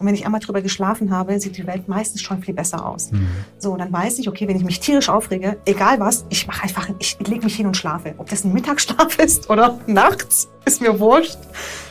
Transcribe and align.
Und 0.00 0.06
wenn 0.06 0.14
ich 0.14 0.24
einmal 0.24 0.40
drüber 0.40 0.62
geschlafen 0.62 1.10
habe, 1.10 1.38
sieht 1.38 1.58
die 1.58 1.66
Welt 1.66 1.86
meistens 1.86 2.22
schon 2.22 2.42
viel 2.42 2.54
besser 2.54 2.86
aus. 2.86 3.12
Mhm. 3.12 3.28
So, 3.58 3.76
dann 3.76 3.92
weiß 3.92 4.18
ich, 4.18 4.30
okay, 4.30 4.48
wenn 4.48 4.56
ich 4.56 4.64
mich 4.64 4.80
tierisch 4.80 5.10
aufrege, 5.10 5.58
egal 5.66 6.00
was, 6.00 6.24
ich 6.30 6.46
mache 6.46 6.62
einfach, 6.62 6.88
ich 6.98 7.18
lege 7.20 7.44
mich 7.44 7.54
hin 7.54 7.66
und 7.66 7.76
schlafe. 7.76 8.14
Ob 8.16 8.30
das 8.30 8.42
ein 8.44 8.54
Mittagsschlaf 8.54 9.18
ist 9.22 9.50
oder 9.50 9.78
nachts, 9.86 10.48
ist 10.64 10.80
mir 10.80 10.98
wurscht. 10.98 11.36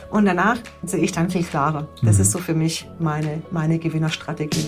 Und 0.10 0.26
danach 0.26 0.58
sehe 0.82 1.02
ich 1.02 1.12
dann 1.12 1.30
viel 1.30 1.44
klarer. 1.44 1.88
Das 2.02 2.16
mhm. 2.16 2.22
ist 2.22 2.32
so 2.32 2.40
für 2.40 2.56
mich 2.56 2.90
meine, 2.98 3.44
meine 3.52 3.78
Gewinnerstrategie. 3.78 4.66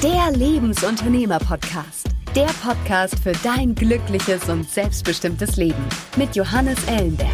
Der 0.00 0.30
Lebensunternehmer-Podcast. 0.30 2.13
Der 2.36 2.46
Podcast 2.46 3.16
für 3.20 3.30
dein 3.44 3.76
glückliches 3.76 4.48
und 4.48 4.68
selbstbestimmtes 4.68 5.56
Leben 5.56 5.84
mit 6.16 6.34
Johannes 6.34 6.82
Ellenberg. 6.88 7.30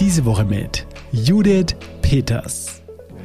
Diese 0.00 0.24
Woche 0.24 0.46
mit 0.46 0.86
Judith 1.12 1.76
Peters. 2.00 2.80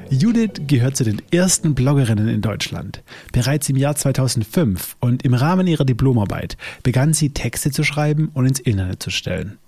Judith 0.09 0.61
gehört 0.67 0.97
zu 0.97 1.05
den 1.05 1.21
ersten 1.31 1.73
Bloggerinnen 1.73 2.27
in 2.27 2.41
Deutschland. 2.41 3.03
Bereits 3.31 3.69
im 3.69 3.77
Jahr 3.77 3.95
2005 3.95 4.97
und 4.99 5.23
im 5.23 5.33
Rahmen 5.33 5.67
ihrer 5.67 5.85
Diplomarbeit 5.85 6.57
begann 6.83 7.13
sie 7.13 7.29
Texte 7.29 7.71
zu 7.71 7.83
schreiben 7.83 8.31
und 8.33 8.45
ins 8.45 8.59
Internet 8.59 9.01
zu 9.01 9.11
stellen. 9.11 9.59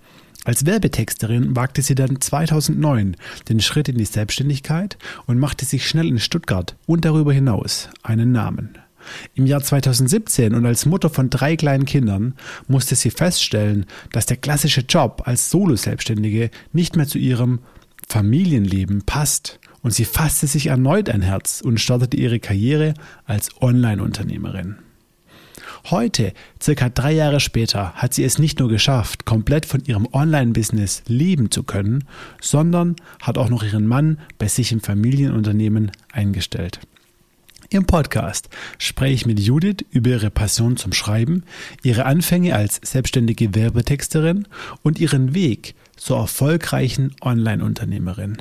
Als 0.44 0.64
Werbetexterin 0.64 1.54
wagte 1.54 1.82
sie 1.82 1.94
dann 1.94 2.20
2009 2.20 3.16
den 3.48 3.60
Schritt 3.60 3.88
in 3.88 3.98
die 3.98 4.06
Selbstständigkeit 4.06 4.96
und 5.26 5.38
machte 5.38 5.66
sich 5.66 5.86
schnell 5.86 6.08
in 6.08 6.18
Stuttgart 6.18 6.76
und 6.86 7.04
darüber 7.04 7.32
hinaus 7.32 7.90
einen 8.02 8.32
Namen. 8.32 8.78
Im 9.34 9.46
Jahr 9.46 9.62
2017 9.62 10.54
und 10.54 10.66
als 10.66 10.86
Mutter 10.86 11.10
von 11.10 11.30
drei 11.30 11.56
kleinen 11.56 11.84
Kindern 11.84 12.34
musste 12.68 12.94
sie 12.94 13.10
feststellen, 13.10 13.86
dass 14.12 14.26
der 14.26 14.36
klassische 14.36 14.82
Job 14.82 15.22
als 15.26 15.50
Solo-Selbstständige 15.50 16.50
nicht 16.72 16.96
mehr 16.96 17.06
zu 17.06 17.18
ihrem 17.18 17.60
Familienleben 18.08 19.02
passt 19.02 19.60
und 19.82 19.94
sie 19.94 20.04
fasste 20.04 20.46
sich 20.46 20.66
erneut 20.66 21.08
ein 21.08 21.22
Herz 21.22 21.60
und 21.64 21.80
startete 21.80 22.16
ihre 22.16 22.40
Karriere 22.40 22.94
als 23.24 23.50
Online-Unternehmerin. 23.60 24.76
Heute, 25.88 26.34
circa 26.62 26.88
drei 26.88 27.12
Jahre 27.12 27.40
später, 27.40 27.92
hat 27.94 28.12
sie 28.12 28.24
es 28.24 28.38
nicht 28.38 28.58
nur 28.58 28.68
geschafft, 28.68 29.24
komplett 29.24 29.64
von 29.64 29.82
ihrem 29.84 30.06
Online-Business 30.12 31.02
leben 31.06 31.50
zu 31.50 31.62
können, 31.62 32.04
sondern 32.40 32.96
hat 33.22 33.38
auch 33.38 33.48
noch 33.48 33.62
ihren 33.62 33.86
Mann 33.86 34.18
bei 34.38 34.48
sich 34.48 34.72
im 34.72 34.80
Familienunternehmen 34.80 35.90
eingestellt. 36.12 36.80
Im 37.72 37.86
Podcast 37.86 38.48
spreche 38.78 39.14
ich 39.14 39.26
mit 39.26 39.38
Judith 39.38 39.84
über 39.90 40.10
ihre 40.10 40.30
Passion 40.30 40.76
zum 40.76 40.92
Schreiben, 40.92 41.44
ihre 41.84 42.04
Anfänge 42.04 42.56
als 42.56 42.80
selbstständige 42.82 43.54
Werbetexterin 43.54 44.48
und 44.82 44.98
ihren 44.98 45.34
Weg 45.34 45.76
zur 45.96 46.18
erfolgreichen 46.18 47.14
Online-Unternehmerin. 47.20 48.38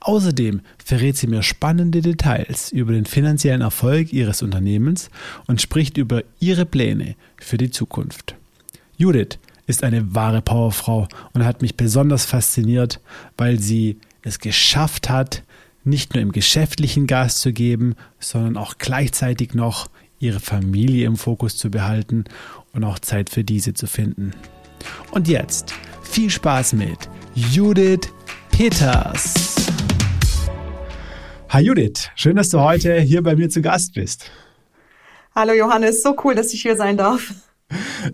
Außerdem 0.00 0.60
verrät 0.84 1.16
sie 1.16 1.26
mir 1.26 1.42
spannende 1.42 2.00
Details 2.00 2.72
über 2.72 2.92
den 2.92 3.06
finanziellen 3.06 3.60
Erfolg 3.60 4.12
ihres 4.12 4.42
Unternehmens 4.42 5.10
und 5.46 5.60
spricht 5.60 5.96
über 5.96 6.22
ihre 6.38 6.66
Pläne 6.66 7.16
für 7.36 7.58
die 7.58 7.70
Zukunft. 7.70 8.34
Judith 8.96 9.38
ist 9.66 9.84
eine 9.84 10.14
wahre 10.14 10.42
Powerfrau 10.42 11.08
und 11.32 11.44
hat 11.44 11.62
mich 11.62 11.76
besonders 11.76 12.24
fasziniert, 12.24 13.00
weil 13.36 13.58
sie 13.58 13.98
es 14.22 14.38
geschafft 14.38 15.08
hat, 15.08 15.42
nicht 15.84 16.14
nur 16.14 16.22
im 16.22 16.32
geschäftlichen 16.32 17.06
Gas 17.06 17.40
zu 17.40 17.52
geben, 17.52 17.94
sondern 18.18 18.56
auch 18.56 18.74
gleichzeitig 18.78 19.54
noch 19.54 19.88
ihre 20.18 20.40
Familie 20.40 21.06
im 21.06 21.16
Fokus 21.16 21.56
zu 21.56 21.70
behalten 21.70 22.24
und 22.72 22.84
auch 22.84 22.98
Zeit 22.98 23.30
für 23.30 23.42
diese 23.44 23.72
zu 23.72 23.86
finden. 23.86 24.32
Und 25.10 25.28
jetzt 25.28 25.74
viel 26.02 26.30
Spaß 26.30 26.74
mit 26.74 26.98
Judith 27.34 28.12
Peters. 28.60 29.56
Hi 31.48 31.62
Judith, 31.62 32.10
schön, 32.14 32.36
dass 32.36 32.50
du 32.50 32.60
heute 32.60 33.00
hier 33.00 33.22
bei 33.22 33.34
mir 33.34 33.48
zu 33.48 33.62
Gast 33.62 33.94
bist. 33.94 34.30
Hallo 35.34 35.54
Johannes, 35.54 36.02
so 36.02 36.14
cool, 36.22 36.34
dass 36.34 36.52
ich 36.52 36.60
hier 36.60 36.76
sein 36.76 36.98
darf. 36.98 37.32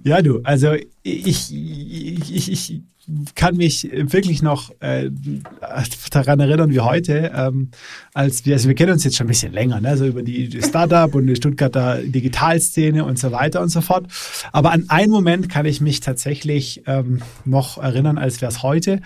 Ja, 0.05 0.23
du, 0.23 0.43
also 0.45 0.75
ich, 1.03 1.53
ich, 1.53 2.53
ich 2.53 2.81
kann 3.35 3.57
mich 3.57 3.91
wirklich 3.93 4.41
noch 4.41 4.71
äh, 4.79 5.11
daran 6.13 6.39
erinnern 6.39 6.71
wie 6.71 6.79
heute, 6.79 7.33
ähm, 7.35 7.73
als 8.15 8.47
wir, 8.47 8.55
also 8.55 8.69
wir 8.69 8.77
kennen 8.77 8.93
uns 8.93 9.03
jetzt 9.03 9.17
schon 9.17 9.27
ein 9.27 9.31
bisschen 9.31 9.53
länger, 9.53 9.81
ne, 9.81 9.97
so 9.97 10.07
über 10.07 10.23
die 10.23 10.63
Startup 10.63 11.13
und 11.13 11.27
die 11.27 11.35
Stuttgarter 11.35 12.03
Digitalszene 12.05 13.05
und 13.05 13.19
so 13.19 13.33
weiter 13.33 13.63
und 13.63 13.71
so 13.71 13.81
fort. 13.81 14.07
Aber 14.53 14.71
an 14.71 14.85
einen 14.91 15.11
Moment 15.11 15.49
kann 15.49 15.67
ich 15.67 15.81
mich 15.81 15.99
tatsächlich 15.99 16.85
ähm, 16.87 17.21
noch 17.45 17.79
erinnern, 17.79 18.17
als 18.17 18.41
wäre 18.41 18.53
es 18.53 18.63
heute. 18.63 19.01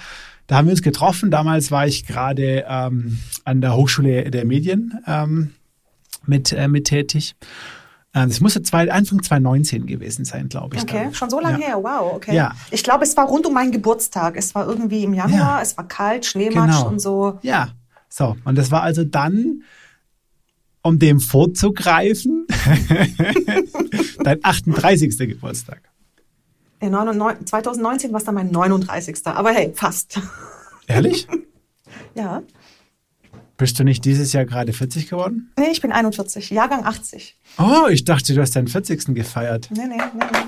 Da 0.50 0.56
haben 0.56 0.66
wir 0.66 0.72
uns 0.72 0.83
getroffen. 0.83 1.31
Damals 1.31 1.71
war 1.71 1.87
ich 1.87 2.09
gerade 2.09 2.65
ähm, 2.69 3.21
an 3.44 3.61
der 3.61 3.77
Hochschule 3.77 4.33
der 4.33 4.44
Medien 4.44 4.99
ähm, 5.06 5.55
mit, 6.27 6.53
äh, 6.53 6.66
mit 6.66 6.88
tätig. 6.88 7.37
Ähm, 8.12 8.31
das 8.31 8.41
musste 8.41 8.60
zwei, 8.62 8.91
Anfang 8.91 9.22
2019 9.22 9.87
gewesen 9.87 10.25
sein, 10.25 10.49
glaube 10.49 10.75
ich. 10.75 10.83
Okay, 10.83 11.05
dann. 11.05 11.15
schon 11.15 11.31
so 11.31 11.39
lange 11.39 11.60
ja. 11.60 11.66
her, 11.69 11.77
wow, 11.77 12.15
okay. 12.15 12.34
Ja. 12.34 12.56
Ich 12.72 12.83
glaube, 12.83 13.05
es 13.05 13.16
war 13.16 13.28
rund 13.28 13.47
um 13.47 13.55
meinen 13.55 13.71
Geburtstag. 13.71 14.37
Es 14.37 14.53
war 14.56 14.66
irgendwie 14.66 15.05
im 15.05 15.15
Januar, 15.15 15.59
ja. 15.59 15.62
es 15.62 15.77
war 15.77 15.87
kalt, 15.87 16.27
Schneematsch 16.27 16.78
genau. 16.78 16.89
und 16.89 16.99
so. 16.99 17.39
Ja, 17.43 17.69
so. 18.09 18.37
Und 18.44 18.59
das 18.59 18.72
war 18.72 18.83
also 18.83 19.05
dann, 19.05 19.62
um 20.83 20.99
dem 20.99 21.21
vorzugreifen, 21.21 22.49
dein 24.25 24.41
38. 24.43 25.16
Geburtstag. 25.16 25.90
2019 26.80 28.12
war 28.12 28.18
es 28.18 28.24
dann 28.24 28.34
mein 28.34 28.50
39. 28.50 29.26
Aber 29.26 29.50
hey, 29.50 29.72
fast. 29.74 30.18
Ehrlich? 30.86 31.28
ja. 32.14 32.42
Bist 33.56 33.78
du 33.78 33.84
nicht 33.84 34.04
dieses 34.06 34.32
Jahr 34.32 34.46
gerade 34.46 34.72
40 34.72 35.10
geworden? 35.10 35.52
Nee, 35.58 35.68
ich 35.70 35.82
bin 35.82 35.92
41, 35.92 36.48
Jahrgang 36.48 36.86
80. 36.86 37.36
Oh, 37.58 37.88
ich 37.91 38.04
dachte, 38.04 38.34
du 38.34 38.41
hast 38.41 38.56
deinen 38.56 38.68
40. 38.68 39.14
gefeiert. 39.14 39.68
Nee, 39.70 39.86
nee, 39.86 39.96
nee, 39.96 40.24
nee. 40.32 40.38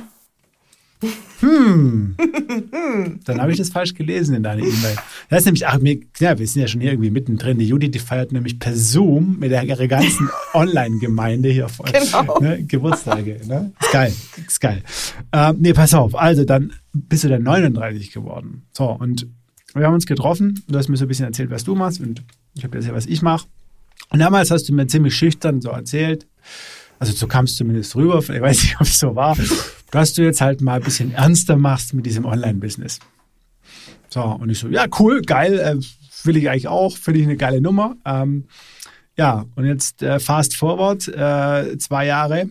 Hm. 1.41 2.17
Dann 3.25 3.41
habe 3.41 3.53
ich 3.53 3.59
das 3.59 3.71
falsch 3.71 3.95
gelesen 3.95 4.37
in 4.37 4.43
deiner 4.43 4.63
E-Mail. 4.63 4.97
Das 5.29 5.41
ist 5.41 5.45
nämlich, 5.47 5.67
ach, 5.67 5.79
wir, 5.81 6.01
ja, 6.19 6.39
wir 6.39 6.47
sind 6.47 6.63
ja 6.63 6.69
schon 6.69 6.81
hier 6.81 6.93
irgendwie 6.93 7.11
mittendrin. 7.11 7.59
Die 7.59 7.67
Judith, 7.67 7.91
die 7.91 7.99
feiert 7.99 8.33
nämlich 8.33 8.59
per 8.59 8.77
Zoom 8.77 9.39
mit 9.39 9.51
ihrer 9.51 9.89
ganzen 9.89 10.29
Online-Gemeinde 10.55 11.49
hier 11.49 11.69
vor 11.69 11.87
genau. 11.87 12.39
ne, 12.41 12.63
Geburtstage. 12.63 13.41
Ne? 13.47 13.73
Ist 13.81 13.93
geil. 13.93 14.15
Ist 14.47 14.61
geil. 14.61 14.83
Ähm, 15.33 15.57
nee, 15.61 15.73
pass 15.73 15.95
auf. 15.95 16.15
Also, 16.15 16.45
dann 16.45 16.73
bist 16.93 17.25
du 17.25 17.29
dann 17.29 17.43
39 17.43 18.13
geworden. 18.13 18.67
So, 18.73 18.85
und 18.85 19.27
wir 19.75 19.87
haben 19.87 19.95
uns 19.95 20.07
getroffen. 20.07 20.63
Du 20.69 20.79
hast 20.79 20.89
mir 20.89 20.97
so 20.97 21.05
ein 21.07 21.09
bisschen 21.09 21.27
erzählt, 21.27 21.51
was 21.51 21.65
du 21.65 21.75
machst. 21.75 22.01
Und 22.01 22.23
ich 22.55 22.65
habe 22.65 22.77
erzählt, 22.77 22.95
was 22.95 23.07
ich 23.07 23.23
mache. 23.23 23.47
Und 24.11 24.19
damals 24.19 24.51
hast 24.51 24.69
du 24.69 24.75
mir 24.75 24.87
ziemlich 24.87 25.17
schüchtern 25.17 25.61
so 25.61 25.71
erzählt, 25.71 26.27
also 26.99 27.13
so 27.13 27.27
kam 27.27 27.47
es 27.47 27.57
zumindest 27.57 27.97
rüber, 27.97 28.19
ich 28.19 28.29
weiß 28.29 28.63
nicht, 28.63 28.77
ob 28.77 28.87
es 28.87 28.99
so 28.99 29.17
war, 29.17 29.37
dass 29.93 30.15
du 30.15 30.23
jetzt 30.23 30.41
halt 30.41 30.61
mal 30.61 30.75
ein 30.75 30.83
bisschen 30.83 31.13
ernster 31.13 31.57
machst 31.57 31.95
mit 31.95 32.05
diesem 32.05 32.25
Online-Business. 32.25 32.99
So, 34.09 34.23
und 34.23 34.51
ich 34.51 34.59
so, 34.59 34.69
ja, 34.69 34.87
cool, 34.99 35.23
geil, 35.23 35.59
äh, 35.61 36.27
will 36.27 36.37
ich 36.37 36.51
eigentlich 36.51 36.67
auch, 36.67 36.97
finde 36.97 37.21
ich 37.21 37.27
eine 37.27 37.37
geile 37.37 37.61
Nummer. 37.61 37.97
Ähm, 38.05 38.47
ja, 39.17 39.45
und 39.55 39.67
jetzt 39.67 40.03
äh, 40.03 40.19
fast 40.19 40.57
forward, 40.57 41.07
äh, 41.07 41.79
zwei 41.79 42.07
Jahre 42.07 42.49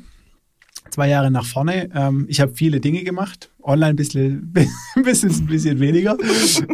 zwei 0.92 1.10
Jahre 1.10 1.32
nach 1.32 1.46
vorne. 1.46 1.90
Ähm, 1.96 2.26
ich 2.28 2.42
habe 2.42 2.54
viele 2.54 2.80
Dinge 2.80 3.04
gemacht. 3.04 3.50
Online 3.64 3.94
bisschen, 3.94 4.54
Business 4.96 5.40
ein 5.40 5.48
bisschen 5.48 5.80
weniger. 5.80 6.18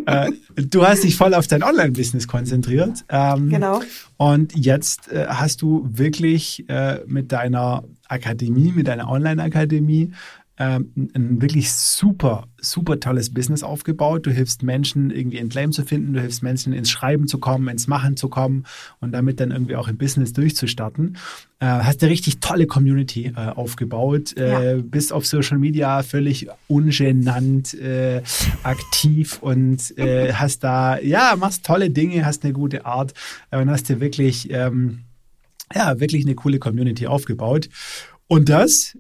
äh, 0.05 0.31
du 0.55 0.85
hast 0.85 1.03
dich 1.03 1.15
voll 1.15 1.33
auf 1.33 1.47
dein 1.47 1.63
Online-Business 1.63 2.27
konzentriert. 2.27 3.05
Ähm, 3.09 3.49
genau. 3.49 3.81
Und 4.17 4.55
jetzt 4.55 5.11
äh, 5.11 5.27
hast 5.27 5.61
du 5.61 5.87
wirklich 5.89 6.67
äh, 6.67 7.01
mit 7.05 7.31
deiner 7.31 7.83
Akademie, 8.07 8.71
mit 8.71 8.87
deiner 8.87 9.09
Online-Akademie 9.09 10.11
ähm, 10.59 10.91
ein 11.13 11.41
wirklich 11.41 11.71
super, 11.71 12.47
super 12.59 12.99
tolles 12.99 13.31
Business 13.31 13.61
aufgebaut. 13.61 14.25
Du 14.25 14.31
hilfst 14.31 14.63
Menschen 14.63 15.11
irgendwie 15.11 15.39
ein 15.39 15.49
Claim 15.49 15.71
zu 15.71 15.83
finden, 15.83 16.13
du 16.13 16.19
hilfst 16.19 16.41
Menschen 16.41 16.73
ins 16.73 16.89
Schreiben 16.89 17.27
zu 17.27 17.37
kommen, 17.37 17.67
ins 17.67 17.87
Machen 17.87 18.17
zu 18.17 18.27
kommen 18.27 18.65
und 18.99 19.11
damit 19.11 19.39
dann 19.39 19.51
irgendwie 19.51 19.75
auch 19.75 19.87
im 19.87 19.97
Business 19.97 20.33
durchzustarten. 20.33 21.17
Äh, 21.59 21.65
hast 21.65 22.01
eine 22.01 22.11
richtig 22.11 22.39
tolle 22.39 22.65
Community 22.65 23.33
äh, 23.35 23.49
aufgebaut, 23.49 24.35
äh, 24.35 24.77
ja. 24.77 24.81
bist 24.81 25.13
auf 25.13 25.27
Social 25.27 25.59
Media 25.59 26.01
völlig 26.01 26.47
ungenannt 26.67 27.75
äh, 27.75 28.23
aktiv 28.63 29.37
und 29.41 29.95
äh, 29.97 30.33
hast 30.33 30.63
da, 30.63 30.99
ja, 30.99 31.35
machst 31.37 31.65
tolle 31.65 31.91
Dinge, 31.91 32.25
hast 32.25 32.43
eine 32.43 32.53
gute 32.53 32.85
Art 32.85 33.13
äh, 33.51 33.59
und 33.59 33.69
hast 33.69 33.89
dir 33.89 33.99
wirklich, 33.99 34.51
ähm, 34.51 35.03
ja, 35.73 35.99
wirklich 35.99 36.25
eine 36.25 36.33
coole 36.35 36.57
Community 36.57 37.05
aufgebaut. 37.05 37.69
Und 38.27 38.49
das 38.49 38.97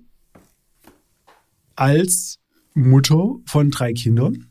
als 1.77 2.39
Mutter 2.73 3.35
von 3.45 3.71
drei 3.71 3.93
Kindern. 3.93 4.47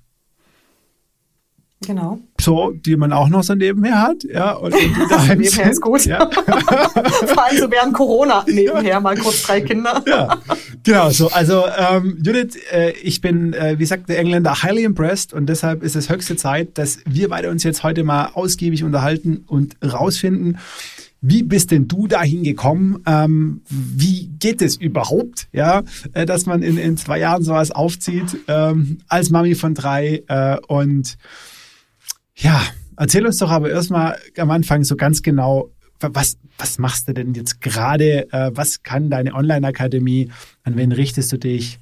Genau. 1.85 2.19
So, 2.41 2.73
die 2.73 2.97
man 2.97 3.13
auch 3.13 3.29
noch 3.29 3.43
so 3.43 3.55
nebenher 3.55 4.01
hat, 4.01 4.25
ja. 4.25 4.53
Und, 4.53 4.73
und 4.73 4.81
die 4.81 5.29
nebenher 5.37 5.71
ist 5.71 5.81
gut. 5.83 6.07
Ja. 6.07 6.29
Vor 6.31 7.45
allem 7.45 7.59
so 7.59 7.71
während 7.71 7.93
Corona 7.93 8.45
nebenher 8.49 8.99
mal 9.01 9.17
kurz 9.17 9.43
drei 9.43 9.61
Kinder. 9.61 10.03
ja, 10.07 10.39
genau 10.83 11.11
so. 11.11 11.31
Also 11.31 11.65
ähm, 11.77 12.19
Judith, 12.25 12.57
äh, 12.73 12.93
ich 13.03 13.21
bin, 13.21 13.53
äh, 13.53 13.79
wie 13.79 13.85
sagt 13.85 14.09
der 14.09 14.19
Engländer, 14.19 14.63
highly 14.63 14.85
impressed 14.85 15.35
und 15.35 15.47
deshalb 15.47 15.83
ist 15.83 15.97
es 15.97 16.09
höchste 16.09 16.37
Zeit, 16.37 16.79
dass 16.79 16.99
wir 17.05 17.29
beide 17.29 17.51
uns 17.51 17.63
jetzt 17.63 17.83
heute 17.83 18.05
mal 18.05 18.31
ausgiebig 18.33 18.83
unterhalten 18.83 19.45
und 19.47 19.77
rausfinden, 19.85 20.59
wie 21.21 21.43
bist 21.43 21.71
denn 21.71 21.89
du 21.89 22.07
dahin 22.07 22.43
gekommen? 22.43 23.03
Ähm, 23.07 23.63
wie 23.69 24.29
geht 24.39 24.63
es 24.63 24.77
überhaupt, 24.77 25.49
ja, 25.53 25.83
äh, 26.13 26.27
dass 26.27 26.47
man 26.47 26.63
in, 26.63 26.79
in 26.79 26.97
zwei 26.97 27.19
Jahren 27.19 27.43
sowas 27.43 27.71
aufzieht 27.71 28.37
ähm, 28.49 28.99
als 29.09 29.31
Mami 29.31 29.55
von 29.55 29.75
drei 29.75 30.23
äh, 30.29 30.59
und 30.69 31.17
ja, 32.35 32.63
erzähl 32.97 33.27
uns 33.27 33.39
doch 33.39 33.51
aber 33.51 33.71
erstmal 33.71 34.19
am 34.37 34.51
Anfang 34.51 34.85
so 34.85 34.97
ganz 34.97 35.23
genau, 35.23 35.71
was, 36.01 36.37
was 36.59 36.79
machst 36.79 37.09
du 37.09 37.15
denn 37.15 37.35
jetzt 37.35 37.61
gerade? 37.61 38.31
Äh, 38.33 38.51
was 38.55 38.83
kann 38.83 39.09
deine 39.09 39.35
Online-Akademie? 39.35 40.31
An 40.63 40.77
wen 40.77 40.93
richtest 40.93 41.33
du 41.33 41.39
dich? 41.39 41.79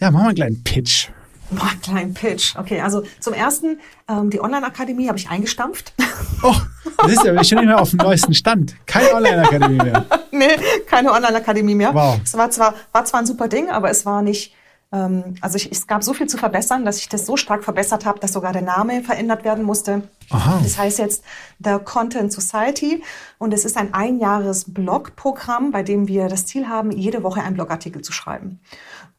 Ja, 0.00 0.10
mach 0.10 0.20
mal 0.20 0.28
einen 0.28 0.36
kleinen 0.36 0.64
Pitch. 0.64 1.08
Boah, 1.50 1.70
kleinen 1.82 2.14
Pitch. 2.14 2.56
Okay, 2.56 2.80
also 2.80 3.02
zum 3.20 3.32
ersten, 3.32 3.78
ähm, 4.08 4.30
die 4.30 4.40
Online-Akademie 4.40 5.08
habe 5.08 5.18
ich 5.18 5.28
eingestampft. 5.28 5.92
Oh, 6.42 6.54
das 6.98 7.12
ist 7.12 7.24
ja 7.24 7.44
schon 7.44 7.58
nicht 7.58 7.66
mehr 7.66 7.80
auf 7.80 7.90
dem 7.90 7.98
neuesten 7.98 8.34
Stand. 8.34 8.74
Keine 8.86 9.12
Online-Akademie 9.14 9.82
mehr. 9.82 10.04
nee, 10.30 10.56
keine 10.86 11.10
Online-Akademie 11.12 11.74
mehr. 11.74 11.94
Wow. 11.94 12.20
Es 12.22 12.36
war 12.36 12.50
zwar, 12.50 12.74
war 12.92 13.04
zwar 13.04 13.20
ein 13.20 13.26
super 13.26 13.48
Ding, 13.48 13.70
aber 13.70 13.90
es 13.90 14.04
war 14.04 14.22
nicht, 14.22 14.54
ähm, 14.92 15.34
also 15.40 15.56
ich, 15.56 15.70
es 15.70 15.86
gab 15.86 16.02
so 16.04 16.12
viel 16.14 16.26
zu 16.26 16.36
verbessern, 16.36 16.84
dass 16.84 16.98
ich 16.98 17.08
das 17.08 17.26
so 17.26 17.36
stark 17.36 17.64
verbessert 17.64 18.04
habe, 18.04 18.20
dass 18.20 18.32
sogar 18.32 18.52
der 18.52 18.62
Name 18.62 19.02
verändert 19.02 19.44
werden 19.44 19.64
musste. 19.64 20.02
Aha. 20.30 20.60
Das 20.62 20.78
heißt 20.78 20.98
jetzt 20.98 21.24
The 21.62 21.78
Content 21.84 22.32
Society 22.32 23.02
und 23.38 23.54
es 23.54 23.64
ist 23.64 23.76
ein 23.76 23.94
Einjahres-Blog-Programm, 23.94 25.70
bei 25.70 25.82
dem 25.82 26.06
wir 26.08 26.28
das 26.28 26.46
Ziel 26.46 26.68
haben, 26.68 26.90
jede 26.90 27.22
Woche 27.22 27.42
einen 27.42 27.54
Blogartikel 27.54 28.02
zu 28.02 28.12
schreiben. 28.12 28.60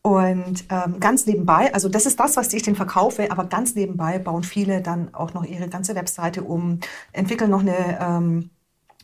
Und 0.08 0.64
ähm, 0.70 1.02
ganz 1.02 1.26
nebenbei, 1.26 1.74
also 1.74 1.90
das 1.90 2.06
ist 2.06 2.18
das, 2.18 2.38
was 2.38 2.54
ich 2.54 2.64
den 2.64 2.78
verkaufe, 2.78 3.30
aber 3.30 3.44
ganz 3.44 3.76
nebenbei 3.76 4.20
bauen 4.20 4.44
viele 4.44 4.82
dann 4.82 5.14
auch 5.14 5.34
noch 5.34 5.44
ihre 5.44 5.68
ganze 5.68 5.96
Webseite 5.96 6.44
um, 6.44 6.80
entwickeln 7.12 7.50
noch 7.50 7.60
eine 7.60 8.00
ähm, 8.00 8.50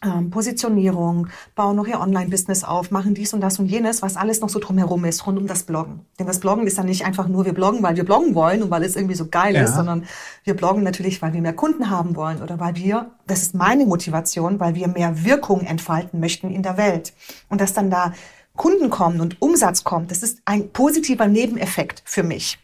ähm, 0.01 0.29
Positionierung, 0.29 1.27
bauen 1.55 1.75
noch 1.75 1.87
ihr 1.87 1.99
Online-Business 1.99 2.63
auf, 2.63 2.89
machen 2.89 3.15
dies 3.15 3.33
und 3.33 3.41
das 3.41 3.59
und 3.59 3.65
jenes, 3.65 4.01
was 4.01 4.15
alles 4.15 4.39
noch 4.39 4.47
so 4.47 4.59
drumherum 4.59 5.03
ist, 5.03 5.27
rund 5.27 5.37
um 5.37 5.45
das 5.45 5.63
Bloggen. 5.63 6.05
Denn 6.19 6.25
das 6.27 6.39
Bloggen 6.39 6.65
ist 6.67 6.77
ja 6.77 6.85
nicht 6.85 7.05
einfach 7.05 7.27
nur, 7.27 7.43
wir 7.43 7.53
bloggen, 7.53 7.83
weil 7.83 7.97
wir 7.97 8.05
bloggen 8.05 8.33
wollen 8.33 8.63
und 8.63 8.71
weil 8.71 8.83
es 8.85 8.95
irgendwie 8.95 9.15
so 9.15 9.27
geil 9.27 9.55
ja. 9.55 9.63
ist, 9.63 9.75
sondern 9.75 10.05
wir 10.45 10.53
bloggen 10.53 10.83
natürlich, 10.83 11.21
weil 11.21 11.33
wir 11.33 11.41
mehr 11.41 11.51
Kunden 11.51 11.89
haben 11.89 12.15
wollen 12.15 12.41
oder 12.41 12.61
weil 12.61 12.77
wir, 12.77 13.11
das 13.27 13.41
ist 13.41 13.55
meine 13.55 13.85
Motivation, 13.85 14.61
weil 14.61 14.75
wir 14.75 14.87
mehr 14.87 15.25
Wirkung 15.25 15.65
entfalten 15.65 16.21
möchten 16.21 16.49
in 16.49 16.63
der 16.63 16.77
Welt. 16.77 17.11
Und 17.49 17.59
dass 17.59 17.73
dann 17.73 17.89
da 17.89 18.13
Kunden 18.55 18.89
kommen 18.89 19.21
und 19.21 19.41
Umsatz 19.41 19.83
kommt, 19.83 20.11
das 20.11 20.23
ist 20.23 20.39
ein 20.45 20.69
positiver 20.69 21.27
Nebeneffekt 21.27 22.03
für 22.05 22.23
mich. 22.23 22.59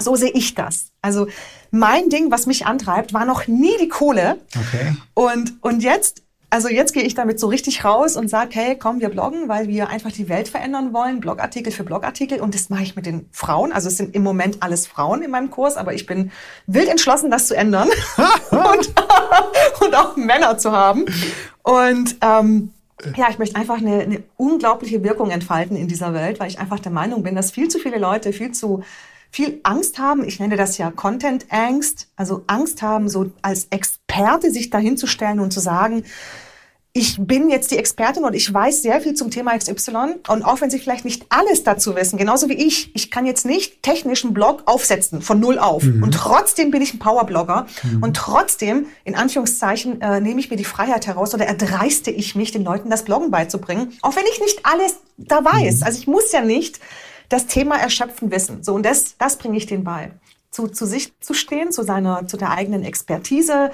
So 0.00 0.16
sehe 0.16 0.30
ich 0.30 0.54
das. 0.54 0.90
Also 1.02 1.26
mein 1.70 2.08
Ding, 2.08 2.30
was 2.30 2.46
mich 2.46 2.66
antreibt, 2.66 3.12
war 3.12 3.24
noch 3.24 3.46
nie 3.46 3.76
die 3.80 3.88
Kohle. 3.88 4.38
Okay. 4.54 4.96
Und, 5.14 5.62
und 5.62 5.82
jetzt 5.82 6.22
also 6.50 6.68
jetzt 6.68 6.94
gehe 6.94 7.02
ich 7.02 7.14
damit 7.14 7.38
so 7.38 7.46
richtig 7.48 7.84
raus 7.84 8.16
und 8.16 8.28
sage, 8.28 8.50
hey, 8.54 8.76
komm, 8.76 9.00
wir 9.00 9.10
bloggen, 9.10 9.48
weil 9.48 9.68
wir 9.68 9.88
einfach 9.88 10.12
die 10.12 10.30
Welt 10.30 10.48
verändern 10.48 10.94
wollen, 10.94 11.20
Blogartikel 11.20 11.72
für 11.72 11.84
Blogartikel. 11.84 12.40
Und 12.40 12.54
das 12.54 12.70
mache 12.70 12.82
ich 12.82 12.96
mit 12.96 13.04
den 13.04 13.28
Frauen. 13.32 13.70
Also 13.70 13.88
es 13.88 13.98
sind 13.98 14.14
im 14.14 14.22
Moment 14.22 14.62
alles 14.62 14.86
Frauen 14.86 15.22
in 15.22 15.30
meinem 15.30 15.50
Kurs, 15.50 15.76
aber 15.76 15.92
ich 15.92 16.06
bin 16.06 16.32
wild 16.66 16.88
entschlossen, 16.88 17.30
das 17.30 17.48
zu 17.48 17.54
ändern 17.54 17.88
und, 18.50 18.92
und 19.80 19.94
auch 19.94 20.16
Männer 20.16 20.56
zu 20.56 20.72
haben. 20.72 21.04
Und 21.62 22.16
ähm, 22.22 22.72
ja, 23.16 23.28
ich 23.30 23.38
möchte 23.38 23.56
einfach 23.56 23.78
eine, 23.78 24.00
eine 24.00 24.22
unglaubliche 24.36 25.02
Wirkung 25.04 25.30
entfalten 25.30 25.76
in 25.76 25.88
dieser 25.88 26.14
Welt, 26.14 26.40
weil 26.40 26.48
ich 26.48 26.58
einfach 26.58 26.80
der 26.80 26.92
Meinung 26.92 27.22
bin, 27.22 27.34
dass 27.34 27.50
viel 27.50 27.68
zu 27.68 27.78
viele 27.78 27.98
Leute 27.98 28.32
viel 28.32 28.52
zu 28.52 28.82
viel 29.30 29.60
Angst 29.62 29.98
haben. 29.98 30.24
Ich 30.24 30.40
nenne 30.40 30.56
das 30.56 30.78
ja 30.78 30.90
Content 30.90 31.46
Angst, 31.50 32.08
also 32.16 32.44
Angst 32.46 32.82
haben, 32.82 33.08
so 33.08 33.30
als 33.42 33.66
Experte 33.70 34.50
sich 34.50 34.70
dahinzustellen 34.70 35.40
und 35.40 35.52
zu 35.52 35.60
sagen, 35.60 36.04
ich 36.94 37.16
bin 37.20 37.48
jetzt 37.48 37.70
die 37.70 37.76
Expertin 37.76 38.24
und 38.24 38.34
ich 38.34 38.52
weiß 38.52 38.82
sehr 38.82 39.00
viel 39.00 39.14
zum 39.14 39.30
Thema 39.30 39.56
XY 39.56 40.16
und 40.28 40.42
auch 40.42 40.60
wenn 40.60 40.70
Sie 40.70 40.78
vielleicht 40.78 41.04
nicht 41.04 41.26
alles 41.28 41.62
dazu 41.62 41.94
wissen, 41.94 42.18
genauso 42.18 42.48
wie 42.48 42.54
ich, 42.54 42.94
ich 42.94 43.10
kann 43.10 43.26
jetzt 43.26 43.46
nicht 43.46 43.82
technischen 43.82 44.34
Blog 44.34 44.62
aufsetzen 44.66 45.22
von 45.22 45.38
null 45.38 45.58
auf 45.58 45.82
mhm. 45.82 46.02
und 46.02 46.12
trotzdem 46.12 46.70
bin 46.70 46.82
ich 46.82 46.94
ein 46.94 46.98
Powerblogger 46.98 47.66
mhm. 47.82 48.02
und 48.02 48.16
trotzdem, 48.16 48.86
in 49.04 49.14
Anführungszeichen, 49.14 50.00
äh, 50.00 50.20
nehme 50.20 50.40
ich 50.40 50.50
mir 50.50 50.56
die 50.56 50.64
Freiheit 50.64 51.06
heraus 51.06 51.34
oder 51.34 51.46
erdreiste 51.46 52.10
ich 52.10 52.34
mich, 52.34 52.50
den 52.50 52.64
Leuten 52.64 52.90
das 52.90 53.04
Bloggen 53.04 53.30
beizubringen, 53.30 53.92
auch 54.02 54.16
wenn 54.16 54.24
ich 54.32 54.40
nicht 54.40 54.60
alles 54.64 54.96
da 55.18 55.44
weiß. 55.44 55.76
Mhm. 55.76 55.82
Also 55.84 55.98
ich 55.98 56.06
muss 56.06 56.32
ja 56.32 56.40
nicht 56.40 56.80
das 57.28 57.46
Thema 57.46 57.76
erschöpfen 57.76 58.30
wissen. 58.30 58.62
So, 58.62 58.74
und 58.74 58.84
das, 58.84 59.16
das 59.18 59.36
bringe 59.36 59.56
ich 59.56 59.66
denen 59.66 59.84
bei. 59.84 60.12
Zu, 60.50 60.68
zu 60.68 60.86
sich 60.86 61.12
zu 61.20 61.34
stehen, 61.34 61.70
zu 61.70 61.82
seiner, 61.82 62.26
zu 62.26 62.38
der 62.38 62.50
eigenen 62.50 62.82
Expertise, 62.82 63.70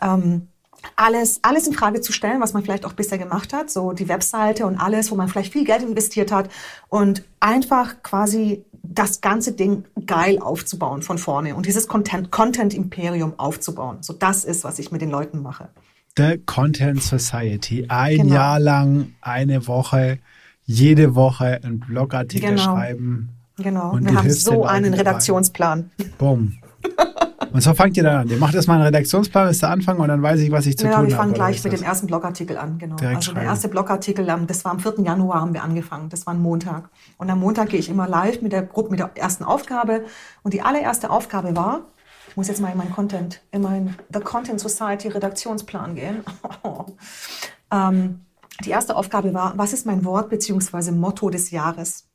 ähm, 0.00 0.48
alles, 0.96 1.40
alles 1.42 1.66
in 1.66 1.72
Frage 1.72 2.00
zu 2.00 2.12
stellen, 2.12 2.40
was 2.40 2.52
man 2.52 2.62
vielleicht 2.62 2.84
auch 2.84 2.92
bisher 2.92 3.18
gemacht 3.18 3.52
hat, 3.52 3.70
so 3.70 3.92
die 3.92 4.08
Webseite 4.08 4.66
und 4.66 4.78
alles, 4.78 5.10
wo 5.10 5.14
man 5.14 5.28
vielleicht 5.28 5.52
viel 5.52 5.64
Geld 5.64 5.82
investiert 5.82 6.32
hat 6.32 6.50
und 6.88 7.24
einfach 7.40 8.02
quasi 8.02 8.64
das 8.82 9.20
ganze 9.20 9.52
Ding 9.52 9.84
geil 10.06 10.38
aufzubauen 10.40 11.02
von 11.02 11.18
vorne 11.18 11.54
und 11.54 11.66
dieses 11.66 11.88
Content, 11.88 12.30
Content 12.30 12.74
Imperium 12.74 13.34
aufzubauen. 13.38 13.98
So 14.02 14.12
das 14.12 14.44
ist, 14.44 14.64
was 14.64 14.78
ich 14.78 14.92
mit 14.92 15.00
den 15.00 15.10
Leuten 15.10 15.40
mache. 15.42 15.68
The 16.16 16.38
Content 16.46 17.02
Society. 17.02 17.86
Ein 17.88 18.18
genau. 18.18 18.34
Jahr 18.34 18.60
lang, 18.60 19.14
eine 19.20 19.66
Woche 19.66 20.18
jede 20.66 21.14
Woche 21.14 21.60
einen 21.62 21.80
Blogartikel 21.80 22.50
genau. 22.50 22.62
schreiben. 22.62 23.30
Genau. 23.58 23.92
Und 23.92 24.08
wir 24.08 24.16
haben 24.16 24.30
so 24.30 24.64
einen 24.64 24.94
Redaktionsplan. 24.94 25.90
Bumm. 26.18 26.58
Und 27.54 27.60
so 27.60 27.72
fangt 27.72 27.96
ihr 27.96 28.02
dann 28.02 28.22
an. 28.22 28.28
Ihr 28.28 28.38
macht 28.38 28.52
erstmal 28.56 28.78
einen 28.78 28.86
Redaktionsplan, 28.86 29.48
ist 29.48 29.62
der 29.62 29.70
Anfang 29.70 30.00
und 30.00 30.08
dann 30.08 30.20
weiß 30.20 30.40
ich, 30.40 30.50
was 30.50 30.66
ich 30.66 30.76
zu 30.76 30.86
ja, 30.86 30.90
tun 30.90 30.96
habe. 30.96 31.06
Ja, 31.06 31.10
wir 31.12 31.16
fangen 31.18 31.34
gleich 31.34 31.62
mit 31.62 31.72
dem 31.72 31.84
ersten 31.84 32.08
Blogartikel 32.08 32.58
an, 32.58 32.78
genau. 32.78 32.96
Direkt 32.96 33.18
also 33.18 33.26
schreiben. 33.26 33.40
der 33.42 33.48
erste 33.48 33.68
Blogartikel, 33.68 34.26
das 34.48 34.64
war 34.64 34.72
am 34.72 34.80
4. 34.80 34.94
Januar 35.04 35.40
haben 35.40 35.54
wir 35.54 35.62
angefangen. 35.62 36.08
Das 36.08 36.26
war 36.26 36.34
ein 36.34 36.42
Montag. 36.42 36.88
Und 37.16 37.30
am 37.30 37.38
Montag 37.38 37.68
gehe 37.68 37.78
ich 37.78 37.88
immer 37.88 38.08
live 38.08 38.42
mit 38.42 38.50
der 38.50 38.64
Gruppe, 38.64 38.90
mit 38.90 38.98
der 38.98 39.12
ersten 39.14 39.44
Aufgabe. 39.44 40.04
Und 40.42 40.52
die 40.52 40.62
allererste 40.62 41.10
Aufgabe 41.10 41.54
war, 41.54 41.82
ich 42.28 42.36
muss 42.36 42.48
jetzt 42.48 42.60
mal 42.60 42.72
in 42.72 42.76
meinen 42.76 42.90
Content, 42.90 43.40
in 43.52 43.62
meinen 43.62 43.94
The 44.12 44.18
Content 44.18 44.58
Society 44.58 45.06
Redaktionsplan 45.06 45.94
gehen. 45.94 46.24
ähm, 47.70 48.22
die 48.64 48.70
erste 48.70 48.96
Aufgabe 48.96 49.32
war, 49.32 49.56
was 49.56 49.72
ist 49.72 49.86
mein 49.86 50.04
Wort 50.04 50.28
bzw. 50.28 50.90
Motto 50.90 51.30
des 51.30 51.52
Jahres? 51.52 52.08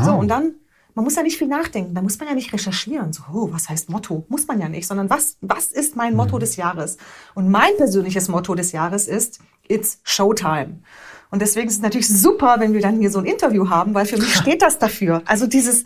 Oh. 0.00 0.04
So, 0.04 0.14
und 0.14 0.28
dann, 0.28 0.54
man 0.94 1.04
muss 1.04 1.16
ja 1.16 1.22
nicht 1.22 1.38
viel 1.38 1.48
nachdenken, 1.48 1.94
da 1.94 2.02
muss 2.02 2.18
man 2.18 2.28
ja 2.28 2.34
nicht 2.34 2.52
recherchieren, 2.52 3.12
so, 3.12 3.22
oh, 3.32 3.48
was 3.50 3.68
heißt 3.68 3.88
Motto? 3.88 4.24
Muss 4.28 4.46
man 4.46 4.60
ja 4.60 4.68
nicht, 4.68 4.86
sondern 4.86 5.10
was, 5.10 5.36
was 5.40 5.66
ist 5.66 5.96
mein 5.96 6.14
Motto 6.14 6.36
mhm. 6.36 6.40
des 6.40 6.56
Jahres? 6.56 6.98
Und 7.34 7.50
mein 7.50 7.76
persönliches 7.76 8.28
Motto 8.28 8.54
des 8.54 8.72
Jahres 8.72 9.08
ist, 9.08 9.40
it's 9.68 10.00
Showtime. 10.04 10.80
Und 11.30 11.40
deswegen 11.40 11.68
ist 11.68 11.76
es 11.76 11.80
natürlich 11.80 12.08
super, 12.08 12.56
wenn 12.58 12.74
wir 12.74 12.82
dann 12.82 13.00
hier 13.00 13.10
so 13.10 13.18
ein 13.18 13.24
Interview 13.24 13.70
haben, 13.70 13.94
weil 13.94 14.06
für 14.06 14.18
mich 14.18 14.34
steht 14.36 14.60
das 14.60 14.78
dafür. 14.78 15.22
Also 15.24 15.46
dieses, 15.46 15.84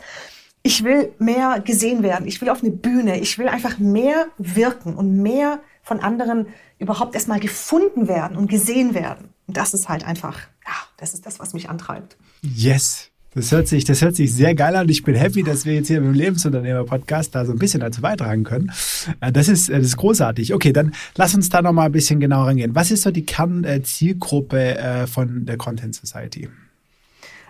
ich 0.62 0.82
will 0.82 1.14
mehr 1.18 1.60
gesehen 1.60 2.02
werden, 2.02 2.26
ich 2.26 2.40
will 2.40 2.50
auf 2.50 2.62
eine 2.62 2.72
Bühne, 2.72 3.20
ich 3.20 3.38
will 3.38 3.46
einfach 3.48 3.78
mehr 3.78 4.26
wirken 4.38 4.96
und 4.96 5.22
mehr 5.22 5.60
von 5.82 6.00
anderen 6.00 6.48
überhaupt 6.78 7.14
erstmal 7.14 7.38
gefunden 7.38 8.08
werden 8.08 8.36
und 8.36 8.48
gesehen 8.50 8.92
werden. 8.92 9.30
Und 9.46 9.56
das 9.56 9.72
ist 9.72 9.88
halt 9.88 10.04
einfach, 10.04 10.40
ja, 10.66 10.74
das 10.96 11.14
ist 11.14 11.24
das, 11.26 11.38
was 11.38 11.52
mich 11.54 11.70
antreibt. 11.70 12.16
Yes. 12.42 13.12
Das 13.36 13.52
hört 13.52 13.68
sich, 13.68 13.84
das 13.84 14.00
hört 14.00 14.16
sich 14.16 14.32
sehr 14.32 14.54
geil 14.54 14.74
an. 14.76 14.88
Ich 14.88 15.02
bin 15.02 15.14
happy, 15.14 15.42
dass 15.42 15.66
wir 15.66 15.74
jetzt 15.74 15.88
hier 15.88 15.98
im 15.98 16.14
Lebensunternehmer-Podcast 16.14 17.34
da 17.34 17.44
so 17.44 17.52
ein 17.52 17.58
bisschen 17.58 17.80
dazu 17.80 18.00
beitragen 18.00 18.44
können. 18.44 18.72
Äh, 19.20 19.30
das 19.30 19.48
ist, 19.48 19.68
äh, 19.68 19.76
das 19.76 19.88
ist 19.88 19.98
großartig. 19.98 20.54
Okay, 20.54 20.72
dann 20.72 20.94
lass 21.16 21.34
uns 21.34 21.50
da 21.50 21.60
nochmal 21.60 21.84
ein 21.86 21.92
bisschen 21.92 22.18
genauer 22.18 22.46
reingehen. 22.46 22.74
Was 22.74 22.90
ist 22.90 23.02
so 23.02 23.10
die 23.10 23.26
Kernzielgruppe 23.26 24.78
äh, 24.78 25.06
von 25.06 25.44
der 25.44 25.58
Content 25.58 25.94
Society? 25.94 26.48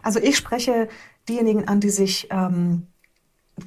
Also 0.02 0.18
ich 0.18 0.36
spreche 0.36 0.88
diejenigen 1.28 1.68
an, 1.68 1.78
die 1.78 1.90
sich, 1.90 2.26
ähm, 2.32 2.88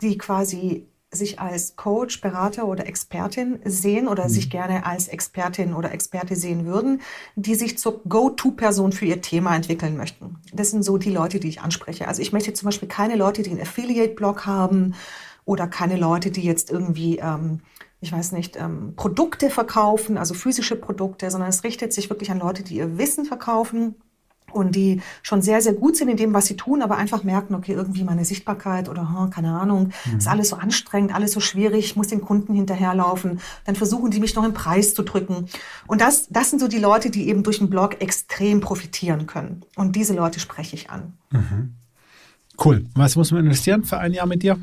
die 0.01 0.17
quasi 0.17 0.88
sich 1.11 1.39
als 1.39 1.75
Coach, 1.75 2.21
Berater 2.21 2.67
oder 2.67 2.85
Expertin 2.85 3.59
sehen 3.65 4.07
oder 4.07 4.25
mhm. 4.25 4.29
sich 4.29 4.49
gerne 4.49 4.85
als 4.85 5.07
Expertin 5.07 5.73
oder 5.73 5.91
Experte 5.91 6.35
sehen 6.35 6.65
würden, 6.65 7.01
die 7.35 7.55
sich 7.55 7.77
zur 7.77 8.01
Go-To-Person 8.07 8.91
für 8.91 9.05
ihr 9.05 9.21
Thema 9.21 9.55
entwickeln 9.55 9.97
möchten. 9.97 10.37
Das 10.53 10.69
sind 10.69 10.83
so 10.83 10.97
die 10.97 11.11
Leute, 11.11 11.39
die 11.39 11.49
ich 11.49 11.61
anspreche. 11.61 12.07
Also 12.07 12.21
ich 12.21 12.31
möchte 12.31 12.53
zum 12.53 12.67
Beispiel 12.67 12.87
keine 12.87 13.15
Leute, 13.15 13.41
die 13.41 13.49
einen 13.49 13.61
Affiliate-Blog 13.61 14.45
haben 14.45 14.93
oder 15.45 15.67
keine 15.67 15.97
Leute, 15.97 16.29
die 16.29 16.43
jetzt 16.43 16.69
irgendwie, 16.69 17.17
ähm, 17.17 17.61
ich 18.01 18.11
weiß 18.11 18.31
nicht, 18.33 18.55
ähm, 18.57 18.93
Produkte 18.95 19.49
verkaufen, 19.49 20.17
also 20.17 20.35
physische 20.35 20.75
Produkte, 20.75 21.31
sondern 21.31 21.49
es 21.49 21.63
richtet 21.63 21.91
sich 21.91 22.09
wirklich 22.11 22.29
an 22.29 22.39
Leute, 22.39 22.61
die 22.63 22.75
ihr 22.75 22.99
Wissen 22.99 23.25
verkaufen 23.25 23.95
und 24.51 24.75
die 24.75 25.01
schon 25.21 25.41
sehr, 25.41 25.61
sehr 25.61 25.73
gut 25.73 25.95
sind 25.95 26.09
in 26.09 26.17
dem, 26.17 26.33
was 26.33 26.45
sie 26.45 26.55
tun, 26.55 26.81
aber 26.81 26.97
einfach 26.97 27.23
merken, 27.23 27.55
okay, 27.55 27.73
irgendwie 27.73 28.03
meine 28.03 28.25
Sichtbarkeit 28.25 28.89
oder 28.89 29.09
hm, 29.09 29.29
keine 29.29 29.59
Ahnung, 29.59 29.91
mhm. 30.05 30.17
ist 30.17 30.27
alles 30.27 30.49
so 30.49 30.55
anstrengend, 30.55 31.13
alles 31.13 31.31
so 31.31 31.39
schwierig, 31.39 31.85
ich 31.85 31.95
muss 31.95 32.07
den 32.07 32.21
Kunden 32.21 32.53
hinterherlaufen. 32.53 33.39
Dann 33.65 33.75
versuchen 33.75 34.11
die 34.11 34.19
mich 34.19 34.35
noch 34.35 34.45
im 34.45 34.53
Preis 34.53 34.93
zu 34.93 35.03
drücken. 35.03 35.47
Und 35.87 36.01
das, 36.01 36.27
das 36.29 36.49
sind 36.49 36.59
so 36.59 36.67
die 36.67 36.79
Leute, 36.79 37.09
die 37.09 37.27
eben 37.27 37.43
durch 37.43 37.59
den 37.59 37.69
Blog 37.69 38.01
extrem 38.01 38.59
profitieren 38.61 39.27
können. 39.27 39.63
Und 39.75 39.95
diese 39.95 40.13
Leute 40.13 40.39
spreche 40.39 40.75
ich 40.75 40.89
an. 40.89 41.13
Mhm. 41.31 41.75
Cool. 42.63 42.85
Was 42.95 43.15
muss 43.15 43.31
man 43.31 43.45
investieren 43.45 43.83
für 43.83 43.97
ein 43.99 44.13
Jahr 44.13 44.27
mit 44.27 44.43
dir? 44.43 44.59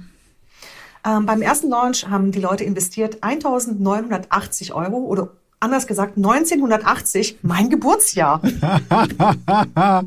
Ähm, 1.07 1.25
beim 1.25 1.41
ersten 1.41 1.71
Launch 1.71 2.09
haben 2.09 2.33
die 2.33 2.41
Leute 2.41 2.65
investiert 2.65 3.23
1980 3.23 4.75
Euro 4.75 4.97
oder 4.97 5.31
anders 5.61 5.87
gesagt 5.87 6.17
1980, 6.17 7.39
mein 7.43 7.71
Geburtsjahr. 7.71 8.43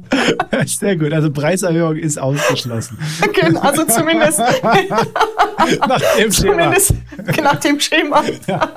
Sehr 0.66 0.96
gut, 0.96 1.12
also 1.12 1.32
Preiserhöhung 1.32 1.96
ist 1.96 2.20
ausgeschlossen. 2.20 2.98
genau, 3.34 3.60
also 3.62 3.84
zumindest 3.86 4.40
nach 5.88 6.02
dem 6.18 6.32
Schema. 6.32 6.74
Zumindest 6.74 6.94
nach 7.42 7.60
dem 7.60 7.80
Schema. 7.80 8.24
Ja. 8.48 8.70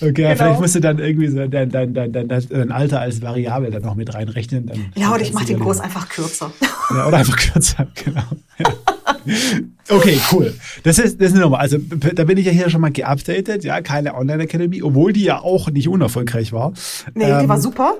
Okay, 0.00 0.12
genau. 0.12 0.34
vielleicht 0.34 0.60
musst 0.60 0.74
du 0.76 0.80
dann 0.80 0.98
irgendwie 0.98 1.28
so 1.28 1.46
dein, 1.46 1.70
dein, 1.70 1.92
dein, 1.94 2.12
dein, 2.12 2.28
dein 2.28 2.72
Alter 2.72 3.00
als 3.00 3.20
Variable 3.20 3.70
dann 3.70 3.82
noch 3.82 3.94
mit 3.94 4.14
reinrechnen. 4.14 4.66
Dann 4.66 4.92
ja, 4.94 5.12
oder 5.12 5.20
ich 5.20 5.32
mache 5.32 5.46
den 5.46 5.60
Kurs 5.60 5.80
einfach 5.80 6.08
kürzer. 6.08 6.52
Ja, 6.90 7.06
oder 7.06 7.18
einfach 7.18 7.36
kürzer, 7.36 7.86
genau. 7.94 8.22
Ja. 8.58 8.70
Okay, 9.88 10.18
cool. 10.30 10.54
Das 10.84 10.98
ist, 10.98 11.20
das 11.20 11.28
ist 11.28 11.34
eine 11.34 11.42
Nummer. 11.42 11.58
Also, 11.58 11.76
da 11.78 12.24
bin 12.24 12.38
ich 12.38 12.46
ja 12.46 12.52
hier 12.52 12.70
schon 12.70 12.80
mal 12.80 12.92
geupdatet. 12.92 13.64
Ja, 13.64 13.80
keine 13.80 14.14
Online-Academy, 14.14 14.80
obwohl 14.82 15.12
die 15.12 15.24
ja 15.24 15.40
auch 15.40 15.70
nicht 15.70 15.88
unerfolgreich 15.88 16.52
war. 16.52 16.72
Nee, 17.14 17.24
ähm, 17.24 17.40
die 17.42 17.48
war 17.48 17.60
super. 17.60 17.96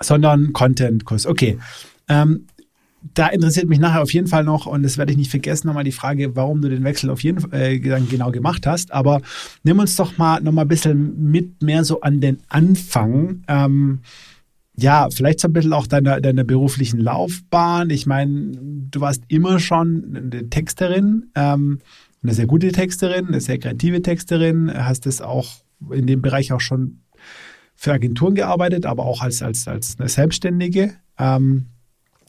Sondern 0.00 0.52
Content-Kurs. 0.52 1.26
Okay. 1.26 1.58
Ähm, 2.08 2.46
da 3.14 3.28
interessiert 3.28 3.68
mich 3.68 3.78
nachher 3.78 4.02
auf 4.02 4.12
jeden 4.12 4.26
Fall 4.26 4.44
noch, 4.44 4.66
und 4.66 4.82
das 4.82 4.98
werde 4.98 5.12
ich 5.12 5.18
nicht 5.18 5.30
vergessen, 5.30 5.66
nochmal 5.66 5.84
die 5.84 5.92
Frage, 5.92 6.36
warum 6.36 6.60
du 6.60 6.68
den 6.68 6.84
Wechsel 6.84 7.10
auf 7.10 7.22
jeden 7.22 7.40
Fall 7.40 7.50
äh, 7.52 7.78
genau 7.78 8.30
gemacht 8.30 8.66
hast. 8.66 8.92
Aber 8.92 9.20
nimm 9.62 9.78
uns 9.78 9.96
doch 9.96 10.18
mal 10.18 10.40
noch 10.40 10.52
mal 10.52 10.62
ein 10.62 10.68
bisschen 10.68 11.30
mit 11.30 11.62
mehr 11.62 11.84
so 11.84 12.02
an 12.02 12.20
den 12.20 12.38
Anfang. 12.48 13.42
Ähm, 13.48 14.00
ja, 14.76 15.08
vielleicht 15.10 15.40
so 15.40 15.48
ein 15.48 15.52
bisschen 15.52 15.72
auch 15.72 15.86
deiner, 15.86 16.20
deiner 16.20 16.44
beruflichen 16.44 17.00
Laufbahn. 17.00 17.90
Ich 17.90 18.06
meine, 18.06 18.52
du 18.90 19.00
warst 19.00 19.24
immer 19.28 19.58
schon 19.58 20.30
eine 20.32 20.48
Texterin, 20.48 21.30
ähm, 21.34 21.80
eine 22.22 22.34
sehr 22.34 22.46
gute 22.46 22.72
Texterin, 22.72 23.28
eine 23.28 23.40
sehr 23.40 23.58
kreative 23.58 24.02
Texterin, 24.02 24.72
hast 24.72 25.06
es 25.06 25.20
auch 25.20 25.48
in 25.90 26.06
dem 26.06 26.22
Bereich 26.22 26.52
auch 26.52 26.60
schon 26.60 27.00
für 27.74 27.92
Agenturen 27.92 28.34
gearbeitet, 28.34 28.84
aber 28.84 29.06
auch 29.06 29.22
als, 29.22 29.42
als, 29.42 29.66
als 29.66 29.98
eine 29.98 30.08
Selbstständige. 30.08 30.94
Ähm, 31.18 31.66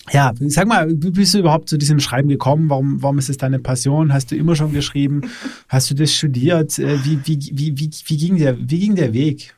ja, 0.10 0.32
sag 0.40 0.68
mal, 0.68 0.90
wie 0.90 1.12
bist 1.12 1.34
du 1.34 1.40
überhaupt 1.40 1.70
zu 1.70 1.78
diesem 1.78 2.00
Schreiben 2.00 2.30
gekommen? 2.30 2.70
Warum, 2.70 3.04
warum 3.04 3.20
ist 3.20 3.30
es 3.30 3.38
deine 3.38 3.60
Passion? 3.60 4.14
Hast 4.14 4.32
du 4.32 4.36
immer 4.36 4.56
schon 4.56 4.74
geschrieben? 4.74 5.22
Hast 5.68 5.92
du 5.92 5.94
das 5.94 6.14
studiert? 6.14 6.80
Äh, 6.80 7.04
wie, 7.06 7.20
wie, 7.26 7.40
wie, 7.54 7.78
wie, 7.78 7.90
wie, 8.06 8.18
ging, 8.18 8.38
der, 8.38 8.58
wie 8.58 8.80
ging 8.80 8.96
der 8.96 9.14
Weg? 9.14 9.56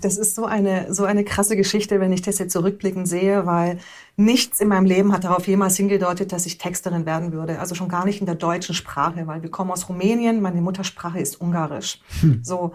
Das 0.00 0.16
ist 0.16 0.34
so 0.34 0.44
eine, 0.44 0.92
so 0.92 1.04
eine 1.04 1.22
krasse 1.24 1.56
Geschichte, 1.56 2.00
wenn 2.00 2.12
ich 2.12 2.22
das 2.22 2.38
jetzt 2.38 2.52
zurückblickend 2.52 3.06
sehe, 3.06 3.46
weil 3.46 3.78
nichts 4.16 4.60
in 4.60 4.68
meinem 4.68 4.86
Leben 4.86 5.12
hat 5.12 5.24
darauf 5.24 5.46
jemals 5.46 5.76
hingedeutet, 5.76 6.32
dass 6.32 6.46
ich 6.46 6.58
Texterin 6.58 7.06
werden 7.06 7.32
würde. 7.32 7.60
Also 7.60 7.76
schon 7.76 7.88
gar 7.88 8.04
nicht 8.04 8.18
in 8.20 8.26
der 8.26 8.34
deutschen 8.34 8.74
Sprache, 8.74 9.26
weil 9.26 9.42
wir 9.42 9.50
kommen 9.50 9.70
aus 9.70 9.88
Rumänien, 9.88 10.42
meine 10.42 10.60
Muttersprache 10.60 11.20
ist 11.20 11.40
Ungarisch. 11.40 12.00
Hm. 12.20 12.40
So, 12.42 12.74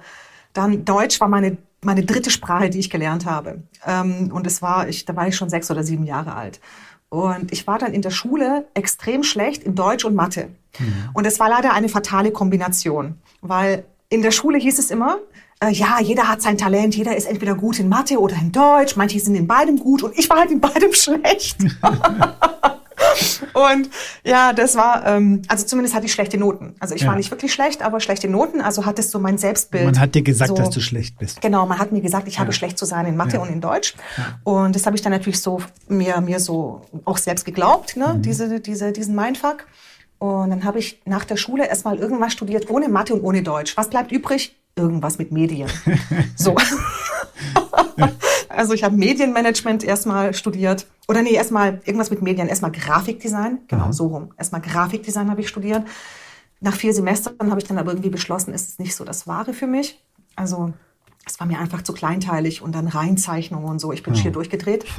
dann 0.53 0.85
Deutsch 0.85 1.19
war 1.19 1.27
meine, 1.27 1.57
meine 1.83 2.03
dritte 2.03 2.29
Sprache, 2.29 2.69
die 2.69 2.79
ich 2.79 2.89
gelernt 2.89 3.25
habe. 3.25 3.63
Ähm, 3.85 4.31
und 4.33 4.47
es 4.47 4.61
war, 4.61 4.87
ich, 4.87 5.03
da 5.03 5.15
war 5.15 5.27
ich 5.27 5.35
schon 5.35 5.49
sechs 5.49 5.69
oder 5.69 5.83
sieben 5.83 6.05
Jahre 6.05 6.35
alt. 6.35 6.61
Und 7.09 7.51
ich 7.51 7.67
war 7.67 7.79
dann 7.79 7.93
in 7.93 8.01
der 8.01 8.11
Schule 8.11 8.67
extrem 8.73 9.23
schlecht 9.23 9.63
in 9.63 9.75
Deutsch 9.75 10.05
und 10.05 10.15
Mathe. 10.15 10.49
Mhm. 10.79 11.09
Und 11.13 11.27
es 11.27 11.39
war 11.39 11.49
leider 11.49 11.73
eine 11.73 11.89
fatale 11.89 12.31
Kombination, 12.31 13.15
weil 13.41 13.85
in 14.09 14.21
der 14.21 14.31
Schule 14.31 14.57
hieß 14.57 14.79
es 14.79 14.91
immer, 14.91 15.19
äh, 15.59 15.71
ja, 15.71 15.99
jeder 16.01 16.27
hat 16.27 16.41
sein 16.41 16.57
Talent, 16.57 16.95
jeder 16.95 17.15
ist 17.15 17.27
entweder 17.27 17.55
gut 17.55 17.79
in 17.79 17.89
Mathe 17.89 18.19
oder 18.19 18.35
in 18.35 18.51
Deutsch, 18.51 18.95
manche 18.95 19.19
sind 19.19 19.35
in 19.35 19.47
beidem 19.47 19.79
gut 19.79 20.03
und 20.03 20.17
ich 20.17 20.29
war 20.29 20.37
halt 20.37 20.51
in 20.51 20.61
beidem 20.61 20.93
schlecht. 20.93 21.57
und 23.53 23.89
ja, 24.23 24.53
das 24.53 24.75
war, 24.75 25.05
ähm, 25.07 25.41
also 25.47 25.65
zumindest 25.65 25.95
hatte 25.95 26.05
ich 26.05 26.13
schlechte 26.13 26.37
Noten. 26.37 26.75
Also 26.79 26.93
ich 26.93 27.01
ja. 27.01 27.07
war 27.07 27.15
nicht 27.15 27.31
wirklich 27.31 27.51
schlecht, 27.53 27.81
aber 27.81 27.99
schlechte 27.99 28.27
Noten, 28.27 28.61
also 28.61 28.85
hat 28.85 28.99
es 28.99 29.09
so 29.09 29.19
mein 29.19 29.39
Selbstbild. 29.39 29.85
Man 29.85 29.99
hat 29.99 30.13
dir 30.13 30.21
gesagt, 30.21 30.49
so, 30.49 30.55
dass 30.55 30.69
du 30.69 30.79
schlecht 30.79 31.17
bist. 31.17 31.41
Genau, 31.41 31.65
man 31.65 31.79
hat 31.79 31.91
mir 31.91 32.01
gesagt, 32.01 32.27
ich 32.27 32.35
ja. 32.35 32.41
habe 32.41 32.53
schlecht 32.53 32.77
zu 32.77 32.85
sein 32.85 33.07
in 33.07 33.15
Mathe 33.15 33.37
ja. 33.37 33.41
und 33.41 33.49
in 33.49 33.61
Deutsch. 33.61 33.95
Und 34.43 34.75
das 34.75 34.85
habe 34.85 34.95
ich 34.95 35.01
dann 35.01 35.11
natürlich 35.11 35.41
so 35.41 35.61
mir, 35.87 36.21
mir 36.21 36.39
so 36.39 36.81
auch 37.05 37.17
selbst 37.17 37.45
geglaubt, 37.45 37.97
ne? 37.97 38.13
Mhm. 38.15 38.21
diese, 38.21 38.59
diese, 38.59 38.91
diesen 38.91 39.15
Mindfuck. 39.15 39.65
Und 40.19 40.49
dann 40.49 40.63
habe 40.63 40.79
ich 40.79 41.01
nach 41.05 41.25
der 41.25 41.37
Schule 41.37 41.67
erstmal 41.67 41.97
irgendwas 41.97 42.33
studiert, 42.33 42.69
ohne 42.69 42.89
Mathe 42.89 43.13
und 43.13 43.21
ohne 43.21 43.43
Deutsch. 43.43 43.75
Was 43.77 43.89
bleibt 43.89 44.11
übrig? 44.11 44.55
Irgendwas 44.77 45.17
mit 45.17 45.31
Medien. 45.31 45.69
so. 46.35 46.55
also 48.49 48.73
ich 48.73 48.83
habe 48.83 48.95
Medienmanagement 48.95 49.83
erstmal 49.83 50.33
studiert. 50.33 50.87
Oder 51.07 51.23
nee, 51.23 51.33
erstmal 51.33 51.81
irgendwas 51.85 52.09
mit 52.09 52.21
Medien. 52.21 52.47
Erstmal 52.47 52.71
Grafikdesign. 52.71 53.59
Genau, 53.67 53.85
Aha. 53.85 53.93
so 53.93 54.07
rum. 54.07 54.33
Erstmal 54.37 54.61
Grafikdesign 54.61 55.29
habe 55.29 55.41
ich 55.41 55.49
studiert. 55.49 55.83
Nach 56.59 56.75
vier 56.75 56.93
Semestern 56.93 57.49
habe 57.49 57.59
ich 57.59 57.67
dann 57.67 57.77
aber 57.77 57.91
irgendwie 57.91 58.09
beschlossen, 58.09 58.53
ist 58.53 58.69
es 58.69 58.79
nicht 58.79 58.95
so 58.95 59.03
das 59.03 59.27
Wahre 59.27 59.53
für 59.53 59.67
mich. 59.67 60.03
Also 60.35 60.73
es 61.25 61.39
war 61.39 61.47
mir 61.47 61.59
einfach 61.59 61.81
zu 61.81 61.93
kleinteilig 61.93 62.61
und 62.61 62.73
dann 62.73 62.87
Reinzeichnungen 62.87 63.67
und 63.67 63.79
so. 63.79 63.91
Ich 63.91 64.03
bin 64.03 64.13
ja. 64.13 64.21
schier 64.21 64.31
durchgedreht. 64.31 64.85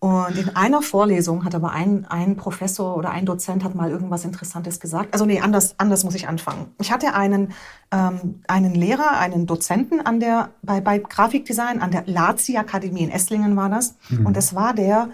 Und 0.00 0.38
in 0.38 0.54
einer 0.54 0.80
Vorlesung 0.80 1.44
hat 1.44 1.56
aber 1.56 1.72
ein, 1.72 2.06
ein 2.08 2.36
Professor 2.36 2.96
oder 2.96 3.10
ein 3.10 3.26
Dozent 3.26 3.64
hat 3.64 3.74
mal 3.74 3.90
irgendwas 3.90 4.24
Interessantes 4.24 4.78
gesagt. 4.78 5.12
Also 5.12 5.26
nee, 5.26 5.40
anders, 5.40 5.74
anders 5.78 6.04
muss 6.04 6.14
ich 6.14 6.28
anfangen. 6.28 6.66
Ich 6.80 6.92
hatte 6.92 7.14
einen, 7.14 7.52
ähm, 7.90 8.42
einen 8.46 8.76
Lehrer, 8.76 9.18
einen 9.18 9.46
Dozenten 9.46 10.00
an 10.00 10.20
der, 10.20 10.50
bei, 10.62 10.80
bei 10.80 10.98
Grafikdesign 10.98 11.80
an 11.80 11.90
der 11.90 12.04
Lazi 12.06 12.56
Akademie 12.56 13.02
in 13.02 13.10
Esslingen 13.10 13.56
war 13.56 13.70
das. 13.70 13.96
Mhm. 14.08 14.26
Und 14.26 14.36
das 14.36 14.54
war 14.54 14.72
der, 14.72 15.08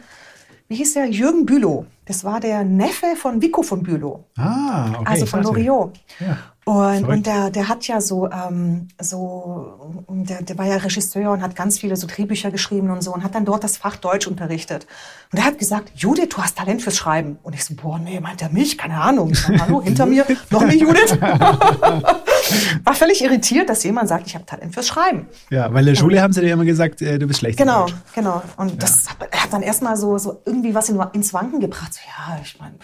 wie 0.68 0.74
hieß 0.76 0.94
der? 0.94 1.06
Jürgen 1.06 1.46
Bülow. 1.46 1.86
Das 2.04 2.22
war 2.22 2.40
der 2.40 2.64
Neffe 2.64 3.16
von 3.16 3.40
Vico 3.40 3.62
von 3.62 3.82
Bülow. 3.82 4.24
Ah, 4.36 4.90
okay. 4.98 5.04
Also 5.06 5.24
von 5.24 5.42
Loriot. 5.42 5.98
Ja. 6.20 6.36
Und, 6.64 7.04
und 7.04 7.26
der, 7.26 7.50
der 7.50 7.68
hat 7.68 7.87
ja 7.87 8.00
so, 8.00 8.30
ähm, 8.30 8.88
so 8.99 10.04
der, 10.09 10.42
der 10.42 10.56
war 10.56 10.64
ja 10.64 10.76
Regisseur 10.76 11.30
und 11.33 11.42
hat 11.42 11.54
ganz 11.56 11.78
viele 11.78 11.97
so 11.97 12.06
Drehbücher 12.06 12.50
geschrieben 12.50 12.90
und 12.90 13.02
so 13.02 13.12
und 13.12 13.23
hat 13.23 13.35
dann 13.35 13.44
dort 13.44 13.64
das 13.64 13.76
Fach 13.76 13.97
Deutsch 13.97 14.26
unterrichtet. 14.26 14.87
Und 15.30 15.38
er 15.38 15.44
hat 15.44 15.59
gesagt, 15.59 15.92
Judith, 15.94 16.30
du 16.30 16.38
hast 16.38 16.56
Talent 16.56 16.80
fürs 16.80 16.97
Schreiben. 16.97 17.38
Und 17.42 17.54
ich 17.54 17.64
so, 17.64 17.75
boah, 17.75 17.99
nee, 17.99 18.18
meint 18.18 18.40
er 18.40 18.49
mich? 18.49 18.78
Keine 18.78 19.00
Ahnung. 19.00 19.30
Ich 19.33 19.40
sag, 19.40 19.61
Hallo, 19.61 19.83
hinter 19.83 20.06
mir, 20.06 20.25
noch 20.50 20.62
eine 20.62 20.75
Judith. 20.75 21.21
war 22.85 22.94
völlig 22.94 23.23
irritiert, 23.23 23.68
dass 23.68 23.85
jemand 23.85 24.09
sagt, 24.09 24.26
ich 24.26 24.35
habe 24.35 24.47
Talent 24.47 24.73
fürs 24.73 24.87
Schreiben. 24.87 25.26
Ja, 25.50 25.73
weil 25.73 25.80
in 25.80 25.94
der 25.94 26.00
Schule 26.00 26.16
und, 26.16 26.23
haben 26.23 26.33
sie 26.33 26.40
dir 26.40 26.52
immer 26.52 26.64
gesagt, 26.64 27.02
äh, 27.02 27.18
du 27.18 27.26
bist 27.26 27.40
schlecht. 27.40 27.59
Genau, 27.59 27.87
genau. 28.14 28.42
Und 28.56 28.71
ja. 28.71 28.76
das 28.76 29.04
er 29.30 29.42
hat 29.42 29.52
dann 29.52 29.62
erstmal 29.62 29.97
so, 29.97 30.16
so 30.16 30.40
irgendwie 30.47 30.75
was 30.75 30.88
in, 30.88 31.00
ins 31.12 31.35
Wanken 31.35 31.61
gebracht. 31.61 31.92
So, 31.92 32.00
ja, 32.06 32.38
ich 32.42 32.59
meine, 32.59 32.76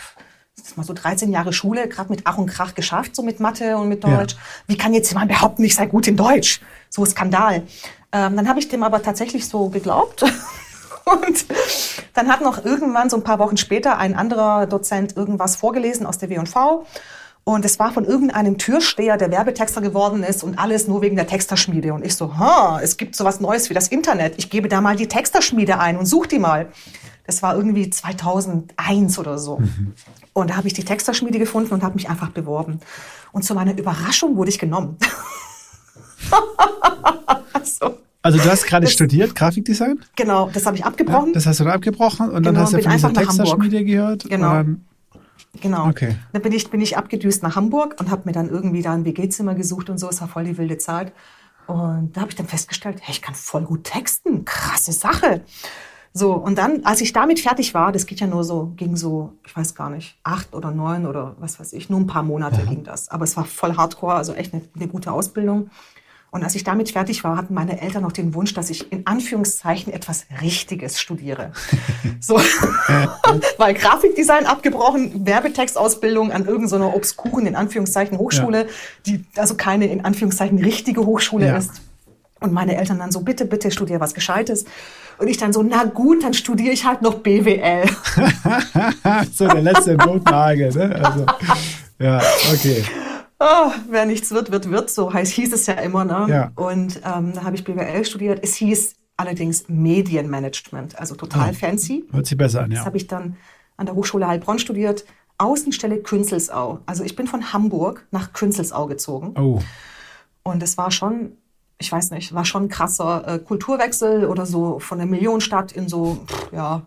das 0.71 0.77
mal 0.77 0.85
so 0.85 0.93
13 0.93 1.31
Jahre 1.33 1.53
Schule, 1.53 1.89
gerade 1.89 2.11
mit 2.11 2.23
Ach 2.25 2.39
und 2.39 2.47
Krach 2.47 2.75
geschafft, 2.75 3.17
so 3.17 3.23
mit 3.23 3.41
Mathe 3.41 3.77
und 3.77 3.89
mit 3.89 4.05
Deutsch. 4.05 4.35
Ja. 4.35 4.41
Wie 4.69 4.77
kann 4.77 4.95
jetzt 4.95 5.11
jemand 5.11 5.29
behaupten, 5.29 5.65
ich 5.65 5.75
sei 5.75 5.87
gut 5.87 6.07
in 6.07 6.17
Deutsch? 6.17 6.61
So 6.89 7.05
Skandal. 7.05 7.63
Ähm, 8.13 8.37
dann 8.37 8.49
habe 8.49 8.59
ich 8.61 8.69
dem 8.69 8.83
aber 8.83 9.03
tatsächlich 9.03 9.49
so 9.49 9.69
geglaubt. 9.69 10.23
und 11.05 11.45
dann 12.15 12.29
hat 12.29 12.41
noch 12.41 12.65
irgendwann, 12.65 13.11
so 13.11 13.17
ein 13.17 13.25
paar 13.25 13.39
Wochen 13.39 13.57
später, 13.57 13.99
ein 13.99 14.15
anderer 14.15 14.67
Dozent 14.67 15.17
irgendwas 15.17 15.57
vorgelesen 15.57 16.07
aus 16.07 16.19
der 16.19 16.31
W&V. 16.31 16.87
Und 17.51 17.65
es 17.65 17.81
war 17.81 17.93
von 17.93 18.05
irgendeinem 18.05 18.59
Türsteher, 18.59 19.17
der 19.17 19.33
Werbetexter 19.33 19.81
geworden 19.81 20.23
ist 20.23 20.45
und 20.45 20.57
alles 20.57 20.87
nur 20.87 21.03
wegen 21.03 21.17
der 21.17 21.27
Texterschmiede. 21.27 21.93
Und 21.93 22.07
ich 22.07 22.15
so, 22.15 22.39
ha, 22.39 22.79
es 22.81 22.97
gibt 22.97 23.17
sowas 23.17 23.41
Neues 23.41 23.69
wie 23.71 23.75
das 23.75 23.89
Internet. 23.89 24.35
Ich 24.37 24.51
gebe 24.51 24.69
da 24.69 24.81
mal 24.81 24.95
die 24.95 25.09
Texterschmiede 25.09 25.81
ein 25.81 25.97
und 25.99 26.07
such 26.07 26.29
die 26.29 26.39
mal. 26.39 26.69
Das 27.27 27.43
war 27.43 27.57
irgendwie 27.57 27.91
2001 27.91 29.19
oder 29.19 29.37
so. 29.37 29.59
Mhm. 29.59 29.95
Und 30.33 30.51
da 30.51 30.57
habe 30.59 30.69
ich 30.69 30.75
die 30.75 30.85
Texterschmiede 30.85 31.41
gefunden 31.41 31.75
und 31.75 31.83
habe 31.83 31.97
mich 31.97 32.09
einfach 32.09 32.29
beworben. 32.29 32.79
Und 33.33 33.43
zu 33.43 33.57
meiner 33.57 33.77
Überraschung 33.77 34.37
wurde 34.37 34.51
ich 34.51 34.61
genommen. 34.61 34.97
so. 37.65 37.99
Also 38.23 38.39
du 38.39 38.49
hast 38.49 38.65
gerade 38.65 38.87
studiert, 38.87 39.35
Grafikdesign? 39.35 39.99
Genau, 40.15 40.51
das 40.53 40.67
habe 40.67 40.77
ich 40.77 40.85
abgebrochen. 40.85 41.31
Ja, 41.31 41.35
das 41.35 41.47
hast 41.47 41.59
du 41.59 41.65
dann 41.65 41.73
abgebrochen 41.73 42.29
und 42.29 42.45
genau, 42.45 42.53
dann 42.53 42.59
hast 42.61 42.75
du 42.75 42.81
von 42.81 42.93
dieser 42.93 43.13
Texterschmiede 43.13 43.85
gehört? 43.85 44.29
Genau. 44.29 44.63
Genau. 45.61 45.89
Okay. 45.89 46.17
Dann 46.33 46.43
bin 46.43 46.53
ich, 46.53 46.71
bin 46.71 46.81
ich 46.81 46.97
abgedüst 46.97 47.43
nach 47.43 47.57
Hamburg 47.57 47.97
und 48.01 48.11
habe 48.11 48.23
mir 48.25 48.33
dann 48.33 48.49
irgendwie 48.49 48.83
da 48.83 48.93
ein 48.93 49.05
WG-Zimmer 49.05 49.55
gesucht 49.55 49.91
und 49.91 49.99
so. 49.99 50.09
Es 50.09 50.21
war 50.21 50.29
voll 50.29 50.45
die 50.45 50.59
wilde 50.59 50.79
Zeit. 50.79 51.13
Und 51.67 52.17
da 52.17 52.23
habe 52.23 52.31
ich 52.31 52.37
dann 52.37 52.47
festgestellt, 52.47 52.99
hey, 53.01 53.13
ich 53.13 53.23
kann 53.23 53.35
voll 53.35 53.63
gut 53.63 53.85
texten. 53.85 54.45
Krasse 54.45 54.93
Sache. 54.93 55.43
So, 56.13 56.33
und 56.33 56.59
dann, 56.59 56.85
als 56.85 57.01
ich 57.01 57.13
damit 57.13 57.39
fertig 57.39 57.73
war, 57.73 57.93
das 57.93 58.05
geht 58.05 58.19
ja 58.19 58.27
nur 58.27 58.43
so, 58.43 58.73
ging 58.77 58.97
so, 58.97 59.35
ich 59.47 59.57
weiß 59.57 59.77
gar 59.77 59.91
nicht, 59.91 60.19
acht 60.25 60.55
oder 60.55 60.73
neun 60.73 61.07
oder 61.07 61.37
was 61.39 61.61
weiß 61.61 61.73
ich, 61.73 61.89
nur 61.89 62.01
ein 62.01 62.09
paar 62.09 62.25
Monate 62.25 62.63
ja. 62.63 62.67
ging 62.67 62.83
das. 62.83 63.09
Aber 63.09 63.23
es 63.23 63.37
war 63.37 63.45
voll 63.45 63.77
hardcore, 63.77 64.15
also 64.15 64.33
echt 64.33 64.53
eine, 64.53 64.63
eine 64.75 64.89
gute 64.89 65.13
Ausbildung. 65.13 65.71
Und 66.33 66.45
als 66.45 66.55
ich 66.55 66.63
damit 66.63 66.91
fertig 66.91 67.25
war, 67.25 67.37
hatten 67.37 67.55
meine 67.55 67.81
Eltern 67.81 68.03
noch 68.03 68.13
den 68.13 68.35
Wunsch, 68.35 68.55
dass 68.55 68.71
ich 68.71 68.93
in 68.93 69.05
Anführungszeichen 69.07 69.93
etwas 69.93 70.27
Richtiges 70.41 71.01
studiere. 71.01 71.53
so, 72.21 72.37
weil 73.59 73.75
Grafikdesign 73.75 74.47
abgebrochen, 74.47 75.27
Werbetextausbildung 75.27 76.31
an 76.31 76.47
irgendeiner 76.47 76.91
so 76.91 76.95
obskuren, 76.95 77.47
in 77.47 77.57
Anführungszeichen, 77.57 78.19
Hochschule, 78.19 78.63
ja. 78.63 78.69
die 79.07 79.25
also 79.37 79.57
keine, 79.57 79.87
in 79.87 80.05
Anführungszeichen, 80.05 80.59
richtige 80.59 81.05
Hochschule 81.05 81.49
ja. 81.49 81.57
ist. 81.57 81.73
Und 82.39 82.53
meine 82.53 82.77
Eltern 82.77 82.99
dann 82.99 83.13
so, 83.13 83.21
bitte, 83.21 83.45
bitte 83.45 83.71
studiere 83.71 84.01
was 84.01 84.15
Gescheites. 84.15 84.65
Und 85.19 85.29
ich 85.29 85.37
dann 85.37 85.53
so, 85.53 85.63
na 85.63 85.85
gut, 85.85 86.23
dann 86.23 86.33
studiere 86.33 86.73
ich 86.73 86.87
halt 86.87 87.03
noch 87.03 87.17
BWL. 87.17 87.85
so 89.35 89.47
der 89.47 89.61
letzte 89.61 89.97
Notnagel, 89.97 90.73
ne? 90.73 91.05
Also, 91.05 91.27
ja, 91.99 92.23
okay. 92.51 92.83
Oh, 93.41 93.73
wer 93.89 94.05
nichts 94.05 94.31
wird, 94.31 94.53
wird, 94.53 94.71
wird. 94.71 94.91
So 94.91 95.13
heißt, 95.13 95.33
hieß 95.33 95.53
es 95.55 95.67
ja 95.67 95.75
immer. 95.75 96.05
Ne? 96.05 96.27
Ja. 96.29 96.53
Und 96.57 97.01
ähm, 97.05 97.33
da 97.35 97.43
habe 97.43 97.57
ich 97.57 97.65
BWL 97.65 98.05
studiert. 98.05 98.41
Es 98.43 98.55
hieß 98.57 98.97
allerdings 99.17 99.65
Medienmanagement, 99.69 100.99
also 100.99 101.15
total 101.15 101.51
oh, 101.51 101.55
fancy. 101.55 102.05
Hört 102.13 102.27
sich 102.27 102.37
besser 102.37 102.63
an, 102.63 102.71
ja. 102.71 102.79
Das 102.79 102.87
habe 102.87 102.99
ich 102.99 103.07
dann 103.07 103.37
an 103.79 103.87
der 103.87 103.95
Hochschule 103.95 104.29
Heilbronn 104.29 104.59
studiert. 104.59 105.07
Außenstelle 105.39 106.03
Künzelsau. 106.03 106.81
Also 106.85 107.03
ich 107.03 107.17
bin 107.17 107.27
von 107.27 107.55
Hamburg 107.55 108.07
nach 108.11 108.35
Künzelsau 108.35 108.87
gezogen. 108.87 109.35
Oh. 109.39 109.61
Und 110.43 110.63
es 110.63 110.77
war 110.77 110.91
schon 110.91 111.33
ich 111.83 111.91
weiß 111.91 112.11
nicht, 112.11 112.35
war 112.35 112.45
schon 112.45 112.65
ein 112.65 112.69
krasser 112.69 113.27
äh, 113.27 113.39
Kulturwechsel 113.39 114.27
oder 114.27 114.45
so 114.45 114.79
von 114.81 114.99
der 114.99 115.07
Millionenstadt 115.07 115.73
in 115.73 115.89
so, 115.89 116.19
ja, 116.53 116.83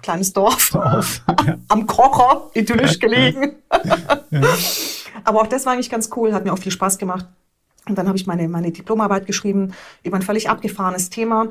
kleines 0.00 0.32
Dorf, 0.32 0.70
Dorf 0.70 1.22
ja. 1.46 1.58
am 1.68 1.86
Kocher, 1.86 2.50
idyllisch 2.54 2.98
gelegen. 2.98 3.56
ja. 4.30 4.40
Aber 5.26 5.42
auch 5.42 5.46
das 5.46 5.66
war 5.66 5.72
eigentlich 5.72 5.90
ganz 5.90 6.10
cool, 6.16 6.32
hat 6.32 6.44
mir 6.44 6.52
auch 6.52 6.58
viel 6.58 6.72
Spaß 6.72 6.98
gemacht. 6.98 7.26
Und 7.88 7.96
dann 7.98 8.08
habe 8.08 8.16
ich 8.16 8.26
meine, 8.26 8.48
meine 8.48 8.72
Diplomarbeit 8.72 9.26
geschrieben 9.26 9.72
über 10.02 10.16
ein 10.16 10.22
völlig 10.22 10.48
abgefahrenes 10.48 11.10
Thema, 11.10 11.48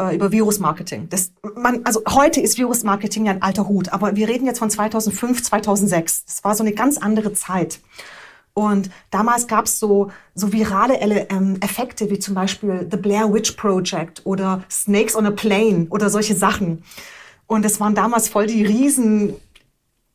äh, 0.00 0.14
über 0.14 0.32
Virusmarketing. 0.32 1.08
Das, 1.08 1.32
man, 1.56 1.84
also 1.84 2.02
heute 2.08 2.40
ist 2.40 2.58
Virusmarketing 2.58 3.26
ja 3.26 3.32
ein 3.32 3.42
alter 3.42 3.68
Hut, 3.68 3.92
aber 3.92 4.16
wir 4.16 4.28
reden 4.28 4.46
jetzt 4.46 4.58
von 4.58 4.70
2005, 4.70 5.42
2006. 5.42 6.24
Das 6.24 6.44
war 6.44 6.54
so 6.54 6.62
eine 6.62 6.72
ganz 6.72 6.98
andere 6.98 7.32
Zeit. 7.32 7.80
Und 8.54 8.90
damals 9.10 9.46
gab 9.48 9.64
es 9.64 9.80
so, 9.80 10.10
so 10.34 10.52
virale 10.52 10.96
ähm, 11.30 11.58
Effekte 11.60 12.08
wie 12.08 12.20
zum 12.20 12.34
Beispiel 12.34 12.86
The 12.88 12.96
Blair 12.96 13.32
Witch 13.32 13.52
Project 13.52 14.22
oder 14.24 14.62
Snakes 14.70 15.16
on 15.16 15.26
a 15.26 15.32
Plane 15.32 15.88
oder 15.90 16.08
solche 16.08 16.36
Sachen. 16.36 16.84
Und 17.46 17.64
es 17.64 17.80
waren 17.80 17.94
damals 17.94 18.28
voll 18.28 18.46
die 18.46 18.64
riesen 18.64 19.34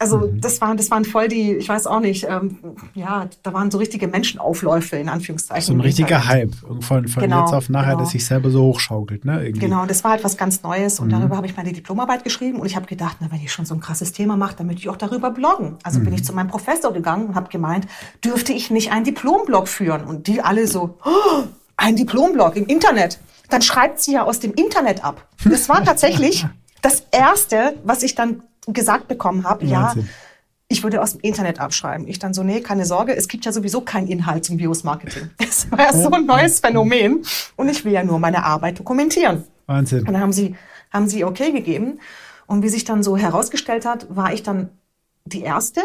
also 0.02 0.20
mhm. 0.20 0.40
das 0.40 0.62
waren, 0.62 0.78
das 0.78 0.90
waren 0.92 1.04
voll 1.04 1.28
die, 1.28 1.56
ich 1.56 1.68
weiß 1.68 1.86
auch 1.86 2.00
nicht, 2.00 2.26
ähm, 2.28 2.58
ja, 2.96 3.28
da 3.44 3.54
waren 3.54 3.70
so 3.70 3.78
richtige 3.78 4.08
Menschenaufläufe 4.08 4.96
in 4.96 5.10
Anführungszeichen. 5.10 5.68
So 5.68 5.74
ein 5.74 5.82
richtiger 5.82 6.26
Hype 6.26 6.56
von, 6.80 7.08
von 7.08 7.22
genau, 7.22 7.42
jetzt 7.42 7.54
auf 7.54 7.68
nachher, 7.68 7.92
genau. 7.92 8.00
dass 8.00 8.12
sich 8.12 8.26
selber 8.26 8.50
so 8.50 8.64
hochschaukelt, 8.64 9.26
ne? 9.26 9.44
Irgendwie. 9.44 9.60
Genau, 9.60 9.86
das 9.86 10.06
war 10.06 10.12
halt 10.12 10.24
was 10.24 10.38
ganz 10.38 10.64
Neues 10.64 11.02
und 11.02 11.08
mhm. 11.08 11.12
darüber 11.12 11.36
habe 11.36 11.48
ich 11.48 11.58
meine 11.58 11.74
Diplomarbeit 11.74 12.24
geschrieben 12.24 12.60
und 12.62 12.66
ich 12.66 12.78
habe 12.78 12.86
gedacht, 12.86 13.18
na, 13.20 13.30
wenn 13.30 13.42
ich 13.42 13.52
schon 13.52 13.66
so 13.66 13.76
ein 13.76 13.82
krasses 13.82 14.14
Thema 14.14 14.38
mache, 14.38 14.56
dann 14.56 14.68
möchte 14.68 14.82
ich 14.82 14.90
auch 14.90 14.98
darüber 14.98 15.32
bloggen. 15.32 15.76
Also 15.84 16.00
mhm. 16.00 16.06
bin 16.06 16.14
ich 16.14 16.24
zu 16.24 16.32
meinem 16.32 16.48
Professor 16.48 16.94
gegangen 16.94 17.28
und 17.28 17.36
habe 17.36 17.50
gemeint, 17.50 17.86
dürfte 18.24 18.54
ich 18.54 18.72
nicht 18.72 18.94
einen 18.94 19.04
Diplomblog 19.04 19.68
führen? 19.68 20.06
Und 20.06 20.28
die 20.28 20.42
alle 20.42 20.66
so, 20.68 20.98
oh, 21.04 21.44
ein 21.76 21.98
Diplomblog 21.98 22.56
im 22.56 22.68
Internet. 22.68 23.20
Dann 23.50 23.62
schreibt 23.62 24.00
sie 24.00 24.14
ja 24.14 24.24
aus 24.24 24.40
dem 24.40 24.54
Internet 24.54 25.04
ab. 25.04 25.28
Das 25.44 25.68
war 25.68 25.84
tatsächlich 25.84 26.46
das 26.82 27.04
erste, 27.12 27.76
was 27.84 28.04
ich 28.04 28.16
dann 28.16 28.44
gesagt 28.68 29.08
bekommen 29.08 29.44
habe, 29.44 29.66
ja, 29.66 29.94
ich 30.68 30.84
würde 30.84 31.02
aus 31.02 31.14
dem 31.14 31.22
Internet 31.22 31.60
abschreiben. 31.60 32.08
Ich 32.08 32.20
dann 32.20 32.34
so, 32.34 32.44
nee, 32.44 32.62
keine 32.62 32.86
Sorge, 32.86 33.16
es 33.16 33.28
gibt 33.28 33.44
ja 33.46 33.52
sowieso 33.52 33.82
keinen 33.82 34.08
Inhalt 34.08 34.46
zum 34.46 34.58
Bios-Marketing. 34.58 35.32
Es 35.40 35.70
war 35.72 35.80
ja 35.80 35.94
so 35.94 36.12
ein 36.12 36.26
neues 36.26 36.60
Phänomen 36.60 37.24
und 37.56 37.70
ich 37.70 37.84
will 37.84 37.92
ja 37.92 38.04
nur 38.04 38.20
meine 38.20 38.46
Arbeit 38.46 38.78
dokumentieren. 38.80 39.44
Wahnsinn. 39.66 40.00
Und 40.00 40.14
dann 40.14 40.22
haben 40.22 40.34
sie, 40.34 40.56
haben 40.92 41.08
sie 41.08 41.26
okay 41.26 41.52
gegeben. 41.52 42.00
Und 42.46 42.64
wie 42.64 42.70
sich 42.70 42.84
dann 42.84 43.04
so 43.04 43.18
herausgestellt 43.18 43.86
hat, 43.86 44.08
war 44.16 44.32
ich 44.32 44.44
dann 44.44 44.70
die 45.26 45.42
erste 45.42 45.82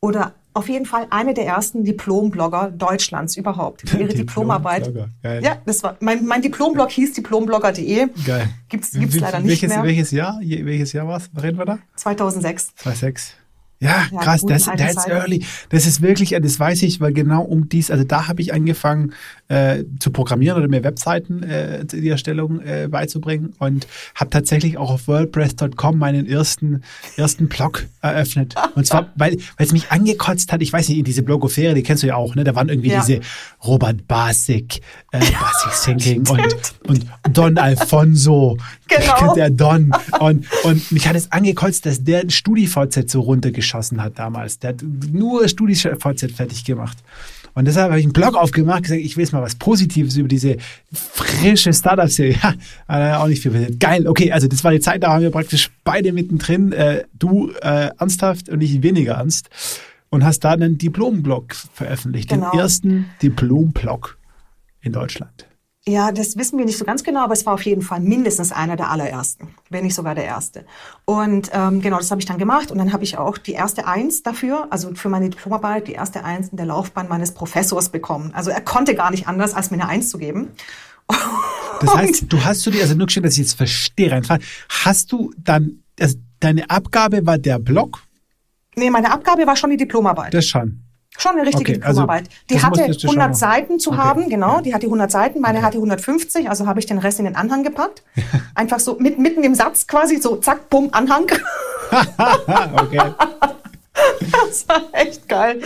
oder 0.00 0.34
auf 0.56 0.68
jeden 0.68 0.86
Fall 0.86 1.06
eine 1.10 1.34
der 1.34 1.46
ersten 1.46 1.84
Diplomblogger 1.84 2.70
Deutschlands 2.70 3.36
überhaupt. 3.36 3.84
Ihre 3.98 4.14
Diplomarbeit. 4.14 4.90
Ja, 5.22 5.58
das 5.66 5.82
war 5.82 5.96
mein, 6.00 6.24
mein 6.24 6.42
Diplomblog 6.42 6.90
hieß 6.90 7.12
diplomblogger.de. 7.12 8.08
Geil. 8.24 8.48
Gibt's 8.68 8.92
gibt's 8.92 9.20
leider 9.20 9.40
nicht 9.40 9.48
welches, 9.48 9.68
mehr. 9.68 9.82
Welches 9.82 10.10
Jahr? 10.10 10.40
Welches 10.40 10.92
Jahr 10.92 11.06
war's? 11.06 11.30
Reden 11.40 11.58
wir 11.58 11.66
da? 11.66 11.78
2006. 11.96 12.74
2006. 12.76 13.34
Ja, 13.78 14.06
ja 14.10 14.20
krass, 14.20 14.42
das, 14.46 14.64
that's 14.64 15.06
early. 15.06 15.44
Das 15.68 15.86
ist 15.86 16.00
wirklich, 16.00 16.30
das 16.30 16.58
weiß 16.58 16.82
ich, 16.82 17.00
weil 17.00 17.12
genau 17.12 17.42
um 17.42 17.68
dies, 17.68 17.90
also 17.90 18.04
da 18.04 18.26
habe 18.26 18.40
ich 18.40 18.54
angefangen 18.54 19.12
äh, 19.48 19.84
zu 19.98 20.10
programmieren 20.10 20.58
oder 20.58 20.68
mir 20.68 20.82
Webseiten 20.82 21.42
äh, 21.42 21.86
zu 21.86 22.00
der 22.00 22.12
Erstellung 22.12 22.60
äh, 22.60 22.88
beizubringen 22.90 23.54
und 23.58 23.86
habe 24.14 24.30
tatsächlich 24.30 24.78
auch 24.78 24.90
auf 24.90 25.08
WordPress.com 25.08 25.98
meinen 25.98 26.26
ersten 26.26 26.82
ersten 27.16 27.48
Blog 27.48 27.86
eröffnet. 28.00 28.54
Und 28.74 28.86
zwar, 28.86 29.12
weil 29.16 29.36
weil 29.56 29.66
es 29.66 29.72
mich 29.72 29.90
angekotzt 29.90 30.52
hat, 30.52 30.62
ich 30.62 30.72
weiß 30.72 30.88
nicht, 30.88 30.98
in 30.98 31.04
diese 31.04 31.22
Blogosphäre, 31.22 31.74
die 31.74 31.82
kennst 31.82 32.02
du 32.02 32.06
ja 32.06 32.16
auch, 32.16 32.34
ne? 32.34 32.44
Da 32.44 32.54
waren 32.54 32.68
irgendwie 32.68 32.90
ja. 32.90 33.00
diese 33.00 33.20
Robert 33.64 34.06
Basic, 34.06 34.80
äh, 35.12 35.18
Basic 35.18 35.84
Thinking 35.84 36.28
und, 36.28 36.74
und 36.86 37.06
Don 37.32 37.58
Alfonso, 37.58 38.56
genau. 38.88 39.34
der 39.34 39.50
Don. 39.50 39.92
Und, 40.20 40.46
und 40.64 40.92
mich 40.92 41.06
hat 41.08 41.16
es 41.16 41.32
angekotzt, 41.32 41.86
dass 41.86 42.04
der 42.04 42.20
ein 42.20 42.30
StudiVZ 42.30 43.10
so 43.10 43.20
runtergeschrieben 43.20 43.66
geschossen 43.66 44.00
hat 44.02 44.18
damals. 44.18 44.60
Der 44.60 44.70
hat 44.70 44.82
nur 44.82 45.48
StudiVZ 45.48 46.30
fertig 46.32 46.64
gemacht. 46.64 46.98
Und 47.56 47.64
deshalb 47.64 47.88
habe 47.88 47.98
ich 47.98 48.04
einen 48.04 48.12
Blog 48.12 48.36
aufgemacht, 48.36 48.82
gesagt, 48.82 49.00
ich 49.00 49.16
will 49.16 49.24
jetzt 49.24 49.32
mal 49.32 49.40
was 49.40 49.54
Positives 49.54 50.18
über 50.18 50.28
diese 50.28 50.58
frische 50.92 51.72
Startup-Serie. 51.72 52.36
Ja, 52.86 53.18
auch 53.18 53.28
nicht 53.28 53.40
viel 53.40 53.50
passiert. 53.50 53.80
Geil, 53.80 54.06
okay, 54.06 54.30
also 54.30 54.46
das 54.46 54.62
war 54.62 54.72
die 54.72 54.80
Zeit, 54.80 55.02
da 55.02 55.14
haben 55.14 55.22
wir 55.22 55.30
praktisch 55.30 55.70
beide 55.82 56.12
mittendrin, 56.12 56.72
äh, 56.72 57.04
du 57.14 57.50
äh, 57.62 57.88
ernsthaft 57.98 58.50
und 58.50 58.60
ich 58.60 58.82
weniger 58.82 59.14
ernst. 59.14 59.48
Und 60.10 60.22
hast 60.22 60.40
da 60.40 60.50
einen 60.50 60.76
Diplom-Blog 60.76 61.54
veröffentlicht, 61.72 62.28
genau. 62.28 62.50
den 62.50 62.60
ersten 62.60 63.06
Diplom-Blog 63.22 64.18
in 64.82 64.92
Deutschland. 64.92 65.46
Ja, 65.88 66.10
das 66.10 66.36
wissen 66.36 66.58
wir 66.58 66.64
nicht 66.64 66.78
so 66.78 66.84
ganz 66.84 67.04
genau, 67.04 67.22
aber 67.22 67.34
es 67.34 67.46
war 67.46 67.54
auf 67.54 67.62
jeden 67.62 67.82
Fall 67.82 68.00
mindestens 68.00 68.50
einer 68.50 68.74
der 68.74 68.90
allerersten, 68.90 69.54
wenn 69.70 69.84
nicht 69.84 69.94
sogar 69.94 70.16
der 70.16 70.24
erste. 70.24 70.66
Und 71.04 71.50
ähm, 71.52 71.80
genau, 71.80 71.98
das 71.98 72.10
habe 72.10 72.20
ich 72.20 72.26
dann 72.26 72.38
gemacht 72.38 72.72
und 72.72 72.78
dann 72.78 72.92
habe 72.92 73.04
ich 73.04 73.18
auch 73.18 73.38
die 73.38 73.52
erste 73.52 73.86
Eins 73.86 74.24
dafür, 74.24 74.66
also 74.70 74.94
für 74.96 75.08
meine 75.08 75.30
Diplomarbeit, 75.30 75.86
die 75.86 75.92
erste 75.92 76.24
Eins 76.24 76.48
in 76.48 76.56
der 76.56 76.66
Laufbahn 76.66 77.08
meines 77.08 77.34
Professors 77.34 77.90
bekommen. 77.90 78.32
Also 78.34 78.50
er 78.50 78.60
konnte 78.62 78.96
gar 78.96 79.12
nicht 79.12 79.28
anders, 79.28 79.54
als 79.54 79.70
mir 79.70 79.76
eine 79.76 79.88
Eins 79.88 80.10
zu 80.10 80.18
geben. 80.18 80.48
Das 81.78 81.94
heißt, 81.94 82.32
du 82.32 82.42
hast 82.42 82.64
du 82.64 82.70
dir, 82.70 82.80
also 82.80 82.94
nur 82.94 83.10
schön, 83.10 83.22
dass 83.22 83.34
ich 83.34 83.40
jetzt 83.40 83.52
verstehe, 83.52 84.10
reinfallen, 84.10 84.42
hast 84.70 85.12
du 85.12 85.34
dann, 85.36 85.82
also 86.00 86.16
deine 86.40 86.70
Abgabe 86.70 87.26
war 87.26 87.36
der 87.36 87.58
Blog? 87.58 88.02
Nee, 88.76 88.88
meine 88.88 89.12
Abgabe 89.12 89.46
war 89.46 89.56
schon 89.56 89.68
die 89.68 89.76
Diplomarbeit. 89.76 90.32
Das 90.32 90.46
schon. 90.46 90.85
Schon 91.18 91.32
eine 91.32 91.46
richtige 91.46 91.72
okay, 91.72 91.82
also 91.82 92.02
Diplomarbeit. 92.02 92.28
Also 92.28 92.40
die 92.50 92.62
hatte 92.62 93.08
100 93.08 93.36
Seiten 93.36 93.78
zu 93.78 93.90
okay. 93.90 93.98
haben, 93.98 94.28
genau. 94.28 94.60
Die 94.60 94.74
hatte 94.74 94.86
100 94.86 95.10
Seiten, 95.10 95.40
meine 95.40 95.58
okay. 95.58 95.66
hatte 95.66 95.76
150, 95.78 96.48
also 96.48 96.66
habe 96.66 96.80
ich 96.80 96.86
den 96.86 96.98
Rest 96.98 97.18
in 97.18 97.24
den 97.24 97.36
Anhang 97.36 97.62
gepackt. 97.62 98.02
Einfach 98.54 98.80
so 98.80 98.96
mit, 98.98 99.18
mitten 99.18 99.42
im 99.42 99.54
Satz 99.54 99.86
quasi, 99.86 100.18
so 100.18 100.36
zack, 100.36 100.68
bumm, 100.68 100.88
Anhang. 100.92 101.26
okay. 102.74 103.12
das 104.20 104.68
war 104.68 104.82
echt 104.92 105.28
geil. 105.28 105.60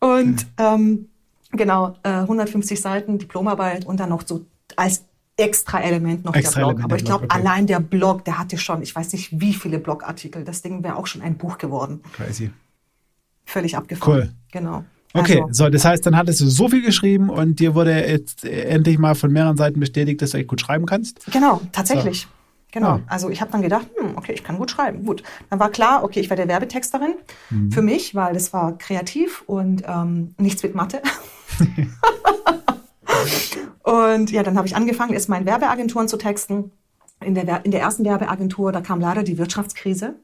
Und 0.00 0.46
ähm, 0.58 1.08
genau, 1.52 1.96
äh, 2.02 2.08
150 2.08 2.80
Seiten 2.80 3.18
Diplomarbeit 3.18 3.84
und 3.84 4.00
dann 4.00 4.08
noch 4.08 4.22
so 4.26 4.46
als 4.76 5.04
extra 5.36 5.80
Element 5.80 6.24
noch 6.24 6.34
extra 6.34 6.60
der 6.60 6.66
Blog. 6.66 6.70
Element 6.70 6.84
Aber 6.84 6.96
ich 6.96 7.04
glaube, 7.04 7.24
okay. 7.24 7.36
allein 7.38 7.66
der 7.66 7.80
Blog, 7.80 8.24
der 8.24 8.38
hatte 8.38 8.58
schon, 8.58 8.82
ich 8.82 8.94
weiß 8.94 9.12
nicht, 9.12 9.40
wie 9.40 9.54
viele 9.54 9.78
Blogartikel. 9.78 10.44
Das 10.44 10.62
Ding 10.62 10.82
wäre 10.82 10.96
auch 10.96 11.06
schon 11.06 11.22
ein 11.22 11.36
Buch 11.36 11.58
geworden. 11.58 12.02
Crazy 12.12 12.50
völlig 13.44 13.76
abgefahren. 13.76 14.12
Cool. 14.12 14.32
Genau. 14.52 14.84
Okay, 15.14 15.42
also, 15.42 15.64
so, 15.64 15.70
das 15.70 15.84
heißt, 15.84 16.06
dann 16.06 16.16
hattest 16.16 16.40
du 16.40 16.48
so 16.48 16.68
viel 16.68 16.82
geschrieben 16.82 17.28
und 17.28 17.60
dir 17.60 17.74
wurde 17.74 18.06
jetzt 18.06 18.44
endlich 18.44 18.98
mal 18.98 19.14
von 19.14 19.30
mehreren 19.30 19.56
Seiten 19.56 19.78
bestätigt, 19.78 20.22
dass 20.22 20.30
du 20.30 20.38
echt 20.38 20.48
gut 20.48 20.60
schreiben 20.60 20.86
kannst? 20.86 21.26
Genau, 21.30 21.60
tatsächlich. 21.70 22.22
So. 22.22 22.28
Genau. 22.72 22.96
Ja. 22.96 23.00
Also 23.06 23.28
ich 23.28 23.42
habe 23.42 23.52
dann 23.52 23.60
gedacht, 23.60 23.86
hm, 23.98 24.16
okay, 24.16 24.32
ich 24.32 24.42
kann 24.42 24.56
gut 24.56 24.70
schreiben. 24.70 25.04
Gut. 25.04 25.22
Dann 25.50 25.60
war 25.60 25.70
klar, 25.70 26.02
okay, 26.02 26.20
ich 26.20 26.30
werde 26.30 26.48
Werbetexterin 26.48 27.14
mhm. 27.50 27.70
für 27.70 27.82
mich, 27.82 28.14
weil 28.14 28.32
das 28.32 28.54
war 28.54 28.78
kreativ 28.78 29.42
und 29.46 29.82
ähm, 29.86 30.34
nichts 30.38 30.62
mit 30.62 30.74
Mathe. 30.74 31.02
und 33.82 34.30
ja, 34.30 34.42
dann 34.42 34.56
habe 34.56 34.66
ich 34.66 34.74
angefangen, 34.74 35.12
erst 35.12 35.28
mal 35.28 35.36
in 35.36 35.44
Werbeagenturen 35.44 36.08
zu 36.08 36.16
texten. 36.16 36.72
In 37.20 37.34
der, 37.34 37.64
in 37.64 37.70
der 37.70 37.82
ersten 37.82 38.04
Werbeagentur, 38.04 38.72
da 38.72 38.80
kam 38.80 39.00
leider 39.00 39.22
die 39.22 39.36
Wirtschaftskrise. 39.36 40.14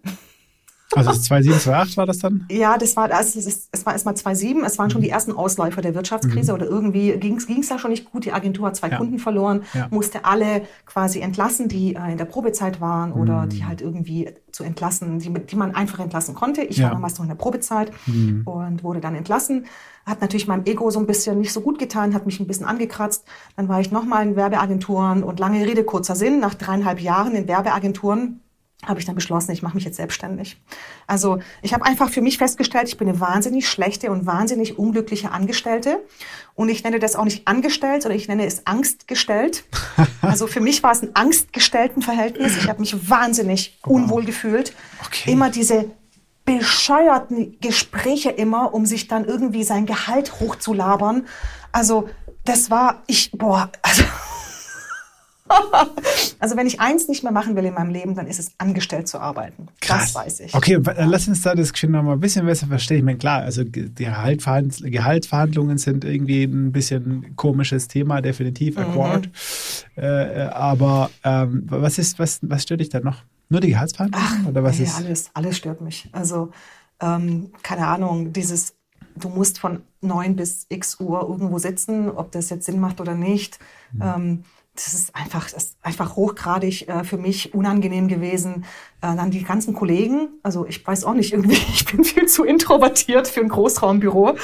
Also 0.94 1.12
2007, 1.12 1.60
2008 1.60 1.96
war 1.98 2.06
das 2.06 2.18
dann? 2.18 2.46
Ja, 2.50 2.78
das 2.78 2.96
war, 2.96 3.12
also 3.12 3.38
es, 3.38 3.68
es 3.70 3.86
war 3.86 3.92
erstmal 3.92 4.16
2007. 4.16 4.64
Es 4.64 4.78
waren 4.78 4.88
schon 4.90 5.02
die 5.02 5.10
ersten 5.10 5.32
Ausläufer 5.32 5.82
der 5.82 5.94
Wirtschaftskrise 5.94 6.54
oder 6.54 6.64
irgendwie 6.66 7.12
ging 7.18 7.36
es 7.36 7.68
da 7.68 7.78
schon 7.78 7.90
nicht 7.90 8.10
gut. 8.10 8.24
Die 8.24 8.32
Agentur 8.32 8.66
hat 8.68 8.76
zwei 8.76 8.88
Ja. 8.88 8.96
Kunden 8.96 9.18
verloren, 9.18 9.64
Ja. 9.74 9.88
musste 9.90 10.24
alle 10.24 10.62
quasi 10.86 11.20
entlassen, 11.20 11.68
die 11.68 11.94
äh, 11.94 12.12
in 12.12 12.16
der 12.18 12.24
Probezeit 12.24 12.80
waren 12.80 13.12
oder 13.12 13.46
die 13.46 13.64
halt 13.66 13.82
irgendwie 13.82 14.30
zu 14.50 14.64
entlassen, 14.64 15.18
die, 15.18 15.30
die 15.32 15.56
man 15.56 15.74
einfach 15.74 15.98
entlassen 16.00 16.34
konnte. 16.34 16.62
Ich 16.62 16.78
Ja. 16.78 16.84
war 16.84 16.92
damals 16.92 17.14
noch 17.18 17.24
in 17.24 17.28
der 17.28 17.36
Probezeit 17.36 17.92
und 18.06 18.82
wurde 18.82 19.00
dann 19.00 19.14
entlassen. 19.14 19.66
Hat 20.06 20.22
natürlich 20.22 20.48
meinem 20.48 20.64
Ego 20.64 20.90
so 20.90 20.98
ein 20.98 21.06
bisschen 21.06 21.38
nicht 21.38 21.52
so 21.52 21.60
gut 21.60 21.78
getan, 21.78 22.14
hat 22.14 22.24
mich 22.24 22.40
ein 22.40 22.46
bisschen 22.46 22.64
angekratzt. 22.64 23.24
Dann 23.56 23.68
war 23.68 23.80
ich 23.80 23.90
nochmal 23.90 24.26
in 24.26 24.36
Werbeagenturen 24.36 25.22
und 25.22 25.38
lange 25.38 25.66
Rede, 25.66 25.84
kurzer 25.84 26.16
Sinn. 26.16 26.40
Nach 26.40 26.54
dreieinhalb 26.54 26.98
Jahren 27.00 27.34
in 27.34 27.46
Werbeagenturen 27.46 28.40
habe 28.86 29.00
ich 29.00 29.06
dann 29.06 29.16
beschlossen, 29.16 29.50
ich 29.50 29.62
mache 29.62 29.74
mich 29.74 29.84
jetzt 29.84 29.96
selbstständig. 29.96 30.56
Also 31.08 31.40
ich 31.62 31.74
habe 31.74 31.84
einfach 31.84 32.10
für 32.10 32.22
mich 32.22 32.38
festgestellt, 32.38 32.88
ich 32.88 32.96
bin 32.96 33.08
eine 33.08 33.18
wahnsinnig 33.18 33.68
schlechte 33.68 34.12
und 34.12 34.24
wahnsinnig 34.24 34.78
unglückliche 34.78 35.32
Angestellte. 35.32 36.04
Und 36.54 36.68
ich 36.68 36.84
nenne 36.84 37.00
das 37.00 37.16
auch 37.16 37.24
nicht 37.24 37.48
angestellt, 37.48 38.02
sondern 38.02 38.18
ich 38.18 38.28
nenne 38.28 38.46
es 38.46 38.66
angstgestellt. 38.66 39.64
Also 40.20 40.46
für 40.46 40.60
mich 40.60 40.82
war 40.82 40.92
es 40.92 41.02
ein 41.02 41.14
angstgestellten-Verhältnis. 41.14 42.56
Ich 42.58 42.68
habe 42.68 42.80
mich 42.80 43.08
wahnsinnig 43.08 43.78
unwohl 43.86 44.24
gefühlt. 44.24 44.74
Okay. 45.06 45.32
Immer 45.32 45.48
diese 45.48 45.90
bescheuerten 46.44 47.58
Gespräche 47.60 48.30
immer, 48.30 48.74
um 48.74 48.84
sich 48.84 49.08
dann 49.08 49.24
irgendwie 49.24 49.64
sein 49.64 49.86
Gehalt 49.86 50.40
hochzulabern. 50.40 51.26
Also 51.72 52.08
das 52.44 52.70
war, 52.70 53.02
ich, 53.06 53.30
boah, 53.32 53.70
also 53.82 54.02
also 56.38 56.56
wenn 56.56 56.66
ich 56.66 56.80
eins 56.80 57.08
nicht 57.08 57.22
mehr 57.22 57.32
machen 57.32 57.56
will 57.56 57.64
in 57.64 57.74
meinem 57.74 57.90
Leben, 57.90 58.14
dann 58.14 58.26
ist 58.26 58.38
es 58.38 58.52
angestellt 58.58 59.08
zu 59.08 59.18
arbeiten. 59.20 59.68
Das 59.86 60.14
weiß 60.14 60.40
ich. 60.40 60.54
Okay, 60.54 60.78
wa- 60.84 60.94
lass 61.04 61.28
uns 61.28 61.42
da 61.42 61.54
das 61.54 61.72
Geschehen 61.72 61.92
noch 61.92 62.02
mal 62.02 62.12
ein 62.14 62.20
bisschen 62.20 62.46
besser 62.46 62.66
verstehen. 62.66 62.98
Ich 62.98 63.04
meine, 63.04 63.18
klar, 63.18 63.42
also 63.42 63.64
die 63.64 63.92
Gehaltsverhand 63.94 64.82
Gehaltsverhandlungen 64.84 65.78
sind 65.78 66.04
irgendwie 66.04 66.44
ein 66.44 66.72
bisschen 66.72 67.34
komisches 67.36 67.88
Thema, 67.88 68.20
definitiv, 68.20 68.76
Mhm. 68.76 68.82
Accord. 68.82 69.30
Äh, 69.96 70.06
äh, 70.44 70.48
aber 70.48 71.10
ähm, 71.24 71.64
was 71.68 71.98
ist, 71.98 72.18
was, 72.18 72.38
was 72.42 72.62
stört 72.62 72.80
dich 72.80 72.88
da 72.90 73.00
noch? 73.00 73.22
Nur 73.48 73.60
die 73.60 73.68
Gehaltsverhandlungen? 73.68 74.46
oder 74.46 74.62
was 74.62 74.78
nee, 74.78 74.84
ist? 74.84 74.96
alles, 74.96 75.30
alles 75.34 75.56
stört 75.56 75.80
mich. 75.80 76.08
Also 76.12 76.50
ähm, 77.00 77.50
keine 77.62 77.86
Ahnung, 77.86 78.32
dieses, 78.32 78.74
du 79.16 79.28
musst 79.28 79.58
von 79.58 79.80
neun 80.00 80.36
bis 80.36 80.66
x 80.68 81.00
Uhr 81.00 81.22
irgendwo 81.28 81.58
sitzen, 81.58 82.10
ob 82.10 82.30
das 82.32 82.50
jetzt 82.50 82.66
Sinn 82.66 82.78
macht 82.80 83.00
oder 83.00 83.14
nicht. 83.14 83.58
Mhm. 83.92 84.02
Ähm, 84.02 84.44
das 84.84 84.94
ist 84.94 85.14
einfach, 85.14 85.50
das 85.50 85.64
ist 85.64 85.76
einfach 85.82 86.14
hochgradig 86.16 86.88
äh, 86.88 87.02
für 87.04 87.16
mich 87.18 87.52
unangenehm 87.54 88.06
gewesen. 88.08 88.64
Äh, 89.00 89.16
dann 89.16 89.30
die 89.30 89.42
ganzen 89.42 89.74
Kollegen, 89.74 90.28
also 90.42 90.66
ich 90.66 90.86
weiß 90.86 91.04
auch 91.04 91.14
nicht, 91.14 91.32
irgendwie, 91.32 91.56
ich 91.74 91.84
bin 91.84 92.04
viel 92.04 92.26
zu 92.26 92.44
introvertiert 92.44 93.28
für 93.28 93.40
ein 93.40 93.48
Großraumbüro. 93.48 94.36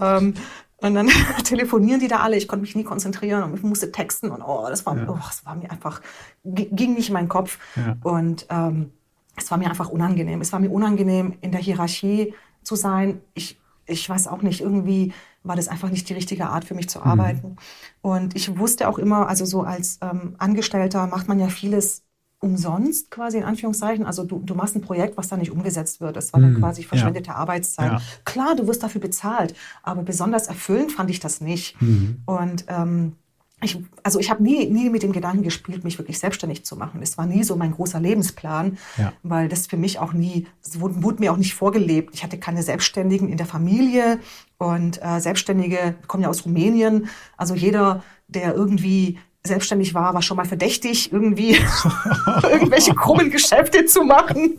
Ähm, 0.00 0.34
und 0.78 0.94
dann 0.94 1.08
telefonieren 1.44 2.00
die 2.00 2.08
da 2.08 2.18
alle, 2.20 2.36
ich 2.36 2.48
konnte 2.48 2.62
mich 2.62 2.74
nie 2.74 2.84
konzentrieren 2.84 3.44
und 3.44 3.54
ich 3.54 3.62
musste 3.62 3.92
texten 3.92 4.30
und 4.30 4.42
oh, 4.42 4.66
das 4.68 4.84
war, 4.86 4.96
Ja. 4.96 5.08
oh, 5.08 5.18
das 5.24 5.44
war 5.46 5.54
mir 5.54 5.70
einfach, 5.70 6.00
ging 6.42 6.94
nicht 6.94 7.08
in 7.08 7.14
meinen 7.14 7.28
Kopf. 7.28 7.58
Ja. 7.76 7.96
Und 8.02 8.46
ähm, 8.50 8.90
es 9.36 9.50
war 9.50 9.58
mir 9.58 9.68
einfach 9.68 9.88
unangenehm. 9.88 10.40
Es 10.40 10.52
war 10.52 10.60
mir 10.60 10.70
unangenehm, 10.70 11.34
in 11.42 11.52
der 11.52 11.60
Hierarchie 11.60 12.34
zu 12.62 12.76
sein. 12.76 13.20
Ich, 13.34 13.58
ich 13.86 14.08
weiß 14.08 14.26
auch 14.28 14.42
nicht, 14.42 14.60
irgendwie 14.60 15.12
war 15.42 15.56
das 15.56 15.68
einfach 15.68 15.90
nicht 15.90 16.08
die 16.08 16.14
richtige 16.14 16.46
Art 16.48 16.64
für 16.64 16.74
mich 16.74 16.88
zu 16.88 17.02
arbeiten. 17.02 17.56
Und 18.02 18.36
ich 18.36 18.58
wusste 18.58 18.88
auch 18.88 18.98
immer, 18.98 19.28
also 19.28 19.44
so 19.44 19.62
als 19.62 19.98
ähm, 20.02 20.34
Angestellter 20.38 21.06
macht 21.06 21.28
man 21.28 21.38
ja 21.38 21.48
vieles 21.48 22.02
umsonst 22.40 23.10
quasi 23.10 23.36
in 23.38 23.44
Anführungszeichen. 23.44 24.06
Also 24.06 24.24
du, 24.24 24.38
du 24.40 24.54
machst 24.54 24.74
ein 24.74 24.80
Projekt, 24.80 25.16
was 25.18 25.28
dann 25.28 25.40
nicht 25.40 25.50
umgesetzt 25.52 26.00
wird. 26.00 26.16
Das 26.16 26.32
war 26.32 26.40
dann 26.40 26.54
Mhm, 26.54 26.58
quasi 26.58 26.82
verschwendete 26.82 27.34
Arbeitszeit. 27.34 27.92
Ja. 27.92 28.00
Klar, 28.24 28.56
du 28.56 28.66
wirst 28.66 28.82
dafür 28.82 29.00
bezahlt, 29.00 29.54
aber 29.82 30.02
besonders 30.02 30.46
erfüllend 30.46 30.92
fand 30.92 31.10
ich 31.10 31.20
das 31.20 31.40
nicht. 31.42 31.80
Mhm. 31.82 32.22
Und 32.24 32.64
ähm, 32.68 33.16
ich, 33.62 33.78
also 34.02 34.18
ich 34.18 34.30
habe 34.30 34.42
nie, 34.42 34.66
nie 34.70 34.88
mit 34.88 35.02
dem 35.02 35.12
Gedanken 35.12 35.42
gespielt, 35.42 35.84
mich 35.84 35.98
wirklich 35.98 36.18
selbstständig 36.18 36.64
zu 36.64 36.76
machen. 36.76 37.00
Das 37.00 37.18
war 37.18 37.26
nie 37.26 37.44
so 37.44 37.56
mein 37.56 37.72
großer 37.72 38.00
Lebensplan, 38.00 38.78
Ja. 38.96 39.12
weil 39.22 39.48
das 39.48 39.66
für 39.66 39.76
mich 39.76 39.98
auch 39.98 40.12
nie, 40.12 40.46
es 40.62 40.80
wurde, 40.80 41.02
wurde 41.02 41.20
mir 41.20 41.32
auch 41.32 41.36
nicht 41.36 41.54
vorgelebt. 41.54 42.14
Ich 42.14 42.22
hatte 42.22 42.38
keine 42.38 42.62
Selbstständigen 42.62 43.28
in 43.28 43.36
der 43.36 43.46
Familie 43.46 44.18
und 44.58 45.00
äh, 45.02 45.20
Selbstständige 45.20 45.94
kommen 46.06 46.22
ja 46.22 46.28
aus 46.30 46.44
Rumänien. 46.44 47.08
Also 47.36 47.54
jeder, 47.54 48.02
der 48.28 48.54
irgendwie 48.54 49.18
selbstständig 49.42 49.94
war, 49.94 50.12
war 50.14 50.22
schon 50.22 50.36
mal 50.36 50.44
verdächtig, 50.46 51.12
irgendwie 51.12 51.56
irgendwelche 52.42 52.94
krummen 52.94 53.30
Geschäfte 53.30 53.86
zu 53.86 54.04
machen. 54.04 54.58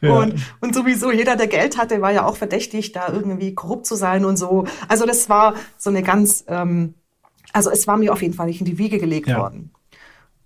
Ja. 0.00 0.12
Und, 0.18 0.34
und 0.60 0.74
sowieso 0.74 1.10
jeder, 1.10 1.36
der 1.36 1.48
Geld 1.48 1.76
hatte, 1.76 2.00
war 2.00 2.12
ja 2.12 2.24
auch 2.24 2.36
verdächtig, 2.36 2.92
da 2.92 3.08
irgendwie 3.08 3.54
korrupt 3.54 3.86
zu 3.86 3.94
sein 3.96 4.24
und 4.24 4.36
so. 4.36 4.64
Also 4.88 5.06
das 5.06 5.28
war 5.28 5.54
so 5.76 5.90
eine 5.90 6.02
ganz, 6.02 6.44
ähm, 6.48 6.94
also 7.54 7.70
es 7.70 7.86
war 7.86 7.96
mir 7.96 8.12
auf 8.12 8.20
jeden 8.20 8.34
Fall 8.34 8.46
nicht 8.48 8.60
in 8.60 8.66
die 8.66 8.76
Wiege 8.78 8.98
gelegt 8.98 9.28
Ja. 9.28 9.38
worden. 9.38 9.70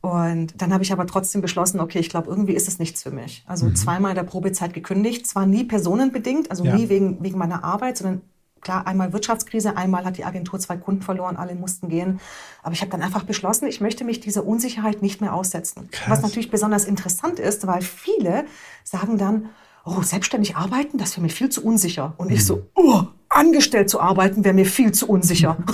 Und 0.00 0.60
dann 0.62 0.72
habe 0.72 0.84
ich 0.84 0.92
aber 0.92 1.06
trotzdem 1.06 1.40
beschlossen, 1.40 1.80
okay, 1.80 1.98
ich 1.98 2.08
glaube, 2.08 2.28
irgendwie 2.30 2.52
ist 2.52 2.68
es 2.68 2.78
nichts 2.78 3.02
für 3.02 3.10
mich. 3.10 3.42
Also 3.48 3.68
zweimal 3.72 4.12
in 4.12 4.14
der 4.14 4.22
Probezeit 4.22 4.72
gekündigt, 4.72 5.26
zwar 5.26 5.44
nie 5.44 5.64
personenbedingt, 5.64 6.50
also 6.52 6.64
Ja. 6.64 6.76
nie 6.76 6.88
wegen, 6.88 7.20
wegen 7.22 7.36
meiner 7.36 7.64
Arbeit, 7.64 7.96
sondern 7.96 8.20
klar, 8.60 8.86
einmal 8.86 9.12
Wirtschaftskrise, 9.12 9.76
einmal 9.76 10.04
hat 10.04 10.16
die 10.16 10.24
Agentur 10.24 10.60
zwei 10.60 10.76
Kunden 10.76 11.02
verloren, 11.02 11.36
alle 11.36 11.54
mussten 11.56 11.88
gehen. 11.88 12.20
Aber 12.62 12.74
ich 12.74 12.80
habe 12.80 12.90
dann 12.92 13.02
einfach 13.02 13.24
beschlossen, 13.24 13.66
ich 13.66 13.80
möchte 13.80 14.04
mich 14.04 14.20
dieser 14.20 14.46
Unsicherheit 14.46 15.02
nicht 15.02 15.20
mehr 15.20 15.34
aussetzen. 15.34 15.88
Krass. 15.90 16.10
Was 16.10 16.22
natürlich 16.22 16.50
besonders 16.50 16.84
interessant 16.84 17.40
ist, 17.40 17.66
weil 17.66 17.82
viele 17.82 18.44
sagen 18.84 19.18
dann, 19.18 19.46
oh, 19.84 20.02
selbstständig 20.02 20.56
arbeiten, 20.56 20.98
das 20.98 21.12
wäre 21.16 21.22
mir 21.22 21.28
viel 21.32 21.48
zu 21.48 21.64
unsicher. 21.64 22.14
Und 22.18 22.30
ich 22.30 22.44
so, 22.46 22.66
oh, 22.76 23.02
angestellt 23.28 23.90
zu 23.90 24.00
arbeiten 24.00 24.44
wäre 24.44 24.54
mir 24.54 24.66
viel 24.66 24.92
zu 24.92 25.08
unsicher. 25.08 25.56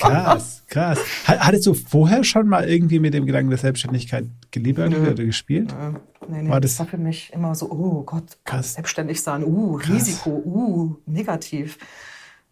Krass, 0.00 0.62
krass. 0.68 0.98
Ha- 1.26 1.38
Hattest 1.46 1.66
du 1.66 1.74
vorher 1.74 2.24
schon 2.24 2.48
mal 2.48 2.68
irgendwie 2.68 2.98
mit 2.98 3.14
dem 3.14 3.26
Gedanken 3.26 3.50
der 3.50 3.58
Selbstständigkeit 3.58 4.24
geliebäugelt 4.50 5.00
oder 5.12 5.24
gespielt? 5.24 5.72
Äh, 5.72 5.92
nee, 6.28 6.42
nee, 6.42 6.48
War 6.50 6.60
das, 6.60 6.72
das- 6.72 6.78
war 6.80 6.86
für 6.86 6.98
mich 6.98 7.32
immer 7.32 7.54
so, 7.54 7.70
oh 7.70 8.02
Gott, 8.02 8.38
Krass. 8.44 8.74
selbstständig 8.74 9.22
sein, 9.22 9.44
uh, 9.44 9.76
Risiko, 9.76 10.30
uh, 10.30 10.96
negativ. 11.06 11.78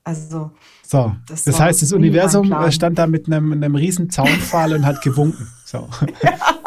Also, 0.05 0.53
So, 0.91 1.15
das, 1.29 1.45
Das 1.45 1.61
heißt, 1.61 1.83
das 1.83 1.93
Universum 1.93 2.47
Plan. 2.47 2.73
stand 2.73 2.99
da 2.99 3.07
mit 3.07 3.27
einem, 3.27 3.53
einem 3.53 3.75
riesen 3.75 4.09
Zaunpfahl 4.09 4.73
und 4.73 4.87
hat 4.87 5.03
gewunken. 5.03 5.47
So. 5.65 5.87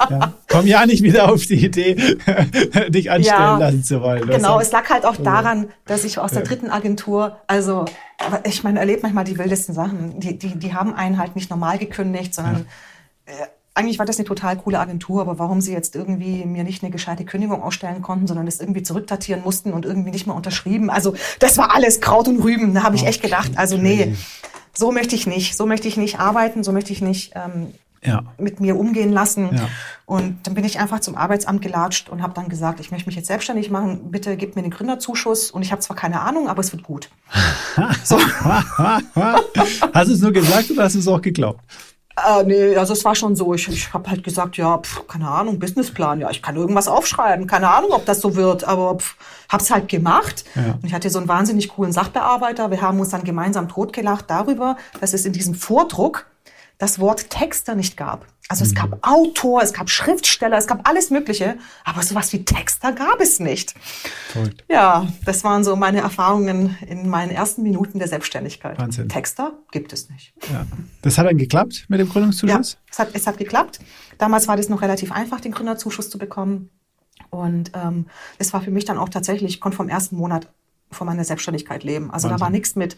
Ja. 0.09 0.33
Komm 0.49 0.65
ja 0.65 0.85
nicht 0.87 1.03
wieder 1.03 1.31
auf 1.31 1.45
die 1.45 1.63
Idee, 1.63 1.95
dich 2.89 3.11
anstellen 3.11 3.39
Ja, 3.39 3.57
lassen 3.59 3.83
zu 3.83 4.01
wollen. 4.01 4.27
Genau, 4.27 4.59
es 4.59 4.71
lag 4.71 4.89
halt 4.89 5.05
auch 5.05 5.15
daran, 5.15 5.67
dass 5.85 6.03
ich 6.03 6.17
aus 6.17 6.31
der 6.31 6.41
dritten 6.41 6.69
Agentur, 6.71 7.37
also 7.45 7.85
ich 8.43 8.63
meine, 8.63 8.79
erlebt 8.79 9.03
manchmal 9.03 9.23
die 9.25 9.37
wildesten 9.37 9.75
Sachen. 9.75 10.19
Die, 10.19 10.37
die, 10.39 10.57
die 10.57 10.73
haben 10.73 10.95
einen 10.95 11.17
halt 11.19 11.35
nicht 11.35 11.51
normal 11.51 11.77
gekündigt, 11.77 12.33
sondern 12.33 12.65
äh, 13.25 13.31
eigentlich 13.73 13.99
war 13.99 14.05
das 14.05 14.17
eine 14.17 14.27
total 14.27 14.57
coole 14.57 14.79
Agentur, 14.79 15.21
aber 15.21 15.39
warum 15.39 15.61
sie 15.61 15.71
jetzt 15.71 15.95
irgendwie 15.95 16.45
mir 16.45 16.63
nicht 16.63 16.83
eine 16.83 16.91
gescheite 16.91 17.23
Kündigung 17.23 17.61
ausstellen 17.63 18.01
konnten, 18.01 18.27
sondern 18.27 18.45
das 18.45 18.59
irgendwie 18.59 18.83
zurückdatieren 18.83 19.43
mussten 19.43 19.71
und 19.71 19.85
irgendwie 19.85 20.11
nicht 20.11 20.27
mehr 20.27 20.35
unterschrieben. 20.35 20.89
Also 20.89 21.15
das 21.39 21.57
war 21.57 21.73
alles 21.73 22.01
Kraut 22.01 22.27
und 22.27 22.43
Rüben. 22.43 22.73
Da 22.73 22.83
habe 22.83 22.95
ich 22.95 23.05
echt 23.05 23.21
gedacht, 23.21 23.51
also 23.55 23.77
nee, 23.77 24.15
so 24.73 24.91
möchte 24.91 25.15
ich 25.15 25.25
nicht, 25.25 25.55
so 25.55 25.65
möchte 25.65 25.87
ich 25.87 25.95
nicht 25.95 26.19
arbeiten, 26.19 26.63
so 26.63 26.73
möchte 26.73 26.91
ich 26.91 27.01
nicht 27.01 27.31
ähm, 27.35 27.73
ja. 28.03 28.23
mit 28.37 28.59
mir 28.59 28.77
umgehen 28.77 29.11
lassen. 29.11 29.49
Ja. 29.53 29.69
Und 30.05 30.45
dann 30.45 30.53
bin 30.53 30.65
ich 30.65 30.79
einfach 30.79 30.99
zum 30.99 31.15
Arbeitsamt 31.15 31.61
gelatscht 31.61 32.09
und 32.09 32.21
habe 32.21 32.33
dann 32.33 32.49
gesagt, 32.49 32.79
ich 32.81 32.91
möchte 32.91 33.07
mich 33.07 33.15
jetzt 33.15 33.27
selbstständig 33.27 33.69
machen. 33.69 34.11
Bitte 34.11 34.35
gib 34.35 34.55
mir 34.55 34.63
den 34.63 34.71
Gründerzuschuss. 34.71 35.51
Und 35.51 35.61
ich 35.61 35.71
habe 35.71 35.81
zwar 35.81 35.95
keine 35.95 36.19
Ahnung, 36.21 36.49
aber 36.49 36.59
es 36.59 36.73
wird 36.73 36.83
gut. 36.83 37.09
so. 38.03 38.19
Hast 39.93 40.09
du 40.09 40.13
es 40.13 40.19
nur 40.19 40.33
gesagt 40.33 40.71
oder 40.71 40.83
hast 40.83 40.95
du 40.95 40.99
es 40.99 41.07
auch 41.07 41.21
geglaubt? 41.21 41.63
Äh, 42.17 42.43
nee, 42.43 42.75
also 42.75 42.93
es 42.93 43.05
war 43.05 43.15
schon 43.15 43.35
so. 43.35 43.53
Ich, 43.53 43.67
ich 43.67 43.93
habe 43.93 44.09
halt 44.09 44.23
gesagt, 44.23 44.57
ja, 44.57 44.77
pf, 44.77 45.07
keine 45.07 45.27
Ahnung, 45.27 45.59
Businessplan. 45.59 46.19
Ja, 46.19 46.29
ich 46.29 46.41
kann 46.41 46.55
irgendwas 46.55 46.87
aufschreiben. 46.87 47.47
Keine 47.47 47.69
Ahnung, 47.69 47.91
ob 47.91 48.05
das 48.05 48.21
so 48.21 48.35
wird, 48.35 48.63
aber 48.63 48.97
pf, 48.97 49.15
hab's 49.49 49.71
halt 49.71 49.87
gemacht. 49.87 50.43
Ja. 50.55 50.73
Und 50.73 50.85
ich 50.85 50.93
hatte 50.93 51.09
so 51.09 51.19
einen 51.19 51.27
wahnsinnig 51.27 51.69
coolen 51.69 51.91
Sachbearbeiter. 51.91 52.71
Wir 52.71 52.81
haben 52.81 52.99
uns 52.99 53.09
dann 53.09 53.23
gemeinsam 53.23 53.67
totgelacht 53.67 54.25
darüber, 54.29 54.77
dass 54.99 55.13
es 55.13 55.25
in 55.25 55.33
diesem 55.33 55.55
Vordruck 55.55 56.25
das 56.77 56.99
Wort 56.99 57.29
Texter 57.29 57.75
nicht 57.75 57.95
gab. 57.95 58.25
Also 58.51 58.65
es 58.65 58.75
gab 58.75 59.07
Autor, 59.07 59.61
es 59.61 59.71
gab 59.71 59.89
Schriftsteller, 59.89 60.57
es 60.57 60.67
gab 60.67 60.85
alles 60.85 61.09
Mögliche, 61.09 61.57
aber 61.85 62.03
sowas 62.03 62.33
wie 62.33 62.43
Texter 62.43 62.91
gab 62.91 63.21
es 63.21 63.39
nicht. 63.39 63.73
Verrückt. 64.33 64.65
Ja, 64.69 65.07
das 65.23 65.45
waren 65.45 65.63
so 65.63 65.77
meine 65.77 66.01
Erfahrungen 66.01 66.77
in 66.85 67.07
meinen 67.07 67.31
ersten 67.31 67.63
Minuten 67.63 67.97
der 67.97 68.09
Selbstständigkeit. 68.09 68.77
Wahnsinn. 68.77 69.07
Texter 69.07 69.53
gibt 69.71 69.93
es 69.93 70.09
nicht. 70.09 70.33
Ja. 70.51 70.65
Das 71.01 71.17
hat 71.17 71.27
dann 71.27 71.37
geklappt 71.37 71.85
mit 71.87 72.01
dem 72.01 72.07
Ja, 72.07 72.11
Gründungszuschuss? 72.11 72.77
es 72.91 72.99
hat, 72.99 73.09
es 73.13 73.25
hat 73.25 73.37
geklappt. 73.37 73.79
Damals 74.17 74.49
war 74.49 74.57
das 74.57 74.67
noch 74.67 74.81
relativ 74.81 75.13
einfach, 75.13 75.39
den 75.39 75.53
Gründerzuschuss 75.53 76.09
zu 76.09 76.17
bekommen. 76.17 76.71
Und 77.29 77.71
ähm, 77.73 78.07
es 78.37 78.51
war 78.51 78.61
für 78.61 78.71
mich 78.71 78.83
dann 78.83 78.97
auch 78.97 79.07
tatsächlich, 79.07 79.53
ich 79.53 79.61
konnte 79.61 79.77
vom 79.77 79.87
ersten 79.87 80.17
Monat 80.17 80.49
von 80.91 81.07
meiner 81.07 81.23
Selbstständigkeit 81.23 81.85
leben. 81.85 82.11
Also 82.11 82.27
da 82.27 82.33
Wahnsinn. 82.33 82.41
war 82.43 82.49
nichts 82.49 82.75
mit, 82.75 82.97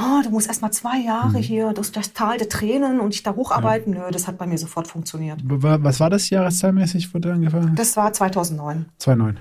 oh, 0.00 0.22
du 0.22 0.30
musst 0.30 0.46
erst 0.48 0.62
mal 0.62 0.70
zwei 0.70 0.98
Jahre 0.98 1.38
hier 1.38 1.72
durch 1.72 1.90
das 1.92 2.12
Tal 2.12 2.38
der 2.38 2.48
Tränen 2.48 3.00
und 3.00 3.12
dich 3.12 3.22
da 3.22 3.34
hocharbeiten. 3.34 3.92
Nö, 3.94 4.00
das 4.12 4.26
hat 4.26 4.38
bei 4.38 4.46
mir 4.46 4.58
sofort 4.58 4.86
funktioniert. 4.86 5.40
Wa- 5.44 5.78
Was 5.82 6.00
war 6.00 6.10
das 6.10 6.30
jahreszahlmäßig, 6.30 7.12
wo 7.14 7.18
du 7.18 7.32
angefangen 7.32 7.70
hast? 7.70 7.78
Das 7.78 7.96
war 7.96 8.12
2009. 8.12 8.86
2,9. 9.00 9.34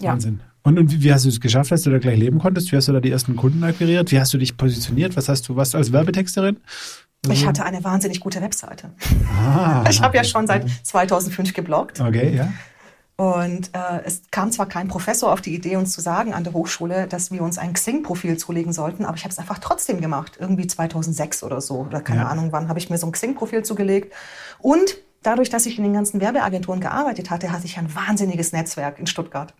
Ja. 0.00 0.12
Wahnsinn. 0.12 0.40
Und, 0.62 0.78
und 0.78 1.02
wie, 1.02 1.12
hast 1.12 1.24
du 1.24 1.28
es 1.30 1.40
geschafft, 1.40 1.70
dass 1.72 1.82
du 1.82 1.90
da 1.90 1.98
gleich 1.98 2.18
leben 2.18 2.38
konntest? 2.38 2.70
Wie 2.70 2.76
hast 2.76 2.88
du 2.88 2.92
da 2.92 3.00
die 3.00 3.10
ersten 3.10 3.34
Kunden 3.36 3.64
akquiriert? 3.64 4.10
Wie 4.12 4.20
hast 4.20 4.32
du 4.34 4.38
dich 4.38 4.56
positioniert? 4.56 5.16
Was 5.16 5.28
hast 5.28 5.48
du, 5.48 5.56
was 5.56 5.74
als 5.74 5.90
Werbetexterin? 5.92 6.58
Ich 7.30 7.46
hatte 7.46 7.64
eine 7.64 7.82
wahnsinnig 7.84 8.20
gute 8.20 8.40
Webseite. 8.40 8.90
Ah, 9.46 9.84
Ich 9.90 10.00
habe 10.00 10.16
ja 10.16 10.24
schon 10.24 10.46
seit 10.46 10.66
2005 10.84 11.52
gebloggt. 11.54 12.00
Okay, 12.00 12.34
ja. 12.36 12.52
Und 13.20 13.74
äh, 13.74 14.00
es 14.06 14.22
kam 14.30 14.50
zwar 14.50 14.64
kein 14.64 14.88
Professor 14.88 15.30
auf 15.30 15.42
die 15.42 15.54
Idee, 15.54 15.76
uns 15.76 15.92
zu 15.92 16.00
sagen 16.00 16.32
an 16.32 16.42
der 16.42 16.54
Hochschule, 16.54 17.06
dass 17.06 17.30
wir 17.30 17.42
uns 17.42 17.58
ein 17.58 17.74
Xing-Profil 17.74 18.38
zulegen 18.38 18.72
sollten, 18.72 19.04
aber 19.04 19.14
ich 19.14 19.24
habe 19.24 19.32
es 19.32 19.38
einfach 19.38 19.58
trotzdem 19.58 20.00
gemacht. 20.00 20.38
Irgendwie 20.40 20.66
2006 20.66 21.42
oder 21.42 21.60
so, 21.60 21.80
oder 21.80 22.00
keine 22.00 22.22
Ja. 22.22 22.28
Ahnung 22.28 22.50
wann, 22.50 22.68
habe 22.70 22.78
ich 22.78 22.88
mir 22.88 22.96
so 22.96 23.06
ein 23.06 23.12
Xing-Profil 23.12 23.62
zugelegt. 23.62 24.14
Und 24.58 24.96
dadurch, 25.22 25.50
dass 25.50 25.66
ich 25.66 25.76
in 25.76 25.84
den 25.84 25.92
ganzen 25.92 26.18
Werbeagenturen 26.22 26.80
gearbeitet 26.80 27.28
hatte, 27.28 27.52
hatte 27.52 27.66
ich 27.66 27.76
ein 27.76 27.94
wahnsinniges 27.94 28.52
Netzwerk 28.52 28.98
in 28.98 29.06
Stuttgart. 29.06 29.52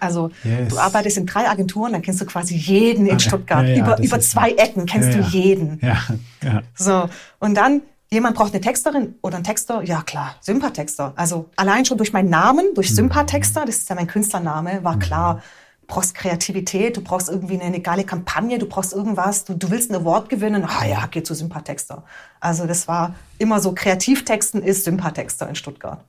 Also 0.00 0.30
Yes. 0.42 0.70
du 0.70 0.78
arbeitest 0.80 1.16
in 1.18 1.26
drei 1.26 1.48
Agenturen, 1.48 1.92
dann 1.92 2.02
kennst 2.02 2.20
du 2.20 2.26
quasi 2.26 2.56
jeden 2.56 3.06
in 3.06 3.16
Ah. 3.16 3.18
Stuttgart. 3.20 3.68
Ja, 3.68 3.74
ja, 3.76 3.82
über 3.84 4.02
über 4.02 4.18
zwei 4.18 4.50
Ecken 4.50 4.86
kennst 4.86 5.14
du 5.16 5.20
jeden. 5.20 5.78
Ja, 5.80 5.98
ja. 6.42 6.62
So, 6.74 7.08
und 7.38 7.54
dann, 7.54 7.82
jemand 8.12 8.36
braucht 8.36 8.52
eine 8.52 8.60
Texterin 8.60 9.14
oder 9.22 9.36
einen 9.36 9.44
Texter, 9.44 9.82
ja 9.82 10.02
klar, 10.02 10.34
Sympathexter. 10.40 11.12
Also 11.16 11.48
allein 11.56 11.84
schon 11.84 11.96
durch 11.98 12.12
meinen 12.12 12.30
Namen, 12.30 12.66
Mhm. 12.70 12.74
durch 12.74 12.94
Sympathexter, 12.94 13.64
das 13.64 13.76
ist 13.78 13.88
ja 13.88 13.94
mein 13.94 14.06
Künstlername, 14.08 14.82
war 14.82 14.98
klar, 14.98 15.42
du 15.82 15.86
brauchst 15.86 16.14
Kreativität, 16.14 16.96
du 16.96 17.02
brauchst 17.02 17.28
irgendwie 17.28 17.60
eine 17.60 17.80
geile 17.80 18.04
Kampagne, 18.04 18.58
du 18.58 18.66
brauchst 18.66 18.92
irgendwas, 18.92 19.44
du, 19.44 19.54
du 19.54 19.70
willst 19.70 19.90
ein 19.90 19.96
Award 19.96 20.28
gewinnen, 20.28 20.64
ah 20.64 20.84
ja, 20.84 21.06
geh 21.10 21.22
zu 21.22 21.34
Sympathexter. 21.34 22.04
Also 22.40 22.66
das 22.66 22.88
war 22.88 23.14
immer 23.38 23.60
so, 23.60 23.72
Kreativtexten 23.72 24.62
ist 24.62 24.84
Sympathexter 24.84 25.48
in 25.48 25.54
Stuttgart. 25.54 26.04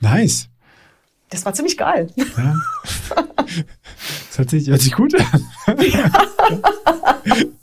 Nice. 0.00 0.48
Das 1.30 1.46
war 1.46 1.54
ziemlich 1.54 1.78
geil. 1.78 2.10
Ja. 2.16 2.54
Das 4.28 4.38
hört 4.38 4.50
sich, 4.50 4.68
hört 4.68 4.80
sich 4.82 4.92
gut 4.94 5.14
an. 5.14 5.46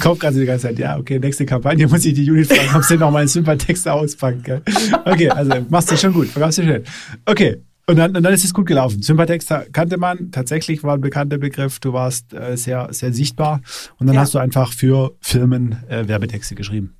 Kaufe 0.00 0.20
gerade 0.20 0.38
die 0.38 0.46
ganze 0.46 0.68
Zeit, 0.68 0.78
ja, 0.78 0.98
okay, 0.98 1.18
nächste 1.18 1.46
Kampagne 1.46 1.86
muss 1.88 2.04
ich 2.04 2.14
die 2.14 2.24
Judith 2.24 2.48
fragen, 2.48 2.76
ob 2.76 2.84
sie 2.84 2.96
noch 2.96 3.10
mal 3.10 3.20
einen 3.20 3.28
Sympathietext 3.28 3.88
auspackt. 3.88 4.44
Gell? 4.44 4.62
Okay, 5.04 5.28
also 5.30 5.52
machst 5.68 5.90
du 5.90 5.96
schon 5.96 6.12
gut, 6.12 6.28
verkaufst 6.28 6.58
du 6.58 6.62
schön. 6.64 6.82
Okay, 7.26 7.56
und 7.86 7.96
dann, 7.96 8.16
und 8.16 8.22
dann 8.22 8.32
ist 8.32 8.44
es 8.44 8.54
gut 8.54 8.66
gelaufen. 8.66 9.02
Sympathietext 9.02 9.52
kannte 9.72 9.96
man, 9.98 10.30
tatsächlich 10.30 10.82
war 10.82 10.94
ein 10.94 11.00
bekannter 11.00 11.38
Begriff, 11.38 11.80
du 11.80 11.92
warst 11.92 12.32
äh, 12.32 12.56
sehr, 12.56 12.88
sehr 12.92 13.12
sichtbar 13.12 13.60
und 13.98 14.06
dann 14.06 14.14
Ja. 14.14 14.22
hast 14.22 14.34
du 14.34 14.38
einfach 14.38 14.72
für 14.72 15.16
Firmen 15.20 15.76
äh, 15.88 16.06
Werbetexte 16.08 16.54
geschrieben. 16.54 16.94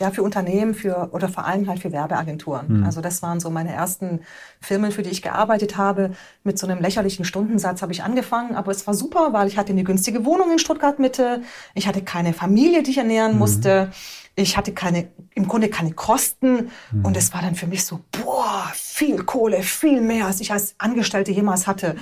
Ja, 0.00 0.10
für 0.10 0.22
Unternehmen, 0.22 0.74
für 0.74 1.10
oder 1.12 1.28
vor 1.28 1.46
allem 1.46 1.68
halt 1.68 1.80
für 1.80 1.92
Werbeagenturen. 1.92 2.84
Also 2.84 3.00
das 3.00 3.22
waren 3.22 3.38
so 3.40 3.48
meine 3.50 3.72
ersten 3.72 4.20
Firmen, 4.60 4.90
für 4.90 5.02
die 5.02 5.10
ich 5.10 5.22
gearbeitet 5.22 5.76
habe. 5.76 6.12
Mit 6.42 6.58
so 6.58 6.66
einem 6.66 6.80
lächerlichen 6.80 7.24
Stundensatz 7.24 7.80
habe 7.80 7.92
ich 7.92 8.02
angefangen, 8.02 8.56
aber 8.56 8.72
es 8.72 8.86
war 8.86 8.94
super, 8.94 9.32
weil 9.32 9.46
ich 9.46 9.56
hatte 9.56 9.72
eine 9.72 9.84
günstige 9.84 10.24
Wohnung 10.24 10.50
in 10.50 10.58
Stuttgart 10.58 10.98
Mitte. 10.98 11.42
Ich 11.74 11.86
hatte 11.86 12.02
keine 12.02 12.32
Familie, 12.32 12.82
die 12.82 12.90
ich 12.90 12.98
ernähren 12.98 13.38
musste. 13.38 13.90
Ich 14.36 14.56
hatte 14.56 14.72
keine, 14.72 15.08
im 15.34 15.46
Grunde 15.46 15.68
keine 15.68 15.92
Kosten. 15.92 16.70
Und 17.04 17.16
es 17.16 17.32
war 17.32 17.40
dann 17.42 17.54
für 17.54 17.68
mich 17.68 17.84
so, 17.84 18.00
boah, 18.10 18.68
viel 18.74 19.22
Kohle, 19.22 19.62
viel 19.62 20.00
mehr, 20.00 20.26
als 20.26 20.40
ich 20.40 20.52
als 20.52 20.74
Angestellte 20.78 21.30
jemals 21.30 21.66
hatte. 21.68 21.94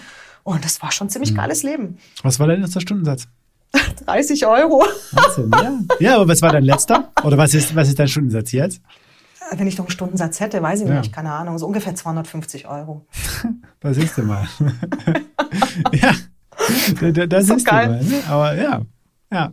Und 0.45 0.65
das 0.65 0.81
war 0.83 0.91
schon 0.93 1.09
ein 1.09 1.11
ziemlich 1.11 1.35
geiles 1.35 1.63
Leben. 1.63 1.99
Was 2.23 2.41
war 2.41 2.47
dein 2.47 2.63
erster 2.63 2.81
Stundensatz? 2.81 3.29
30 4.07 4.47
Euro. 4.47 4.85
Wahnsinn, 5.13 5.51
ja. 5.53 5.79
Ja, 6.01 6.17
aber 6.17 6.29
was 6.29 6.43
war 6.43 6.53
dein 6.53 6.65
letzter? 6.65 7.11
Oder 7.25 7.39
was 7.39 7.55
ist, 7.55 7.75
was 7.75 7.89
ist 7.89 7.99
dein 7.99 8.09
Stundensatz 8.09 8.53
jetzt? 8.53 8.81
Wenn 9.55 9.67
ich 9.67 9.77
noch 9.77 9.85
einen 9.85 9.91
Stundensatz 9.93 10.41
hätte, 10.41 10.63
weiß 10.63 10.81
ich 10.83 10.89
Ja. 10.89 10.99
nicht, 10.99 11.13
keine 11.13 11.31
Ahnung, 11.33 11.59
so 11.59 11.67
ungefähr 11.67 11.95
250 11.95 12.69
Euro. 12.69 13.07
Da 13.81 13.93
siehst 13.93 14.17
du 14.19 14.23
mal. 14.23 14.47
ja, 15.93 16.13
da, 17.01 17.11
da, 17.11 17.27
da 17.27 17.43
so 17.43 17.55
siehst 17.55 17.67
geil. 17.67 17.89
mal. 17.89 18.03
Ne? 18.05 18.23
Aber 18.29 18.55
ja, 18.55 18.83
ja. 19.33 19.53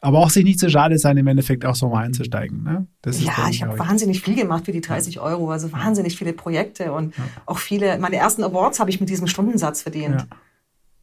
Aber 0.00 0.18
auch 0.18 0.28
sich 0.28 0.44
nicht 0.44 0.60
so 0.60 0.68
schade 0.68 0.98
sein, 0.98 1.16
im 1.16 1.26
Endeffekt 1.26 1.64
auch 1.64 1.74
so 1.74 1.88
mal 1.88 2.04
einzusteigen. 2.04 2.62
Ne? 2.62 2.86
Das 3.00 3.16
ist, 3.16 3.24
Ja, 3.24 3.48
ich 3.48 3.62
habe 3.62 3.78
wahnsinnig 3.78 4.20
viel 4.20 4.34
gemacht 4.34 4.66
für 4.66 4.72
die 4.72 4.82
30 4.82 5.18
Euro, 5.20 5.50
also 5.50 5.72
wahnsinnig 5.72 6.16
viele 6.18 6.34
Projekte 6.34 6.92
und 6.92 7.14
auch 7.46 7.56
viele, 7.58 7.98
meine 7.98 8.16
ersten 8.16 8.44
Awards 8.44 8.80
habe 8.80 8.90
ich 8.90 9.00
mit 9.00 9.08
diesem 9.08 9.26
Stundensatz 9.26 9.80
verdient. 9.82 10.20
Ja. 10.20 10.26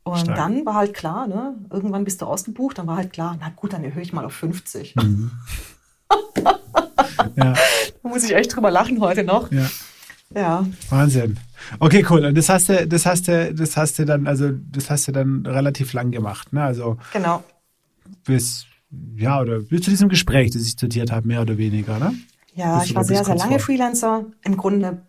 Und 0.03 0.17
Stark. 0.19 0.35
dann 0.35 0.65
war 0.65 0.73
halt 0.75 0.93
klar, 0.95 1.27
ne, 1.27 1.55
irgendwann 1.69 2.03
bist 2.03 2.21
du 2.21 2.25
ausgebucht, 2.25 2.77
dann 2.79 2.87
war 2.87 2.97
halt 2.97 3.13
klar, 3.13 3.37
na 3.39 3.49
gut, 3.55 3.73
dann 3.73 3.83
erhöhe 3.83 4.01
ich 4.01 4.13
mal 4.13 4.25
auf 4.25 4.33
50. 4.33 4.95
Mhm. 4.95 5.31
Ja, 7.35 7.53
Da 8.03 8.09
muss 8.09 8.23
ich 8.23 8.33
echt 8.35 8.55
drüber 8.55 8.71
lachen 8.71 8.99
heute 8.99 9.23
noch. 9.23 9.51
ja. 9.51 9.69
Ja, 10.33 10.65
Wahnsinn. 10.89 11.37
Okay, 11.79 12.05
cool. 12.09 12.23
Und 12.25 12.37
das 12.37 12.47
hast 12.47 12.69
du, 12.69 12.87
das 12.87 13.05
hast 13.05 13.27
du, 13.27 13.53
das 13.53 13.75
hast 13.75 13.99
du 13.99 14.05
dann, 14.05 14.27
also 14.27 14.49
das 14.71 14.89
hast 14.89 15.09
du 15.09 15.11
dann 15.11 15.45
relativ 15.45 15.91
lang 15.91 16.11
gemacht, 16.11 16.53
ne? 16.53 16.63
Also 16.63 16.97
genau. 17.11 17.43
bis, 18.23 18.65
ja, 19.17 19.41
oder 19.41 19.59
bis 19.59 19.81
zu 19.81 19.89
diesem 19.89 20.07
Gespräch, 20.07 20.51
das 20.51 20.61
ich 20.61 20.77
zitiert 20.77 21.11
habe, 21.11 21.27
mehr 21.27 21.41
oder 21.41 21.57
weniger, 21.57 21.99
ne? 21.99 22.13
Ja, 22.55 22.77
Bist 22.77 22.91
ich 22.91 22.95
war 22.95 23.03
sehr, 23.03 23.17
bis 23.17 23.27
sehr 23.27 23.35
lange 23.35 23.51
vor? 23.51 23.59
Freelancer. 23.59 24.25
Im 24.43 24.55
Grunde 24.55 25.01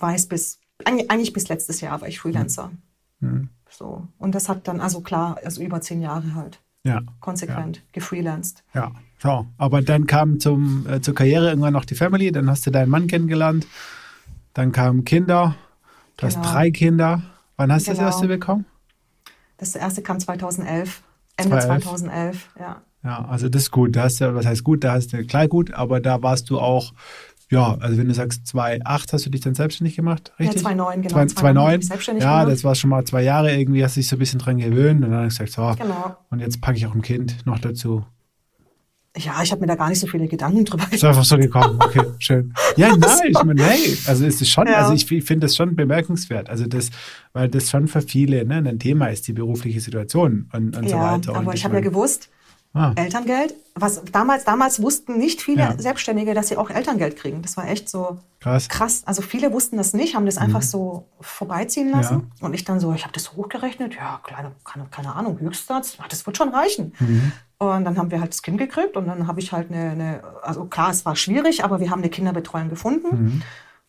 war 0.00 0.12
es 0.12 0.26
bis, 0.26 0.58
eigentlich 0.84 1.08
eigentlich 1.08 1.32
bis 1.32 1.48
letztes 1.48 1.80
Jahr 1.80 2.00
war 2.00 2.08
ich 2.08 2.18
Freelancer. 2.18 2.72
Mhm. 3.20 3.50
So. 3.76 4.06
Und 4.18 4.34
das 4.34 4.48
hat 4.48 4.68
dann, 4.68 4.80
also 4.80 5.00
klar, 5.00 5.38
also 5.44 5.62
über 5.62 5.80
zehn 5.80 6.00
Jahre 6.00 6.34
halt 6.34 6.60
Ja. 6.84 7.02
konsequent 7.20 7.82
gefreelanced. 7.92 8.62
Ja, 8.74 8.92
so. 9.18 9.46
Aber 9.58 9.82
dann 9.82 10.06
kam 10.06 10.38
zum, 10.40 10.86
äh, 10.88 11.00
zur 11.00 11.14
Karriere 11.14 11.48
irgendwann 11.48 11.72
noch 11.72 11.84
die 11.84 11.94
Family, 11.94 12.30
dann 12.30 12.48
hast 12.48 12.66
du 12.66 12.70
deinen 12.70 12.90
Mann 12.90 13.06
kennengelernt, 13.06 13.66
dann 14.52 14.70
kamen 14.72 15.04
Kinder, 15.04 15.56
du 16.16 16.26
hast 16.26 16.34
Genau. 16.36 16.52
drei 16.52 16.70
Kinder. 16.70 17.22
Wann 17.56 17.72
hast 17.72 17.86
du 17.86 17.92
Genau. 17.92 18.04
das 18.04 18.14
erste 18.14 18.28
bekommen? 18.28 18.64
Das 19.58 19.74
erste 19.74 20.02
kam 20.02 20.18
2011, 20.20 21.02
Ende 21.36 21.50
2011. 21.58 21.82
2011, 21.84 22.50
ja. 22.58 22.82
Ja, 23.04 23.24
also 23.26 23.48
das 23.50 23.62
ist 23.64 23.70
gut. 23.70 23.94
Da 23.96 24.04
hast 24.04 24.20
du, 24.20 24.34
was 24.34 24.46
heißt 24.46 24.64
gut, 24.64 24.82
da 24.82 24.92
hast 24.92 25.12
du 25.12 25.24
klar 25.26 25.46
gut, 25.46 25.72
aber 25.74 26.00
da 26.00 26.22
warst 26.22 26.48
du 26.48 26.58
auch, 26.58 26.94
ja, 27.54 27.76
also 27.80 27.96
wenn 27.96 28.08
du 28.08 28.14
sagst 28.14 28.46
2008 28.46 29.12
hast 29.12 29.26
du 29.26 29.30
dich 29.30 29.40
dann 29.40 29.54
selbstständig 29.54 29.96
gemacht, 29.96 30.32
richtig? 30.38 30.62
2009, 30.62 31.02
genau. 31.02 31.14
2009, 31.14 31.34
2009 31.34 31.66
habe 31.72 31.80
ich 31.80 31.86
selbstständig 31.88 32.24
ja, 32.24 32.40
gemacht. 32.40 32.52
das 32.52 32.64
war 32.64 32.74
schon 32.74 32.90
mal 32.90 33.04
zwei 33.04 33.22
Jahre 33.22 33.56
irgendwie, 33.56 33.82
hast 33.84 33.96
dich 33.96 34.06
so 34.08 34.16
ein 34.16 34.18
bisschen 34.18 34.38
dran 34.38 34.58
gewöhnt 34.58 35.04
und 35.04 35.10
dann 35.10 35.24
hast 35.24 35.38
du 35.40 35.44
gesagt, 35.44 35.78
so, 35.78 35.82
Genau. 35.84 36.16
und 36.30 36.40
jetzt 36.40 36.60
packe 36.60 36.76
ich 36.76 36.86
auch 36.86 36.94
ein 36.94 37.02
Kind 37.02 37.46
noch 37.46 37.58
dazu. 37.58 38.04
Ja, 39.16 39.40
ich 39.44 39.52
habe 39.52 39.60
mir 39.60 39.68
da 39.68 39.76
gar 39.76 39.88
nicht 39.90 40.00
so 40.00 40.08
viele 40.08 40.26
Gedanken 40.26 40.64
drüber 40.64 40.84
Ist 40.90 41.04
einfach 41.04 41.24
so 41.24 41.36
gekommen. 41.38 41.78
Okay, 41.80 42.02
schön. 42.18 42.52
Ja, 42.76 42.96
nein, 42.96 43.10
ich 43.28 43.44
meine, 43.44 43.62
hey, 43.62 43.96
also 44.06 44.26
ist 44.26 44.42
es 44.42 44.48
schon, 44.50 44.66
Ja. 44.66 44.78
also 44.78 44.92
ich, 44.92 45.08
ich 45.12 45.22
finde 45.24 45.46
das 45.46 45.54
schon 45.54 45.76
bemerkenswert. 45.76 46.50
Also 46.50 46.66
das, 46.66 46.90
weil 47.32 47.48
das 47.48 47.70
schon 47.70 47.86
für 47.86 48.02
viele 48.02 48.44
ne, 48.44 48.56
ein 48.56 48.78
Thema 48.80 49.06
ist, 49.06 49.28
die 49.28 49.32
berufliche 49.32 49.80
Situation 49.80 50.48
und, 50.52 50.76
und 50.76 50.88
so 50.88 50.96
Ja, 50.96 51.12
weiter. 51.12 51.36
aber 51.36 51.50
und 51.50 51.54
ich 51.54 51.64
habe 51.64 51.76
ja 51.76 51.80
gewusst, 51.80 52.28
Ah, 52.76 52.92
Elterngeld, 52.96 53.54
was 53.76 54.02
damals, 54.10 54.42
damals 54.44 54.82
wussten 54.82 55.16
nicht 55.16 55.40
viele 55.40 55.60
Ja. 55.62 55.74
Selbstständige, 55.78 56.34
dass 56.34 56.48
sie 56.48 56.56
auch 56.56 56.70
Elterngeld 56.70 57.16
kriegen. 57.16 57.40
Das 57.40 57.56
war 57.56 57.68
echt 57.68 57.88
so 57.88 58.18
krass. 58.40 58.68
krass. 58.68 59.02
Also 59.06 59.22
viele 59.22 59.52
wussten 59.52 59.76
das 59.76 59.94
nicht, 59.94 60.16
haben 60.16 60.26
das 60.26 60.38
einfach 60.38 60.60
so 60.62 61.06
vorbeiziehen 61.20 61.90
lassen. 61.90 62.32
Und 62.40 62.52
ich 62.52 62.64
dann 62.64 62.80
so, 62.80 62.92
ich 62.92 63.04
habe 63.04 63.12
das 63.12 63.32
hochgerechnet, 63.34 63.94
ja, 63.94 64.20
kleine, 64.24 64.52
keine, 64.64 64.86
keine 64.90 65.14
Ahnung, 65.14 65.38
Höchstsatz, 65.38 65.96
ja, 65.98 66.04
das 66.08 66.26
wird 66.26 66.36
schon 66.36 66.48
reichen. 66.48 66.92
Und 67.58 67.84
dann 67.84 67.96
haben 67.96 68.10
wir 68.10 68.20
halt 68.20 68.32
das 68.32 68.42
Kind 68.42 68.58
gekriegt 68.58 68.96
und 68.96 69.06
dann 69.06 69.28
habe 69.28 69.38
ich 69.38 69.52
halt 69.52 69.70
eine, 69.70 69.90
eine, 69.90 70.20
also 70.42 70.64
klar, 70.64 70.90
es 70.90 71.04
war 71.06 71.14
schwierig, 71.14 71.62
aber 71.62 71.78
wir 71.78 71.90
haben 71.90 72.00
eine 72.00 72.10
Kinderbetreuung 72.10 72.68
gefunden. 72.68 73.42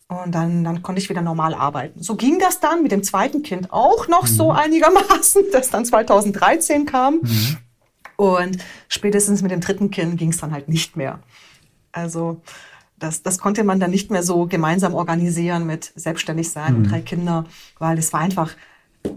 Und 0.08 0.32
dann, 0.36 0.62
dann 0.62 0.82
konnte 0.82 1.00
ich 1.00 1.10
wieder 1.10 1.20
normal 1.22 1.52
arbeiten. 1.54 2.00
So 2.00 2.14
ging 2.14 2.38
das 2.38 2.60
dann 2.60 2.84
mit 2.84 2.92
dem 2.92 3.02
zweiten 3.02 3.42
Kind 3.42 3.72
auch 3.72 4.06
noch 4.06 4.28
so 4.28 4.52
einigermaßen, 4.52 5.42
das 5.52 5.70
dann 5.70 5.84
2013 5.84 6.86
kam. 6.86 7.20
Und 8.16 8.58
spätestens 8.88 9.42
mit 9.42 9.50
dem 9.50 9.60
dritten 9.60 9.90
Kind 9.90 10.16
ging 10.18 10.30
es 10.30 10.38
dann 10.38 10.52
halt 10.52 10.68
nicht 10.68 10.96
mehr. 10.96 11.20
Also 11.92 12.40
das, 12.98 13.22
das 13.22 13.38
konnte 13.38 13.62
man 13.64 13.78
dann 13.78 13.90
nicht 13.90 14.10
mehr 14.10 14.22
so 14.22 14.46
gemeinsam 14.46 14.94
organisieren 14.94 15.66
mit 15.66 15.92
selbstständig 15.96 16.50
sein 16.50 16.76
und 16.76 16.90
drei 16.90 17.00
Kinder, 17.00 17.44
weil 17.78 17.98
es 17.98 18.12
war 18.12 18.20
einfach, 18.20 18.52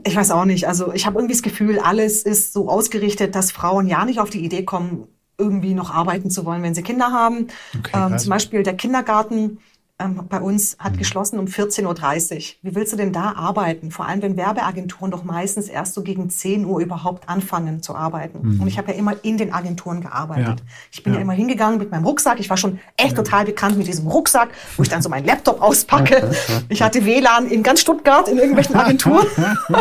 ich 0.04 0.16
weiß 0.16 0.32
auch 0.32 0.46
nicht, 0.46 0.68
also 0.68 0.94
ich 0.94 1.06
habe 1.06 1.18
irgendwie 1.18 1.34
das 1.34 1.44
Gefühl, 1.44 1.80
alles 1.80 2.24
ist 2.24 2.52
so 2.52 2.70
ausgerichtet, 2.70 3.36
dass 3.36 3.52
Frauen 3.52 3.88
ja 3.88 4.04
nicht 4.04 4.20
auf 4.20 4.30
die 4.30 4.44
Idee 4.44 4.64
kommen, 4.64 5.08
irgendwie 5.38 5.74
noch 5.74 5.90
arbeiten 5.94 6.30
zu 6.30 6.46
wollen, 6.46 6.62
wenn 6.64 6.76
sie 6.76 6.84
Kinder 6.84 7.12
haben. 7.14 7.48
Okay, 7.78 7.92
ähm, 7.94 8.18
zum 8.18 8.30
Beispiel 8.30 8.64
der 8.64 8.76
Kindergarten 8.76 9.60
ähm, 10.00 10.26
bei 10.30 10.40
uns 10.40 10.78
hat 10.80 10.98
geschlossen 10.98 11.40
um 11.40 11.46
14.30 11.46 11.86
Uhr. 11.86 12.42
Wie 12.62 12.76
willst 12.76 12.94
du 12.94 12.98
denn 12.98 13.12
da 13.12 13.34
arbeiten? 13.34 13.92
Vor 13.92 14.06
allem, 14.06 14.22
wenn 14.22 14.38
Werbeagenturen 14.38 15.12
doch 15.12 15.24
meistens 15.24 15.68
erst 15.68 15.94
so 15.94 16.04
gegen 16.04 16.30
10 16.30 16.66
Uhr 16.66 16.80
überhaupt 16.80 17.28
anfangen 17.28 17.84
zu 17.84 17.96
arbeiten. 17.96 18.60
Und 18.60 18.68
ich 18.68 18.78
habe 18.78 18.92
ja 18.92 18.98
immer 18.98 19.14
in 19.24 19.38
den 19.38 19.54
Agenturen 19.54 20.02
gearbeitet. 20.02 20.60
Ja. 20.60 20.66
Ich 20.92 21.04
bin 21.04 21.14
ja. 21.14 21.20
Ja. 21.20 21.24
immer 21.24 21.34
hingegangen 21.34 21.78
mit 21.80 21.92
meinem 21.92 22.06
Rucksack. 22.06 22.40
Ich 22.40 22.50
war 22.50 22.58
schon 22.58 22.80
echt 22.98 23.16
total 23.16 23.46
bekannt 23.46 23.78
mit 23.78 23.88
diesem 23.88 24.08
Rucksack, 24.08 24.50
wo 24.78 24.84
ich 24.84 24.90
dann 24.90 25.02
so 25.02 25.10
meinen 25.10 25.26
Laptop 25.26 25.62
auspacke. 25.62 26.32
Ich 26.70 26.82
hatte 26.82 27.06
WLAN 27.06 27.48
in 27.48 27.62
ganz 27.64 27.82
Stuttgart 27.82 28.28
in 28.28 28.38
irgendwelchen 28.38 28.76
Agenturen. 28.78 29.28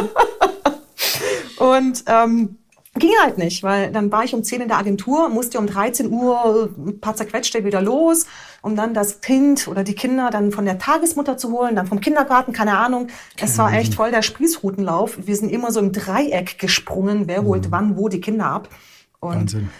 Und 1.59 2.05
ähm, 2.07 2.58
Ging 2.99 3.13
halt 3.23 3.39
nicht, 3.39 3.63
weil 3.63 3.93
dann 3.93 4.11
war 4.11 4.25
ich 4.25 4.35
um 4.35 4.43
10 4.43 4.63
in 4.63 4.69
der 4.69 4.79
Agentur, 4.79 5.29
musste 5.29 5.59
um 5.59 5.67
13 5.67 6.11
Uhr 6.11 6.71
ein 6.77 7.01
paar 7.01 7.15
zerquetschte 7.15 7.65
wieder 7.65 7.81
los, 7.81 8.27
um 8.63 8.77
dann 8.77 8.95
das 8.95 9.21
Kind 9.21 9.69
oder 9.69 9.85
die 9.85 9.95
Kinder 9.95 10.31
dann 10.31 10.51
von 10.51 10.65
der 10.65 10.79
Tagesmutter 10.79 11.37
zu 11.37 11.53
holen, 11.53 11.77
dann 11.77 11.87
vom 11.87 12.01
Kindergarten, 12.01 12.53
keine 12.53 12.77
Ahnung. 12.77 13.09
Es 13.41 13.57
war 13.59 13.73
echt 13.73 13.95
voll 13.95 14.11
der 14.11 14.23
Spießrutenlauf. 14.23 15.19
Wir 15.27 15.37
sind 15.37 15.51
immer 15.51 15.71
so 15.71 15.81
im 15.81 15.93
Dreieck 15.93 16.59
gesprungen, 16.59 17.25
wer 17.27 17.45
holt 17.45 17.71
wann 17.71 17.97
wo 17.97 18.09
die 18.09 18.21
Kinder 18.21 18.47
ab. 18.47 18.69
Und 19.21 19.35
Wahnsinn. 19.35 19.71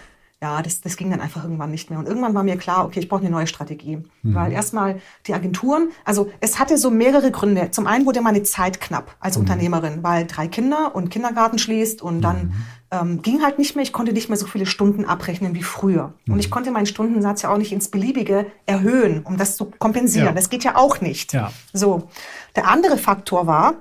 Ja, 0.41 0.61
das, 0.61 0.79
das 0.79 0.95
ging 0.95 1.09
dann 1.11 1.19
einfach 1.19 1.43
irgendwann 1.43 1.69
nicht 1.71 1.89
mehr. 1.89 1.99
Und 1.99 2.07
irgendwann 2.07 2.33
war 2.33 2.43
mir 2.43 2.55
klar, 2.55 2.85
okay, 2.85 3.01
ich 3.01 3.09
brauche 3.09 3.19
eine 3.21 3.29
neue 3.29 3.45
Strategie. 3.47 3.97
Mhm. 4.23 4.35
Weil 4.35 4.53
erstmal 4.53 5.01
die 5.27 5.33
Agenturen, 5.33 5.89
also 6.05 6.31
es 6.39 6.59
hatte 6.59 6.77
so 6.77 6.89
mehrere 6.91 7.29
Gründe. 7.31 7.71
Zum 7.71 7.87
einen 7.87 8.05
wurde 8.05 8.21
meine 8.21 8.43
Zeit 8.43 8.79
knapp 8.79 9.15
als 9.19 9.35
Mhm. 9.35 9.41
Unternehmerin, 9.43 10.01
weil 10.03 10.25
drei 10.27 10.47
Kinder 10.47 10.95
und 10.95 11.09
Kindergarten 11.09 11.59
schließt 11.59 12.01
und 12.01 12.21
dann 12.21 12.37
Mhm. 12.37 12.53
ähm, 12.91 13.21
ging 13.21 13.43
halt 13.43 13.59
nicht 13.59 13.75
mehr, 13.75 13.83
ich 13.83 13.91
konnte 13.93 14.13
nicht 14.13 14.29
mehr 14.29 14.37
so 14.37 14.47
viele 14.47 14.65
Stunden 14.65 15.05
abrechnen 15.05 15.53
wie 15.55 15.61
früher. 15.61 16.13
Und 16.27 16.35
Mhm. 16.35 16.39
ich 16.39 16.49
konnte 16.49 16.71
meinen 16.71 16.85
Stundensatz 16.87 17.41
ja 17.41 17.51
auch 17.53 17.57
nicht 17.57 17.71
ins 17.73 17.89
Beliebige 17.89 18.45
erhöhen, 18.65 19.21
um 19.25 19.35
das 19.37 19.57
zu 19.57 19.65
kompensieren. 19.77 20.27
Ja. 20.27 20.31
Das 20.33 20.49
geht 20.49 20.63
ja 20.63 20.75
auch 20.77 21.01
nicht. 21.01 21.33
Ja. 21.33 21.51
So, 21.73 22.07
der 22.55 22.67
andere 22.69 22.97
Faktor 22.97 23.45
war, 23.45 23.73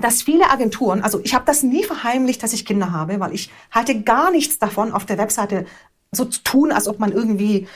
dass 0.00 0.22
viele 0.22 0.48
Agenturen, 0.48 1.02
also 1.02 1.20
ich 1.24 1.34
habe 1.34 1.44
das 1.44 1.64
nie 1.64 1.82
verheimlicht, 1.82 2.40
dass 2.44 2.52
ich 2.52 2.64
Kinder 2.64 2.92
habe, 2.92 3.18
weil 3.18 3.34
ich 3.34 3.50
halte 3.72 4.00
gar 4.02 4.30
nichts 4.30 4.58
davon, 4.60 4.92
auf 4.92 5.04
der 5.06 5.18
Webseite 5.18 5.66
so 6.12 6.24
zu 6.24 6.40
tun, 6.42 6.72
als 6.72 6.88
ob 6.88 6.98
man 6.98 7.12
irgendwie, 7.12 7.68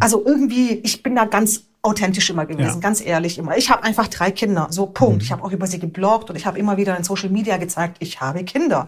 also 0.00 0.24
irgendwie, 0.24 0.80
ich 0.84 1.02
bin 1.02 1.14
da 1.14 1.24
ganz 1.26 1.64
authentisch 1.82 2.30
immer 2.30 2.46
gewesen, 2.46 2.76
Ja. 2.76 2.80
ganz 2.80 3.04
ehrlich 3.04 3.36
immer. 3.36 3.58
Ich 3.58 3.68
habe 3.70 3.82
einfach 3.84 4.08
drei 4.08 4.30
Kinder, 4.30 4.68
so 4.70 4.86
Punkt. 4.86 5.22
Ich 5.22 5.30
habe 5.30 5.44
auch 5.44 5.52
über 5.52 5.66
sie 5.66 5.78
gebloggt 5.78 6.30
und 6.30 6.36
ich 6.36 6.46
habe 6.46 6.58
immer 6.58 6.78
wieder 6.78 6.96
in 6.96 7.04
Social 7.04 7.28
Media 7.28 7.58
gezeigt, 7.58 7.96
ich 8.00 8.22
habe 8.22 8.42
Kinder. 8.44 8.86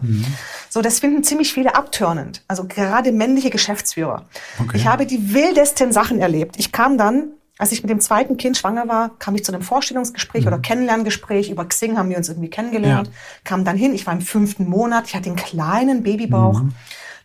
So, 0.67 0.81
das 0.81 0.99
finden 0.99 1.23
ziemlich 1.23 1.53
viele 1.53 1.75
abtörnend, 1.75 2.43
also 2.47 2.65
gerade 2.65 3.11
männliche 3.11 3.51
Geschäftsführer. 3.51 4.25
Okay. 4.59 4.77
Ich 4.77 4.87
habe 4.87 5.05
die 5.05 5.31
wildesten 5.33 5.91
Sachen 5.91 6.19
erlebt. 6.19 6.55
Ich 6.57 6.71
kam 6.71 6.97
dann 6.97 7.33
als 7.59 7.71
ich 7.71 7.81
mit 7.81 7.89
dem 7.89 7.99
zweiten 7.99 8.37
Kind 8.37 8.55
schwanger 8.55 8.87
war, 8.87 9.17
kam 9.17 9.33
ich 9.33 9.43
zu 9.43 9.51
einem 9.51 9.63
Vorstellungsgespräch 9.63 10.45
oder 10.45 10.59
Kennenlerngespräch. 10.59 11.49
Über 11.49 11.65
Xing 11.65 11.97
haben 11.97 12.07
wir 12.09 12.17
uns 12.17 12.29
irgendwie 12.29 12.51
kennengelernt. 12.51 13.07
Ja. 13.07 13.13
Kam 13.45 13.65
dann 13.65 13.75
hin, 13.75 13.95
ich 13.95 14.05
war 14.05 14.13
im 14.13 14.21
fünften 14.21 14.69
Monat, 14.69 15.05
ich 15.07 15.15
hatte 15.15 15.25
einen 15.29 15.37
kleinen 15.37 16.03
Babybauch. 16.03 16.59
Dann 16.59 16.73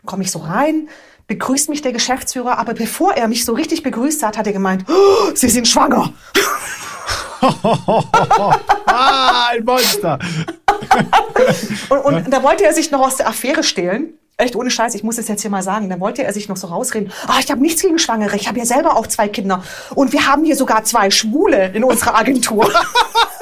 komme 0.06 0.22
ich 0.22 0.30
so 0.30 0.38
rein, 0.38 0.88
begrüßt 1.26 1.68
mich 1.68 1.82
der 1.82 1.92
Geschäftsführer, 1.92 2.58
aber 2.58 2.74
bevor 2.74 3.14
er 3.14 3.28
mich 3.28 3.44
so 3.44 3.52
richtig 3.52 3.82
begrüßt 3.82 4.22
hat, 4.22 4.38
hat 4.38 4.46
er 4.46 4.52
gemeint, 4.52 4.84
oh, 4.88 5.30
Sie 5.34 5.48
sind 5.48 5.66
schwanger. 5.68 6.12
ah, 8.86 9.48
ein 9.50 9.64
Monster. 9.64 10.18
Und, 11.88 11.98
und 11.98 12.30
da 12.32 12.42
wollte 12.42 12.64
er 12.64 12.72
sich 12.72 12.90
noch 12.90 13.00
aus 13.00 13.16
der 13.16 13.28
Affäre 13.28 13.62
stehlen. 13.62 14.14
Echt 14.36 14.56
ohne 14.56 14.70
Scheiß, 14.70 14.94
ich 14.94 15.02
muss 15.02 15.18
es 15.18 15.28
jetzt 15.28 15.42
hier 15.42 15.50
mal 15.50 15.62
sagen. 15.62 15.88
Da 15.88 16.00
wollte 16.00 16.24
er 16.24 16.32
sich 16.32 16.48
noch 16.48 16.56
so 16.56 16.66
rausreden. 16.66 17.12
Ah, 17.26 17.38
ich 17.40 17.50
habe 17.50 17.60
nichts 17.60 17.82
gegen 17.82 17.98
Schwangere. 17.98 18.34
Ich 18.36 18.48
habe 18.48 18.58
ja 18.58 18.64
selber 18.64 18.96
auch 18.96 19.06
zwei 19.06 19.28
Kinder. 19.28 19.62
Und 19.94 20.12
wir 20.12 20.26
haben 20.26 20.44
hier 20.44 20.56
sogar 20.56 20.84
zwei 20.84 21.10
Schwule 21.10 21.68
in 21.74 21.84
unserer 21.84 22.16
Agentur. 22.16 22.70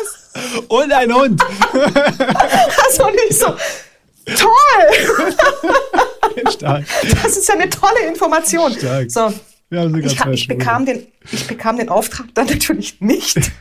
Und 0.68 0.92
ein 0.92 1.12
Hund. 1.14 1.42
also 1.72 3.10
nicht 3.10 3.38
so. 3.38 3.46
Toll! 4.26 5.34
Stark. 6.50 6.84
Das 7.22 7.36
ist 7.36 7.48
ja 7.48 7.54
eine 7.54 7.68
tolle 7.68 8.06
Information. 8.08 8.72
Stark. 8.72 9.10
So. 9.10 9.32
Ich, 9.70 10.24
ich, 10.32 10.48
bekam 10.48 10.84
den, 10.84 11.06
ich 11.30 11.46
bekam 11.46 11.76
den 11.76 11.88
Auftrag 11.88 12.26
dann 12.34 12.46
natürlich 12.46 13.00
nicht. 13.00 13.52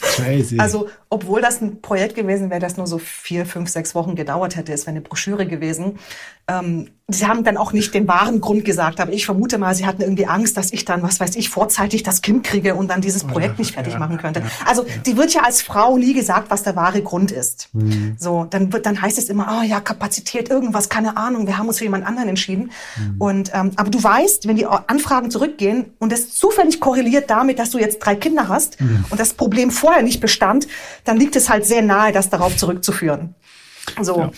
Crazy. 0.00 0.58
Also, 0.58 0.88
obwohl 1.10 1.40
das 1.40 1.60
ein 1.60 1.80
Projekt 1.80 2.14
gewesen 2.14 2.50
wäre, 2.50 2.60
das 2.60 2.76
nur 2.76 2.86
so 2.86 2.98
vier, 2.98 3.46
fünf, 3.46 3.68
sechs 3.68 3.94
Wochen 3.94 4.14
gedauert 4.14 4.56
hätte, 4.56 4.72
es 4.72 4.82
wäre 4.82 4.90
eine 4.90 5.00
Broschüre 5.00 5.46
gewesen. 5.46 5.98
Ähm, 6.46 6.90
sie 7.08 7.26
haben 7.26 7.42
dann 7.42 7.56
auch 7.56 7.72
nicht 7.72 7.94
den 7.94 8.06
wahren 8.06 8.40
Grund 8.40 8.64
gesagt, 8.64 9.00
aber 9.00 9.12
ich 9.12 9.24
vermute 9.24 9.58
mal, 9.58 9.74
sie 9.74 9.86
hatten 9.86 10.02
irgendwie 10.02 10.26
Angst, 10.26 10.56
dass 10.56 10.72
ich 10.72 10.84
dann, 10.84 11.02
was 11.02 11.20
weiß 11.20 11.36
ich, 11.36 11.48
vorzeitig 11.48 12.02
das 12.02 12.22
Kind 12.22 12.44
kriege 12.44 12.74
und 12.74 12.88
dann 12.88 13.00
dieses 13.00 13.24
Projekt 13.24 13.58
nicht 13.58 13.74
fertig 13.74 13.94
ja, 13.94 13.98
machen 13.98 14.18
könnte. 14.18 14.40
ja, 14.40 14.46
Also, 14.66 14.84
die 15.06 15.16
wird 15.16 15.32
ja 15.32 15.42
als 15.42 15.62
Frau 15.62 15.96
nie 15.96 16.12
gesagt, 16.12 16.50
was 16.50 16.62
der 16.62 16.76
wahre 16.76 17.02
Grund 17.02 17.30
ist. 17.30 17.70
Mhm. 17.72 18.16
So, 18.18 18.44
dann 18.44 18.72
wird, 18.72 18.86
dann 18.86 19.00
heißt 19.00 19.18
es 19.18 19.28
immer, 19.28 19.48
ah 19.48 19.62
ja, 19.64 19.80
Kapazität, 19.80 20.50
irgendwas, 20.50 20.88
keine 20.88 21.16
Ahnung, 21.16 21.46
wir 21.46 21.58
haben 21.58 21.68
uns 21.68 21.78
für 21.78 21.84
jemand 21.84 22.06
anderen 22.06 22.28
entschieden. 22.28 22.70
Mhm. 22.96 23.16
Und, 23.18 23.50
ähm, 23.54 23.72
aber 23.76 23.90
du 23.90 24.02
weißt, 24.02 24.46
wenn 24.46 24.56
die 24.56 24.66
Anfragen 24.66 25.30
zurückgehen 25.30 25.92
und 25.98 26.12
es 26.12 26.33
zufällig 26.34 26.80
korreliert 26.80 27.30
damit, 27.30 27.58
dass 27.58 27.70
du 27.70 27.78
jetzt 27.78 27.98
drei 28.00 28.14
Kinder 28.16 28.48
hast 28.48 28.80
Mhm. 28.80 29.04
und 29.10 29.20
das 29.20 29.34
Problem 29.34 29.70
vorher 29.70 30.02
nicht 30.02 30.20
bestand, 30.20 30.66
dann 31.04 31.16
liegt 31.16 31.36
es 31.36 31.48
halt 31.48 31.64
sehr 31.64 31.82
nahe, 31.82 32.12
das 32.12 32.30
darauf 32.30 32.56
zurückzuführen. 32.56 33.34
So. 34.00 34.18
Ja. 34.18 34.30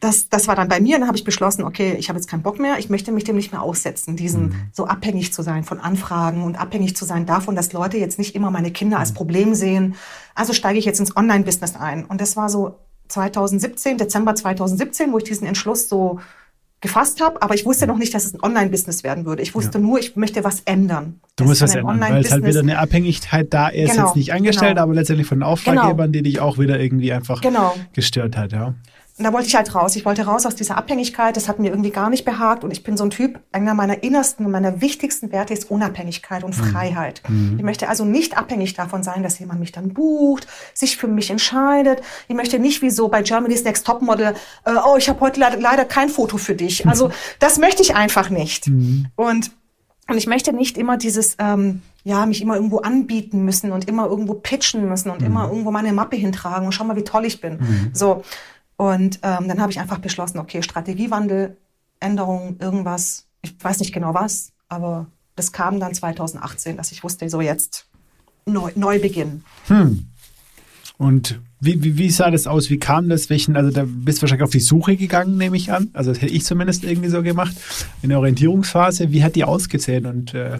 Das, 0.00 0.30
das 0.30 0.48
war 0.48 0.56
dann 0.56 0.68
bei 0.68 0.80
mir, 0.80 0.98
dann 0.98 1.06
habe 1.06 1.18
ich 1.18 1.24
beschlossen, 1.24 1.62
okay, 1.62 1.94
ich 1.98 2.08
habe 2.08 2.18
jetzt 2.18 2.26
keinen 2.26 2.40
Bock 2.42 2.58
mehr, 2.58 2.78
ich 2.78 2.88
möchte 2.88 3.12
mich 3.12 3.24
dem 3.24 3.36
nicht 3.36 3.52
mehr 3.52 3.60
aussetzen, 3.60 4.16
diesem 4.16 4.44
Mhm. 4.44 4.54
so 4.72 4.86
abhängig 4.86 5.34
zu 5.34 5.42
sein 5.42 5.62
von 5.62 5.78
Anfragen 5.78 6.42
und 6.42 6.58
abhängig 6.58 6.96
zu 6.96 7.04
sein 7.04 7.26
davon, 7.26 7.54
dass 7.54 7.74
Leute 7.74 7.98
jetzt 7.98 8.18
nicht 8.18 8.34
immer 8.34 8.50
meine 8.50 8.70
Kinder 8.70 8.96
Mhm. 8.96 9.00
als 9.02 9.12
Problem 9.12 9.54
sehen. 9.54 9.94
Also 10.34 10.54
steige 10.54 10.78
ich 10.78 10.86
jetzt 10.86 11.00
ins 11.00 11.14
Online-Business 11.18 11.76
ein. 11.76 12.06
Und 12.06 12.18
das 12.22 12.34
war 12.34 12.48
so 12.48 12.78
2017, 13.08 13.98
Dezember 13.98 14.34
2017, 14.34 15.12
wo 15.12 15.18
ich 15.18 15.24
diesen 15.24 15.46
Entschluss 15.46 15.88
so 15.90 16.20
gefasst 16.80 17.20
habe, 17.20 17.42
aber 17.42 17.54
ich 17.54 17.66
wusste 17.66 17.86
noch 17.86 17.98
nicht, 17.98 18.14
dass 18.14 18.24
es 18.24 18.34
ein 18.34 18.42
Online-Business 18.42 19.04
werden 19.04 19.26
würde. 19.26 19.42
Ich 19.42 19.54
wusste 19.54 19.78
nur, 19.78 19.98
ich 19.98 20.16
möchte 20.16 20.42
was 20.44 20.60
ändern. 20.60 21.20
Du 21.36 21.44
musst 21.44 21.60
was 21.60 21.74
ändern, 21.74 22.00
weil 22.00 22.24
es 22.24 22.32
halt 22.32 22.44
wieder 22.44 22.60
eine 22.60 22.78
Abhängigkeit 22.78 23.52
da 23.52 23.68
ist, 23.68 23.92
Genau, 23.92 24.06
jetzt 24.06 24.16
nicht 24.16 24.32
angestellt, 24.32 24.72
genau. 24.72 24.82
aber 24.84 24.94
letztendlich 24.94 25.26
von 25.26 25.42
Auftraggebern, 25.42 26.12
die 26.12 26.22
dich 26.22 26.40
auch 26.40 26.58
wieder 26.58 26.80
irgendwie 26.80 27.12
einfach 27.12 27.40
Genau. 27.42 27.74
gestört 27.92 28.36
hat, 28.36 28.52
ja. 28.52 28.74
Und 29.20 29.24
da 29.24 29.34
wollte 29.34 29.48
ich 29.48 29.54
halt 29.54 29.74
raus. 29.74 29.96
Ich 29.96 30.06
wollte 30.06 30.24
raus 30.24 30.46
aus 30.46 30.54
dieser 30.54 30.78
Abhängigkeit. 30.78 31.36
Das 31.36 31.46
hat 31.46 31.58
mir 31.58 31.68
irgendwie 31.68 31.90
gar 31.90 32.08
nicht 32.08 32.24
behagt. 32.24 32.64
Und 32.64 32.70
ich 32.70 32.82
bin 32.82 32.96
so 32.96 33.04
ein 33.04 33.10
Typ, 33.10 33.38
einer 33.52 33.74
meiner 33.74 34.02
innersten 34.02 34.46
und 34.46 34.52
meiner 34.52 34.80
wichtigsten 34.80 35.30
Werte 35.30 35.52
ist 35.52 35.70
Unabhängigkeit 35.70 36.42
und 36.42 36.54
Freiheit. 36.54 37.20
Ich 37.58 37.62
möchte 37.62 37.90
also 37.90 38.06
nicht 38.06 38.38
abhängig 38.38 38.72
davon 38.72 39.02
sein, 39.02 39.22
dass 39.22 39.38
jemand 39.38 39.60
mich 39.60 39.72
dann 39.72 39.92
bucht, 39.92 40.46
sich 40.72 40.96
für 40.96 41.06
mich 41.06 41.30
entscheidet. 41.30 42.00
Ich 42.28 42.34
möchte 42.34 42.58
nicht 42.58 42.80
wie 42.80 42.88
so 42.88 43.08
bei 43.08 43.20
Germany's 43.20 43.62
Next 43.62 43.86
Topmodel, 43.86 44.32
äh, 44.64 44.72
oh, 44.86 44.96
ich 44.96 45.10
habe 45.10 45.20
heute 45.20 45.38
leider, 45.38 45.60
leider 45.60 45.84
kein 45.84 46.08
Foto 46.08 46.38
für 46.38 46.54
dich. 46.54 46.86
Also 46.86 47.10
das 47.40 47.58
möchte 47.58 47.82
ich 47.82 47.94
einfach 47.94 48.30
nicht. 48.30 48.70
Und 49.16 49.50
und 50.08 50.16
ich 50.16 50.26
möchte 50.26 50.52
nicht 50.54 50.78
immer 50.78 50.96
dieses, 50.96 51.36
ähm, 51.38 51.82
ja, 52.04 52.24
mich 52.24 52.40
immer 52.40 52.56
irgendwo 52.56 52.78
anbieten 52.78 53.44
müssen 53.44 53.70
und 53.70 53.86
immer 53.86 54.06
irgendwo 54.06 54.32
pitchen 54.34 54.88
müssen 54.88 55.10
und 55.10 55.22
immer 55.22 55.48
irgendwo 55.48 55.70
meine 55.70 55.92
Mappe 55.92 56.16
hintragen 56.16 56.66
und 56.66 56.72
schau 56.72 56.84
mal, 56.84 56.96
wie 56.96 57.04
toll 57.04 57.26
ich 57.26 57.42
bin. 57.42 57.58
So. 57.92 58.22
Und 58.80 59.20
ähm, 59.22 59.46
dann 59.46 59.60
habe 59.60 59.70
ich 59.70 59.78
einfach 59.78 59.98
beschlossen, 59.98 60.38
okay, 60.38 60.62
Strategiewandel, 60.62 61.58
Änderung, 62.00 62.56
irgendwas, 62.60 63.26
ich 63.42 63.54
weiß 63.62 63.78
nicht 63.80 63.92
genau 63.92 64.14
was, 64.14 64.52
aber 64.70 65.06
das 65.36 65.52
kam 65.52 65.80
dann 65.80 65.92
2018, 65.92 66.78
dass 66.78 66.90
ich 66.90 67.04
wusste, 67.04 67.28
so 67.28 67.42
jetzt 67.42 67.84
neu, 68.46 68.70
neu 68.76 68.98
beginnen. 68.98 69.44
Und 70.96 71.40
wie, 71.60 71.84
wie, 71.84 71.98
wie 71.98 72.08
sah 72.08 72.30
das 72.30 72.46
aus? 72.46 72.70
Wie 72.70 72.78
kam 72.78 73.10
das? 73.10 73.28
Welchen, 73.28 73.54
also 73.54 73.70
da 73.70 73.84
bist 73.86 74.18
du 74.18 74.22
wahrscheinlich 74.22 74.44
auf 74.44 74.50
die 74.50 74.60
Suche 74.60 74.96
gegangen, 74.96 75.36
nehme 75.36 75.58
ich 75.58 75.70
an. 75.70 75.90
Also 75.92 76.12
das 76.12 76.22
hätte 76.22 76.32
ich 76.32 76.46
zumindest 76.46 76.82
irgendwie 76.82 77.10
so 77.10 77.22
gemacht. 77.22 77.54
In 78.00 78.08
der 78.08 78.18
Orientierungsphase. 78.18 79.12
Wie 79.12 79.22
hat 79.22 79.36
die 79.36 79.44
ausgesehen 79.44 80.06
und 80.06 80.32
äh, 80.32 80.58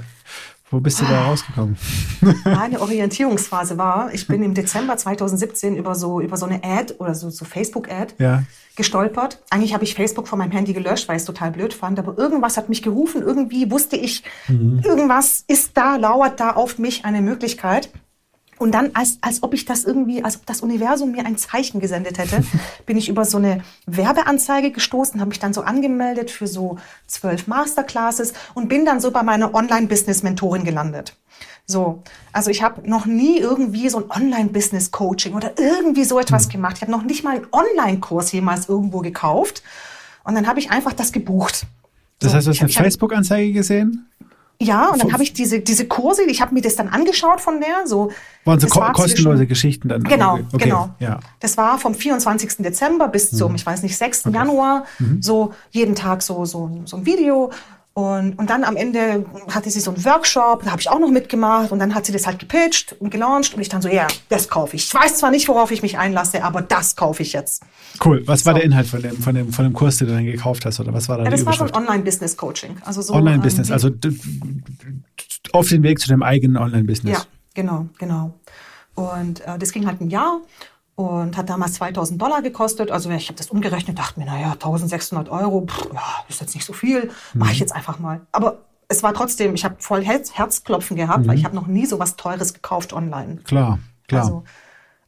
wo 0.70 0.80
bist 0.80 1.00
du 1.00 1.04
da 1.04 1.24
rausgekommen? 1.24 1.76
Meine 2.44 2.80
Orientierungsphase 2.80 3.76
war, 3.78 4.12
ich 4.14 4.26
bin 4.26 4.42
im 4.42 4.54
Dezember 4.54 4.96
2017 4.96 5.76
über 5.76 5.94
so, 5.94 6.20
über 6.20 6.37
so 6.37 6.46
eine 6.46 6.62
Ad 6.62 6.94
oder 6.98 7.14
so, 7.14 7.30
so 7.30 7.44
Facebook-Ad 7.44 8.14
Ja. 8.18 8.44
gestolpert. 8.76 9.42
Eigentlich 9.50 9.74
habe 9.74 9.85
ich 9.85 9.94
Facebook 9.94 10.28
von 10.28 10.38
meinem 10.38 10.52
Handy 10.52 10.72
gelöscht, 10.72 11.09
weil 11.09 11.16
ich 11.16 11.22
es 11.22 11.26
total 11.26 11.50
blöd 11.50 11.74
fand, 11.74 11.98
aber 11.98 12.16
irgendwas 12.16 12.56
hat 12.56 12.68
mich 12.68 12.83
gerufen, 12.83 13.22
irgendwie 13.22 13.70
wusste 13.70 13.96
ich, 13.96 14.22
irgendwas 14.48 15.44
ist 15.48 15.76
da, 15.76 15.96
lauert 15.96 16.40
da 16.40 16.50
auf 16.50 16.78
mich 16.78 17.04
eine 17.04 17.20
Möglichkeit. 17.20 17.90
Und 18.61 18.73
dann, 18.73 18.90
als, 18.92 19.16
als 19.23 19.42
ob 19.42 19.55
ich 19.55 19.64
das 19.64 19.85
irgendwie, 19.85 20.23
als 20.23 20.37
ob 20.37 20.44
das 20.44 20.61
Universum 20.61 21.12
mir 21.12 21.25
ein 21.25 21.38
Zeichen 21.38 21.81
gesendet 21.81 22.18
hätte, 22.18 22.44
bin 22.87 22.99
ich 22.99 23.09
über 23.09 23.25
so 23.25 23.38
eine 23.38 23.62
Werbeanzeige 23.87 24.70
gestoßen, 24.70 25.18
habe 25.18 25.31
mich 25.31 25.38
dann 25.38 25.55
so 25.55 25.62
angemeldet 25.62 26.31
für 26.31 26.46
so 26.46 26.77
zwölf 27.07 27.46
Masterclasses 27.46 28.35
und 28.53 28.68
bin 28.68 28.85
dann 28.85 29.01
so 29.01 29.12
bei 29.12 29.23
meiner 29.23 29.55
Online-Business-Mentorin 29.55 30.64
gelandet. 30.64 31.16
So, 31.64 32.03
also 32.35 32.51
ich 32.51 32.62
habe 32.62 32.87
noch 32.87 33.07
nie 33.07 33.38
irgendwie 33.38 33.88
so 33.88 33.96
ein 33.99 34.11
Online-Business-Coaching 34.11 35.33
oder 35.33 35.53
irgendwie 35.59 36.05
so 36.05 36.18
etwas 36.18 36.51
gemacht. 36.51 36.77
Ich 36.77 36.83
habe 36.83 36.92
noch 36.92 37.03
nicht 37.03 37.25
mal 37.25 37.37
einen 37.37 37.46
Online-Kurs 37.53 38.31
jemals 38.33 38.68
irgendwo 38.68 38.99
gekauft. 38.99 39.62
Und 40.25 40.35
dann 40.35 40.46
habe 40.46 40.61
ich 40.61 40.70
einfach 40.70 40.92
das 40.92 41.12
gebucht. 41.12 41.64
Das 42.18 42.35
heißt, 42.35 42.46
du 42.46 42.51
hast 42.51 42.57
ich- 42.57 42.62
eine 42.62 42.70
Facebook-Anzeige 42.73 43.53
gesehen? 43.55 44.07
Ja, 44.62 44.90
und 44.90 45.03
dann 45.03 45.12
habe 45.14 45.23
ich 45.23 45.33
diese, 45.33 45.61
diese 45.61 45.87
Kurse, 45.87 46.23
ich 46.25 46.42
habe 46.42 46.53
mir 46.53 46.61
das 46.61 46.77
dann 46.77 46.88
angeschaut 46.88 47.40
von 47.40 47.61
der. 47.61 47.87
So, 47.87 48.12
Waren 48.44 48.61
so 48.61 48.66
ko 48.68 48.81
war 48.81 48.92
kostenlose 48.92 49.38
zwischen- 49.38 49.49
Geschichten 49.49 49.88
dann? 49.88 50.03
Genau, 50.05 50.35
Okay, 50.53 50.64
genau. 50.64 50.90
Ja. 50.99 51.16
Mhm. 51.16 51.20
Das 51.40 51.57
war 51.57 51.79
vom 51.79 51.94
24. 51.94 52.59
Dezember 52.59 53.09
bis 53.09 53.31
zum, 53.31 53.55
ich 53.55 53.64
weiß 53.64 53.83
nicht, 53.83 53.96
6. 53.96 54.25
Januar, 54.31 54.85
so 55.20 55.55
jeden 55.70 55.94
Tag 55.94 56.23
so, 56.23 56.44
so, 56.44 56.70
so 56.85 56.99
ein 56.99 57.07
Video. 57.07 57.51
Und, 57.92 58.38
und 58.38 58.48
dann 58.48 58.62
am 58.62 58.76
Ende 58.76 59.26
hatte 59.53 59.68
sie 59.68 59.81
so 59.81 59.90
einen 59.90 60.05
Workshop, 60.05 60.62
da 60.62 60.70
habe 60.70 60.81
ich 60.81 60.88
auch 60.88 61.00
noch 61.00 61.11
mitgemacht 61.11 61.72
und 61.72 61.81
dann 61.81 61.94
hat 61.94 62.07
sie 62.07 62.12
das 62.12 62.24
halt 62.24 62.38
gepitcht 62.38 62.94
und 63.00 63.11
gelauncht 63.11 63.55
und 63.55 63.61
ich 63.61 63.68
dann 63.68 63.83
so, 63.83 63.88
ja, 63.88 64.07
das 64.29 64.48
kaufe 64.48 64.76
ich. 64.76 64.87
Ich 64.87 64.94
weiß 64.94 65.16
zwar 65.16 65.33
nicht, 65.33 65.48
worauf 65.48 65.72
ich 65.72 65.83
mich 65.83 65.98
einlasse, 65.98 66.44
aber 66.44 66.62
das 66.62 66.94
kaufe 66.94 67.22
ich 67.22 67.33
jetzt. 67.33 67.64
Cool. 68.05 68.22
Was 68.26 68.46
war 68.46 68.55
der 68.55 68.62
Inhalt 68.62 68.87
von 68.87 69.03
dem, 69.03 69.16
von, 69.16 69.35
dem, 69.35 69.53
von 69.53 69.64
dem 69.64 69.74
Kurs, 69.74 69.96
den 69.96 70.07
du 70.07 70.14
dann 70.14 70.24
gekauft 70.24 70.64
hast 70.64 70.79
oder 70.79 70.94
was 70.94 71.09
war 71.09 71.18
da 71.18 71.24
Ja, 71.24 71.31
das 71.31 71.44
war 71.44 71.53
so 71.53 71.64
ein? 71.64 71.74
Online-Business-Coaching. 71.74 72.77
Also 72.85 73.02
so, 73.02 73.12
Online-Business, 73.12 73.69
ähm, 73.69 73.75
also 73.75 73.90
auf 75.52 75.69
den 75.69 75.83
Weg 75.83 75.98
zu 75.98 76.08
dem 76.08 76.23
eigenen 76.23 76.58
Online-Business. 76.58 77.19
Ja, 77.19 77.25
genau, 77.54 77.88
genau. 77.98 78.38
Und 78.94 79.40
äh, 79.40 79.58
das 79.58 79.73
ging 79.73 79.87
halt 79.87 80.00
ein 80.00 80.10
Jahr 80.10 80.40
und 81.01 81.37
hat 81.37 81.48
damals 81.48 81.75
2000 81.75 82.21
Dollar 82.21 82.42
gekostet. 82.42 82.90
Also 82.90 83.11
ich 83.11 83.29
habe 83.29 83.37
das 83.38 83.48
umgerechnet, 83.51 83.98
dachte 83.98 84.19
mir, 84.21 84.27
naja, 84.27 84.53
1600 84.53 85.29
Euro, 85.29 85.67
pff, 85.67 85.88
ja, 85.92 86.03
ist 86.29 86.40
jetzt 86.40 86.55
nicht 86.55 86.65
so 86.67 86.73
viel, 86.73 87.11
mache 87.35 87.53
ich 87.53 87.59
Mhm. 87.59 87.61
jetzt 87.61 87.73
einfach 87.75 87.98
mal. 87.98 88.21
Aber 88.33 88.59
es 88.88 89.03
war 89.03 89.15
trotzdem, 89.15 89.55
ich 89.55 89.65
habe 89.65 89.77
voll 89.79 90.05
Herz, 90.05 90.33
Herzklopfen 90.35 90.96
gehabt, 90.96 91.27
weil 91.27 91.37
ich 91.38 91.44
habe 91.44 91.55
noch 91.55 91.67
nie 91.67 91.87
so 91.87 91.98
was 91.98 92.17
Teures 92.17 92.55
gekauft 92.55 92.92
online. 92.92 93.37
Klar, 93.44 93.77
Mhm. 93.77 93.81
klar. 94.09 94.23
Also 94.23 94.44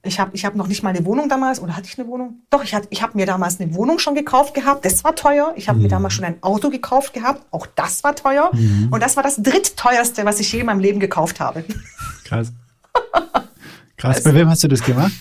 ich 0.05 0.19
habe 0.19 0.31
ich 0.35 0.45
hab 0.45 0.57
noch 0.57 0.67
nicht 0.67 0.83
mal 0.83 0.91
eine 0.91 1.05
Wohnung 1.05 1.29
damals, 1.29 1.61
oder 1.61 1.77
hatte 1.77 1.87
ich 1.87 1.97
eine 1.99 2.09
Wohnung? 2.09 2.41
Doch, 2.51 2.65
ich, 2.65 2.75
hatte- 2.75 2.89
ich 2.91 3.03
habe 3.03 3.17
mir 3.17 3.25
damals 3.27 3.61
eine 3.61 3.73
Wohnung 3.75 3.99
schon 4.01 4.15
gekauft 4.17 4.53
gehabt, 4.55 4.85
das 4.85 5.05
war 5.05 5.15
teuer. 5.15 5.53
Ich 5.57 5.69
habe 5.69 5.77
Mhm. 5.79 5.83
mir 5.85 5.89
damals 5.89 6.15
schon 6.15 6.25
ein 6.25 6.43
Auto 6.43 6.71
gekauft 6.71 7.13
gehabt, 7.15 7.45
auch 7.53 7.67
das 7.75 8.03
war 8.03 8.15
teuer. 8.17 8.51
Und 8.91 9.01
das 9.03 9.15
war 9.17 9.23
das 9.23 9.37
drittteuerste, 9.43 10.25
was 10.25 10.41
ich 10.41 10.53
je 10.53 10.61
in 10.61 10.67
meinem 10.67 10.81
Leben 10.81 10.99
gekauft 11.01 11.39
habe. 11.41 11.65
Krass. 12.25 12.53
Krass. 13.97 14.23
Bei 14.25 14.35
wem 14.35 14.49
hast 14.49 14.65
du 14.65 14.69
das 14.69 14.83
gemacht? 14.83 15.13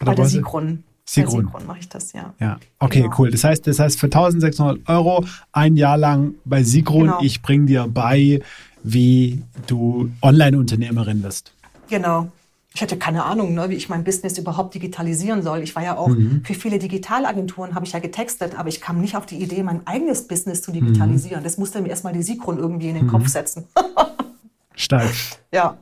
Oder 0.00 0.06
Bei 0.10 0.14
der? 0.14 0.26
Sigrun. 0.26 0.84
Sigrun. 1.06 1.46
Sigrun 1.46 1.66
mache 1.66 1.78
ich 1.80 1.88
das, 1.88 2.12
ja. 2.14 2.32
Ja, 2.40 2.58
okay, 2.78 3.02
Genau. 3.02 3.14
cool. 3.18 3.30
Das 3.30 3.44
heißt, 3.44 3.66
das 3.66 3.78
heißt 3.78 4.00
für 4.00 4.06
1600 4.06 4.88
Euro 4.88 5.24
ein 5.52 5.76
Jahr 5.76 5.98
lang 5.98 6.34
bei 6.44 6.62
Sigrun, 6.62 7.02
Genau. 7.08 7.18
ich 7.22 7.42
bring 7.42 7.66
dir 7.66 7.86
bei, 7.86 8.40
wie 8.82 9.42
du 9.66 10.10
Online-Unternehmerin 10.22 11.22
wirst. 11.22 11.52
Genau. 11.90 12.28
Ich 12.76 12.82
hatte 12.82 12.96
keine 12.96 13.24
Ahnung, 13.24 13.54
ne, 13.54 13.70
wie 13.70 13.74
ich 13.74 13.88
mein 13.88 14.02
Business 14.02 14.36
überhaupt 14.36 14.74
digitalisieren 14.74 15.42
soll. 15.42 15.60
Ich 15.60 15.76
war 15.76 15.82
ja 15.84 15.96
auch 15.96 16.08
Mhm. 16.08 16.42
für 16.44 16.54
viele 16.54 16.78
Digitalagenturen 16.80 17.74
habe 17.76 17.84
ich 17.86 17.92
ja 17.92 18.00
getextet, 18.00 18.58
aber 18.58 18.68
ich 18.68 18.80
kam 18.80 19.00
nicht 19.00 19.14
auf 19.16 19.26
die 19.26 19.36
Idee, 19.36 19.62
mein 19.62 19.86
eigenes 19.86 20.26
Business 20.26 20.60
zu 20.62 20.72
digitalisieren. 20.72 21.40
Mhm. 21.40 21.44
Das 21.44 21.56
musste 21.58 21.80
mir 21.82 21.88
erstmal 21.90 22.14
die 22.14 22.22
Sigrun 22.22 22.58
irgendwie 22.58 22.88
in 22.88 22.96
den 22.96 23.06
Kopf 23.06 23.28
setzen. 23.28 23.66
Stark. 24.74 25.12
ja, 25.52 25.76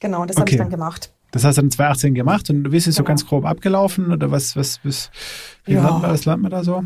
genau, 0.00 0.24
das 0.24 0.36
habe 0.36 0.44
Okay. 0.44 0.54
ich 0.54 0.58
dann 0.58 0.70
gemacht. 0.70 1.12
Das 1.30 1.44
hast 1.44 1.58
du 1.58 1.62
dann 1.62 1.70
2018 1.70 2.14
gemacht 2.14 2.48
und 2.50 2.72
wie 2.72 2.76
ist 2.76 2.86
es 2.86 2.94
so 2.96 3.02
Genau. 3.02 3.08
ganz 3.08 3.26
grob 3.26 3.44
abgelaufen 3.44 4.12
oder 4.12 4.30
was, 4.30 4.56
was, 4.56 4.80
was 4.84 5.10
wie 5.64 5.74
Ja. 5.74 5.82
lernt 5.82 6.02
man, 6.02 6.10
was 6.12 6.24
lernt 6.24 6.42
man 6.42 6.50
da 6.50 6.64
so? 6.64 6.82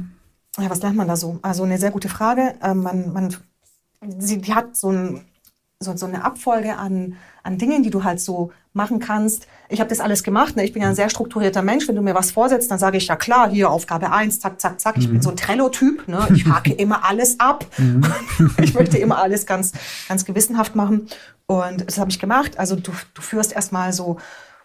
Ja, 0.59 0.69
was 0.69 0.83
lernt 0.83 0.97
man 0.97 1.09
da 1.09 1.17
so? 1.17 1.39
Also 1.43 1.63
eine 1.63 1.79
sehr 1.79 1.91
gute 1.93 2.09
Frage. 2.09 2.55
Ähm, 2.63 2.83
man, 2.83 3.13
man, 3.13 3.37
sie, 4.19 4.39
die 4.41 4.53
hat 4.55 4.77
so, 4.77 4.91
ein, 4.91 5.25
so, 5.81 5.97
so 5.97 6.07
eine 6.07 6.25
Abfolge 6.25 6.77
an, 6.77 7.15
an 7.43 7.57
Dingen, 7.59 7.83
die 7.83 7.91
du 7.91 8.05
halt 8.05 8.21
so 8.21 8.51
machen 8.73 8.99
kannst. 8.99 9.47
Ich 9.73 9.81
habe 9.81 9.89
das 9.89 10.01
alles 10.01 10.23
gemacht. 10.23 10.55
Ne? 10.57 10.65
Ich 10.65 10.73
bin 10.73 10.83
ja 10.83 10.89
ein 10.89 10.95
sehr 10.95 11.09
strukturierter 11.09 11.63
Mensch. 11.63 11.89
Wenn 11.89 11.97
du 11.97 12.03
mir 12.03 12.15
was 12.15 12.31
vorsetzt, 12.31 12.71
dann 12.71 12.79
sage 12.79 12.99
ich 12.99 13.07
ja 13.07 13.17
klar, 13.17 13.51
hier 13.51 13.71
Aufgabe 13.71 14.13
eins, 14.13 14.39
zack, 14.39 14.61
zack, 14.61 14.81
zack. 14.81 14.99
Ich 14.99 15.09
bin 15.09 15.23
so 15.23 15.31
ein 15.31 15.37
Trello-Typ. 15.37 16.07
Ne? 16.09 16.29
Ich 16.35 16.47
hake 16.47 16.73
immer 16.73 17.05
alles 17.05 17.41
ab. 17.41 17.65
ich 18.63 18.75
möchte 18.75 18.99
immer 18.99 19.23
alles 19.23 19.47
ganz, 19.47 19.73
ganz 20.09 20.25
gewissenhaft 20.25 20.77
machen. 20.77 21.09
Und 21.47 21.87
das 21.87 21.99
habe 21.99 22.11
ich 22.11 22.19
gemacht. 22.19 22.59
Also 22.59 22.77
du, 22.77 22.93
du 23.15 23.23
führst 23.23 23.53
erstmal 23.53 23.93
so 23.93 24.19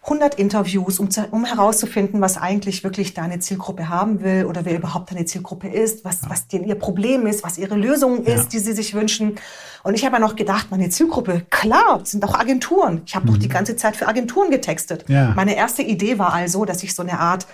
100 0.08 0.36
Interviews, 0.36 0.98
um, 0.98 1.10
zu, 1.10 1.26
um 1.30 1.44
herauszufinden, 1.44 2.20
was 2.20 2.38
eigentlich 2.38 2.82
wirklich 2.84 3.14
deine 3.14 3.38
Zielgruppe 3.40 3.88
haben 3.88 4.22
will 4.22 4.46
oder 4.46 4.64
wer 4.64 4.74
überhaupt 4.76 5.10
deine 5.10 5.24
Zielgruppe 5.24 5.68
ist, 5.68 6.04
was, 6.04 6.20
was 6.28 6.48
denn 6.48 6.64
ihr 6.64 6.76
Problem 6.76 7.26
ist, 7.26 7.44
was 7.44 7.58
ihre 7.58 7.74
Lösung 7.76 8.24
ist, 8.24 8.44
Ja. 8.44 8.48
die 8.52 8.58
sie 8.58 8.72
sich 8.72 8.94
wünschen. 8.94 9.36
Und 9.82 9.94
ich 9.94 10.04
habe 10.04 10.14
ja 10.16 10.20
noch 10.20 10.36
gedacht, 10.36 10.68
meine 10.70 10.88
Zielgruppe, 10.88 11.42
klar, 11.50 12.00
sind 12.04 12.24
auch 12.24 12.34
Agenturen. 12.34 13.02
Ich 13.06 13.14
habe 13.14 13.26
doch 13.26 13.36
die 13.36 13.48
ganze 13.48 13.76
Zeit 13.76 13.96
für 13.96 14.08
Agenturen 14.08 14.50
getextet. 14.50 15.04
Ja. 15.08 15.32
Meine 15.36 15.54
erste 15.56 15.82
Idee 15.82 16.18
war 16.18 16.32
also, 16.32 16.64
dass 16.64 16.82
ich 16.82 16.94
so 16.94 17.02
eine 17.02 17.18
Art, 17.20 17.46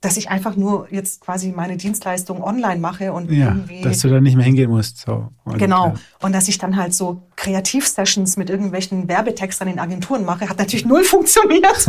dass 0.00 0.16
ich 0.16 0.30
einfach 0.30 0.54
nur 0.54 0.86
jetzt 0.92 1.20
quasi 1.20 1.50
meine 1.50 1.76
Dienstleistung 1.76 2.40
online 2.42 2.80
mache 2.80 3.12
und 3.12 3.30
Ja, 3.32 3.46
irgendwie 3.48 3.82
dass 3.82 3.98
du 3.98 4.08
da 4.08 4.20
nicht 4.20 4.36
mehr 4.36 4.44
hingehen 4.46 4.70
musst. 4.70 4.98
So. 4.98 5.28
Und, 5.44 5.58
Genau. 5.58 5.86
ja. 5.88 5.94
Und 6.22 6.32
dass 6.32 6.46
ich 6.46 6.58
dann 6.58 6.76
halt 6.76 6.94
so 6.94 7.22
Kreativsessions 7.34 8.36
mit 8.36 8.48
irgendwelchen 8.48 9.08
Werbetextern 9.08 9.66
in 9.66 9.78
Agenturen 9.80 10.24
mache, 10.24 10.48
hat 10.48 10.58
natürlich 10.58 10.86
null 10.86 11.02
funktioniert. 11.02 11.86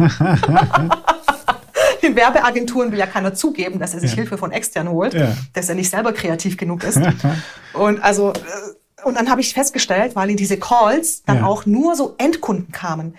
Den 2.01 2.16
Werbeagenturen 2.16 2.91
will 2.91 2.99
ja 2.99 3.05
keiner 3.07 3.34
zugeben, 3.34 3.78
dass 3.80 3.93
er 3.93 3.99
sich 3.99 4.12
Ja. 4.12 4.18
Hilfe 4.18 4.38
von 4.38 4.51
extern 4.51 4.89
holt, 4.89 5.14
Ja. 5.14 5.36
dass 5.53 5.70
er 5.70 5.76
nicht 5.76 5.89
selber 5.89 6.14
kreativ 6.14 6.57
genug 6.57 6.84
ist. 6.84 6.97
und 7.74 8.01
also, 8.03 8.32
äh, 8.34 9.03
und 9.05 9.16
dann 9.18 9.30
habe 9.30 9.41
ich 9.41 9.53
festgestellt, 9.53 10.16
weil 10.16 10.30
in 10.30 10.38
diese 10.38 10.57
Calls 10.57 11.24
dann 11.24 11.38
Ja. 11.39 11.45
auch 11.45 11.66
nur 11.66 11.95
so 11.95 12.16
Endkunden 12.18 12.72
kamen. 12.72 13.16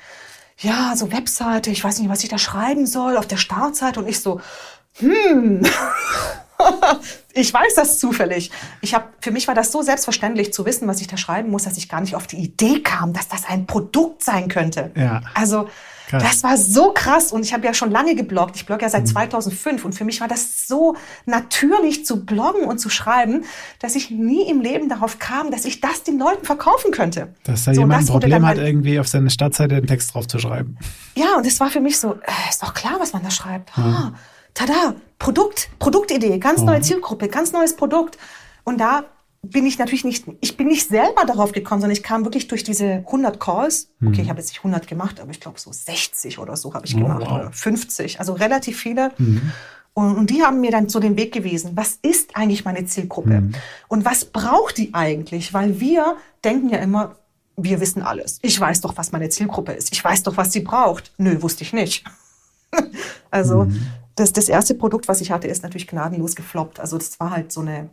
Ja, 0.58 0.94
so 0.94 1.10
Webseite, 1.12 1.70
ich 1.70 1.82
weiß 1.82 2.00
nicht, 2.00 2.10
was 2.10 2.22
ich 2.22 2.28
da 2.28 2.36
schreiben 2.38 2.86
soll, 2.86 3.16
auf 3.16 3.26
der 3.26 3.38
Startseite 3.38 4.00
und 4.00 4.08
ich 4.08 4.20
so, 4.20 4.40
hm, 5.00 5.62
ich 7.32 7.52
weiß 7.52 7.74
das 7.76 7.98
zufällig. 7.98 8.50
Ich 8.80 8.94
hab, 8.94 9.12
für 9.20 9.30
mich 9.30 9.48
war 9.48 9.54
das 9.54 9.72
so 9.72 9.82
selbstverständlich 9.82 10.52
zu 10.52 10.66
wissen, 10.66 10.86
was 10.88 11.00
ich 11.00 11.06
da 11.06 11.16
schreiben 11.16 11.50
muss, 11.50 11.64
dass 11.64 11.76
ich 11.76 11.88
gar 11.88 12.00
nicht 12.00 12.14
auf 12.14 12.26
die 12.26 12.36
Idee 12.36 12.80
kam, 12.82 13.12
dass 13.12 13.28
das 13.28 13.44
ein 13.48 13.66
Produkt 13.66 14.22
sein 14.22 14.48
könnte. 14.48 14.90
Ja. 14.94 15.22
Also 15.34 15.68
Krass. 16.08 16.22
das 16.24 16.42
war 16.42 16.56
so 16.56 16.92
krass 16.92 17.30
und 17.32 17.44
ich 17.44 17.52
habe 17.54 17.64
ja 17.64 17.72
schon 17.72 17.90
lange 17.92 18.16
gebloggt. 18.16 18.56
Ich 18.56 18.66
blogge 18.66 18.82
ja 18.82 18.88
Mhm. 18.88 18.92
seit 18.92 19.08
2005 19.08 19.84
und 19.84 19.92
für 19.94 20.04
mich 20.04 20.20
war 20.20 20.26
das 20.28 20.66
so 20.66 20.96
natürlich 21.24 22.04
zu 22.04 22.24
bloggen 22.26 22.64
und 22.64 22.78
zu 22.78 22.90
schreiben, 22.90 23.44
dass 23.78 23.94
ich 23.94 24.10
nie 24.10 24.42
im 24.50 24.60
Leben 24.60 24.88
darauf 24.88 25.18
kam, 25.20 25.50
dass 25.52 25.64
ich 25.64 25.80
das 25.80 26.02
den 26.02 26.18
Leuten 26.18 26.44
verkaufen 26.44 26.90
könnte. 26.90 27.32
Dass 27.44 27.64
da 27.64 27.72
So, 27.72 27.82
jemand 27.82 28.00
ein 28.00 28.06
das 28.06 28.12
wurde 28.12 28.26
Problem 28.26 28.44
hat, 28.46 28.56
mein- 28.56 28.66
irgendwie 28.66 28.98
auf 28.98 29.06
seine 29.08 29.30
Startseite 29.30 29.76
einen 29.76 29.86
Text 29.86 30.12
drauf 30.12 30.26
zu 30.26 30.38
schreiben. 30.40 30.76
Ja, 31.14 31.36
und 31.36 31.46
es 31.46 31.58
war 31.60 31.70
für 31.70 31.80
mich 31.80 31.98
so, 31.98 32.14
äh, 32.14 32.50
ist 32.50 32.60
doch 32.62 32.74
klar, 32.74 32.96
was 32.98 33.12
man 33.12 33.22
da 33.22 33.30
schreibt. 33.30 33.70
Ah, 33.78 34.12
tada, 34.54 34.94
Produkt, 35.18 35.70
Produktidee, 35.78 36.38
ganz 36.38 36.62
neue 36.62 36.80
Zielgruppe, 36.80 37.28
ganz 37.28 37.52
neues 37.52 37.76
Produkt. 37.76 38.18
Und 38.64 38.78
da 38.78 39.04
bin 39.42 39.64
ich 39.64 39.78
natürlich 39.78 40.04
nicht, 40.04 40.26
ich 40.40 40.56
bin 40.56 40.66
nicht 40.66 40.88
selber 40.88 41.24
darauf 41.26 41.52
gekommen, 41.52 41.80
sondern 41.80 41.96
ich 41.96 42.02
kam 42.02 42.24
wirklich 42.24 42.48
durch 42.48 42.62
diese 42.62 43.04
100 43.06 43.40
Calls. 43.40 43.90
Okay, 44.04 44.20
ich 44.22 44.28
habe 44.28 44.38
jetzt 44.38 44.50
nicht 44.50 44.58
100 44.58 44.86
gemacht, 44.86 45.18
aber 45.20 45.30
ich 45.30 45.40
glaube 45.40 45.58
so 45.58 45.72
60 45.72 46.38
oder 46.38 46.56
so 46.56 46.74
habe 46.74 46.86
ich 46.86 46.94
Oh, 46.94 46.98
gemacht 46.98 47.22
wow. 47.22 47.32
oder 47.32 47.52
50, 47.52 48.18
also 48.18 48.34
relativ 48.34 48.78
viele. 48.78 49.12
Und, 49.94 50.16
und 50.16 50.30
die 50.30 50.42
haben 50.42 50.60
mir 50.60 50.70
dann 50.70 50.88
so 50.88 51.00
den 51.00 51.16
Weg 51.16 51.32
gewiesen. 51.32 51.72
Was 51.74 51.98
ist 52.02 52.36
eigentlich 52.36 52.64
meine 52.64 52.84
Zielgruppe? 52.84 53.50
Und 53.88 54.04
was 54.04 54.24
braucht 54.26 54.76
die 54.76 54.94
eigentlich? 54.94 55.52
Weil 55.54 55.80
wir 55.80 56.16
denken 56.44 56.68
ja 56.68 56.78
immer, 56.78 57.16
wir 57.56 57.80
wissen 57.80 58.02
alles. 58.02 58.38
Ich 58.42 58.58
weiß 58.58 58.82
doch, 58.82 58.96
was 58.96 59.10
meine 59.12 59.28
Zielgruppe 59.30 59.72
ist. 59.72 59.92
Ich 59.92 60.02
weiß 60.04 60.22
doch, 60.22 60.36
was 60.36 60.52
sie 60.52 60.60
braucht. 60.60 61.12
Nö, 61.18 61.40
wusste 61.42 61.64
ich 61.64 61.72
nicht. 61.72 62.04
also 63.30 63.68
das, 64.20 64.32
das 64.32 64.48
erste 64.48 64.74
Produkt, 64.74 65.08
was 65.08 65.20
ich 65.20 65.30
hatte, 65.30 65.48
ist 65.48 65.62
natürlich 65.62 65.86
gnadenlos 65.86 66.36
gefloppt. 66.36 66.78
Also 66.80 66.98
das 66.98 67.18
war 67.20 67.30
halt 67.30 67.50
so 67.52 67.60
eine, 67.62 67.90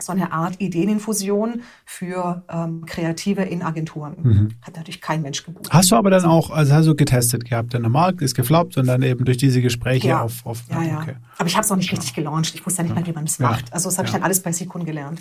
so 0.00 0.12
eine 0.12 0.32
Art 0.32 0.60
Ideeninfusion 0.60 1.62
für 1.84 2.42
ähm, 2.48 2.84
Kreative 2.86 3.42
in 3.42 3.62
Agenturen. 3.62 4.56
Hat 4.62 4.76
natürlich 4.76 5.00
kein 5.00 5.22
Mensch 5.22 5.44
gebucht. 5.44 5.68
Hast 5.70 5.90
du 5.90 5.96
aber 5.96 6.10
dann 6.10 6.24
auch, 6.24 6.50
also 6.50 6.72
hast 6.72 6.86
du 6.86 6.94
getestet 6.94 7.44
gehabt, 7.44 7.74
dann 7.74 7.82
der 7.82 7.90
Markt 7.90 8.22
ist 8.22 8.34
gefloppt 8.34 8.76
und 8.78 8.86
dann 8.86 9.02
eben 9.02 9.24
durch 9.24 9.36
diese 9.36 9.60
Gespräche 9.62 10.18
auf, 10.18 10.44
auf 10.44 10.62
ja, 10.70 10.82
ja. 10.82 10.98
okay. 11.00 11.16
Aber 11.38 11.46
ich 11.46 11.54
habe 11.54 11.64
es 11.64 11.70
noch 11.70 11.76
nicht 11.76 11.92
richtig 11.92 12.14
gelauncht. 12.14 12.54
Ich 12.54 12.64
wusste 12.64 12.82
ja 12.82 12.88
nicht 12.88 12.94
mal, 12.96 13.06
wie 13.06 13.12
man 13.12 13.24
es 13.24 13.38
Ja. 13.38 13.48
macht. 13.50 13.72
Also 13.72 13.88
das 13.88 13.98
habe 13.98 14.06
ich 14.06 14.12
Ja. 14.12 14.18
dann 14.18 14.24
alles 14.24 14.40
bei 14.40 14.52
Sikun 14.52 14.84
gelernt. 14.84 15.20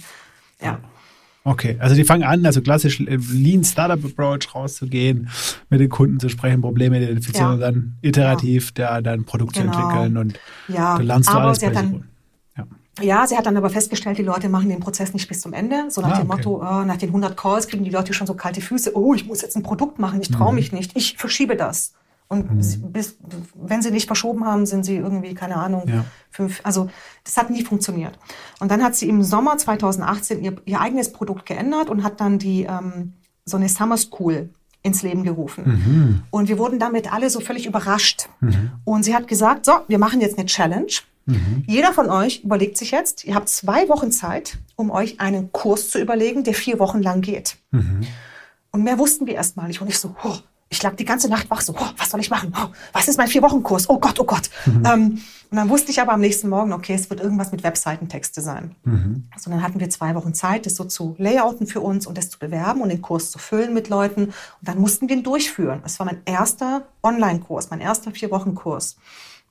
Ja. 0.62 0.80
Okay, 1.46 1.78
also 1.80 1.96
die 1.96 2.04
fangen 2.04 2.24
an, 2.24 2.46
also 2.46 2.62
klassisch 2.62 3.00
äh, 3.00 3.18
Lean 3.32 3.64
Startup 3.64 4.04
Approach 4.04 4.54
rauszugehen, 4.54 5.30
mit 5.70 5.80
den 5.80 5.90
Kunden 5.90 6.20
zu 6.20 6.30
sprechen, 6.30 6.62
Probleme 6.62 7.02
identifizieren 7.02 7.48
Ja. 7.48 7.54
und 7.54 7.60
dann 7.62 7.98
iterativ 8.02 8.72
da 8.74 9.02
dann 9.02 9.22
ein 9.22 9.26
Produkt 9.26 9.54
Genau. 9.56 9.72
zu 9.74 9.80
entwickeln 9.82 10.18
und 10.18 10.40
Ja, 10.68 10.98
dann 10.98 11.08
lernst 11.08 11.30
du 11.30 11.34
aber 11.34 11.44
alles 11.46 11.60
sie 11.60 11.68
bei 11.68 11.72
dann-. 11.74 12.04
Ja. 12.58 12.68
Ja, 13.02 13.26
sie 13.26 13.38
hat 13.38 13.46
dann 13.46 13.56
aber 13.56 13.70
festgestellt, 13.70 14.18
die 14.18 14.24
Leute 14.24 14.50
machen 14.50 14.68
den 14.68 14.82
Prozess 14.82 15.14
nicht 15.14 15.30
bis 15.30 15.40
zum 15.40 15.54
Ende. 15.54 15.86
So 15.90 16.02
nach 16.02 16.10
Ah, 16.12 16.22
dem 16.22 16.30
okay. 16.30 16.44
Motto, 16.46 16.62
äh, 16.62 16.86
nach 16.86 16.98
den 16.98 17.10
100 17.14 17.38
Calls 17.38 17.68
kriegen 17.70 17.86
die 17.86 17.90
Leute 17.90 18.14
schon 18.14 18.28
so 18.28 18.34
kalte 18.34 18.60
Füße. 18.60 18.96
Oh, 18.98 19.14
ich 19.14 19.26
muss 19.26 19.42
jetzt 19.42 19.56
ein 19.56 19.64
Produkt 19.64 19.98
machen, 20.00 20.22
ich 20.22 20.30
Mhm. 20.30 20.34
traue 20.36 20.54
mich 20.54 20.74
nicht, 20.74 20.92
ich 20.98 21.16
verschiebe 21.18 21.56
das. 21.56 21.94
Und 22.30 22.64
sie- 22.64 22.78
bis, 22.78 23.18
wenn 23.56 23.82
sie 23.82 23.90
nicht 23.92 24.06
verschoben 24.06 24.46
haben, 24.46 24.68
sind 24.68 24.84
sie 24.86 24.96
irgendwie, 24.98 25.34
keine 25.34 25.56
Ahnung, 25.56 25.84
Ja. 25.88 26.06
fünf. 26.30 26.62
Also 26.64 26.90
das 27.24 27.36
hat 27.38 27.50
nie 27.50 27.64
funktioniert. 27.64 28.18
Und 28.60 28.70
dann 28.70 28.84
hat 28.84 28.96
sie 28.96 29.10
im 29.10 29.24
Sommer 29.24 29.58
2018 29.58 30.44
ihr, 30.44 30.56
ihr 30.66 30.80
eigenes 30.80 31.12
Produkt 31.12 31.48
geändert 31.48 31.90
und 31.90 32.04
hat 32.04 32.22
dann 32.22 32.38
die 32.38 32.64
ähm, 32.70 33.14
so 33.46 33.58
eine 33.58 33.68
Summer 33.68 33.98
School 33.98 34.50
ins 34.84 35.02
Leben 35.02 35.24
gerufen. 35.24 35.64
Mhm. 35.66 36.24
Und 36.30 36.48
wir 36.50 36.58
wurden 36.60 36.78
damit 36.80 37.12
alle 37.12 37.30
so 37.32 37.40
völlig 37.40 37.66
überrascht. 37.66 38.30
Und 38.86 39.04
sie 39.04 39.14
hat 39.16 39.28
gesagt, 39.28 39.66
so, 39.66 39.74
wir 39.88 39.98
machen 39.98 40.22
jetzt 40.22 40.38
eine 40.38 40.46
Challenge. 40.46 40.92
Mhm. 41.26 41.64
Jeder 41.68 41.92
von 41.94 42.10
euch 42.10 42.44
überlegt 42.44 42.78
sich 42.78 42.92
jetzt, 42.92 43.26
ihr 43.26 43.36
habt 43.36 43.50
zwei 43.50 43.90
Wochen 43.90 44.12
Zeit, 44.12 44.58
um 44.76 44.90
euch 44.92 45.20
einen 45.20 45.52
Kurs 45.52 45.90
zu 45.90 46.00
überlegen, 46.00 46.44
der 46.44 46.54
vier 46.54 46.78
Wochen 46.80 47.02
lang 47.02 47.22
geht. 47.22 47.58
Mhm. 47.72 48.02
Und 48.72 48.84
mehr 48.84 49.00
wussten 49.00 49.26
wir 49.28 49.34
erstmal 49.34 49.68
nicht. 49.68 49.82
Und 49.82 49.88
ich 49.90 49.98
so, 50.00 50.16
oh, 50.24 50.36
ich 50.70 50.82
lag 50.84 50.95
die 50.95 51.05
ganze 51.05 51.30
Nacht 51.30 51.49
wach 51.49 51.61
so, 51.61 51.74
oh, 51.74 51.88
was 51.97 52.11
soll 52.11 52.20
ich 52.20 52.30
machen? 52.30 52.53
Oh, 52.55 52.67
was 52.93 53.07
ist 53.07 53.17
mein 53.17 53.28
Vier-Wochen-Kurs? 53.28 53.89
Oh 53.89 53.99
Gott, 53.99 54.20
oh 54.20 54.24
Gott. 54.24 54.49
Mhm. 54.65 54.86
Ähm, 54.86 55.22
und 55.51 55.57
dann 55.57 55.70
wusste 55.70 55.89
ich 55.89 55.99
aber 55.99 56.13
am 56.13 56.22
nächsten 56.22 56.47
Morgen, 56.47 56.74
okay, 56.74 56.93
es 56.93 57.09
wird 57.09 57.22
irgendwas 57.22 57.51
mit 57.51 57.63
Webseitentexte 57.63 58.41
sein. 58.41 58.76
Mhm. 58.84 59.28
Also 59.34 59.49
dann 59.49 59.63
hatten 59.63 59.80
wir 59.80 59.89
zwei 59.89 60.13
Wochen 60.13 60.36
Zeit, 60.36 60.67
das 60.67 60.76
so 60.76 60.84
zu 60.84 61.15
layouten 61.17 61.65
für 61.65 61.82
uns 61.82 62.05
und 62.05 62.20
das 62.20 62.30
zu 62.30 62.38
bewerben 62.38 62.82
und 62.82 62.89
den 62.89 63.01
Kurs 63.01 63.32
zu 63.32 63.39
füllen 63.39 63.74
mit 63.74 63.89
Leuten. 63.89 64.26
Und 64.26 64.34
dann 64.61 64.80
mussten 64.80 65.09
wir 65.09 65.15
ihn 65.15 65.24
durchführen. 65.24 65.82
Es 65.84 65.97
war 65.97 66.05
mein 66.05 66.22
erster 66.26 66.84
Online-Kurs, 67.01 67.72
mein 67.72 67.82
erster 67.82 68.11
Vier-Wochen-Kurs. 68.11 68.97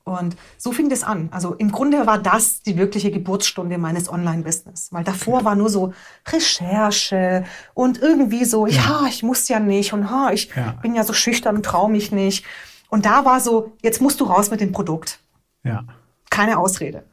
Und 0.08 0.36
so 0.56 0.72
fing 0.72 0.88
das 0.88 1.04
an. 1.04 1.28
Also 1.30 1.54
im 1.54 1.70
Grunde 1.70 2.06
war 2.06 2.18
das 2.18 2.62
die 2.62 2.76
wirkliche 2.76 3.10
Geburtsstunde 3.10 3.78
meines 3.78 4.10
Online-Business. 4.10 4.88
Weil 4.92 5.04
davor 5.04 5.44
war 5.44 5.54
nur 5.54 5.70
so 5.70 5.92
Recherche 6.26 7.44
und 7.74 8.00
irgendwie 8.00 8.44
so, 8.44 8.66
ja, 8.66 9.02
ja 9.02 9.06
ich 9.08 9.22
muss 9.22 9.48
ja 9.48 9.60
nicht 9.60 9.92
und 9.92 10.10
ha, 10.10 10.30
ich 10.32 10.50
ja. 10.54 10.72
bin 10.82 10.94
ja 10.94 11.04
so 11.04 11.12
schüchtern 11.12 11.56
und 11.56 11.64
traue 11.64 11.90
mich 11.90 12.12
nicht. 12.12 12.44
Und 12.88 13.04
da 13.04 13.24
war 13.24 13.40
so, 13.40 13.76
jetzt 13.82 14.00
musst 14.00 14.20
du 14.20 14.24
raus 14.24 14.50
mit 14.50 14.60
dem 14.60 14.72
Produkt. 14.72 15.20
Ja. 15.62 15.84
Keine 16.30 16.58
Ausrede. 16.58 17.04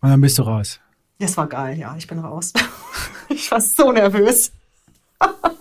Und 0.00 0.10
dann 0.10 0.20
bist 0.20 0.38
du 0.38 0.42
raus. 0.42 0.80
Das 1.18 1.36
war 1.36 1.46
geil, 1.46 1.78
ja, 1.78 1.94
ich 1.96 2.08
bin 2.08 2.18
raus. 2.18 2.52
ich 3.28 3.50
war 3.50 3.60
so 3.60 3.92
nervös. 3.92 4.52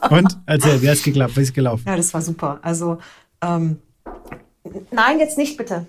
und 0.09 0.39
erzähl, 0.47 0.81
wie 0.81 0.89
hat 0.89 0.95
es 0.95 1.03
geklappt? 1.03 1.37
Wie 1.37 1.41
ist 1.41 1.53
gelaufen? 1.53 1.83
Ja, 1.85 1.95
das 1.95 2.13
war 2.13 2.21
super. 2.21 2.59
Also, 2.63 2.97
ähm, 3.41 3.79
nein, 4.91 5.19
jetzt 5.19 5.37
nicht 5.37 5.57
bitte. 5.57 5.85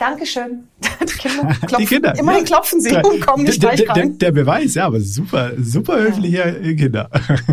Dankeschön. 0.00 0.66
Klopfen, 1.18 1.78
die 1.78 1.84
Kinder. 1.84 2.18
Immerhin 2.18 2.40
ja. 2.40 2.46
klopfen 2.46 2.80
sie 2.80 2.96
und 2.96 3.20
kommen 3.20 3.44
nicht 3.44 3.60
gleich 3.60 3.86
rein. 3.86 4.18
Der, 4.18 4.32
der, 4.32 4.32
Beweis, 4.32 4.74
ja, 4.74 4.86
aber 4.86 4.98
super, 4.98 5.52
super 5.60 6.00
höfliche 6.00 6.58
ja. 6.58 6.74
Kinder. 6.74 7.10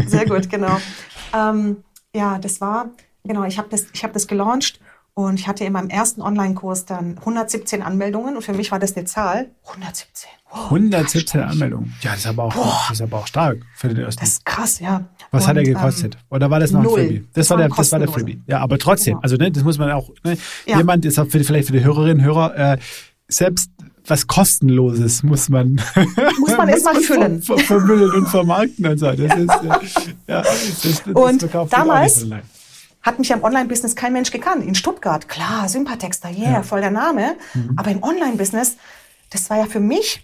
Sehr 0.07 0.25
gut, 0.25 0.49
genau. 0.49 0.79
Ähm, 1.35 1.83
ja, 2.15 2.39
das 2.39 2.61
war, 2.61 2.91
genau, 3.25 3.43
ich 3.43 3.57
habe 3.57 3.67
das, 3.69 3.87
hab 4.01 4.13
das 4.13 4.27
gelauncht 4.27 4.79
und 5.17 5.39
ich 5.39 5.47
hatte 5.47 5.65
in 5.65 5.73
meinem 5.73 5.89
ersten 5.89 6.21
Online-Kurs 6.21 6.85
dann 6.85 7.17
117 7.17 7.81
Anmeldungen 7.81 8.35
und 8.35 8.43
für 8.43 8.53
mich 8.53 8.71
war 8.71 8.77
das 8.77 8.95
eine 8.95 9.05
Zahl. 9.05 9.49
117. 9.65 10.29
Wow, 10.51 10.65
117 10.65 11.41
Anmeldungen. 11.41 11.95
Ja, 12.01 12.11
das 12.11 12.19
ist, 12.19 12.27
aber 12.27 12.43
auch, 12.43 12.87
das 12.87 12.99
ist 12.99 13.01
aber 13.01 13.17
auch 13.17 13.25
stark 13.25 13.57
für 13.73 13.87
den 13.87 13.97
ersten. 13.97 14.19
Das 14.19 14.29
ist 14.29 14.45
krass, 14.45 14.79
ja. 14.79 15.05
Was 15.31 15.45
und, 15.45 15.49
hat 15.49 15.57
er 15.57 15.63
gekostet? 15.63 16.15
Ähm, 16.15 16.21
Oder 16.29 16.51
war 16.51 16.59
das 16.59 16.69
noch 16.69 16.83
null. 16.83 16.99
ein 16.99 17.07
Freebie? 17.07 17.19
Das, 17.33 17.47
das 17.47 17.49
war, 17.49 17.57
der, 17.57 17.69
das 17.69 17.91
war 17.91 17.97
der 17.97 18.07
Freebie. 18.09 18.43
Ja, 18.45 18.59
aber 18.59 18.77
trotzdem, 18.77 19.13
genau. 19.13 19.23
also 19.23 19.37
ne, 19.37 19.51
das 19.51 19.63
muss 19.63 19.79
man 19.79 19.89
auch, 19.89 20.11
ne, 20.23 20.37
ja. 20.67 20.77
jemand 20.77 21.03
ist 21.03 21.17
auch 21.17 21.25
für, 21.25 21.43
vielleicht 21.43 21.65
für 21.65 21.73
die 21.73 21.83
Hörerinnen 21.83 22.19
und 22.19 22.23
Hörer, 22.23 22.73
äh, 22.73 22.77
selbst 23.27 23.71
was 24.05 24.27
kostenloses 24.27 25.23
muss 25.23 25.49
man 25.49 25.81
muss 26.39 26.51
man 26.57 26.69
erstmal 26.69 27.01
füllen 27.01 27.41
vermüllen 27.41 28.11
und 28.11 28.27
vermarkten 28.27 28.85
und 28.85 28.99
so. 28.99 29.11
Das 29.11 29.35
ist 29.35 29.47
ja, 29.49 29.81
ja 30.27 30.41
das, 30.43 31.03
das, 31.03 31.15
und 31.15 31.49
damals 31.71 32.27
hat 33.07 33.19
mich 33.19 33.33
am 33.33 33.41
Online-Business 33.41 33.95
kein 33.95 34.11
Mensch 34.11 34.31
gekannt. 34.31 34.65
In 34.65 34.75
Stuttgart, 34.75 35.29
klar, 35.29 35.69
Sympathexter, 35.69 36.29
yeah, 36.29 36.51
ja. 36.51 36.63
voll 36.63 36.81
der 36.81 36.91
Name. 36.91 37.37
Mhm. 37.53 37.73
Aber 37.77 37.89
im 37.89 38.03
Online-Business, 38.03 38.75
das 39.29 39.49
war 39.49 39.57
ja 39.57 39.65
für 39.65 39.79
mich 39.79 40.21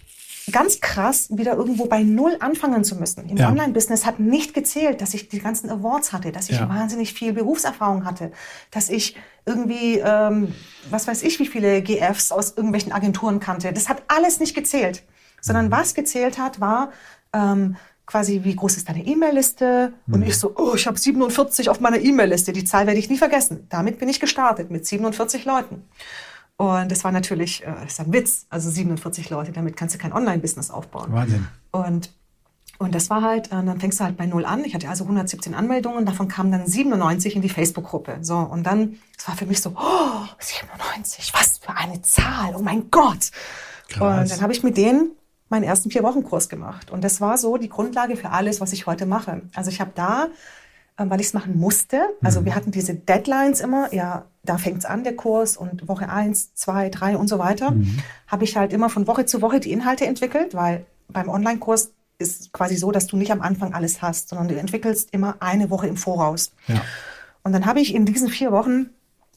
ganz 0.52 0.80
krass, 0.80 1.28
wieder 1.30 1.54
irgendwo 1.54 1.86
bei 1.86 2.02
Null 2.02 2.36
anfangen 2.40 2.84
zu 2.84 2.96
müssen. 2.96 3.26
Im 3.30 3.38
ja. 3.38 3.48
Online-Business 3.48 4.04
hat 4.04 4.20
nicht 4.20 4.52
gezählt, 4.52 5.00
dass 5.00 5.14
ich 5.14 5.30
die 5.30 5.38
ganzen 5.38 5.70
Awards 5.70 6.12
hatte, 6.12 6.30
dass 6.30 6.50
ich 6.50 6.58
ja. 6.58 6.68
wahnsinnig 6.68 7.14
viel 7.14 7.32
Berufserfahrung 7.32 8.04
hatte, 8.04 8.30
dass 8.70 8.90
ich 8.90 9.16
irgendwie, 9.46 9.98
ähm, 10.04 10.54
was 10.90 11.08
weiß 11.08 11.22
ich, 11.22 11.38
wie 11.38 11.46
viele 11.46 11.80
GFs 11.80 12.32
aus 12.32 12.52
irgendwelchen 12.54 12.92
Agenturen 12.92 13.40
kannte. 13.40 13.72
Das 13.72 13.88
hat 13.88 14.02
alles 14.08 14.40
nicht 14.40 14.54
gezählt. 14.54 15.02
Sondern 15.40 15.66
mhm. 15.66 15.72
was 15.72 15.94
gezählt 15.94 16.38
hat, 16.38 16.60
war, 16.60 16.92
ähm, 17.32 17.76
quasi, 18.06 18.44
wie 18.44 18.54
groß 18.54 18.76
ist 18.76 18.88
deine 18.88 19.04
E-Mail-Liste? 19.04 19.92
Und 20.06 20.20
mhm. 20.20 20.26
ich 20.26 20.38
so, 20.38 20.52
oh, 20.56 20.74
ich 20.74 20.86
habe 20.86 20.98
47 20.98 21.70
auf 21.70 21.80
meiner 21.80 21.98
E-Mail-Liste. 21.98 22.52
Die 22.52 22.64
Zahl 22.64 22.86
werde 22.86 22.98
ich 22.98 23.10
nie 23.10 23.18
vergessen. 23.18 23.66
Damit 23.70 23.98
bin 23.98 24.08
ich 24.08 24.20
gestartet 24.20 24.70
mit 24.70 24.86
47 24.86 25.44
Leuten. 25.44 25.84
Und 26.56 26.90
das 26.90 27.02
war 27.02 27.12
natürlich, 27.12 27.64
äh, 27.64 27.72
das 27.82 27.94
ist 27.94 28.00
ein 28.00 28.12
Witz, 28.12 28.46
also 28.48 28.70
47 28.70 29.30
Leute, 29.30 29.52
damit 29.52 29.76
kannst 29.76 29.94
du 29.94 29.98
kein 29.98 30.12
Online-Business 30.12 30.70
aufbauen. 30.70 31.12
Wahnsinn. 31.12 31.46
Und, 31.72 32.12
und 32.78 32.94
das 32.94 33.10
war 33.10 33.22
halt, 33.22 33.48
äh, 33.48 33.50
dann 33.64 33.80
fängst 33.80 33.98
du 33.98 34.04
halt 34.04 34.16
bei 34.16 34.26
Null 34.26 34.44
an. 34.44 34.64
Ich 34.64 34.74
hatte 34.74 34.88
also 34.88 35.04
117 35.04 35.54
Anmeldungen, 35.54 36.06
davon 36.06 36.28
kamen 36.28 36.52
dann 36.52 36.66
97 36.66 37.34
in 37.34 37.42
die 37.42 37.48
Facebook-Gruppe. 37.48 38.18
So, 38.20 38.36
und 38.36 38.64
dann, 38.64 38.98
es 39.18 39.26
war 39.26 39.36
für 39.36 39.46
mich 39.46 39.60
so, 39.60 39.70
oh, 39.70 40.26
97, 40.38 41.32
was 41.34 41.58
für 41.58 41.76
eine 41.76 42.02
Zahl, 42.02 42.54
oh 42.56 42.62
mein 42.62 42.90
Gott. 42.90 43.30
Krass. 43.88 44.22
Und 44.22 44.30
dann 44.30 44.40
habe 44.40 44.52
ich 44.52 44.62
mit 44.62 44.76
denen 44.76 45.10
meinen 45.54 45.64
ersten 45.64 45.90
Vier-Wochen-Kurs 45.90 46.48
gemacht. 46.48 46.90
Und 46.90 47.04
das 47.04 47.20
war 47.20 47.38
so 47.38 47.56
die 47.56 47.68
Grundlage 47.68 48.16
für 48.16 48.30
alles, 48.30 48.60
was 48.60 48.72
ich 48.72 48.86
heute 48.86 49.06
mache. 49.06 49.42
Also 49.54 49.70
ich 49.70 49.80
habe 49.80 49.92
da, 49.94 50.26
ähm, 50.98 51.10
weil 51.10 51.20
ich 51.20 51.28
es 51.28 51.32
machen 51.32 51.56
musste, 51.56 52.00
also 52.22 52.40
mhm. 52.40 52.46
wir 52.46 52.54
hatten 52.56 52.72
diese 52.72 52.94
Deadlines 52.94 53.60
immer, 53.60 53.94
ja, 53.94 54.24
da 54.42 54.58
fängt's 54.58 54.84
an, 54.84 55.04
der 55.04 55.14
Kurs, 55.14 55.56
und 55.56 55.86
Woche 55.86 56.08
eins, 56.08 56.54
zwei, 56.54 56.88
drei 56.90 57.16
und 57.16 57.28
so 57.28 57.38
weiter, 57.38 57.70
mhm. 57.70 57.98
habe 58.26 58.42
ich 58.42 58.56
halt 58.56 58.72
immer 58.72 58.90
von 58.90 59.06
Woche 59.06 59.26
zu 59.26 59.42
Woche 59.42 59.60
die 59.60 59.70
Inhalte 59.70 60.06
entwickelt, 60.06 60.54
weil 60.54 60.86
beim 61.08 61.28
Online-Kurs 61.28 61.92
ist 62.18 62.52
quasi 62.52 62.76
so, 62.76 62.90
dass 62.90 63.06
du 63.06 63.16
nicht 63.16 63.30
am 63.30 63.40
Anfang 63.40 63.74
alles 63.74 64.02
hast, 64.02 64.28
sondern 64.28 64.48
du 64.48 64.56
entwickelst 64.56 65.10
immer 65.12 65.36
eine 65.38 65.70
Woche 65.70 65.86
im 65.86 65.96
Voraus. 65.96 66.50
Ja. 66.66 66.80
Und 67.44 67.52
dann 67.52 67.66
habe 67.66 67.80
ich 67.80 67.94
in 67.94 68.06
diesen 68.06 68.28
vier 68.28 68.50
Wochen 68.50 68.90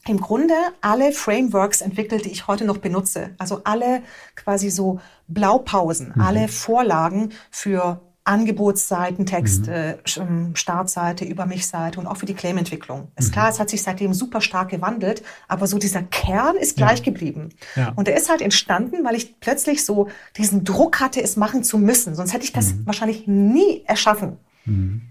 im 0.10 0.20
Grunde 0.20 0.54
alle 0.82 1.12
Frameworks 1.12 1.82
entwickelt, 1.82 2.26
die 2.26 2.32
ich 2.32 2.48
heute 2.48 2.66
noch 2.66 2.78
benutze. 2.78 3.32
Also 3.38 3.62
alle 3.64 4.02
quasi 4.36 4.70
so 4.70 5.00
Blaupausen, 5.28 6.14
mhm. 6.16 6.22
alle 6.22 6.48
Vorlagen 6.48 7.34
für 7.52 8.02
Angebotsseiten, 8.28 9.26
Texte, 9.26 10.00
mhm. 10.18 10.22
Ähm, 10.22 10.56
Startseite, 10.56 11.24
Über 11.24 11.46
mich-Seite 11.46 12.00
und 12.00 12.08
auch 12.08 12.18
für 12.18 12.26
die 12.26 12.34
Claim-Entwicklung. 12.34 13.08
Ist 13.16 13.30
mhm. 13.30 13.34
klar, 13.34 13.50
es 13.50 13.60
hat 13.60 13.70
sich 13.70 13.82
seitdem 13.82 14.14
super 14.14 14.42
stark 14.42 14.70
gewandelt, 14.70 15.24
aber 15.48 15.66
so 15.66 15.78
dieser 15.78 16.04
Kern 16.04 16.58
ist 16.58 16.76
gleich 16.76 17.00
ja. 17.00 17.06
geblieben. 17.06 17.50
Ja. 17.76 17.94
Und 17.96 18.08
der 18.08 18.18
ist 18.18 18.30
halt 18.30 18.42
entstanden, 18.42 19.06
weil 19.06 19.16
ich 19.16 19.40
plötzlich 19.40 19.86
so 19.86 20.10
diesen 20.36 20.66
Druck 20.66 21.00
hatte, 21.00 21.24
es 21.24 21.38
machen 21.38 21.64
zu 21.64 21.78
müssen. 21.78 22.16
Sonst 22.16 22.34
hätte 22.34 22.44
ich 22.44 22.52
das 22.52 22.74
mhm. 22.74 22.86
wahrscheinlich 22.86 23.28
nie 23.28 23.84
erschaffen. 23.86 24.38
Mhm. 24.66 25.04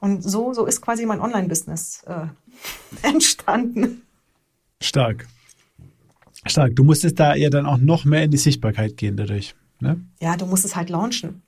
Und 0.00 0.22
so, 0.22 0.52
so 0.52 0.66
ist 0.66 0.82
quasi 0.82 1.06
mein 1.06 1.20
Online-Business 1.20 2.02
äh, 2.06 2.26
entstanden. 3.08 4.02
Stark. 4.84 5.26
Stark. 6.46 6.76
Du 6.76 6.84
musstest 6.84 7.18
da 7.18 7.34
ja 7.34 7.48
dann 7.48 7.66
auch 7.66 7.78
noch 7.78 8.04
mehr 8.04 8.22
in 8.22 8.30
die 8.30 8.36
Sichtbarkeit 8.36 8.96
gehen 8.96 9.16
dadurch. 9.16 9.54
Ne? 9.80 10.00
Ja, 10.20 10.36
du 10.36 10.46
musst 10.46 10.64
es 10.64 10.76
halt 10.76 10.90
launchen. 10.90 11.42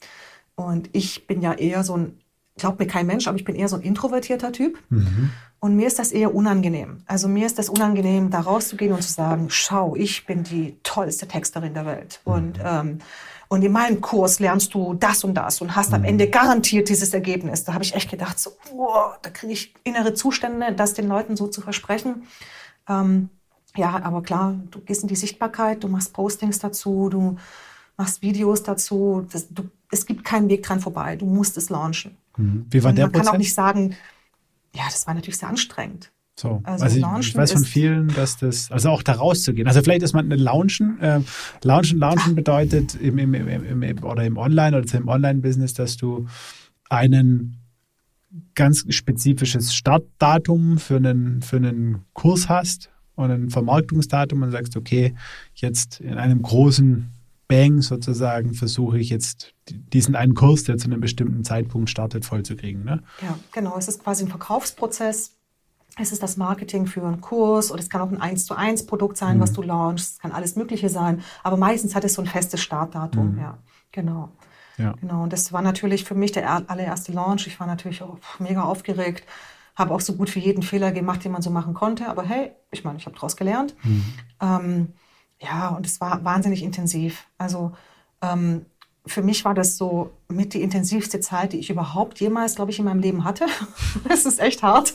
Und 0.55 0.89
ich 0.93 1.27
bin 1.27 1.43
ja 1.43 1.53
eher 1.53 1.85
so 1.85 1.97
ein, 1.97 2.19
glaubt 2.57 2.79
mir 2.79 2.87
kein 2.87 3.07
Mensch, 3.07 3.29
aber 3.29 3.37
ich 3.37 3.45
bin 3.45 3.55
eher 3.55 3.69
so 3.69 3.77
ein 3.77 3.83
introvertierter 3.83 4.53
Typ. 4.53 4.79
Mhm. 4.89 5.31
Und 5.61 5.77
mir 5.77 5.87
ist 5.87 5.99
das 5.99 6.13
eher 6.13 6.35
unangenehm. 6.35 7.03
Also 7.07 7.29
mir 7.29 7.47
ist 7.47 7.59
das 7.59 7.69
unangenehm, 7.69 8.31
da 8.31 8.41
rauszugehen 8.41 8.93
und 8.93 9.03
zu 9.03 9.13
sagen, 9.13 9.49
schau, 9.51 9.97
ich 9.97 10.25
bin 10.25 10.43
die 10.43 10.79
tollste 10.83 11.29
Texterin 11.29 11.75
der 11.75 11.85
Welt. 11.85 12.21
Mhm. 12.25 12.33
Und, 12.33 12.61
ähm, 12.65 12.99
und 13.49 13.63
in 13.63 13.73
meinem 13.73 14.01
Kurs 14.01 14.41
lernst 14.41 14.73
du 14.73 14.95
das 14.95 15.25
und 15.25 15.35
das 15.35 15.61
und 15.61 15.77
hast 15.77 15.93
am 15.93 16.01
mhm. 16.01 16.09
Ende 16.09 16.29
garantiert 16.29 16.89
dieses 16.89 17.13
Ergebnis. 17.13 17.65
Da 17.65 17.75
habe 17.75 17.85
ich 17.85 17.95
echt 17.95 18.11
gedacht, 18.11 18.39
so, 18.39 18.53
wow, 18.75 19.19
da 19.21 19.29
kriege 19.29 19.53
ich 19.53 19.75
innere 19.85 20.15
Zustände, 20.15 20.73
das 20.73 20.95
den 20.95 21.07
Leuten 21.07 21.37
so 21.37 21.49
zu 21.49 21.61
versprechen. 21.61 22.23
Ähm, 22.89 23.31
ja, 23.77 24.03
aber 24.03 24.23
klar, 24.23 24.59
du 24.71 24.81
gehst 24.81 25.03
in 25.03 25.09
die 25.09 25.17
Sichtbarkeit, 25.17 25.85
du 25.85 25.89
machst 25.89 26.13
Postings 26.13 26.59
dazu, 26.59 27.09
du 27.09 27.37
machst 27.97 28.23
Videos 28.23 28.63
dazu. 28.63 29.27
Das, 29.31 29.49
du, 29.49 29.69
es 29.91 30.07
gibt 30.07 30.25
keinen 30.25 30.49
Weg 30.49 30.63
dran 30.63 30.81
vorbei. 30.81 31.17
Du 31.17 31.27
musst 31.27 31.57
es 31.57 31.71
launchen. 31.71 32.17
Mhm. 32.37 32.67
Wie 32.71 32.83
war 32.83 32.91
Und 32.91 32.97
der 32.97 33.07
man 33.07 33.13
Prozess? 33.13 33.25
Man 33.25 33.33
kann 33.33 33.35
auch 33.35 33.39
nicht 33.39 33.55
sagen, 33.55 33.97
ja, 34.75 34.85
das 34.85 35.07
war 35.07 35.15
natürlich 35.15 35.39
sehr 35.39 35.49
anstrengend. 35.49 36.11
So, 36.39 36.61
also, 36.65 36.85
also 36.85 36.99
ich, 36.99 37.29
ich, 37.29 37.35
weiß 37.35 37.53
von 37.53 37.65
vielen, 37.65 38.09
dass 38.09 38.37
das, 38.37 38.71
also 38.71 38.91
auch 38.91 39.03
da 39.03 39.13
rauszugehen. 39.13 39.67
Also 39.67 39.81
vielleicht 39.81 40.03
ist 40.03 40.13
man 40.13 40.27
eine 40.27 40.37
Launchen. 40.37 41.01
Äh, 41.01 41.21
launchen, 41.63 41.99
launchen 41.99 42.35
bedeutet 42.35 42.95
im, 42.95 43.17
im, 43.17 43.33
im, 43.33 43.83
im, 43.83 44.05
oder 44.05 44.25
im 44.25 44.37
Online 44.37 44.77
oder 44.77 44.95
im 44.99 45.09
Online-Business, 45.09 45.73
dass 45.73 45.97
du 45.97 46.27
einen 46.91 47.57
ganz 48.57 48.85
spezifisches 48.89 49.75
Startdatum 49.75 50.79
für 50.79 50.97
einen, 50.97 51.43
für 51.43 51.57
einen 51.57 52.05
Kurs 52.15 52.49
hast 52.49 52.91
und 53.15 53.31
ein 53.31 53.51
Vermarktungsdatum 53.51 54.43
und 54.43 54.51
sagst, 54.51 54.77
okay, 54.77 55.15
jetzt 55.55 56.01
in 56.01 56.19
einem 56.19 56.43
großen 56.43 57.13
Bang 57.49 57.81
sozusagen 57.81 58.55
versuche 58.55 58.99
ich 58.99 59.11
jetzt 59.11 59.55
diesen 59.69 60.17
einen 60.17 60.35
Kurs, 60.35 60.65
der 60.65 60.79
zu 60.79 60.87
einem 60.87 61.01
bestimmten 61.01 61.45
Zeitpunkt 61.45 61.91
startet, 61.91 62.25
vollzukriegen. 62.25 62.85
Ne? 62.85 63.03
Ja, 63.23 63.39
genau. 63.53 63.77
Es 63.79 63.87
ist 63.87 64.03
quasi 64.03 64.25
ein 64.25 64.29
Verkaufsprozess. 64.29 65.37
Es 65.99 66.13
ist 66.13 66.23
das 66.23 66.37
Marketing 66.37 66.87
für 66.87 67.07
einen 67.07 67.21
Kurs 67.21 67.71
oder 67.71 67.81
es 67.81 67.89
kann 67.89 68.01
auch 68.03 68.11
ein 68.11 68.21
1 68.21 68.47
zu 68.47 68.55
1 68.55 68.87
Produkt 68.87 69.17
sein, 69.17 69.39
mhm. 69.39 69.43
was 69.43 69.53
du 69.53 69.63
launchst. 69.63 70.15
Es 70.15 70.19
kann 70.19 70.33
alles 70.33 70.57
Mögliche 70.57 70.89
sein. 70.89 71.23
Aber 71.43 71.57
meistens 71.57 71.95
hat 71.95 72.05
es 72.05 72.15
so 72.15 72.23
ein 72.23 72.27
festes 72.27 72.61
Startdatum. 72.61 73.33
Mhm. 73.33 73.39
Ja, 73.39 73.59
genau. 73.93 74.33
Ja. 74.79 74.95
Genau. 75.01 75.23
Und 75.23 75.33
das 75.33 75.53
war 75.53 75.63
natürlich 75.63 76.05
für 76.05 76.15
mich 76.15 76.33
der 76.33 76.51
allererste 76.69 77.13
Launch. 77.13 77.47
Ich 77.47 77.59
war 77.59 77.67
natürlich 77.67 78.03
auch 78.03 78.19
mega 78.39 78.63
aufgeregt. 78.63 79.25
Habe 79.75 79.95
auch 79.95 80.01
so 80.01 80.15
gut 80.15 80.35
wie 80.35 80.41
jeden 80.41 80.63
Fehler 80.63 80.93
gemacht, 80.93 81.25
den 81.25 81.33
man 81.33 81.43
so 81.43 81.51
machen 81.51 81.75
konnte. 81.75 82.09
Aber 82.09 82.23
hey, 82.23 82.53
ich 82.71 82.85
meine, 82.85 82.99
ich 82.99 83.07
habe 83.07 83.15
daraus 83.15 83.37
gelernt. 83.37 83.75
Mhm. 83.83 84.05
Ähm, 84.41 84.93
ja, 85.41 85.69
und 85.69 85.87
es 85.87 86.01
war 86.01 86.25
wahnsinnig 86.25 86.63
intensiv. 86.63 87.27
Also 87.39 87.73
ähm, 88.23 88.67
für 89.07 89.23
mich 89.23 89.45
war 89.45 89.55
das 89.55 89.77
so 89.77 90.11
mit 90.29 90.55
die 90.55 90.63
intensivste 90.63 91.21
Zeit, 91.21 91.53
die 91.53 91.59
ich 91.59 91.71
überhaupt 91.71 92.21
jemals, 92.21 92.57
glaube 92.57 92.71
ich, 92.71 92.79
in 92.79 92.85
meinem 92.85 93.01
Leben 93.01 93.25
hatte. 93.25 93.47
das 94.09 94.27
ist 94.27 94.41
echt 94.41 94.63
hart. 94.63 94.95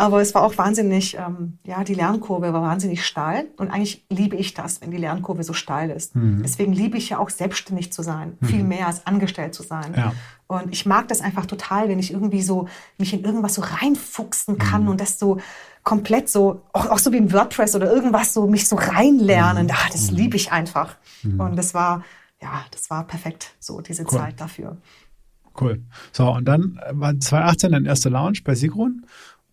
Aber 0.00 0.22
es 0.22 0.34
war 0.34 0.42
auch 0.44 0.56
wahnsinnig, 0.56 1.18
ähm, 1.18 1.58
ja, 1.62 1.84
die 1.84 1.92
Lernkurve 1.92 2.54
war 2.54 2.62
wahnsinnig 2.62 3.04
steil. 3.04 3.48
Und 3.58 3.70
eigentlich 3.70 4.06
liebe 4.08 4.34
ich 4.34 4.54
das, 4.54 4.80
wenn 4.80 4.90
die 4.90 4.96
Lernkurve 4.96 5.44
so 5.44 5.52
steil 5.52 5.90
ist. 5.90 6.16
Mhm. 6.16 6.40
Deswegen 6.42 6.72
liebe 6.72 6.96
ich 6.96 7.10
ja 7.10 7.18
auch 7.18 7.28
selbstständig 7.28 7.92
zu 7.92 8.02
sein, 8.02 8.38
mhm. 8.40 8.46
viel 8.46 8.64
mehr 8.64 8.86
als 8.86 9.06
angestellt 9.06 9.54
zu 9.54 9.62
sein. 9.62 9.92
Ja. 9.94 10.14
Und 10.46 10.72
ich 10.72 10.86
mag 10.86 11.08
das 11.08 11.20
einfach 11.20 11.44
total, 11.44 11.90
wenn 11.90 11.98
ich 11.98 12.14
irgendwie 12.14 12.40
so 12.40 12.66
mich 12.96 13.12
in 13.12 13.24
irgendwas 13.24 13.52
so 13.52 13.60
reinfuchsen 13.60 14.56
kann 14.56 14.84
mhm. 14.84 14.88
und 14.88 15.02
das 15.02 15.18
so 15.18 15.38
komplett 15.82 16.30
so, 16.30 16.62
auch, 16.72 16.86
auch 16.86 16.98
so 16.98 17.12
wie 17.12 17.18
im 17.18 17.30
WordPress 17.30 17.76
oder 17.76 17.92
irgendwas 17.92 18.32
so, 18.32 18.46
mich 18.46 18.68
so 18.68 18.76
reinlernen. 18.76 19.66
Mhm. 19.66 19.72
Ach, 19.74 19.90
das 19.90 20.10
mhm. 20.10 20.16
liebe 20.16 20.36
ich 20.36 20.50
einfach. 20.50 20.96
Mhm. 21.22 21.40
Und 21.40 21.56
das 21.56 21.74
war, 21.74 22.04
ja, 22.40 22.64
das 22.70 22.88
war 22.88 23.06
perfekt, 23.06 23.52
so 23.60 23.82
diese 23.82 24.04
cool. 24.04 24.08
Zeit 24.08 24.40
dafür. 24.40 24.78
Cool. 25.60 25.82
So, 26.12 26.30
und 26.30 26.46
dann 26.46 26.80
war 26.92 27.18
2018 27.18 27.72
dein 27.72 27.84
erster 27.84 28.10
Launch 28.10 28.44
bei 28.44 28.54
Sigrun. 28.54 29.04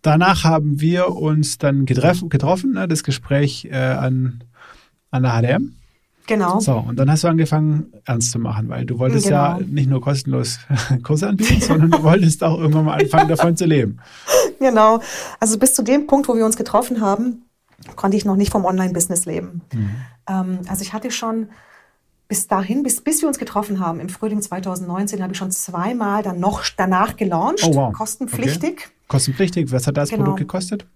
Danach 0.02 0.44
haben 0.44 0.80
wir 0.80 1.16
uns 1.16 1.58
dann 1.58 1.86
getroffen, 1.86 2.28
getroffen 2.28 2.72
ne, 2.72 2.86
das 2.86 3.02
Gespräch 3.02 3.66
äh, 3.70 3.76
an, 3.76 4.44
an 5.10 5.22
der 5.22 5.32
HDM. 5.32 5.74
Genau. 6.28 6.60
So, 6.60 6.76
und 6.76 6.98
dann 6.98 7.10
hast 7.10 7.24
du 7.24 7.28
angefangen, 7.28 7.90
ernst 8.04 8.32
zu 8.32 8.38
machen, 8.38 8.68
weil 8.68 8.84
du 8.84 8.98
wolltest 8.98 9.28
genau. 9.28 9.58
ja 9.58 9.60
nicht 9.66 9.88
nur 9.88 10.02
kostenlos 10.02 10.58
Kurse 11.02 11.28
anbieten, 11.28 11.62
sondern 11.62 11.90
du 11.90 12.02
wolltest 12.02 12.44
auch 12.44 12.58
irgendwann 12.58 12.84
mal 12.84 13.00
anfangen, 13.00 13.28
davon 13.28 13.56
zu 13.56 13.64
leben. 13.64 13.98
Genau. 14.60 15.00
Also 15.40 15.58
bis 15.58 15.74
zu 15.74 15.82
dem 15.82 16.06
Punkt, 16.06 16.28
wo 16.28 16.36
wir 16.36 16.44
uns 16.44 16.58
getroffen 16.58 17.00
haben, 17.00 17.46
konnte 17.96 18.16
ich 18.16 18.26
noch 18.26 18.36
nicht 18.36 18.52
vom 18.52 18.66
Online-Business 18.66 19.24
leben. 19.24 19.62
Mhm. 19.72 19.90
Ähm, 20.28 20.58
also 20.68 20.82
ich 20.82 20.92
hatte 20.92 21.10
schon 21.10 21.48
bis 22.28 22.46
dahin, 22.46 22.82
bis, 22.82 23.00
bis 23.00 23.22
wir 23.22 23.28
uns 23.28 23.38
getroffen 23.38 23.80
haben, 23.80 24.00
im 24.00 24.08
Frühling 24.08 24.40
2019, 24.40 25.22
habe 25.22 25.32
ich 25.32 25.38
schon 25.38 25.50
zweimal 25.50 26.22
dann 26.22 26.38
noch 26.38 26.62
danach 26.76 27.16
gelauncht, 27.16 27.64
oh, 27.64 27.74
wow. 27.74 27.92
kostenpflichtig. 27.92 28.72
Okay. 28.72 28.88
Kostenpflichtig, 29.08 29.72
was 29.72 29.86
hat 29.86 29.96
das 29.96 30.10
genau. 30.10 30.24
Produkt 30.24 30.40
gekostet? 30.40 30.86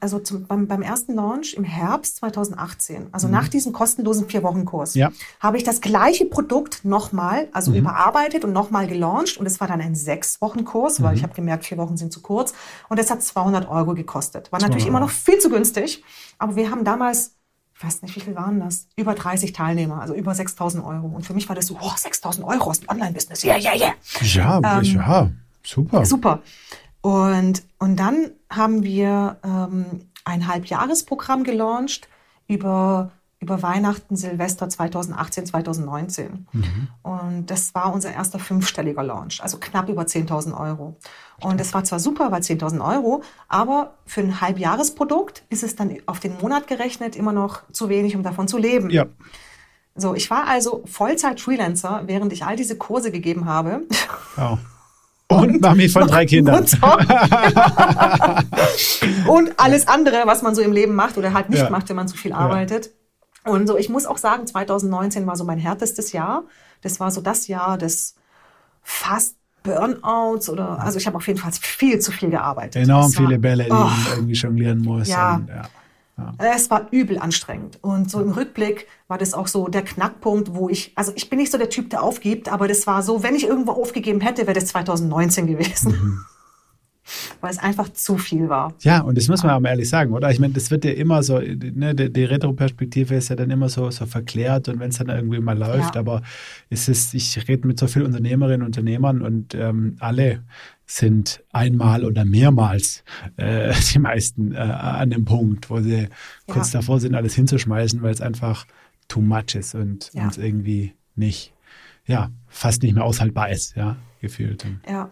also 0.00 0.18
zum, 0.18 0.46
beim, 0.46 0.66
beim 0.66 0.82
ersten 0.82 1.14
Launch 1.14 1.54
im 1.54 1.64
Herbst 1.64 2.16
2018, 2.16 3.08
also 3.12 3.26
mhm. 3.26 3.34
nach 3.34 3.48
diesem 3.48 3.72
kostenlosen 3.72 4.28
Vier-Wochen-Kurs, 4.28 4.94
ja. 4.94 5.10
habe 5.40 5.56
ich 5.56 5.64
das 5.64 5.80
gleiche 5.80 6.24
Produkt 6.24 6.84
nochmal, 6.84 7.48
also 7.52 7.70
mhm. 7.70 7.78
überarbeitet 7.78 8.44
und 8.44 8.52
nochmal 8.52 8.86
gelauncht. 8.86 9.38
Und 9.38 9.46
es 9.46 9.60
war 9.60 9.68
dann 9.68 9.80
ein 9.80 9.94
Sechs-Wochen-Kurs, 9.94 11.02
weil 11.02 11.10
mhm. 11.10 11.16
ich 11.16 11.22
habe 11.22 11.34
gemerkt, 11.34 11.64
vier 11.64 11.78
Wochen 11.78 11.96
sind 11.96 12.12
zu 12.12 12.20
kurz. 12.20 12.54
Und 12.88 12.98
es 12.98 13.10
hat 13.10 13.22
200 13.22 13.68
Euro 13.68 13.94
gekostet. 13.94 14.52
War 14.52 14.60
natürlich 14.60 14.86
immer 14.86 15.00
noch 15.00 15.10
viel 15.10 15.38
zu 15.38 15.50
günstig. 15.50 16.02
Aber 16.38 16.56
wir 16.56 16.70
haben 16.70 16.84
damals 16.84 17.37
ich 17.78 17.84
weiß 17.84 18.02
nicht, 18.02 18.16
wie 18.16 18.20
viel 18.20 18.34
waren 18.34 18.58
das? 18.58 18.88
Über 18.96 19.14
30 19.14 19.52
Teilnehmer, 19.52 20.00
also 20.00 20.12
über 20.12 20.34
6000 20.34 20.84
Euro. 20.84 21.06
Und 21.06 21.24
für 21.24 21.32
mich 21.32 21.48
war 21.48 21.54
das 21.54 21.68
so, 21.68 21.78
oh, 21.80 21.92
6000 21.94 22.44
Euro 22.44 22.70
aus 22.70 22.80
dem 22.80 22.88
Online-Business. 22.88 23.44
Ja, 23.44 23.56
ja, 23.56 23.72
ja. 23.72 23.94
Ja, 24.20 24.56
ähm, 24.56 24.82
ja, 24.82 25.30
super. 25.62 26.04
Super. 26.04 26.42
Und, 27.02 27.62
und 27.78 27.96
dann 28.00 28.32
haben 28.50 28.82
wir 28.82 29.36
ähm, 29.44 30.08
ein 30.24 30.48
Halbjahresprogramm 30.48 31.44
gelauncht 31.44 32.08
über, 32.48 33.12
über 33.40 33.62
Weihnachten, 33.62 34.16
Silvester 34.16 34.68
2018, 34.68 35.46
2019. 35.46 36.48
Mhm. 36.52 36.88
Und 37.02 37.46
das 37.50 37.72
war 37.74 37.94
unser 37.94 38.12
erster 38.12 38.40
fünfstelliger 38.40 39.04
Launch, 39.04 39.40
also 39.42 39.58
knapp 39.58 39.88
über 39.88 40.02
10.000 40.02 40.58
Euro. 40.58 40.96
Und 41.40 41.60
es 41.60 41.72
war 41.72 41.84
zwar 41.84 42.00
super, 42.00 42.32
weil 42.32 42.40
10.000 42.40 42.84
Euro, 42.84 43.22
aber 43.48 43.94
für 44.06 44.22
ein 44.22 44.40
Halbjahresprodukt 44.40 45.44
ist 45.50 45.62
es 45.62 45.76
dann 45.76 45.98
auf 46.06 46.18
den 46.18 46.36
Monat 46.40 46.66
gerechnet 46.66 47.14
immer 47.14 47.32
noch 47.32 47.62
zu 47.70 47.88
wenig, 47.88 48.16
um 48.16 48.24
davon 48.24 48.48
zu 48.48 48.58
leben. 48.58 48.90
Ja. 48.90 49.06
So, 49.94 50.14
ich 50.14 50.30
war 50.30 50.48
also 50.48 50.82
Vollzeit-Freelancer, 50.86 52.02
während 52.06 52.32
ich 52.32 52.44
all 52.44 52.56
diese 52.56 52.76
Kurse 52.76 53.12
gegeben 53.12 53.44
habe. 53.46 53.82
Oh. 54.36 54.58
Und 55.30 55.60
Mami 55.60 55.90
von 55.90 56.06
drei 56.06 56.24
Kindern. 56.24 56.64
und 59.26 59.60
alles 59.60 59.86
andere, 59.86 60.22
was 60.24 60.40
man 60.40 60.54
so 60.54 60.62
im 60.62 60.72
Leben 60.72 60.94
macht 60.94 61.18
oder 61.18 61.34
halt 61.34 61.50
nicht 61.50 61.60
ja. 61.60 61.68
macht, 61.68 61.90
wenn 61.90 61.96
man 61.96 62.08
so 62.08 62.16
viel 62.16 62.32
arbeitet. 62.32 62.92
Und 63.44 63.66
so, 63.66 63.76
ich 63.76 63.88
muss 63.88 64.06
auch 64.06 64.18
sagen, 64.18 64.46
2019 64.46 65.26
war 65.26 65.36
so 65.36 65.44
mein 65.44 65.58
härtestes 65.58 66.12
Jahr. 66.12 66.44
Das 66.82 67.00
war 67.00 67.10
so 67.10 67.20
das 67.20 67.48
Jahr 67.48 67.78
des 67.78 68.14
fast 68.82 69.36
Burnouts 69.62 70.48
oder, 70.48 70.80
also 70.80 70.98
ich 70.98 71.06
habe 71.06 71.16
auf 71.16 71.26
jeden 71.26 71.38
Fall 71.38 71.52
viel 71.52 71.98
zu 71.98 72.12
viel 72.12 72.30
gearbeitet. 72.30 72.82
Enorm 72.82 73.10
viele 73.10 73.38
Bälle, 73.38 73.64
die 73.64 73.70
oh, 73.70 73.74
man 73.74 74.06
irgendwie 74.10 74.34
jonglieren 74.34 74.80
muss. 74.80 75.08
Ja. 75.08 75.36
Und, 75.36 75.48
ja. 75.48 75.62
Ja. 76.18 76.34
Es 76.52 76.68
war 76.68 76.88
übel 76.90 77.18
anstrengend. 77.18 77.78
Und 77.80 78.10
so 78.10 78.20
im 78.20 78.32
Rückblick 78.32 78.88
war 79.06 79.18
das 79.18 79.34
auch 79.34 79.46
so 79.46 79.68
der 79.68 79.82
Knackpunkt, 79.82 80.52
wo 80.52 80.68
ich, 80.68 80.92
also 80.96 81.12
ich 81.14 81.30
bin 81.30 81.38
nicht 81.38 81.52
so 81.52 81.58
der 81.58 81.68
Typ, 81.68 81.90
der 81.90 82.02
aufgibt, 82.02 82.50
aber 82.50 82.66
das 82.66 82.88
war 82.88 83.02
so, 83.02 83.22
wenn 83.22 83.36
ich 83.36 83.46
irgendwo 83.46 83.72
aufgegeben 83.72 84.20
hätte, 84.20 84.42
wäre 84.42 84.54
das 84.54 84.66
2019 84.66 85.46
gewesen. 85.46 85.92
Mhm. 85.92 86.24
Weil 87.40 87.50
es 87.50 87.58
einfach 87.58 87.92
zu 87.92 88.18
viel 88.18 88.48
war. 88.48 88.74
Ja, 88.80 89.00
und 89.00 89.16
das 89.16 89.28
muss 89.28 89.42
man 89.42 89.52
auch 89.52 89.60
mal 89.60 89.70
ehrlich 89.70 89.88
sagen, 89.88 90.12
oder? 90.12 90.30
Ich 90.30 90.40
meine, 90.40 90.52
das 90.52 90.70
wird 90.70 90.84
ja 90.84 90.92
immer 90.92 91.22
so, 91.22 91.38
ne, 91.38 91.94
die, 91.94 92.12
die 92.12 92.24
Retro-Perspektive 92.24 93.14
ist 93.14 93.28
ja 93.28 93.36
dann 93.36 93.50
immer 93.50 93.68
so, 93.68 93.90
so 93.90 94.06
verklärt 94.06 94.68
und 94.68 94.80
wenn 94.80 94.90
es 94.90 94.98
dann 94.98 95.08
irgendwie 95.08 95.40
mal 95.40 95.56
läuft, 95.56 95.94
ja. 95.94 96.00
aber 96.00 96.22
es 96.70 96.88
ist, 96.88 97.14
ich 97.14 97.48
rede 97.48 97.66
mit 97.66 97.78
so 97.78 97.86
vielen 97.86 98.06
Unternehmerinnen 98.06 98.62
und 98.62 98.68
Unternehmern 98.68 99.22
und 99.22 99.54
ähm, 99.54 99.96
alle 100.00 100.42
sind 100.86 101.44
einmal 101.52 102.04
oder 102.04 102.24
mehrmals 102.24 103.04
äh, 103.36 103.74
die 103.92 103.98
meisten 103.98 104.52
äh, 104.52 104.58
an 104.58 105.10
dem 105.10 105.24
Punkt, 105.24 105.70
wo 105.70 105.80
sie 105.80 106.02
ja. 106.02 106.08
kurz 106.46 106.70
davor 106.70 106.98
sind, 106.98 107.14
alles 107.14 107.34
hinzuschmeißen, 107.34 108.02
weil 108.02 108.12
es 108.12 108.20
einfach 108.20 108.66
too 109.06 109.20
much 109.20 109.54
ist 109.54 109.74
und 109.74 110.10
ja. 110.14 110.24
uns 110.24 110.38
irgendwie 110.38 110.94
nicht, 111.14 111.52
ja, 112.06 112.30
fast 112.46 112.82
nicht 112.82 112.94
mehr 112.94 113.04
aushaltbar 113.04 113.50
ist, 113.50 113.76
ja, 113.76 113.96
gefühlt. 114.20 114.64
Ja. 114.88 115.10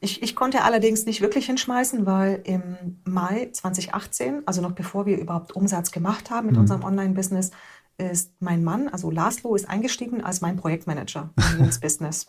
Ich, 0.00 0.22
ich 0.22 0.36
konnte 0.36 0.62
allerdings 0.62 1.06
nicht 1.06 1.20
wirklich 1.20 1.46
hinschmeißen, 1.46 2.06
weil 2.06 2.40
im 2.44 2.62
Mai 3.04 3.48
2018, 3.52 4.42
also 4.46 4.62
noch 4.62 4.72
bevor 4.72 5.06
wir 5.06 5.18
überhaupt 5.18 5.52
Umsatz 5.52 5.90
gemacht 5.90 6.30
haben 6.30 6.46
mit 6.46 6.54
mhm. 6.54 6.62
unserem 6.62 6.84
Online-Business, 6.84 7.50
ist 7.98 8.32
mein 8.38 8.62
Mann, 8.62 8.88
also 8.88 9.10
Laszlo, 9.10 9.56
ist 9.56 9.68
eingestiegen 9.68 10.22
als 10.22 10.40
mein 10.40 10.56
Projektmanager 10.56 11.30
ins 11.58 11.80
Business. 11.80 12.26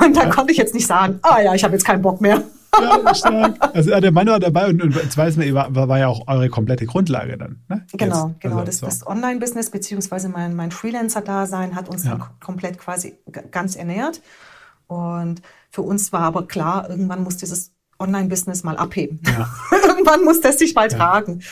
Und 0.00 0.16
da 0.16 0.28
konnte 0.28 0.52
ich 0.52 0.58
jetzt 0.58 0.74
nicht 0.74 0.86
sagen, 0.86 1.18
ah 1.22 1.40
ja, 1.40 1.54
ich 1.54 1.64
habe 1.64 1.74
jetzt 1.74 1.84
keinen 1.84 2.02
Bock 2.02 2.20
mehr. 2.20 2.42
Ja, 2.80 3.14
stark. 3.14 3.56
Also 3.74 4.00
der 4.00 4.12
Mann 4.12 4.26
war 4.26 4.40
dabei 4.40 4.68
und, 4.68 4.82
und 4.82 4.94
jetzt 4.94 5.16
weiß 5.16 5.36
man, 5.36 5.54
war, 5.54 5.88
war 5.88 5.98
ja 5.98 6.08
auch 6.08 6.26
eure 6.26 6.48
komplette 6.48 6.86
Grundlage 6.86 7.38
dann. 7.38 7.62
Ne? 7.68 7.86
Genau, 7.92 8.28
jetzt. 8.28 8.40
genau. 8.40 8.56
Also, 8.56 8.66
das, 8.66 8.78
so. 8.78 8.86
das 8.86 9.06
Online-Business 9.06 9.70
beziehungsweise 9.70 10.28
mein, 10.28 10.56
mein 10.56 10.70
Freelancer-Dasein 10.70 11.74
hat 11.74 11.88
uns 11.88 12.04
ja. 12.04 12.16
dann 12.16 12.24
komplett 12.40 12.78
quasi 12.78 13.14
ganz 13.50 13.76
ernährt. 13.76 14.20
Und 14.86 15.40
für 15.74 15.82
uns 15.82 16.12
war 16.12 16.20
aber 16.20 16.46
klar, 16.46 16.88
irgendwann 16.88 17.24
muss 17.24 17.36
dieses 17.36 17.72
Online-Business 17.98 18.62
mal 18.62 18.76
abheben. 18.76 19.20
Ja. 19.26 19.52
irgendwann 19.88 20.22
muss 20.22 20.40
das 20.40 20.60
sich 20.60 20.72
mal 20.72 20.88
ja. 20.88 20.96
tragen. 20.96 21.42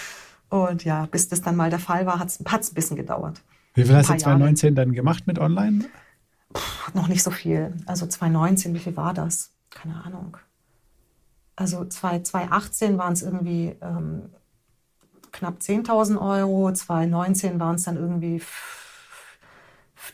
Und 0.48 0.84
ja, 0.84 1.06
bis 1.06 1.28
das 1.28 1.42
dann 1.42 1.56
mal 1.56 1.70
der 1.70 1.80
Fall 1.80 2.06
war, 2.06 2.20
hat 2.20 2.28
es 2.28 2.40
ein 2.40 2.74
bisschen 2.74 2.96
gedauert. 2.96 3.42
Wie 3.74 3.82
viel 3.82 3.96
hast 3.96 4.10
du 4.10 4.16
2019 4.16 4.76
Jahre. 4.76 4.86
dann 4.86 4.94
gemacht 4.94 5.26
mit 5.26 5.40
Online? 5.40 5.86
Puh, 6.52 6.60
noch 6.94 7.08
nicht 7.08 7.24
so 7.24 7.32
viel. 7.32 7.74
Also 7.86 8.06
2019, 8.06 8.72
wie 8.74 8.78
viel 8.78 8.96
war 8.96 9.12
das? 9.12 9.50
Keine 9.70 10.04
Ahnung. 10.04 10.36
Also 11.56 11.84
2018 11.84 12.98
waren 12.98 13.14
es 13.14 13.22
irgendwie 13.22 13.74
ähm, 13.80 14.28
knapp 15.32 15.58
10.000 15.58 16.20
Euro, 16.20 16.72
2019 16.72 17.58
waren 17.58 17.74
es 17.74 17.82
dann 17.82 17.96
irgendwie 17.96 18.40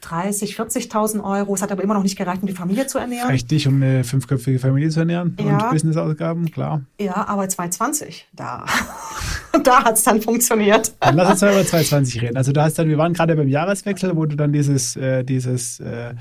30, 0.00 0.58
40.000 0.58 1.22
Euro. 1.22 1.54
Es 1.54 1.62
hat 1.62 1.72
aber 1.72 1.82
immer 1.82 1.94
noch 1.94 2.02
nicht 2.02 2.16
gereicht, 2.16 2.42
um 2.42 2.46
die 2.46 2.54
Familie 2.54 2.86
zu 2.86 2.98
ernähren. 2.98 3.28
Reicht 3.28 3.50
nicht, 3.50 3.66
um 3.66 3.82
eine 3.82 4.04
fünfköpfige 4.04 4.58
Familie 4.58 4.90
zu 4.90 5.00
ernähren 5.00 5.36
ja. 5.40 5.44
und 5.46 5.70
Businessausgaben, 5.70 6.50
klar. 6.50 6.82
Ja, 7.00 7.26
aber 7.26 7.48
2020, 7.48 8.28
da, 8.32 8.64
da 9.64 9.84
hat 9.84 9.96
es 9.96 10.04
dann 10.04 10.20
funktioniert. 10.20 10.92
Dann 11.00 11.16
lass 11.16 11.30
uns 11.30 11.40
mal 11.40 11.52
über 11.52 11.66
2020 11.66 12.22
reden. 12.22 12.36
Also 12.36 12.52
du 12.52 12.62
hast 12.62 12.78
dann, 12.78 12.88
wir 12.88 12.98
waren 12.98 13.12
gerade 13.12 13.34
beim 13.34 13.48
Jahreswechsel, 13.48 14.14
wo 14.16 14.26
du 14.26 14.36
dann 14.36 14.52
dieses, 14.52 14.96
äh, 14.96 15.24
dieses 15.24 15.80
äh, 15.80 16.14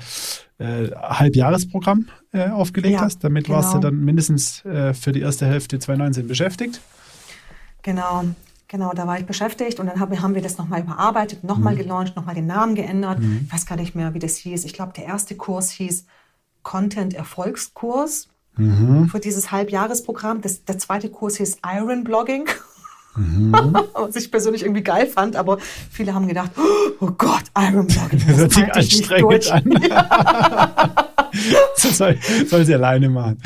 äh, 0.58 0.90
Halbjahresprogramm 0.94 2.08
äh, 2.32 2.48
aufgelegt 2.48 2.94
ja, 2.94 3.00
hast. 3.02 3.22
Damit 3.22 3.46
genau. 3.46 3.58
warst 3.58 3.74
du 3.74 3.78
dann 3.78 4.04
mindestens 4.04 4.64
äh, 4.64 4.94
für 4.94 5.12
die 5.12 5.20
erste 5.20 5.46
Hälfte 5.46 5.78
2019 5.78 6.26
beschäftigt. 6.26 6.80
Genau. 7.82 8.24
Genau, 8.68 8.92
da 8.92 9.06
war 9.06 9.18
ich 9.18 9.24
beschäftigt 9.24 9.80
und 9.80 9.86
dann 9.86 9.98
haben 9.98 10.34
wir 10.34 10.42
das 10.42 10.58
nochmal 10.58 10.82
überarbeitet, 10.82 11.42
nochmal 11.42 11.72
mhm. 11.72 11.78
gelauncht, 11.78 12.16
nochmal 12.16 12.34
den 12.34 12.46
Namen 12.46 12.74
geändert. 12.74 13.18
Mhm. 13.18 13.40
Ich 13.46 13.52
weiß 13.52 13.64
gar 13.64 13.76
nicht 13.76 13.94
mehr, 13.94 14.12
wie 14.12 14.18
das 14.18 14.36
hieß. 14.36 14.66
Ich 14.66 14.74
glaube, 14.74 14.92
der 14.94 15.06
erste 15.06 15.36
Kurs 15.36 15.70
hieß 15.70 16.04
Content 16.62 17.14
Erfolgskurs 17.14 18.28
mhm. 18.56 19.08
für 19.08 19.20
dieses 19.20 19.50
Halbjahresprogramm. 19.52 20.42
Das, 20.42 20.66
der 20.66 20.76
zweite 20.76 21.08
Kurs 21.08 21.38
hieß 21.38 21.58
Iron 21.66 22.04
Blogging. 22.04 22.46
Mhm. 23.16 23.52
Was 23.94 24.16
ich 24.16 24.30
persönlich 24.30 24.62
irgendwie 24.62 24.82
geil 24.82 25.06
fand, 25.06 25.34
aber 25.34 25.58
viele 25.90 26.12
haben 26.12 26.28
gedacht, 26.28 26.50
oh 27.00 27.10
Gott, 27.16 27.44
Iron 27.56 27.86
Blogging. 27.86 28.22
Das, 28.26 28.36
das 28.36 28.54
sich 28.54 28.70
anstrengend 28.74 29.50
an. 29.50 29.64
Ja. 29.88 31.07
soll, 31.76 32.18
soll 32.46 32.64
sie 32.64 32.74
alleine 32.74 33.08
machen. 33.08 33.40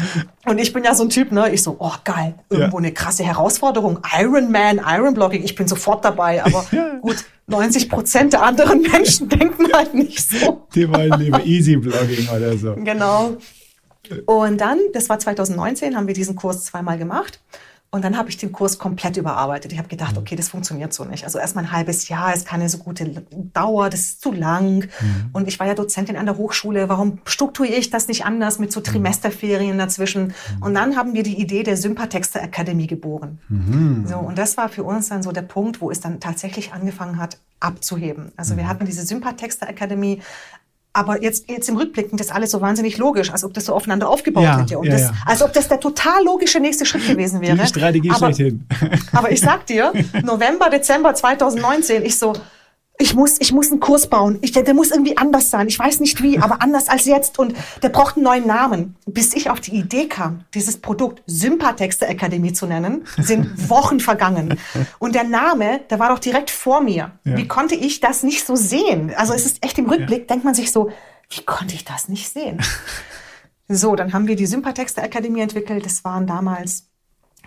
Und 0.46 0.58
ich 0.58 0.72
bin 0.72 0.84
ja 0.84 0.94
so 0.94 1.04
ein 1.04 1.10
Typ, 1.10 1.32
ne? 1.32 1.52
Ich 1.52 1.62
so, 1.62 1.76
oh 1.78 1.92
geil, 2.04 2.34
irgendwo 2.50 2.78
Ja. 2.78 2.84
eine 2.84 2.92
krasse 2.92 3.24
Herausforderung. 3.24 3.98
Ironman, 4.18 4.80
Ironblocking, 4.84 5.42
ich 5.42 5.54
bin 5.54 5.68
sofort 5.68 6.04
dabei. 6.04 6.44
Aber 6.44 6.64
Ja. 6.72 6.94
gut, 7.00 7.24
90 7.46 7.88
Prozent 7.90 8.32
der 8.32 8.42
anderen 8.42 8.82
Menschen 8.92 9.28
denken 9.28 9.72
halt 9.72 9.94
nicht 9.94 10.20
so. 10.28 10.66
Die 10.74 10.88
wollen 10.88 11.18
lieber 11.20 11.44
Easy 11.44 11.76
Blogging 11.76 12.28
oder 12.28 12.56
so. 12.56 12.74
Genau. 12.76 13.36
Und 14.26 14.60
dann, 14.60 14.78
das 14.92 15.08
war 15.08 15.18
2019, 15.18 15.96
haben 15.96 16.06
wir 16.06 16.14
diesen 16.14 16.34
Kurs 16.36 16.64
zweimal 16.64 16.98
gemacht. 16.98 17.40
Und 17.94 18.02
dann 18.02 18.16
habe 18.16 18.30
ich 18.30 18.38
den 18.38 18.52
Kurs 18.52 18.78
komplett 18.78 19.18
überarbeitet. 19.18 19.70
Ich 19.70 19.76
habe 19.76 19.88
gedacht, 19.88 20.16
okay, 20.16 20.34
das 20.34 20.48
funktioniert 20.48 20.94
so 20.94 21.04
nicht. 21.04 21.24
Also 21.24 21.38
erstmal 21.38 21.64
ein 21.64 21.72
halbes 21.72 22.08
Jahr 22.08 22.32
ist 22.32 22.46
keine 22.46 22.70
so 22.70 22.78
gute 22.78 23.22
Dauer, 23.52 23.90
das 23.90 24.00
ist 24.00 24.22
zu 24.22 24.32
lang. 24.32 24.88
Und 25.34 25.46
ich 25.46 25.60
war 25.60 25.66
ja 25.66 25.74
Dozentin 25.74 26.16
an 26.16 26.24
der 26.24 26.38
Hochschule. 26.38 26.88
Warum 26.88 27.18
strukturiere 27.26 27.76
ich 27.76 27.90
das 27.90 28.08
nicht 28.08 28.24
anders 28.24 28.58
mit 28.58 28.72
so 28.72 28.80
Trimesterferien 28.80 29.76
dazwischen? 29.76 30.32
Und 30.60 30.72
dann 30.72 30.96
haben 30.96 31.12
wir 31.12 31.22
die 31.22 31.38
Idee 31.38 31.64
der 31.64 31.76
Sympathexter 31.76 32.42
Akademie 32.42 32.86
geboren. 32.86 33.38
So, 34.08 34.16
und 34.16 34.38
das 34.38 34.56
war 34.56 34.70
für 34.70 34.84
uns 34.84 35.10
dann 35.10 35.22
so 35.22 35.30
der 35.30 35.42
Punkt, 35.42 35.82
wo 35.82 35.90
es 35.90 36.00
dann 36.00 36.18
tatsächlich 36.18 36.72
angefangen 36.72 37.18
hat, 37.18 37.36
abzuheben. 37.60 38.32
Also 38.36 38.56
wir 38.56 38.68
hatten 38.68 38.86
diese 38.86 39.04
Sympathexter 39.04 39.68
Akademie 39.68 40.22
aber 40.94 41.22
jetzt, 41.22 41.48
jetzt 41.48 41.68
im 41.68 41.76
Rückblick 41.76 42.08
klingt 42.08 42.20
das 42.20 42.30
alles 42.30 42.50
so 42.50 42.60
wahnsinnig 42.60 42.98
logisch, 42.98 43.30
als 43.30 43.44
ob 43.44 43.54
das 43.54 43.64
so 43.64 43.74
aufeinander 43.74 44.08
aufgebaut 44.08 44.44
Ja, 44.44 44.60
hätte. 44.60 44.78
Und 44.78 44.86
ja, 44.86 44.92
das, 44.92 45.02
ja. 45.02 45.12
Als 45.24 45.42
ob 45.42 45.52
das 45.52 45.68
der 45.68 45.80
total 45.80 46.22
logische 46.24 46.60
nächste 46.60 46.84
Schritt 46.84 47.06
gewesen 47.06 47.40
wäre. 47.40 47.56
Die 47.56 47.66
Strategie 47.66 48.10
aber, 48.10 48.32
schlechthin. 48.32 48.66
aber 49.12 49.32
ich 49.32 49.40
sag 49.40 49.66
dir, 49.66 49.92
November, 50.22 50.68
Dezember 50.68 51.14
2019, 51.14 52.04
ich 52.04 52.18
so, 52.18 52.34
ich 52.98 53.14
muss, 53.14 53.40
ich 53.40 53.52
muss 53.52 53.70
einen 53.70 53.80
Kurs 53.80 54.06
bauen. 54.06 54.38
Ich, 54.42 54.52
der, 54.52 54.62
der 54.62 54.74
muss 54.74 54.90
irgendwie 54.90 55.16
anders 55.16 55.50
sein. 55.50 55.66
Ich 55.66 55.78
weiß 55.78 56.00
nicht 56.00 56.22
wie, 56.22 56.38
aber 56.42 56.62
anders 56.62 56.88
als 56.88 57.04
jetzt. 57.04 57.38
Und 57.38 57.54
der 57.82 57.88
braucht 57.88 58.16
einen 58.16 58.24
neuen 58.24 58.46
Namen. 58.46 58.96
Bis 59.06 59.34
ich 59.34 59.50
auf 59.50 59.60
die 59.60 59.74
Idee 59.74 60.08
kam, 60.08 60.44
dieses 60.54 60.78
Produkt 60.78 61.22
Sympathexter 61.26 62.08
Akademie 62.08 62.52
zu 62.52 62.66
nennen, 62.66 63.04
sind 63.18 63.68
Wochen 63.70 64.00
vergangen. 64.00 64.58
Und 64.98 65.14
der 65.14 65.24
Name, 65.24 65.80
der 65.90 65.98
war 65.98 66.10
doch 66.10 66.18
direkt 66.18 66.50
vor 66.50 66.80
mir. 66.80 67.12
Ja. 67.24 67.36
Wie 67.36 67.48
konnte 67.48 67.74
ich 67.74 68.00
das 68.00 68.22
nicht 68.22 68.46
so 68.46 68.56
sehen? 68.56 69.12
Also 69.16 69.32
es 69.34 69.46
ist 69.46 69.64
echt 69.64 69.78
im 69.78 69.88
Rückblick, 69.88 70.28
denkt 70.28 70.44
man 70.44 70.54
sich 70.54 70.70
so, 70.70 70.90
wie 71.30 71.44
konnte 71.44 71.74
ich 71.74 71.84
das 71.84 72.08
nicht 72.08 72.28
sehen? 72.28 72.60
So, 73.68 73.96
dann 73.96 74.12
haben 74.12 74.26
wir 74.26 74.36
die 74.36 74.44
Sympathexter 74.44 75.02
Akademie 75.02 75.40
entwickelt. 75.40 75.86
Das 75.86 76.04
waren 76.04 76.26
damals 76.26 76.90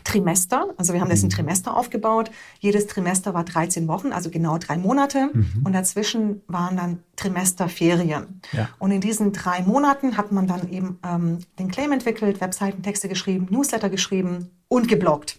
Trimester. 0.06 0.70
Also 0.78 0.93
wir 0.93 1.01
haben 1.01 1.10
das 1.10 1.22
in 1.24 1.30
Trimester 1.30 1.76
aufgebaut. 1.76 2.32
Jedes 2.60 2.88
Trimester 2.88 3.34
war 3.34 3.43
13 3.43 3.89
Wochen, 3.89 4.14
also 4.14 4.30
genau 4.30 4.58
drei 4.58 4.78
Monate. 4.78 5.32
Und 5.66 5.74
dazwischen 5.74 6.41
waren 6.47 6.78
dann 6.78 6.99
Trimesterferien. 7.18 8.41
Ja. 8.53 8.70
Und 8.80 8.91
in 8.91 9.01
diesen 9.01 9.34
drei 9.34 9.62
Monaten 9.64 10.16
hat 10.16 10.32
man 10.32 10.47
dann 10.47 10.70
eben 10.72 10.99
ähm, 11.06 11.39
den 11.60 11.70
Claim 11.70 11.91
entwickelt, 11.91 12.39
Webseitentexte 12.39 13.10
geschrieben, 13.10 13.47
Newsletter 13.49 13.89
geschrieben 13.89 14.49
und 14.70 14.88
gebloggt. 14.88 15.38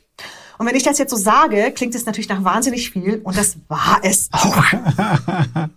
Und 0.59 0.67
wenn 0.67 0.75
ich 0.75 0.83
das 0.83 0.99
jetzt 0.99 1.11
so 1.11 1.17
sage, 1.17 1.73
klingt 1.75 1.95
es 1.95 2.07
natürlich 2.07 2.29
nach 2.29 2.45
wahnsinnig 2.45 2.91
viel. 2.91 3.21
Und 3.23 3.37
das 3.37 3.57
war 3.69 4.01
es 4.03 4.29
auch. 4.33 4.63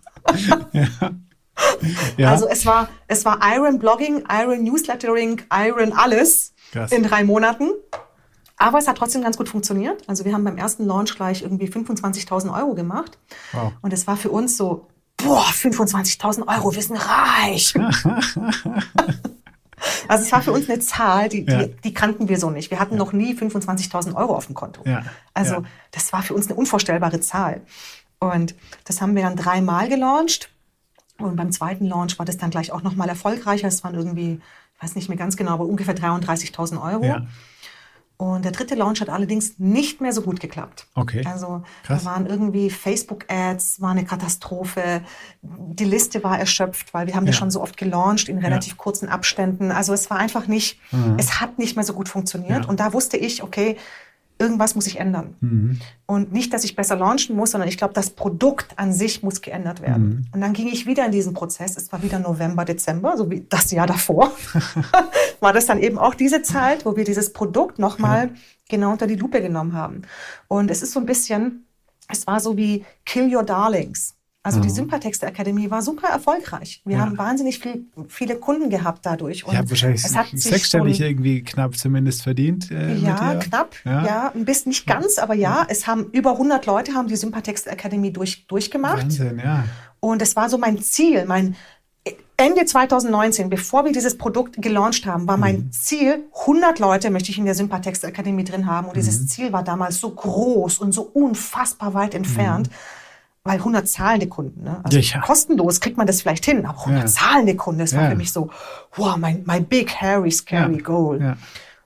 Ja. 2.16 2.30
Also 2.30 2.48
es 2.48 2.64
war, 2.66 2.88
es 3.06 3.24
war 3.24 3.38
Iron 3.54 3.78
Blogging, 3.78 4.24
Iron 4.30 4.62
Newslettering, 4.64 5.42
Iron 5.52 5.92
alles 5.92 6.54
Krass. 6.72 6.92
in 6.92 7.02
drei 7.02 7.24
Monaten. 7.24 7.70
Aber 8.60 8.76
es 8.78 8.86
hat 8.86 8.98
trotzdem 8.98 9.22
ganz 9.22 9.38
gut 9.38 9.48
funktioniert. 9.48 10.02
Also 10.06 10.26
wir 10.26 10.34
haben 10.34 10.44
beim 10.44 10.58
ersten 10.58 10.84
Launch 10.84 11.16
gleich 11.16 11.40
irgendwie 11.40 11.66
25.000 11.66 12.54
Euro 12.54 12.74
gemacht. 12.74 13.16
Wow. 13.52 13.72
Und 13.80 13.92
es 13.94 14.06
war 14.06 14.18
für 14.18 14.28
uns 14.30 14.58
so, 14.58 14.86
boah, 15.16 15.42
25.000 15.46 16.46
Euro, 16.46 16.74
wir 16.74 16.82
sind 16.82 16.98
reich. 16.98 17.72
also 20.08 20.24
es 20.24 20.30
war 20.30 20.42
für 20.42 20.52
uns 20.52 20.68
eine 20.68 20.78
Zahl, 20.80 21.30
die, 21.30 21.46
die, 21.46 21.52
Ja. 21.52 21.64
die 21.66 21.94
kannten 21.94 22.28
wir 22.28 22.38
so 22.38 22.50
nicht. 22.50 22.70
Wir 22.70 22.78
hatten 22.80 22.96
noch 22.96 23.14
nie 23.14 23.32
25.000 23.34 24.14
Euro 24.14 24.36
auf 24.36 24.44
dem 24.44 24.54
Konto. 24.54 24.82
Ja, 24.84 25.04
Also 25.32 25.54
ja. 25.54 25.62
das 25.92 26.12
war 26.12 26.22
für 26.22 26.34
uns 26.34 26.46
eine 26.48 26.56
unvorstellbare 26.56 27.20
Zahl. 27.20 27.62
Und 28.18 28.54
das 28.84 29.00
haben 29.00 29.16
wir 29.16 29.22
dann 29.22 29.36
dreimal 29.36 29.88
gelauncht. 29.88 30.50
Und 31.18 31.36
beim 31.36 31.50
zweiten 31.50 31.86
Launch 31.86 32.18
war 32.18 32.26
das 32.26 32.36
dann 32.36 32.50
gleich 32.50 32.72
auch 32.72 32.82
nochmal 32.82 33.08
erfolgreicher. 33.08 33.68
Es 33.68 33.82
waren 33.84 33.94
irgendwie, 33.94 34.38
ich 34.76 34.82
weiß 34.82 34.96
nicht 34.96 35.08
mehr 35.08 35.16
ganz 35.16 35.38
genau, 35.38 35.52
aber 35.52 35.64
ungefähr 35.64 35.96
33.000 35.96 36.82
Euro. 36.82 37.04
Ja. 38.20 38.26
Und 38.26 38.44
der 38.44 38.52
dritte 38.52 38.74
Launch 38.74 39.00
hat 39.00 39.08
allerdings 39.08 39.58
nicht 39.58 40.00
mehr 40.00 40.12
so 40.12 40.22
gut 40.22 40.40
geklappt. 40.40 40.86
Okay. 40.94 41.24
Also 41.26 41.62
Krass. 41.84 42.04
da 42.04 42.10
waren 42.10 42.26
irgendwie 42.26 42.70
Facebook-Ads, 42.70 43.80
war 43.80 43.90
eine 43.90 44.04
Katastrophe. 44.04 45.02
Die 45.42 45.84
Liste 45.84 46.22
war 46.22 46.38
erschöpft, 46.38 46.92
weil 46.94 47.06
wir 47.06 47.14
haben 47.14 47.26
das 47.26 47.36
Ja. 47.36 47.40
schon 47.40 47.50
so 47.50 47.62
oft 47.62 47.76
gelauncht 47.76 48.28
in 48.28 48.38
relativ 48.38 48.76
kurzen 48.76 49.08
Abständen. 49.08 49.72
Also 49.72 49.92
es 49.92 50.10
war 50.10 50.18
einfach 50.18 50.46
nicht, 50.46 50.78
es 51.16 51.40
hat 51.40 51.58
nicht 51.58 51.76
mehr 51.76 51.84
so 51.84 51.94
gut 51.94 52.08
funktioniert. 52.08 52.58
Mhm. 52.58 52.62
Ja. 52.64 52.68
Und 52.68 52.80
da 52.80 52.92
wusste 52.92 53.16
ich, 53.16 53.42
okay, 53.42 53.76
irgendwas 54.40 54.74
muss 54.74 54.86
ich 54.86 54.98
ändern. 54.98 55.34
Mhm. 55.40 55.78
Und 56.06 56.32
nicht, 56.32 56.52
dass 56.52 56.64
ich 56.64 56.74
besser 56.74 56.96
launchen 56.96 57.36
muss, 57.36 57.50
sondern 57.52 57.68
ich 57.68 57.76
glaube, 57.76 57.94
das 57.94 58.10
Produkt 58.10 58.78
an 58.78 58.92
sich 58.92 59.22
muss 59.22 59.42
geändert 59.42 59.82
werden. 59.82 60.08
Mhm. 60.08 60.26
Und 60.32 60.40
dann 60.40 60.54
ging 60.54 60.68
ich 60.68 60.86
wieder 60.86 61.04
in 61.06 61.12
diesen 61.12 61.34
Prozess. 61.34 61.76
Es 61.76 61.92
war 61.92 62.02
wieder 62.02 62.18
November, 62.18 62.64
Dezember, 62.64 63.16
so 63.16 63.30
wie 63.30 63.46
das 63.48 63.70
Jahr 63.70 63.86
davor. 63.86 64.32
war 65.40 65.52
das 65.52 65.66
dann 65.66 65.78
eben 65.78 65.98
auch 65.98 66.14
diese 66.14 66.42
Zeit, 66.42 66.86
wo 66.86 66.96
wir 66.96 67.04
dieses 67.04 67.32
Produkt 67.32 67.78
nochmal 67.78 68.30
genau 68.68 68.92
unter 68.92 69.06
die 69.06 69.16
Lupe 69.16 69.42
genommen 69.42 69.74
haben. 69.74 70.02
Und 70.48 70.70
es 70.70 70.82
ist 70.82 70.92
so 70.92 71.00
ein 71.00 71.06
bisschen, 71.06 71.66
es 72.08 72.26
war 72.26 72.40
so 72.40 72.56
wie 72.56 72.84
Kill 73.04 73.34
Your 73.34 73.42
Darlings. 73.42 74.14
Also 74.42 74.58
die 74.60 74.70
Sympathexter 74.70 75.26
Akademie 75.26 75.70
war 75.70 75.82
super 75.82 76.08
erfolgreich. 76.08 76.80
Wir 76.86 76.96
Mhm. 76.96 77.00
Ja. 77.00 77.06
haben 77.06 77.18
wahnsinnig 77.18 77.58
viel, 77.58 77.84
viele 78.08 78.36
Kunden 78.36 78.70
gehabt 78.70 79.04
dadurch. 79.04 79.44
Ich 79.46 79.54
habe 79.56 79.68
wahrscheinlich 79.68 80.02
es 80.02 80.16
hat 80.16 80.28
sich 80.30 80.42
sechsstellig 80.44 80.98
ein- 81.02 81.08
irgendwie 81.10 81.42
knapp 81.44 81.76
zumindest 81.76 82.22
verdient. 82.22 82.70
Äh, 82.70 82.94
ja, 82.96 83.34
knapp. 83.34 83.74
Ja. 83.84 84.32
ein 84.34 84.46
bisschen 84.46 84.70
nicht 84.70 84.86
ganz, 84.86 85.18
aber 85.18 85.34
ja, 85.34 85.66
es 85.68 85.86
haben 85.86 86.06
über 86.12 86.38
100 86.38 86.64
Leute 86.64 86.94
haben 86.94 87.06
die 87.08 87.16
Sympathexter 87.16 87.70
Akademie 87.72 88.12
durch, 88.12 88.46
durchgemacht. 88.46 89.02
Wahnsinn, 89.02 89.40
ja. 89.44 89.64
Und 90.00 90.22
es 90.22 90.34
war 90.36 90.48
so 90.48 90.56
mein 90.56 90.80
Ziel, 90.80 91.26
mein 91.26 91.54
Ende 92.38 92.64
2019, 92.64 93.50
bevor 93.50 93.84
wir 93.84 93.92
dieses 93.92 94.16
Produkt 94.16 94.62
gelauncht 94.62 95.04
haben, 95.04 95.28
war 95.28 95.36
mein 95.36 95.56
Mhm. 95.66 95.72
Ziel, 95.72 96.24
100 96.46 96.78
Leute 96.78 97.10
möchte 97.10 97.30
ich 97.30 97.36
in 97.36 97.44
der 97.44 97.54
Sympathexter 97.54 98.08
Akademie 98.08 98.44
drin 98.44 98.64
haben. 98.64 98.86
Und 98.86 98.94
Mhm. 98.94 99.00
dieses 99.00 99.26
Ziel 99.28 99.52
war 99.52 99.62
damals 99.62 100.00
so 100.00 100.08
groß 100.08 100.78
und 100.78 100.92
so 100.92 101.02
unfassbar 101.02 101.92
weit 101.92 102.14
entfernt. 102.14 102.70
Weil 103.42 103.58
100 103.58 103.88
zahlende 103.88 104.26
Kunden, 104.28 104.64
ne? 104.64 104.80
Also. 104.84 104.98
Ja, 104.98 105.14
ja. 105.16 105.20
kostenlos 105.22 105.80
kriegt 105.80 105.96
man 105.96 106.06
das 106.06 106.20
vielleicht 106.20 106.44
hin, 106.44 106.66
aber 106.66 106.78
100 106.84 107.04
Ja. 107.04 107.06
zahlende 107.08 107.56
Kunden, 107.56 107.80
das 107.80 107.94
war 107.94 108.04
Ja. 108.04 108.10
für 108.10 108.16
mich 108.16 108.32
so, 108.32 108.50
wow, 108.96 109.16
mein, 109.16 109.44
my 109.46 109.60
big, 109.60 109.94
hairy, 110.00 110.30
scary 110.30 110.76
Ja. 110.76 110.82
goal. 110.82 111.20
Ja. 111.22 111.36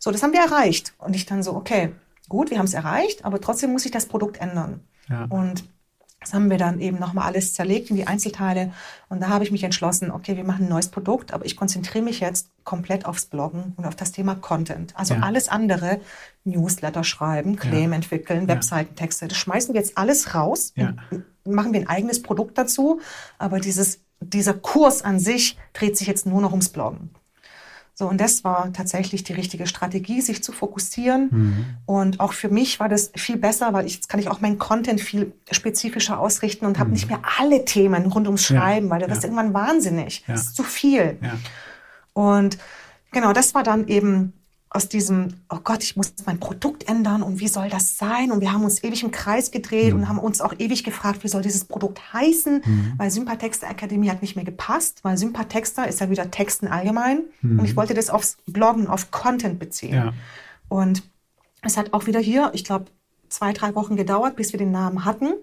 So, 0.00 0.10
das 0.10 0.22
haben 0.22 0.32
wir 0.32 0.40
erreicht. 0.40 0.94
Und 0.98 1.14
ich 1.14 1.26
dann 1.26 1.42
so, 1.44 1.54
okay, 1.54 1.92
gut, 2.28 2.50
wir 2.50 2.58
haben 2.58 2.66
es 2.66 2.74
erreicht, 2.74 3.24
aber 3.24 3.40
trotzdem 3.40 3.70
muss 3.70 3.84
ich 3.86 3.92
das 3.92 4.06
Produkt 4.06 4.38
ändern. 4.40 4.80
Ja. 5.08 5.26
Und 5.28 5.64
das 6.20 6.32
haben 6.34 6.50
wir 6.50 6.58
dann 6.58 6.80
eben 6.80 6.98
nochmal 6.98 7.26
alles 7.26 7.54
zerlegt 7.54 7.90
in 7.90 7.96
die 7.96 8.06
Einzelteile. 8.06 8.72
Und 9.08 9.20
da 9.20 9.28
habe 9.28 9.44
ich 9.44 9.52
mich 9.52 9.62
entschlossen, 9.62 10.10
okay, 10.10 10.36
wir 10.36 10.44
machen 10.44 10.64
ein 10.64 10.70
neues 10.70 10.88
Produkt, 10.88 11.32
aber 11.32 11.44
ich 11.44 11.54
konzentriere 11.56 12.02
mich 12.02 12.18
jetzt 12.20 12.48
komplett 12.64 13.04
aufs 13.06 13.26
Bloggen 13.26 13.74
und 13.76 13.84
auf 13.86 13.94
das 13.94 14.10
Thema 14.10 14.34
Content. 14.34 14.92
Also 14.96 15.14
Ja. 15.14 15.20
alles 15.20 15.48
andere, 15.48 16.00
Newsletter 16.44 17.04
schreiben, 17.04 17.56
Claim 17.56 17.92
entwickeln, 17.92 18.48
Webseitentexte, 18.48 19.28
das 19.28 19.36
schmeißen 19.38 19.72
wir 19.74 19.80
jetzt 19.80 19.96
alles 19.98 20.34
raus, 20.34 20.72
Ja. 20.76 20.94
Machen 21.46 21.72
wir 21.72 21.80
ein 21.80 21.88
eigenes 21.88 22.22
Produkt 22.22 22.58
dazu. 22.58 23.00
Aber 23.38 23.60
dieses, 23.60 24.00
dieser 24.20 24.54
Kurs 24.54 25.02
an 25.02 25.18
sich 25.18 25.58
dreht 25.72 25.96
sich 25.96 26.06
jetzt 26.06 26.26
nur 26.26 26.40
noch 26.40 26.50
ums 26.50 26.68
Bloggen. 26.68 27.10
So, 27.96 28.08
und 28.08 28.20
das 28.20 28.42
war 28.42 28.72
tatsächlich 28.72 29.22
die 29.22 29.34
richtige 29.34 29.68
Strategie, 29.68 30.20
sich 30.20 30.42
zu 30.42 30.50
fokussieren. 30.50 31.28
Mhm. 31.30 31.64
Und 31.86 32.18
auch 32.18 32.32
für 32.32 32.48
mich 32.48 32.80
war 32.80 32.88
das 32.88 33.12
viel 33.14 33.36
besser, 33.36 33.72
weil 33.72 33.86
ich, 33.86 33.94
jetzt 33.94 34.08
kann 34.08 34.18
ich 34.18 34.28
auch 34.28 34.40
meinen 34.40 34.58
Content 34.58 35.00
viel 35.00 35.32
spezifischer 35.52 36.18
ausrichten 36.18 36.66
und 36.66 36.80
habe 36.80 36.90
nicht 36.90 37.08
mehr 37.08 37.20
alle 37.38 37.64
Themen 37.64 38.06
rund 38.06 38.26
ums 38.26 38.50
Mhm. 38.50 38.56
Ja, 38.56 38.62
Schreiben, 38.62 38.90
weil 38.90 38.98
das 38.98 39.10
ja. 39.10 39.14
ist 39.14 39.24
irgendwann 39.24 39.54
wahnsinnig. 39.54 40.24
Ja. 40.26 40.34
Das 40.34 40.42
ist 40.42 40.56
zu 40.56 40.64
viel. 40.64 41.18
Und 42.14 42.58
genau, 43.12 43.32
das 43.32 43.54
war 43.54 43.62
dann 43.62 43.86
eben 43.86 44.32
aus 44.74 44.88
diesem, 44.88 45.34
oh 45.48 45.60
Gott, 45.62 45.82
ich 45.84 45.96
muss 45.96 46.12
mein 46.26 46.40
Produkt 46.40 46.88
ändern 46.88 47.22
und 47.22 47.38
wie 47.38 47.46
soll 47.48 47.70
das 47.70 47.96
sein? 47.96 48.32
Und 48.32 48.40
wir 48.40 48.52
haben 48.52 48.64
uns 48.64 48.82
ewig 48.82 49.04
im 49.04 49.12
Kreis 49.12 49.50
gedreht 49.52 49.94
Mhm. 49.94 50.00
und 50.00 50.08
haben 50.08 50.18
uns 50.18 50.40
auch 50.40 50.52
ewig 50.58 50.82
gefragt, 50.82 51.22
wie 51.22 51.28
soll 51.28 51.42
dieses 51.42 51.64
Produkt 51.64 52.12
heißen? 52.12 52.62
Weil 52.98 53.10
Sympathexter 53.10 53.68
Akademie 53.70 54.10
hat 54.10 54.20
nicht 54.20 54.34
mehr 54.34 54.44
gepasst, 54.44 54.98
weil 55.04 55.16
Sympathexter 55.16 55.86
ist 55.86 56.00
ja 56.00 56.10
wieder 56.10 56.30
Texten 56.30 56.66
allgemein. 56.66 57.22
Und 57.42 57.64
ich 57.64 57.76
wollte 57.76 57.94
das 57.94 58.10
aufs 58.10 58.36
Bloggen, 58.46 58.88
auf 58.88 59.12
Content 59.12 59.58
beziehen. 59.60 59.90
Mhm. 59.92 59.96
Ja. 60.06 60.12
Und 60.68 61.04
es 61.62 61.76
hat 61.76 61.92
auch 61.92 62.06
wieder 62.06 62.18
hier, 62.20 62.50
ich 62.52 62.64
glaube, 62.64 62.86
zwei, 63.28 63.52
drei 63.52 63.74
Wochen 63.76 63.94
gedauert, 63.96 64.34
bis 64.36 64.52
wir 64.52 64.58
den 64.58 64.72
Namen 64.72 65.04
hatten. 65.04 65.34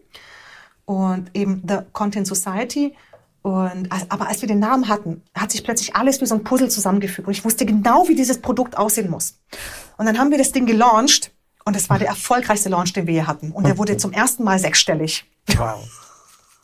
Und 0.85 1.31
eben 1.35 1.63
The 1.67 1.77
Content 1.93 2.27
Society. 2.27 2.95
Und, 3.43 3.89
aber 4.09 4.27
als 4.27 4.41
wir 4.41 4.47
den 4.47 4.59
Namen 4.59 4.87
hatten, 4.87 5.23
hat 5.33 5.51
sich 5.51 5.63
plötzlich 5.63 5.95
alles 5.95 6.21
wie 6.21 6.25
so 6.27 6.35
ein 6.35 6.43
Puzzle 6.43 6.69
zusammengefügt. 6.69 7.27
Und 7.27 7.33
ich 7.33 7.43
wusste 7.43 7.65
genau, 7.65 8.07
wie 8.07 8.15
dieses 8.15 8.39
Produkt 8.39 8.77
aussehen 8.77 9.09
muss. 9.09 9.39
Und 9.97 10.05
dann 10.05 10.19
haben 10.19 10.29
wir 10.31 10.37
das 10.37 10.51
Ding 10.51 10.65
gelauncht. 10.67 11.31
Und 11.65 11.75
es 11.75 11.89
war 11.89 11.99
der 11.99 12.07
erfolgreichste 12.09 12.69
Launch, 12.69 12.93
den 12.93 13.07
wir 13.07 13.13
je 13.13 13.23
hatten. 13.23 13.51
Und 13.51 13.65
der 13.65 13.77
wurde 13.77 13.97
zum 13.97 14.11
ersten 14.11 14.43
Mal 14.43 14.57
sechsstellig. 14.59 15.25
Wow. 15.57 15.87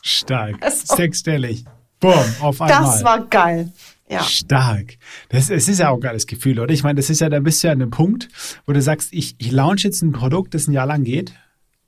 Stark. 0.02 0.56
Also- 0.60 0.96
Sechsstellig. 0.96 1.64
Boom, 2.00 2.14
auf 2.40 2.60
einmal. 2.60 2.82
Das 2.82 3.02
war 3.04 3.24
geil. 3.26 3.72
Ja. 4.08 4.22
Stark. 4.22 4.96
Das, 5.28 5.50
es 5.50 5.68
ist 5.68 5.78
ja 5.80 5.90
auch 5.90 5.96
ein 5.96 6.00
geiles 6.00 6.26
Gefühl, 6.26 6.60
oder? 6.60 6.72
Ich 6.72 6.82
meine, 6.84 6.94
das 6.96 7.10
ist 7.10 7.20
ja, 7.20 7.28
da 7.28 7.40
bist 7.40 7.62
du 7.62 7.66
ja 7.66 7.72
an 7.72 7.82
einem 7.82 7.90
Punkt, 7.90 8.28
wo 8.66 8.72
du 8.72 8.80
sagst, 8.80 9.12
ich, 9.12 9.34
ich 9.38 9.50
launch 9.50 9.82
jetzt 9.82 10.00
ein 10.02 10.12
Produkt, 10.12 10.54
das 10.54 10.66
ein 10.68 10.72
Jahr 10.72 10.86
lang 10.86 11.02
geht. 11.04 11.32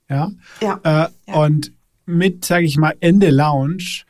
Ja. 0.09 0.31
Ja. 0.61 0.79
Äh, 0.83 1.09
Ja. 1.27 1.35
Und 1.35 1.71
mit, 2.05 2.43
sage 2.45 2.65
ich 2.65 2.77
mal, 2.77 2.93
Ende 2.99 3.29
Launch, 3.29 4.05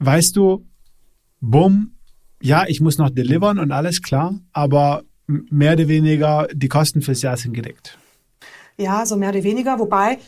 weißt 0.00 0.36
du, 0.36 0.66
bumm, 1.40 1.92
ja, 2.42 2.64
ich 2.66 2.80
muss 2.80 2.98
noch 2.98 3.10
delivern 3.10 3.58
und 3.58 3.70
alles 3.70 4.02
klar, 4.02 4.40
aber 4.52 5.02
mehr 5.26 5.74
oder 5.74 5.88
weniger 5.88 6.48
die 6.52 6.68
Kosten 6.68 7.02
fürs 7.02 7.22
Jahr 7.22 7.36
sind 7.36 7.52
gedeckt. 7.52 7.98
Ja, 8.76 9.04
so 9.06 9.16
mehr 9.16 9.28
oder 9.28 9.44
weniger. 9.44 9.78
Wobei, 9.78 10.18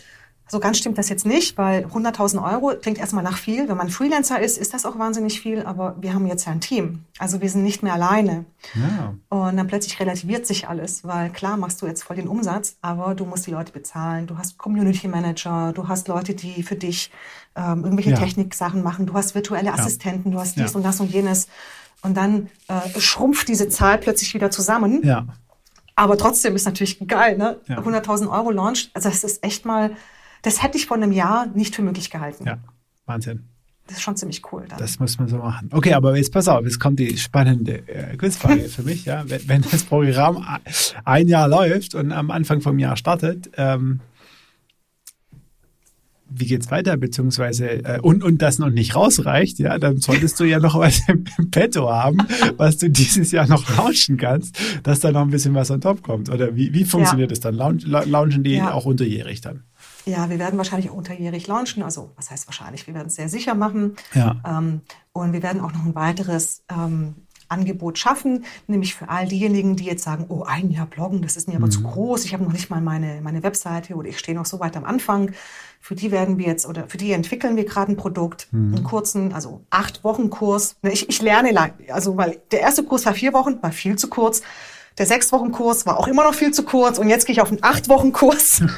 so 0.46 0.60
ganz 0.60 0.76
stimmt 0.76 0.98
das 0.98 1.08
jetzt 1.08 1.24
nicht, 1.24 1.56
weil 1.56 1.86
100.000 1.86 2.52
Euro 2.52 2.76
klingt 2.78 2.98
erstmal 2.98 3.24
nach 3.24 3.38
viel. 3.38 3.70
Wenn 3.70 3.78
man 3.78 3.88
Freelancer 3.88 4.38
ist, 4.38 4.58
ist 4.58 4.74
das 4.74 4.84
auch 4.84 4.98
wahnsinnig 4.98 5.40
viel. 5.40 5.62
Aber 5.62 5.96
wir 6.00 6.12
haben 6.12 6.26
jetzt 6.26 6.44
ja 6.44 6.52
ein 6.52 6.60
Team. 6.60 7.06
Also 7.18 7.40
wir 7.40 7.48
sind 7.48 7.62
nicht 7.62 7.82
mehr 7.82 7.94
alleine. 7.94 8.44
Ja. 8.74 9.14
Und 9.30 9.56
dann 9.56 9.66
plötzlich 9.66 9.98
relativiert 9.98 10.46
sich 10.46 10.68
alles, 10.68 11.04
weil 11.04 11.30
klar 11.30 11.56
machst 11.56 11.80
du 11.80 11.86
jetzt 11.86 12.02
voll 12.02 12.16
den 12.16 12.28
Umsatz, 12.28 12.76
aber 12.82 13.14
du 13.14 13.24
musst 13.24 13.46
die 13.46 13.50
Leute 13.52 13.72
bezahlen. 13.72 14.26
Du 14.26 14.36
hast 14.36 14.58
Community 14.58 15.08
Manager, 15.08 15.72
du 15.74 15.88
hast 15.88 16.08
Leute, 16.08 16.34
die 16.34 16.62
für 16.62 16.76
dich 16.76 17.10
ähm, 17.56 17.84
irgendwelche 17.84 18.10
Ja. 18.10 18.16
Techniksachen 18.16 18.82
machen, 18.82 19.06
du 19.06 19.14
hast 19.14 19.34
virtuelle 19.34 19.72
Assistenten, 19.72 20.30
du 20.32 20.38
hast 20.38 20.56
dies 20.56 20.70
Ja. 20.72 20.76
und 20.76 20.82
das 20.84 21.00
und 21.00 21.10
jenes. 21.12 21.48
Und 22.02 22.16
dann 22.16 22.48
äh, 22.68 22.98
schrumpft 23.00 23.48
diese 23.48 23.68
Zahl 23.68 23.98
plötzlich 23.98 24.34
wieder 24.34 24.50
zusammen. 24.50 25.00
Ja. 25.04 25.26
Aber 25.94 26.16
trotzdem 26.16 26.56
ist 26.56 26.64
natürlich 26.64 27.06
geil, 27.06 27.36
ne? 27.36 27.58
Ja. 27.68 27.78
100.000 27.80 28.28
Euro 28.30 28.50
Launch, 28.50 28.90
also 28.94 29.08
das 29.08 29.22
ist 29.24 29.44
echt 29.44 29.64
mal, 29.66 29.92
das 30.42 30.62
hätte 30.62 30.78
ich 30.78 30.86
vor 30.86 30.96
einem 30.96 31.12
Jahr 31.12 31.46
nicht 31.54 31.76
für 31.76 31.82
möglich 31.82 32.10
gehalten. 32.10 32.44
Ja. 32.46 32.58
Wahnsinn. 33.06 33.44
Das 33.86 33.96
ist 33.98 34.02
schon 34.02 34.16
ziemlich 34.16 34.42
cool 34.52 34.64
dann. 34.68 34.78
Das 34.78 34.98
muss 35.00 35.18
man 35.18 35.28
so 35.28 35.36
machen. 35.38 35.68
Okay, 35.72 35.92
aber 35.92 36.16
jetzt 36.16 36.32
pass 36.32 36.48
auf, 36.48 36.64
jetzt 36.64 36.78
kommt 36.80 36.98
die 37.00 37.18
spannende 37.18 37.86
äh, 37.88 38.16
Quizfrage 38.16 38.68
für 38.68 38.82
mich. 38.82 39.04
Ja, 39.04 39.24
wenn, 39.28 39.46
wenn 39.48 39.62
das 39.62 39.82
Programm 39.82 40.46
ein 41.04 41.28
Jahr 41.28 41.48
läuft 41.48 41.94
und 41.94 42.10
am 42.12 42.30
Anfang 42.30 42.60
vom 42.62 42.78
Jahr 42.78 42.96
startet, 42.96 43.50
ähm, 43.56 44.00
wie 46.34 46.46
geht's 46.46 46.70
weiter, 46.70 46.96
beziehungsweise 46.96 47.84
äh, 47.84 48.00
und 48.00 48.22
und 48.24 48.42
das 48.42 48.58
noch 48.58 48.70
nicht 48.70 48.94
rausreicht, 48.94 49.58
ja, 49.58 49.78
dann 49.78 49.98
solltest 49.98 50.38
du 50.40 50.44
ja 50.44 50.58
noch 50.58 50.78
was 50.78 51.08
im, 51.08 51.24
im 51.38 51.50
Petto 51.50 51.90
haben, 51.90 52.18
was 52.56 52.78
du 52.78 52.90
dieses 52.90 53.32
Jahr 53.32 53.46
noch 53.46 53.76
launchen 53.76 54.16
kannst, 54.16 54.58
dass 54.82 55.00
da 55.00 55.12
noch 55.12 55.22
ein 55.22 55.30
bisschen 55.30 55.54
was 55.54 55.70
on 55.70 55.80
top 55.80 56.02
kommt. 56.02 56.28
Oder 56.30 56.56
wie, 56.56 56.72
wie 56.74 56.84
funktioniert 56.84 57.32
es 57.32 57.40
dann? 57.40 57.54
Launch, 57.54 57.86
la- 57.86 58.04
launchen 58.04 58.42
die 58.44 58.52
Ja. 58.56 58.72
auch 58.72 58.84
unterjährig 58.86 59.40
dann? 59.40 59.64
Ja, 60.04 60.28
wir 60.30 60.38
werden 60.38 60.56
wahrscheinlich 60.58 60.90
auch 60.90 60.94
unterjährig 60.96 61.46
launchen. 61.46 61.82
Also, 61.82 62.12
was 62.16 62.30
heißt 62.30 62.46
wahrscheinlich? 62.48 62.86
Wir 62.86 62.94
werden 62.94 63.06
es 63.06 63.14
sehr 63.14 63.28
sicher 63.28 63.54
machen. 63.54 63.94
Ja. 64.14 64.40
Ähm, 64.46 64.80
und 65.12 65.32
wir 65.32 65.42
werden 65.42 65.60
auch 65.60 65.72
noch 65.72 65.84
ein 65.84 65.94
weiteres 65.94 66.64
ähm, 66.70 67.14
Angebot 67.48 67.98
schaffen, 67.98 68.44
nämlich 68.66 68.94
für 68.94 69.10
all 69.10 69.28
diejenigen, 69.28 69.76
die 69.76 69.84
jetzt 69.84 70.02
sagen, 70.04 70.24
oh, 70.28 70.42
ein 70.42 70.70
Jahr 70.70 70.86
bloggen, 70.86 71.20
das 71.22 71.36
ist 71.36 71.48
mir 71.48 71.56
aber 71.56 71.68
zu 71.68 71.82
groß. 71.82 72.24
Ich 72.24 72.32
habe 72.32 72.42
noch 72.44 72.52
nicht 72.52 72.70
mal 72.70 72.80
meine, 72.80 73.20
meine 73.22 73.42
Webseite 73.42 73.94
oder 73.94 74.08
ich 74.08 74.18
stehe 74.18 74.36
noch 74.36 74.46
so 74.46 74.58
weit 74.58 74.76
am 74.76 74.84
Anfang. 74.84 75.32
Für 75.84 75.96
die 75.96 76.12
werden 76.12 76.38
wir 76.38 76.46
jetzt 76.46 76.64
oder 76.64 76.86
für 76.86 76.96
die 76.96 77.10
entwickeln 77.12 77.56
wir 77.56 77.64
gerade 77.64 77.92
ein 77.92 77.96
Produkt, 77.96 78.46
einen 78.52 78.84
kurzen, 78.84 79.34
also 79.34 79.64
acht 79.68 80.04
Wochen 80.04 80.30
Kurs. 80.30 80.76
Ne, 80.82 80.92
Ich, 80.92 81.08
ich 81.08 81.20
lerne 81.20 81.50
lang, 81.50 81.74
also 81.88 82.16
weil 82.16 82.40
der 82.52 82.60
erste 82.60 82.84
Kurs 82.84 83.04
war 83.04 83.14
vier 83.14 83.32
Wochen, 83.32 83.60
war 83.60 83.72
viel 83.72 83.96
zu 83.96 84.08
kurz. 84.08 84.42
Der 84.96 85.06
sechs 85.06 85.32
Wochen 85.32 85.50
Kurs 85.50 85.84
war 85.84 85.98
auch 85.98 86.06
immer 86.06 86.22
noch 86.22 86.34
viel 86.34 86.52
zu 86.52 86.62
kurz 86.62 86.98
und 86.98 87.08
jetzt 87.08 87.26
gehe 87.26 87.32
ich 87.32 87.40
auf 87.40 87.50
einen 87.50 87.62
acht 87.62 87.88
Wochen 87.88 88.12
Kurs. 88.12 88.62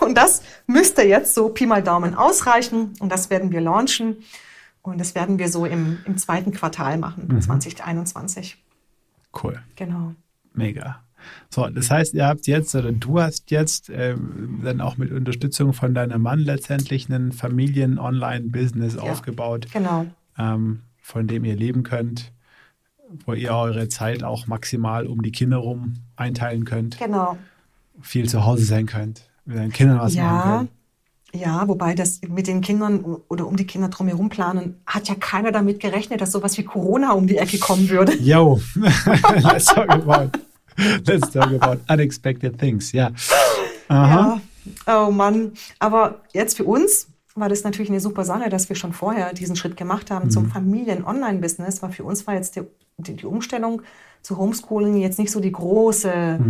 Und 0.00 0.14
das 0.16 0.42
müsste 0.66 1.02
jetzt 1.02 1.34
so 1.34 1.50
Pi 1.50 1.66
mal 1.66 1.82
Daumen 1.82 2.14
ausreichen. 2.14 2.94
Und 2.98 3.12
das 3.12 3.28
werden 3.28 3.50
wir 3.50 3.60
launchen. 3.60 4.16
Und 4.80 4.98
das 4.98 5.14
werden 5.14 5.38
wir 5.38 5.50
so 5.50 5.66
im, 5.66 5.98
im 6.06 6.16
zweiten 6.16 6.52
Quartal 6.52 6.96
machen, 6.96 7.40
2021. 7.40 8.56
Cool. 9.42 9.62
Genau. 9.76 10.14
Mega. 10.54 11.02
So, 11.50 11.66
das 11.68 11.90
heißt, 11.90 12.14
ihr 12.14 12.26
habt 12.26 12.46
jetzt 12.46 12.74
oder 12.74 12.92
du 12.92 13.20
hast 13.20 13.50
jetzt 13.50 13.90
ähm, 13.92 14.60
dann 14.64 14.80
auch 14.80 14.96
mit 14.96 15.10
Unterstützung 15.12 15.72
von 15.72 15.94
deinem 15.94 16.22
Mann 16.22 16.40
letztendlich 16.40 17.08
einen 17.10 17.32
Familien-Online-Business 17.32 18.96
aufgebaut, 18.96 19.66
Genau. 19.72 20.06
ähm, 20.38 20.80
von 21.00 21.26
dem 21.26 21.44
ihr 21.44 21.56
leben 21.56 21.82
könnt, 21.82 22.32
wo 23.24 23.32
ihr 23.32 23.52
eure 23.52 23.88
Zeit 23.88 24.22
auch 24.22 24.46
maximal 24.46 25.06
um 25.06 25.22
die 25.22 25.32
Kinder 25.32 25.56
rum 25.58 25.94
einteilen 26.16 26.64
könnt, 26.64 26.98
Genau. 26.98 27.38
viel 28.00 28.28
zu 28.28 28.44
Hause 28.44 28.64
sein 28.64 28.86
könnt, 28.86 29.22
mit 29.44 29.56
deinen 29.56 29.72
Kindern 29.72 29.98
was 29.98 30.14
machen 30.14 30.24
Ja. 30.24 30.56
könnt. 30.58 30.70
Ja, 31.34 31.68
wobei 31.68 31.94
das 31.94 32.22
mit 32.26 32.46
den 32.46 32.62
Kindern 32.62 33.04
oder 33.28 33.46
um 33.46 33.54
die 33.56 33.66
Kinder 33.66 33.88
drumherum 33.88 34.30
planen, 34.30 34.76
hat 34.86 35.08
ja 35.08 35.14
keiner 35.14 35.52
damit 35.52 35.78
gerechnet, 35.78 36.22
dass 36.22 36.32
sowas 36.32 36.56
wie 36.56 36.62
Corona 36.64 37.12
um 37.12 37.26
die 37.26 37.36
Ecke 37.36 37.58
kommen 37.58 37.90
würde. 37.90 38.14
Yo, 38.16 38.58
let's 39.42 39.66
talk 39.66 39.90
about, 39.90 40.30
let's 41.06 41.30
talk 41.32 41.52
about 41.60 41.80
unexpected 41.92 42.58
things. 42.58 42.92
Ja. 42.92 43.10
Aha. 43.88 44.40
Ja. 44.86 45.06
Oh 45.06 45.10
Mann. 45.10 45.52
Aber 45.78 46.20
jetzt 46.32 46.56
für 46.56 46.64
uns 46.64 47.08
war 47.34 47.48
das 47.48 47.62
natürlich 47.64 47.90
eine 47.90 48.00
super 48.00 48.24
Sache, 48.24 48.48
dass 48.50 48.68
wir 48.68 48.76
schon 48.76 48.92
vorher 48.92 49.32
diesen 49.32 49.56
Schritt 49.56 49.76
gemacht 49.76 50.10
haben 50.10 50.26
Mhm. 50.26 50.30
zum 50.30 50.50
Familien-Online-Business, 50.50 51.82
weil 51.82 51.92
für 51.92 52.04
uns 52.04 52.26
war 52.26 52.34
jetzt 52.34 52.56
die, 52.56 52.62
die, 52.98 53.14
die 53.14 53.26
Umstellung 53.26 53.82
zu 54.22 54.36
Homeschooling 54.36 54.96
jetzt 54.96 55.20
nicht 55.20 55.30
so 55.30 55.38
die 55.38 55.52
große, 55.52 56.40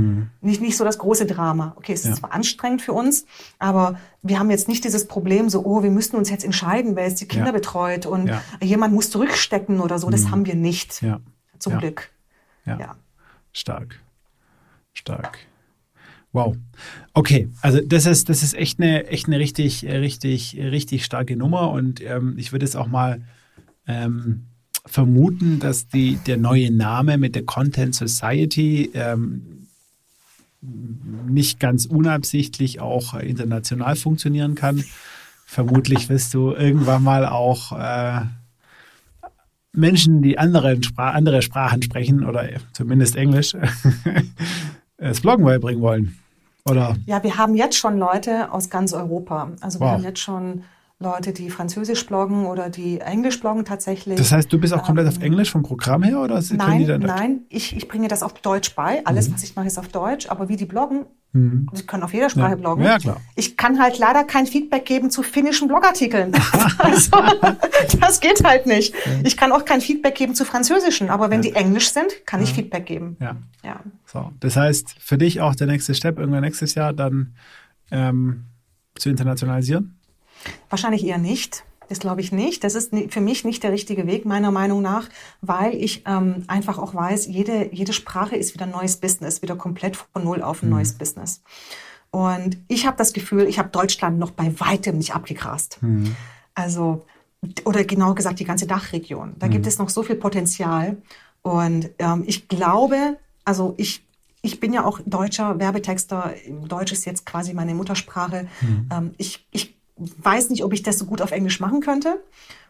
nicht, 0.40 0.62
nicht 0.62 0.76
so 0.78 0.84
das 0.84 0.96
große 0.96 1.26
Drama. 1.26 1.74
Okay, 1.76 1.92
es 1.92 2.00
ist 2.00 2.06
Mhm. 2.06 2.12
Ja. 2.12 2.18
zwar 2.20 2.32
anstrengend 2.32 2.80
für 2.80 2.94
uns, 2.94 3.26
aber 3.58 3.98
wir 4.22 4.38
haben 4.38 4.50
jetzt 4.50 4.66
nicht 4.68 4.82
dieses 4.84 5.06
Problem 5.06 5.50
so, 5.50 5.64
oh, 5.66 5.82
wir 5.82 5.90
müssten 5.90 6.16
uns 6.16 6.30
jetzt 6.30 6.44
entscheiden, 6.44 6.96
wer 6.96 7.06
jetzt 7.06 7.20
die 7.20 7.28
Kinder 7.28 7.48
Ja. 7.48 7.52
betreut 7.52 8.06
und 8.06 8.28
Ja. 8.28 8.40
jemand 8.62 8.94
muss 8.94 9.10
zurückstecken 9.10 9.80
oder 9.80 9.98
so. 9.98 10.08
Das 10.08 10.30
haben 10.30 10.46
wir 10.46 10.54
nicht. 10.54 11.04
Zum. 11.58 11.78
Glück. 11.78 12.08
Ja. 12.64 12.96
Stark. 13.52 14.00
Stark. 14.98 15.38
Wow. 16.32 16.56
Okay, 17.14 17.48
also 17.62 17.80
das 17.80 18.04
ist, 18.04 18.28
das 18.28 18.42
ist 18.42 18.54
echt 18.54 18.80
eine, 18.80 19.06
echt 19.06 19.26
eine 19.26 19.38
richtig, 19.38 19.86
äh, 19.86 19.96
richtig, 19.96 20.56
richtig 20.56 21.04
starke 21.04 21.36
Nummer 21.36 21.70
und 21.70 22.02
ähm, 22.02 22.34
ich 22.36 22.52
würde 22.52 22.64
es 22.64 22.76
auch 22.76 22.88
mal 22.88 23.22
ähm, 23.86 24.46
vermuten, 24.84 25.60
dass 25.60 25.86
die, 25.88 26.16
der 26.26 26.36
neue 26.36 26.70
Name 26.70 27.16
mit 27.16 27.34
der 27.34 27.44
Content 27.44 27.94
Society 27.94 28.90
ähm, 28.94 29.68
nicht 30.60 31.60
ganz 31.60 31.86
unabsichtlich 31.86 32.80
auch 32.80 33.14
äh, 33.14 33.28
international 33.28 33.96
funktionieren 33.96 34.56
kann. 34.56 34.84
Vermutlich 35.46 36.08
wirst 36.08 36.34
du 36.34 36.52
irgendwann 36.52 37.04
mal 37.04 37.24
auch 37.24 37.72
äh, 37.72 38.22
Menschen, 39.72 40.22
die 40.22 40.38
anderen 40.38 40.82
Spra 40.82 41.10
andere 41.10 41.40
Sprachen 41.40 41.82
sprechen 41.82 42.24
oder 42.24 42.48
zumindest 42.72 43.16
Englisch, 43.16 43.54
das 44.98 45.20
Bloggen 45.20 45.44
beibringen 45.44 45.80
wollen. 45.82 46.18
Oder 46.68 46.96
Ja, 47.06 47.22
wir 47.22 47.38
haben 47.38 47.54
jetzt 47.54 47.76
schon 47.76 47.98
Leute 47.98 48.52
aus 48.52 48.68
ganz 48.68 48.92
Europa. 48.92 49.50
Also 49.60 49.78
wir 49.80 49.86
Wow. 49.86 49.92
haben 49.94 50.02
jetzt 50.04 50.18
schon 50.20 50.64
Leute, 51.00 51.32
die 51.32 51.48
Französisch 51.48 52.04
bloggen 52.06 52.46
oder 52.46 52.70
die 52.70 52.98
Englisch 53.00 53.38
bloggen 53.38 53.64
tatsächlich. 53.64 54.18
das 54.18 54.32
heißt, 54.32 54.52
du 54.52 54.58
bist 54.58 54.74
auch 54.74 54.82
komplett 54.82 55.06
auf 55.06 55.20
Englisch 55.22 55.52
vom 55.52 55.62
Programm 55.62 56.02
her 56.02 56.20
oder 56.20 56.42
können 56.42 56.56
nein, 56.56 56.78
die 56.80 56.86
dann 56.86 57.02
nein, 57.02 57.40
ich, 57.50 57.76
ich 57.76 57.86
bringe 57.86 58.08
das 58.08 58.24
auf 58.24 58.32
Deutsch 58.34 58.74
bei. 58.74 59.06
Alles, 59.06 59.32
was 59.32 59.44
ich 59.44 59.54
mache, 59.54 59.68
ist 59.68 59.78
auf 59.78 59.86
Deutsch. 59.88 60.28
Aber 60.28 60.48
wie 60.48 60.56
die 60.56 60.64
bloggen, 60.64 61.06
sie 61.32 61.86
können 61.86 62.02
auf 62.02 62.12
jeder 62.12 62.30
Sprache 62.30 62.50
Ja. 62.50 62.56
bloggen. 62.56 62.84
Ja, 62.84 62.98
klar. 62.98 63.20
Ich 63.36 63.56
kann 63.56 63.78
halt 63.80 63.98
leider 63.98 64.24
kein 64.24 64.46
Feedback 64.46 64.86
geben 64.86 65.10
zu 65.10 65.22
finnischen 65.22 65.68
Blogartikeln. 65.68 66.32
also, 66.78 67.16
das 68.00 68.18
geht 68.18 68.42
halt 68.42 68.66
nicht. 68.66 68.92
Ich 69.22 69.36
kann 69.36 69.52
auch 69.52 69.64
kein 69.64 69.80
Feedback 69.80 70.16
geben 70.16 70.34
zu 70.34 70.44
französischen. 70.44 71.10
Aber 71.10 71.30
wenn 71.30 71.42
die 71.42 71.52
Englisch 71.52 71.92
sind, 71.92 72.26
kann 72.26 72.42
ich 72.42 72.52
Feedback 72.52 72.86
geben. 72.86 73.16
Ja. 73.20 73.36
Ja. 73.62 73.80
So. 74.04 74.32
Das 74.40 74.56
heißt, 74.56 74.96
für 74.98 75.16
dich 75.16 75.40
auch 75.40 75.54
der 75.54 75.68
nächste 75.68 75.94
Step 75.94 76.18
irgendwann 76.18 76.42
nächstes 76.42 76.74
Jahr 76.74 76.92
dann 76.92 77.34
ähm, 77.92 78.46
zu 78.96 79.10
internationalisieren? 79.10 79.97
Wahrscheinlich 80.70 81.04
eher 81.04 81.18
nicht. 81.18 81.64
Das 81.88 82.00
glaube 82.00 82.20
ich 82.20 82.32
nicht. 82.32 82.64
Das 82.64 82.74
ist 82.74 82.92
für 83.08 83.20
mich 83.20 83.44
nicht 83.44 83.62
der 83.62 83.72
richtige 83.72 84.06
Weg, 84.06 84.26
meiner 84.26 84.50
Meinung 84.50 84.82
nach, 84.82 85.08
weil 85.40 85.74
ich 85.74 86.02
ähm, 86.06 86.44
einfach 86.46 86.78
auch 86.78 86.94
weiß, 86.94 87.26
jede, 87.26 87.74
jede 87.74 87.94
Sprache 87.94 88.36
ist 88.36 88.54
wieder 88.54 88.66
ein 88.66 88.72
neues 88.72 88.96
Business, 88.96 89.40
wieder 89.40 89.56
komplett 89.56 89.96
von 89.96 90.22
Null 90.22 90.42
auf 90.42 90.62
ein 90.62 90.68
neues 90.68 90.92
Business. 90.92 91.42
Und 92.10 92.58
ich 92.68 92.86
habe 92.86 92.96
das 92.96 93.12
Gefühl, 93.12 93.46
ich 93.46 93.58
habe 93.58 93.70
Deutschland 93.70 94.18
noch 94.18 94.30
bei 94.30 94.52
weitem 94.60 94.98
nicht 94.98 95.14
abgegrast. 95.14 95.78
Also, 96.54 97.06
oder 97.64 97.84
genau 97.84 98.14
gesagt, 98.14 98.40
die 98.40 98.44
ganze 98.44 98.66
Dachregion. 98.66 99.36
Da 99.38 99.48
gibt 99.48 99.66
es 99.66 99.78
noch 99.78 99.88
so 99.88 100.02
viel 100.02 100.16
Potenzial. 100.16 100.96
Und 101.42 101.90
ähm, 101.98 102.24
ich 102.26 102.48
glaube, 102.48 103.16
also 103.44 103.74
ich, 103.76 104.04
ich 104.42 104.60
bin 104.60 104.72
ja 104.72 104.84
auch 104.84 105.00
deutscher 105.06 105.58
Werbetexter. 105.58 106.34
Deutsch 106.66 106.92
ist 106.92 107.06
jetzt 107.06 107.24
quasi 107.24 107.54
meine 107.54 107.74
Muttersprache. 107.74 108.48
Ähm, 108.90 109.14
ich, 109.18 109.46
ich 109.52 109.77
weiß 109.98 110.50
nicht, 110.50 110.64
ob 110.64 110.72
ich 110.72 110.82
das 110.82 110.98
so 110.98 111.06
gut 111.06 111.22
auf 111.22 111.32
Englisch 111.32 111.60
machen 111.60 111.80
könnte 111.80 112.20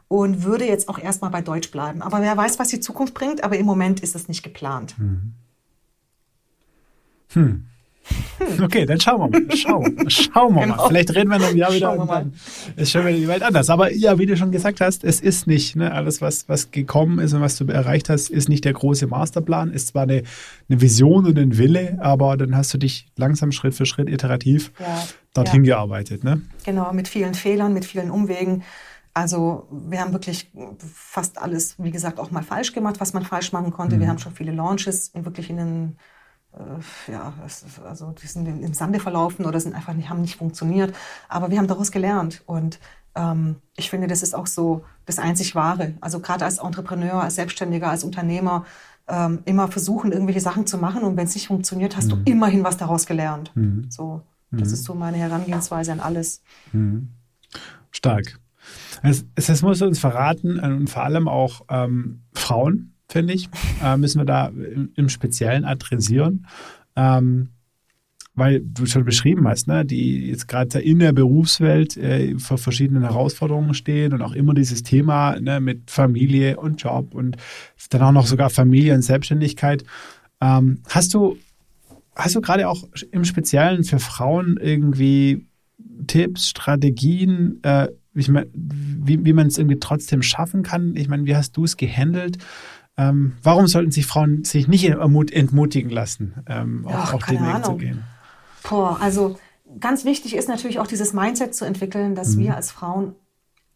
und 0.09 0.43
würde 0.43 0.67
jetzt 0.67 0.89
auch 0.89 0.99
erstmal 0.99 1.31
bei 1.31 1.43
Deutsch 1.43 1.71
bleiben. 1.71 2.03
Aber 2.03 2.23
wer 2.23 2.37
weiß, 2.37 2.59
was 2.59 2.69
die 2.69 2.81
Zukunft 2.81 3.15
bringt. 3.15 3.45
Aber 3.45 3.57
im 3.57 3.67
Moment 3.67 4.01
ist 4.01 4.15
es 4.15 4.29
nicht 4.29 4.43
geplant. 4.43 4.95
Okay, 8.63 8.87
dann 8.87 9.01
schauen 9.01 9.33
wir 9.33 9.41
mal. 9.41 9.57
Schauen, 9.57 10.11
schauen 10.11 10.55
wir 10.55 10.63
Genau. 10.69 10.77
mal. 10.77 10.89
Vielleicht 10.89 11.15
reden 11.15 11.29
wir 11.31 11.39
noch 11.39 11.49
ein 11.49 11.57
Jahr 11.57 11.73
wieder 11.73 11.95
Schauen 11.97 12.09
dann 12.09 12.33
ist 12.77 12.91
schon 12.93 13.03
wieder 13.07 13.17
die 13.17 13.29
Welt 13.29 13.43
anders. 13.43 13.71
Aber 13.71 13.93
ja, 13.93 14.19
wie 14.19 14.27
du 14.27 14.37
schon 14.37 14.53
gesagt 14.53 14.81
hast, 14.81 15.05
es 15.05 15.21
ist 15.21 15.47
nicht, 15.47 15.77
ne, 15.77 15.93
alles, 15.93 16.21
was, 16.23 16.49
was 16.49 16.71
gekommen 16.71 17.19
ist 17.19 17.33
und 17.35 17.41
was 17.41 17.57
du 17.57 17.67
erreicht 17.67 18.09
hast, 18.09 18.31
ist 18.31 18.49
nicht 18.49 18.65
der 18.65 18.73
große 18.73 19.07
Masterplan. 19.07 19.71
Ist 19.73 19.89
zwar 19.89 20.05
eine, 20.05 20.23
eine 20.69 20.81
Vision 20.81 21.27
und 21.27 21.39
ein 21.39 21.59
Wille, 21.59 21.99
aber 22.01 22.37
dann 22.37 22.57
hast 22.57 22.73
du 22.75 22.79
dich 22.79 23.07
langsam 23.17 23.53
Schritt 23.53 23.75
für 23.75 23.87
Schritt 23.87 24.09
iterativ 24.09 24.73
Ja, 24.79 25.05
dorthin 25.35 25.65
ja. 25.65 25.77
gearbeitet. 25.77 26.25
Ne? 26.25 26.43
Genau, 26.65 26.93
mit 26.93 27.09
vielen 27.09 27.35
Fehlern, 27.35 27.73
mit 27.73 27.85
vielen 27.85 28.11
Umwegen. 28.11 28.63
Also 29.15 29.67
wir 29.71 30.01
haben 30.01 30.13
wirklich 30.13 30.51
fast 30.95 31.39
alles, 31.39 31.75
wie 31.79 31.91
gesagt, 31.91 32.21
auch 32.21 32.31
mal 32.31 32.43
falsch 32.45 32.73
gemacht, 32.73 33.01
was 33.01 33.15
man 33.15 33.25
falsch 33.25 33.53
machen 33.53 33.73
konnte. 33.73 33.99
Wir 33.99 34.07
haben 34.09 34.19
schon 34.19 34.33
viele 34.33 34.53
Launches 34.53 35.11
wirklich 35.15 35.51
in 35.51 35.57
den, 35.57 35.97
ja, 37.07 37.33
es 37.47 37.63
ist- 37.63 37.81
also 37.81 38.13
die 38.21 38.27
sind 38.27 38.47
im 38.47 38.75
Sande 38.75 39.01
verlaufen 39.01 39.45
oder 39.45 39.61
sind 39.61 39.75
einfach 39.75 39.95
nicht, 39.95 40.09
haben 40.11 40.21
nicht 40.23 40.37
funktioniert. 40.37 40.95
Aber 41.29 41.51
wir 41.51 41.59
haben 41.59 41.67
daraus 41.69 41.91
gelernt 41.93 42.43
und 42.47 42.79
ähm, 43.15 43.57
ich 43.77 43.91
finde, 43.91 44.07
das 44.07 44.23
ist 44.23 44.35
auch 44.35 44.47
so 44.47 44.85
das 45.07 45.19
einzig 45.19 45.55
Wahre. 45.55 45.95
Also 46.01 46.21
gerade 46.21 46.45
als 46.45 46.59
Entrepreneur, 46.59 47.23
als 47.23 47.35
Selbstständiger, 47.37 47.91
als 47.91 48.03
Unternehmer 48.05 48.65
ähm, 49.09 49.41
immer 49.45 49.69
versuchen, 49.69 50.13
irgendwelche 50.13 50.41
Sachen 50.41 50.67
zu 50.67 50.79
machen 50.79 51.03
und 51.03 51.17
wenn 51.17 51.27
es 51.27 51.35
nicht 51.35 51.47
funktioniert, 51.49 51.97
hast 51.97 52.11
du 52.13 52.17
immerhin 52.27 52.65
was 52.65 52.77
daraus 52.77 53.07
gelernt. 53.07 53.53
So, 53.91 54.23
das 54.51 54.73
ist 54.73 54.85
so 54.85 54.95
meine 54.95 55.17
Herangehensweise 55.19 55.93
an 55.93 56.01
alles. 56.01 56.43
Stark. 57.91 58.39
Es, 59.03 59.25
es, 59.35 59.49
es 59.49 59.63
muss 59.63 59.81
uns 59.81 59.99
verraten, 59.99 60.59
äh, 60.59 60.67
und 60.67 60.89
vor 60.91 61.03
allem 61.05 61.27
auch 61.29 61.63
ähm, 61.71 62.23
Frauen, 62.35 62.95
finde 63.09 63.33
ich, 63.35 63.49
äh, 63.83 63.97
müssen 63.97 64.21
wir 64.21 64.27
da 64.27 64.49
im, 64.49 64.93
im 64.95 65.09
Speziellen 65.09 65.65
adressieren. 65.65 66.47
Ähm, 66.97 67.51
weil 68.39 68.61
du 68.61 68.87
schon 68.87 69.05
beschrieben 69.05 69.49
hast, 69.49 69.67
ne, 69.67 69.85
die 69.85 70.29
jetzt 70.29 70.47
gerade 70.47 70.79
in 70.79 71.01
der 71.01 71.13
Berufswelt 71.13 71.97
äh, 71.97 72.39
vor 72.39 72.57
verschiedenen 72.57 73.03
Herausforderungen 73.03 73.75
stehen 73.75 74.13
und 74.13 74.23
auch 74.23 74.33
immer 74.33 74.55
dieses 74.55 74.85
Thema 74.85 75.39
ne, 75.41 75.61
mit 75.61 75.91
Familie 75.91 76.57
und 76.57 76.81
Job 76.81 77.15
und 77.15 77.37
dann 77.91 78.03
auch 78.03 78.13
noch 78.13 78.27
sogar 78.27 78.49
Familie 78.51 78.95
und 78.95 79.03
Selbstständigkeit. 79.03 79.85
Ähm, 80.41 80.79
hast 80.89 81.15
du, 81.15 81.37
hast 82.15 82.37
du 82.37 82.41
gerade 82.41 82.69
auch 82.69 82.85
im 83.11 83.25
Speziellen 83.25 83.83
für 83.83 83.99
Frauen 83.99 84.57
irgendwie 84.61 85.47
Tipps, 86.07 86.49
Strategien, 86.49 87.61
äh, 87.65 87.89
ich 88.15 88.29
mein, 88.29 88.47
wie, 88.53 89.25
wie 89.25 89.33
man 89.33 89.47
es 89.47 89.59
irgendwie 89.59 89.79
trotzdem 89.79 90.23
schaffen 90.23 90.63
kann? 90.63 90.97
Ich 90.97 91.09
meine, 91.09 91.27
wie 91.27 91.37
hast 91.37 91.57
du 91.57 91.65
es 91.65 91.77
gehandelt? 91.77 92.39
Ähm, 92.99 93.37
warum 93.43 93.69
sollten 93.69 93.93
sich 93.93 94.07
Frauen 94.07 94.45
sich 94.45 94.67
nicht 94.67 94.85
entmutigen 94.85 95.91
lassen, 95.91 96.35
ähm, 96.49 96.85
Ach, 96.91 97.15
auf, 97.15 97.25
den 97.25 97.41
Weg 97.41 97.65
zu 97.65 97.71
Ahnung. 97.71 97.79
gehen? 97.79 98.05
Boah, 98.69 98.99
also 99.01 99.39
ganz 99.79 100.05
wichtig 100.05 100.35
ist 100.35 100.49
natürlich 100.49 100.81
auch 100.81 100.87
dieses 100.87 101.13
Mindset 101.13 101.55
zu 101.55 101.65
entwickeln, 101.65 102.17
dass 102.17 102.37
wir 102.37 102.57
als 102.57 102.73
Frauen, 102.73 103.15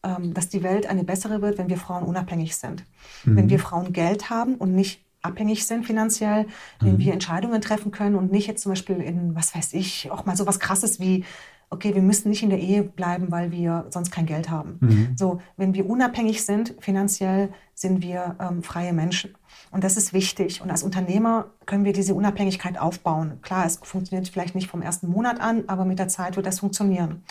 ähm, 0.03 0.35
dass 0.35 0.49
die 0.49 0.65
Welt 0.65 0.87
eine 0.87 1.05
bessere 1.05 1.41
wird, 1.41 1.57
wenn 1.57 1.69
wir 1.69 1.77
Frauen 1.77 2.03
unabhängig 2.03 2.57
sind. 2.57 2.85
Wenn 3.25 3.49
wir 3.49 3.61
Frauen 3.61 3.93
Geld 3.93 4.29
haben 4.29 4.57
und 4.57 4.75
nicht 4.75 5.05
abhängig 5.23 5.67
sind 5.67 5.87
finanziell, 5.87 6.47
wenn 6.81 6.99
wir 6.99 7.13
Entscheidungen 7.13 7.61
treffen 7.61 7.93
können 7.93 8.17
und 8.17 8.33
nicht 8.33 8.49
jetzt 8.49 8.63
zum 8.63 8.73
Beispiel 8.73 8.97
in, 8.97 9.37
was 9.37 9.55
weiß 9.55 9.73
ich, 9.75 10.11
auch 10.11 10.27
mal 10.27 10.37
so 10.37 10.47
was 10.47 10.59
krasses 10.59 10.99
wie, 10.99 11.25
okay, 11.73 11.95
wir 11.95 12.03
müssen 12.03 12.29
nicht 12.29 12.43
in 12.43 12.51
der 12.51 12.61
Ehe 12.61 12.83
bleiben, 12.83 13.31
weil 13.31 13.51
wir 13.51 13.87
sonst 13.91 14.11
kein 14.11 14.27
Geld 14.27 14.51
haben. 14.51 14.79
So, 15.17 15.41
wenn 15.57 15.75
wir 15.75 15.89
unabhängig 15.89 16.45
sind 16.45 16.75
finanziell, 16.81 17.51
sind 17.75 18.03
wir 18.03 18.37
ähm, 18.41 18.63
freie 18.63 18.93
Menschen. 18.93 19.35
Und 19.73 19.83
das 19.83 19.97
ist 19.97 20.13
wichtig. 20.13 20.63
Und 20.63 20.71
als 20.71 20.83
Unternehmer 20.83 21.47
können 21.67 21.85
wir 21.85 21.93
diese 21.93 22.15
Unabhängigkeit 22.15 22.79
aufbauen. 22.79 23.39
Klar, 23.43 23.67
es 23.67 23.79
funktioniert 23.83 24.29
vielleicht 24.29 24.55
nicht 24.55 24.69
vom 24.69 24.83
ersten 24.83 25.09
Monat 25.09 25.41
an, 25.41 25.65
aber 25.67 25.85
mit 25.85 25.99
der 25.99 26.09
Zeit 26.09 26.37
wird 26.37 26.47
das 26.47 26.61
funktionieren. 26.61 27.25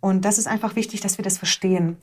Und 0.00 0.24
das 0.24 0.38
ist 0.38 0.48
einfach 0.48 0.74
wichtig, 0.76 1.00
dass 1.02 1.18
wir 1.18 1.22
das 1.22 1.38
verstehen. 1.38 1.98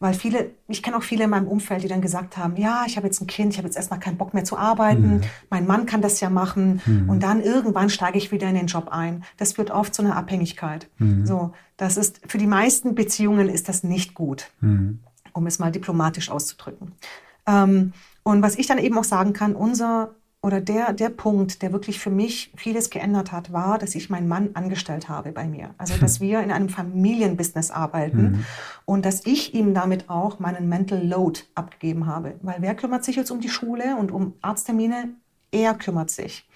Weil 0.00 0.14
viele, 0.14 0.50
ich 0.68 0.82
kenne 0.82 0.96
auch 0.96 1.02
viele 1.02 1.24
in 1.24 1.30
meinem 1.30 1.46
Umfeld, 1.46 1.82
die 1.82 1.88
dann 1.88 2.00
gesagt 2.02 2.36
haben, 2.36 2.56
ja, 2.56 2.84
ich 2.86 2.96
habe 2.96 3.06
jetzt 3.06 3.20
ein 3.20 3.26
Kind, 3.26 3.52
ich 3.52 3.58
habe 3.58 3.68
jetzt 3.68 3.76
erstmal 3.76 4.00
keinen 4.00 4.18
Bock 4.18 4.34
mehr 4.34 4.44
zu 4.44 4.58
arbeiten, 4.58 5.22
mein 5.48 5.66
Mann 5.66 5.86
kann 5.86 6.02
das 6.02 6.20
ja 6.20 6.28
machen 6.28 6.82
und 7.08 7.22
dann 7.22 7.40
irgendwann 7.40 7.88
steige 7.88 8.18
ich 8.18 8.30
wieder 8.30 8.48
in 8.48 8.56
den 8.56 8.66
Job 8.66 8.88
ein. 8.90 9.24
Das 9.38 9.54
führt 9.54 9.70
oft 9.70 9.94
zu 9.94 10.02
einer 10.02 10.16
Abhängigkeit. 10.16 10.90
So, 11.24 11.52
das 11.78 11.96
ist, 11.96 12.20
für 12.26 12.36
die 12.36 12.46
meisten 12.46 12.94
Beziehungen 12.94 13.48
ist 13.48 13.70
das 13.70 13.84
nicht 13.84 14.12
gut 14.14 14.50
um 15.36 15.46
es 15.46 15.58
mal 15.58 15.70
diplomatisch 15.70 16.30
auszudrücken. 16.30 16.92
Ähm, 17.46 17.92
und 18.26 18.42
was 18.42 18.58
ich 18.58 18.66
dann 18.66 18.78
eben 18.78 18.98
auch 18.98 19.04
sagen 19.04 19.34
kann, 19.34 19.54
unser 19.54 20.16
oder 20.42 20.60
der, 20.60 20.92
der 20.92 21.10
Punkt, 21.10 21.62
der 21.62 21.72
wirklich 21.72 22.00
für 22.00 22.10
mich 22.10 22.52
vieles 22.56 22.90
geändert 22.90 23.30
hat, 23.30 23.52
war, 23.52 23.78
dass 23.78 23.94
ich 23.94 24.10
meinen 24.10 24.26
Mann 24.26 24.50
angestellt 24.54 25.08
habe 25.08 25.30
bei 25.30 25.46
mir. 25.46 25.76
Also, 25.78 25.94
dass 26.00 26.20
wir 26.20 26.40
in 26.40 26.50
einem 26.50 26.68
Familienbusiness 26.68 27.70
arbeiten 27.70 28.44
und 28.84 29.06
dass 29.06 29.24
ich 29.26 29.54
ihm 29.54 29.74
damit 29.74 30.10
auch 30.10 30.40
meinen 30.40 30.68
Mental 30.68 31.06
Load 31.06 31.42
abgegeben 31.54 32.06
habe. 32.06 32.34
Weil 32.42 32.56
wer 32.58 32.74
kümmert 32.74 33.04
sich 33.04 33.14
jetzt 33.14 33.30
um 33.30 33.40
die 33.40 33.48
Schule 33.48 33.96
und 33.96 34.10
um 34.10 34.32
Arzttermine? 34.40 35.10
Er 35.62 35.74
kümmert 35.74 36.10
sich. 36.10 36.46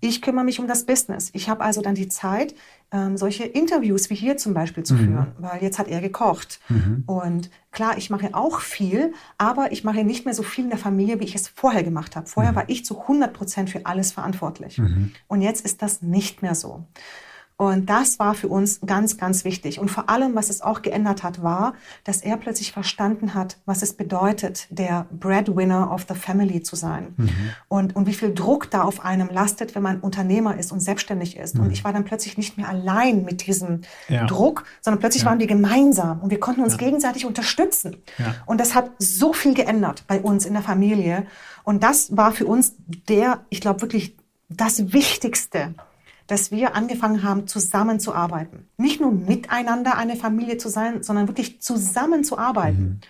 Ich 0.00 0.20
kümmere 0.22 0.44
mich 0.44 0.58
um 0.60 0.66
das 0.66 0.84
Business. 0.86 1.30
Ich 1.32 1.48
habe 1.48 1.62
also 1.62 1.80
dann 1.82 1.94
die 1.94 2.08
Zeit, 2.08 2.54
ähm, 2.92 3.16
solche 3.16 3.44
Interviews 3.44 4.10
wie 4.10 4.14
hier 4.14 4.36
zum 4.36 4.54
Beispiel 4.54 4.82
zu 4.84 4.94
führen, 4.96 5.26
weil 5.38 5.62
jetzt 5.62 5.78
hat 5.78 5.88
er 5.88 6.00
gekocht. 6.00 6.60
Und 7.06 7.50
klar, 7.72 7.96
ich 7.96 8.10
mache 8.10 8.34
auch 8.34 8.60
viel, 8.60 9.12
aber 9.38 9.72
ich 9.72 9.82
mache 9.84 10.04
nicht 10.04 10.24
mehr 10.24 10.34
so 10.34 10.42
viel 10.42 10.64
in 10.64 10.70
der 10.70 10.78
Familie, 10.78 11.18
wie 11.20 11.24
ich 11.24 11.34
es 11.34 11.48
vorher 11.48 11.82
gemacht 11.82 12.16
habe. 12.16 12.26
Vorher 12.26 12.54
war 12.56 12.68
ich 12.68 12.84
zu 12.84 13.00
100 13.02 13.32
Prozent 13.32 13.70
für 13.70 13.86
alles 13.86 14.12
verantwortlich. 14.12 14.78
Und 15.28 15.40
jetzt 15.42 15.64
ist 15.64 15.80
das 15.82 16.02
nicht 16.02 16.42
mehr 16.42 16.54
so. 16.54 16.84
Und 17.56 17.88
das 17.88 18.18
war 18.18 18.34
für 18.34 18.48
uns 18.48 18.80
ganz, 18.84 19.16
ganz 19.16 19.44
wichtig. 19.44 19.78
Und 19.78 19.88
vor 19.88 20.10
allem, 20.10 20.34
was 20.34 20.50
es 20.50 20.60
auch 20.60 20.82
geändert 20.82 21.22
hat, 21.22 21.40
war, 21.40 21.74
dass 22.02 22.20
er 22.20 22.36
plötzlich 22.36 22.72
verstanden 22.72 23.34
hat, 23.34 23.58
was 23.64 23.82
es 23.82 23.92
bedeutet, 23.92 24.66
der 24.70 25.06
Breadwinner 25.12 25.92
of 25.92 26.06
the 26.08 26.16
Family 26.16 26.62
zu 26.62 26.74
sein. 26.74 27.14
Und, 27.68 27.94
und 27.94 28.06
wie 28.08 28.14
viel 28.14 28.34
Druck 28.34 28.72
da 28.72 28.82
auf 28.82 29.04
einem 29.04 29.28
lastet, 29.28 29.76
wenn 29.76 29.82
man 29.84 30.00
Unternehmer 30.00 30.58
ist 30.58 30.72
und 30.72 30.80
selbstständig 30.80 31.36
ist. 31.36 31.56
Und 31.56 31.70
ich 31.70 31.84
war 31.84 31.92
dann 31.92 32.04
plötzlich 32.04 32.36
nicht 32.36 32.56
mehr 32.56 32.68
allein 32.68 33.24
mit 33.24 33.46
diesem 33.46 33.82
Ja. 34.08 34.26
Druck, 34.26 34.64
sondern 34.80 34.98
plötzlich 34.98 35.22
Ja. 35.22 35.30
waren 35.30 35.38
wir 35.38 35.46
gemeinsam 35.46 36.20
und 36.20 36.30
wir 36.30 36.40
konnten 36.40 36.62
uns 36.62 36.76
gegenseitig 36.76 37.24
unterstützen. 37.24 37.98
Ja. 38.18 38.34
Und 38.46 38.58
das 38.58 38.74
hat 38.74 38.90
so 38.98 39.32
viel 39.32 39.54
geändert 39.54 40.04
bei 40.08 40.20
uns 40.20 40.44
in 40.44 40.54
der 40.54 40.62
Familie. 40.62 41.26
Und 41.62 41.84
das 41.84 42.16
war 42.16 42.32
für 42.32 42.46
uns 42.46 42.74
der, 43.08 43.40
ich 43.48 43.60
glaube 43.60 43.80
wirklich 43.80 44.16
das 44.48 44.92
Wichtigste, 44.92 45.74
dass 46.26 46.50
wir 46.50 46.74
angefangen 46.74 47.22
haben, 47.22 47.46
zusammenzuarbeiten. 47.46 48.68
Nicht 48.76 49.00
nur 49.00 49.12
miteinander 49.12 49.96
eine 49.96 50.16
Familie 50.16 50.56
zu 50.58 50.68
sein, 50.68 51.02
sondern 51.02 51.28
wirklich 51.28 51.60
zusammenzuarbeiten. 51.60 53.00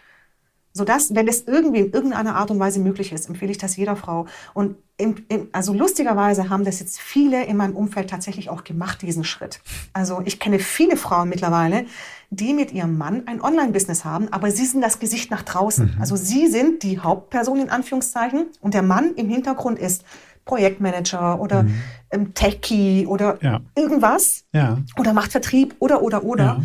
Sodass, 0.76 1.14
wenn 1.14 1.28
es 1.28 1.46
irgendwie 1.46 1.80
in 1.80 1.92
irgendeiner 1.92 2.34
Art 2.34 2.50
und 2.50 2.58
Weise 2.58 2.80
möglich 2.80 3.12
ist, 3.12 3.28
empfehle 3.28 3.52
ich 3.52 3.58
das 3.58 3.76
jeder 3.76 3.94
Frau. 3.94 4.26
Und 4.54 4.76
im, 4.96 5.14
im, 5.28 5.48
also 5.52 5.72
lustigerweise 5.72 6.50
haben 6.50 6.64
das 6.64 6.80
jetzt 6.80 7.00
viele 7.00 7.44
in 7.44 7.56
meinem 7.56 7.76
Umfeld 7.76 8.10
tatsächlich 8.10 8.50
auch 8.50 8.64
gemacht, 8.64 9.02
diesen 9.02 9.22
Schritt. 9.22 9.60
Also 9.92 10.20
ich 10.24 10.40
kenne 10.40 10.58
viele 10.58 10.96
Frauen 10.96 11.28
mittlerweile, 11.28 11.86
die 12.30 12.54
mit 12.54 12.72
ihrem 12.72 12.98
Mann 12.98 13.22
ein 13.26 13.40
Online-Business 13.40 14.04
haben, 14.04 14.32
aber 14.32 14.50
sie 14.50 14.66
sind 14.66 14.80
das 14.80 14.98
Gesicht 14.98 15.30
nach 15.30 15.42
draußen. 15.42 15.96
Also 16.00 16.16
sie 16.16 16.48
sind 16.48 16.82
die 16.82 16.98
Hauptperson 16.98 17.60
in 17.60 17.70
Anführungszeichen 17.70 18.46
und 18.60 18.74
der 18.74 18.82
Mann 18.82 19.14
im 19.14 19.28
Hintergrund 19.28 19.78
ist 19.78 20.04
Projektmanager 20.44 21.40
oder 21.40 21.66
ähm, 22.10 22.34
Techie 22.34 23.06
oder 23.06 23.38
Ja. 23.42 23.60
irgendwas 23.76 24.44
Ja, 24.52 24.78
oder 24.98 25.12
macht 25.12 25.32
Vertrieb 25.32 25.74
oder 25.78 26.02
oder 26.02 26.22
oder. 26.24 26.44
Ja. 26.44 26.62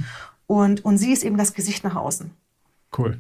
Und, 0.48 0.84
und 0.84 0.98
sie 0.98 1.12
ist 1.12 1.24
eben 1.24 1.38
das 1.38 1.54
Gesicht 1.54 1.84
nach 1.84 1.96
außen. 1.96 2.32
cool. 2.98 3.20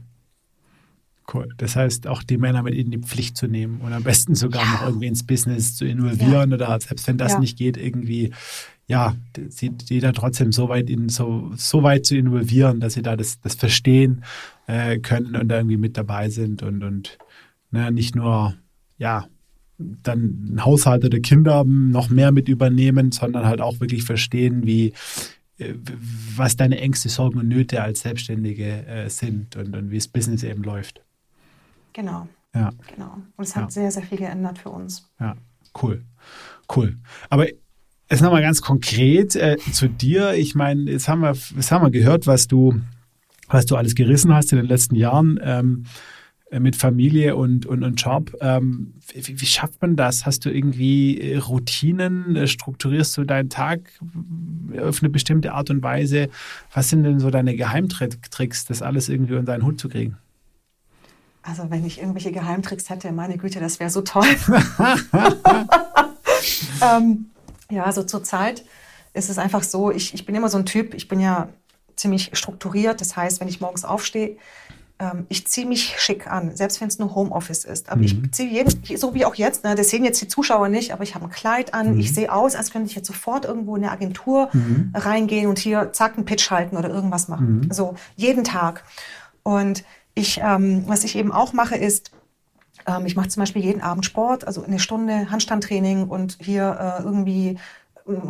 Cool. 1.31 1.47
Das 1.57 1.75
heißt, 1.75 2.07
auch 2.07 2.23
die 2.23 2.37
Männer 2.37 2.63
mit 2.63 2.73
in 2.73 2.89
die 2.89 2.97
Pflicht 2.97 3.37
zu 3.37 3.45
nehmen 3.47 3.81
und 3.81 3.93
am 3.93 4.01
besten 4.01 4.33
sogar 4.33 4.65
noch 4.65 4.81
irgendwie 4.87 5.05
ins 5.05 5.23
Business 5.23 5.75
zu 5.75 5.85
involvieren 5.85 6.51
oder 6.53 6.79
selbst 6.79 7.07
wenn 7.07 7.19
das 7.19 7.37
nicht 7.37 7.55
geht, 7.55 7.77
irgendwie, 7.77 8.33
ja, 8.87 9.13
sie, 9.49 9.69
die 9.69 9.99
da 9.99 10.11
trotzdem 10.11 10.51
so 10.51 10.69
weit 10.69 10.89
in, 10.89 11.07
so, 11.09 11.51
so 11.55 11.83
weit 11.83 12.07
zu 12.07 12.17
involvieren, 12.17 12.79
dass 12.79 12.93
sie 12.93 13.03
da 13.03 13.15
das, 13.15 13.39
das 13.41 13.53
verstehen 13.53 14.23
äh, 14.65 14.97
können 14.97 15.35
und 15.35 15.49
da 15.49 15.57
irgendwie 15.57 15.77
mit 15.77 15.97
dabei 15.97 16.31
sind 16.31 16.63
und, 16.63 16.81
und 16.83 17.19
ne, 17.69 17.91
nicht 17.91 18.15
nur, 18.15 18.55
ja, 18.97 19.27
dann 19.79 20.53
ein 20.55 20.65
Haushalt 20.65 21.05
oder 21.05 21.19
Kinder 21.19 21.63
noch 21.63 22.09
mehr 22.09 22.31
mit 22.31 22.49
übernehmen, 22.49 23.11
sondern 23.11 23.45
halt 23.45 23.61
auch 23.61 23.79
wirklich 23.79 24.03
verstehen, 24.03 24.65
wie 24.65 24.93
äh, 25.57 25.73
was 26.35 26.55
deine 26.57 26.79
Ängste, 26.79 27.09
Sorgen 27.09 27.39
und 27.39 27.47
Nöte 27.47 27.81
als 27.81 28.01
Selbstständige 28.01 28.85
äh, 28.85 29.09
sind 29.09 29.55
und, 29.55 29.75
und 29.75 29.89
wie 29.91 29.95
das 29.97 30.07
Business 30.07 30.43
eben 30.43 30.63
läuft. 30.63 31.01
Genau, 31.93 32.27
Ja, 32.53 32.71
genau. 32.93 33.17
Und 33.37 33.43
es 33.43 33.55
hat 33.55 33.63
Ja. 33.65 33.69
sehr, 33.69 33.91
sehr 33.91 34.03
viel 34.03 34.17
geändert 34.17 34.59
für 34.59 34.69
uns. 34.69 35.09
ja, 35.19 35.35
cool, 35.81 36.03
cool. 36.75 36.97
Aber 37.29 37.47
jetzt 38.09 38.21
nochmal 38.21 38.41
ganz 38.41 38.61
konkret 38.61 39.35
äh, 39.35 39.57
zu 39.71 39.87
dir. 39.87 40.33
Ich 40.33 40.55
meine, 40.55 40.91
jetzt 40.91 41.07
haben 41.07 41.21
wir, 41.21 41.33
jetzt 41.55 41.71
haben 41.71 41.85
wir 41.85 41.91
gehört, 41.91 42.27
was 42.27 42.47
du, 42.47 42.81
was 43.47 43.65
du 43.65 43.75
alles 43.75 43.95
gerissen 43.95 44.33
hast 44.33 44.51
in 44.51 44.57
den 44.57 44.67
letzten 44.67 44.95
Jahren. 44.95 45.39
Ähm, 45.41 45.85
äh, 45.85 45.89
mit 46.57 46.75
Familie 46.75 47.35
und, 47.35 47.65
und, 47.65 47.83
und 47.83 48.01
Job. 48.01 48.35
Ähm, 48.41 48.93
wie, 49.13 49.39
wie, 49.39 49.45
schafft 49.45 49.81
man 49.81 49.95
das? 49.95 50.25
Hast 50.25 50.45
du 50.45 50.49
irgendwie 50.49 51.19
äh, 51.19 51.37
Routinen? 51.37 52.35
Äh, 52.35 52.47
strukturierst 52.47 53.15
du 53.17 53.23
deinen 53.23 53.49
Tag 53.49 53.81
auf 54.81 55.01
eine 55.01 55.09
bestimmte 55.09 55.53
Art 55.53 55.69
und 55.69 55.83
Weise? 55.83 56.29
Was 56.73 56.89
sind 56.89 57.03
denn 57.03 57.19
so 57.19 57.29
deine 57.29 57.55
Geheimtricks, 57.55 58.65
das 58.65 58.81
alles 58.81 59.09
irgendwie 59.09 59.35
unter 59.35 59.51
deinen 59.51 59.65
Hut 59.65 59.79
zu 59.79 59.89
kriegen? 59.89 60.17
Also 61.43 61.69
wenn 61.69 61.85
ich 61.85 61.99
irgendwelche 61.99 62.31
Geheimtricks 62.31 62.89
hätte, 62.89 63.11
meine 63.11 63.37
Güte, 63.37 63.59
das 63.59 63.79
wäre 63.79 63.89
so 63.89 64.01
toll. 64.01 64.25
ähm, 66.81 67.29
ja, 67.69 67.83
also 67.83 68.03
zurzeit 68.03 68.65
ist 69.13 69.29
es 69.29 69.37
einfach 69.37 69.63
so, 69.63 69.91
ich, 69.91 70.13
ich 70.13 70.25
bin 70.25 70.35
immer 70.35 70.49
so 70.49 70.57
ein 70.57 70.65
Typ, 70.65 70.93
ich 70.93 71.07
bin 71.07 71.19
ja 71.19 71.49
ziemlich 71.95 72.31
strukturiert. 72.33 73.01
Das 73.01 73.15
heißt, 73.15 73.39
wenn 73.39 73.47
ich 73.47 73.61
morgens 73.61 73.85
aufstehe, 73.85 74.37
ähm, 74.99 75.25
ich 75.29 75.47
ziehe 75.47 75.65
mich 75.65 75.95
schick 75.97 76.27
an, 76.27 76.55
selbst 76.55 76.81
wenn 76.81 76.89
es 76.89 76.99
nur 76.99 77.15
Homeoffice 77.15 77.63
ist. 77.63 77.89
Aber 77.89 77.99
mhm. 77.99 78.03
ich 78.05 78.31
ziehe 78.31 78.49
jeden, 78.49 78.97
so 78.97 79.13
wie 79.13 79.25
auch 79.25 79.35
jetzt, 79.35 79.63
ne, 79.63 79.75
das 79.75 79.89
sehen 79.89 80.03
jetzt 80.03 80.21
die 80.21 80.27
Zuschauer 80.27 80.69
nicht, 80.69 80.91
aber 80.93 81.03
ich 81.03 81.15
habe 81.15 81.25
ein 81.25 81.31
Kleid 81.31 81.73
an, 81.73 81.93
mhm. 81.93 81.99
ich 81.99 82.13
sehe 82.13 82.31
aus, 82.31 82.55
als 82.55 82.71
könnte 82.71 82.89
ich 82.89 82.95
jetzt 82.95 83.07
sofort 83.07 83.45
irgendwo 83.45 83.75
in 83.75 83.83
eine 83.83 83.91
Agentur 83.91 84.49
mhm. 84.51 84.91
reingehen 84.93 85.47
und 85.47 85.57
hier 85.57 85.91
zack 85.93 86.17
einen 86.17 86.25
Pitch 86.25 86.51
halten 86.51 86.77
oder 86.77 86.89
irgendwas 86.89 87.29
machen. 87.29 87.61
Mhm. 87.61 87.71
So 87.71 87.95
jeden 88.15 88.43
Tag. 88.43 88.83
Und 89.43 89.83
ich, 90.15 90.41
ähm, 90.43 90.83
was 90.87 91.03
ich 91.03 91.15
eben 91.15 91.31
auch 91.31 91.53
mache, 91.53 91.75
ist, 91.75 92.11
ähm, 92.85 93.05
ich 93.05 93.15
mache 93.15 93.29
zum 93.29 93.41
Beispiel 93.41 93.63
jeden 93.63 93.81
Abend 93.81 94.05
Sport, 94.05 94.45
also 94.45 94.63
eine 94.63 94.79
Stunde 94.79 95.31
Handstandtraining 95.31 96.07
und 96.07 96.37
hier 96.41 96.97
äh, 96.99 97.03
irgendwie 97.03 97.57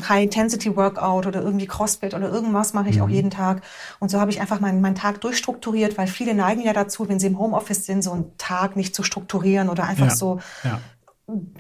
High-Intensity-Workout 0.08 1.26
oder 1.28 1.42
irgendwie 1.42 1.68
Crossfit 1.68 2.14
oder 2.14 2.30
irgendwas 2.30 2.74
mache 2.74 2.90
ich 2.90 2.98
mhm. 2.98 3.02
auch 3.04 3.10
jeden 3.10 3.30
Tag. 3.30 3.62
Und 4.00 4.10
so 4.10 4.20
habe 4.20 4.32
ich 4.32 4.42
einfach 4.42 4.60
meinen, 4.60 4.82
meinen 4.82 4.96
Tag 4.96 5.22
durchstrukturiert, 5.22 5.98
weil 5.98 6.08
viele 6.08 6.34
neigen 6.34 6.62
ja 6.62 6.74
dazu, 6.74 7.08
wenn 7.10 7.20
sie 7.20 7.28
im 7.28 7.40
Homeoffice 7.40 7.86
sind, 7.86 8.04
so 8.04 8.12
einen 8.12 8.38
Tag 8.38 8.76
nicht 8.76 8.96
zu 8.96 9.04
strukturieren 9.04 9.70
oder 9.70 9.84
einfach 9.84 10.10
ja. 10.10 10.16
so 10.16 10.40
ja. 10.64 10.80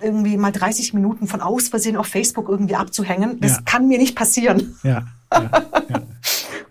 irgendwie 0.01 0.37
mal 0.37 0.51
30 0.51 0.93
Minuten 0.93 1.27
von 1.27 1.41
aus 1.41 1.69
Versehen 1.69 1.97
auf 1.97 2.07
Facebook 2.07 2.49
irgendwie 2.49 2.75
abzuhängen. 2.75 3.39
Das 3.39 3.57
ja. 3.57 3.61
kann 3.65 3.87
mir 3.87 3.97
nicht 3.97 4.15
passieren. 4.15 4.77
Ja. 4.83 5.05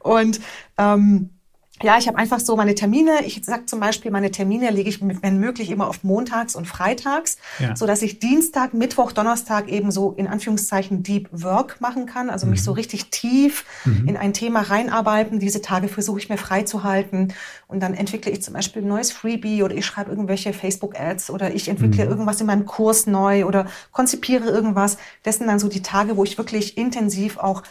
Und 0.00 0.40
ähm, 0.78 1.37
ja, 1.82 1.98
ich 1.98 2.08
habe 2.08 2.18
einfach 2.18 2.40
so 2.40 2.56
meine 2.56 2.74
Termine. 2.74 3.24
Ich 3.24 3.40
sag 3.44 3.68
zum 3.68 3.80
Beispiel, 3.80 4.10
meine 4.10 4.30
Termine 4.30 4.70
lege 4.70 4.88
ich, 4.88 5.00
wenn 5.00 5.38
möglich, 5.38 5.70
immer 5.70 5.88
auf 5.88 6.02
montags 6.02 6.56
und 6.56 6.66
freitags, 6.66 7.38
ja. 7.58 7.76
so 7.76 7.86
dass 7.86 8.02
ich 8.02 8.18
Dienstag, 8.18 8.74
Mittwoch, 8.74 9.12
Donnerstag 9.12 9.68
eben 9.68 9.90
so 9.90 10.12
in 10.12 10.26
Anführungszeichen 10.26 11.02
Deep 11.02 11.28
Work 11.30 11.80
machen 11.80 12.06
kann, 12.06 12.30
also 12.30 12.46
mhm. 12.46 12.52
mich 12.52 12.62
so 12.62 12.72
richtig 12.72 13.10
tief 13.10 13.64
mhm. 13.84 14.08
in 14.08 14.16
ein 14.16 14.32
Thema 14.32 14.62
reinarbeiten. 14.62 15.38
Diese 15.38 15.62
Tage 15.62 15.88
versuche 15.88 16.18
ich 16.18 16.28
mir 16.28 16.38
frei 16.38 16.62
zu 16.62 16.84
halten 16.84 17.28
und 17.68 17.80
dann 17.80 17.94
entwickle 17.94 18.32
ich 18.32 18.42
zum 18.42 18.54
Beispiel 18.54 18.82
ein 18.82 18.88
neues 18.88 19.12
Freebie 19.12 19.62
oder 19.62 19.74
ich 19.74 19.86
schreibe 19.86 20.10
irgendwelche 20.10 20.52
Facebook-Ads 20.52 21.30
oder 21.30 21.54
ich 21.54 21.68
entwickle 21.68 22.04
mhm. 22.04 22.10
irgendwas 22.10 22.40
in 22.40 22.46
meinem 22.46 22.66
Kurs 22.66 23.06
neu 23.06 23.44
oder 23.44 23.66
konzipiere 23.92 24.48
irgendwas. 24.48 24.98
Das 25.22 25.36
sind 25.36 25.46
dann 25.46 25.58
so 25.58 25.68
die 25.68 25.82
Tage, 25.82 26.16
wo 26.16 26.24
ich 26.24 26.38
wirklich 26.38 26.76
intensiv 26.76 27.38
auch 27.38 27.62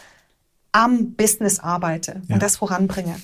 am 0.72 1.12
Business 1.12 1.60
arbeite 1.60 2.22
ja. 2.28 2.34
und 2.34 2.42
das 2.42 2.56
voranbringe. 2.56 3.16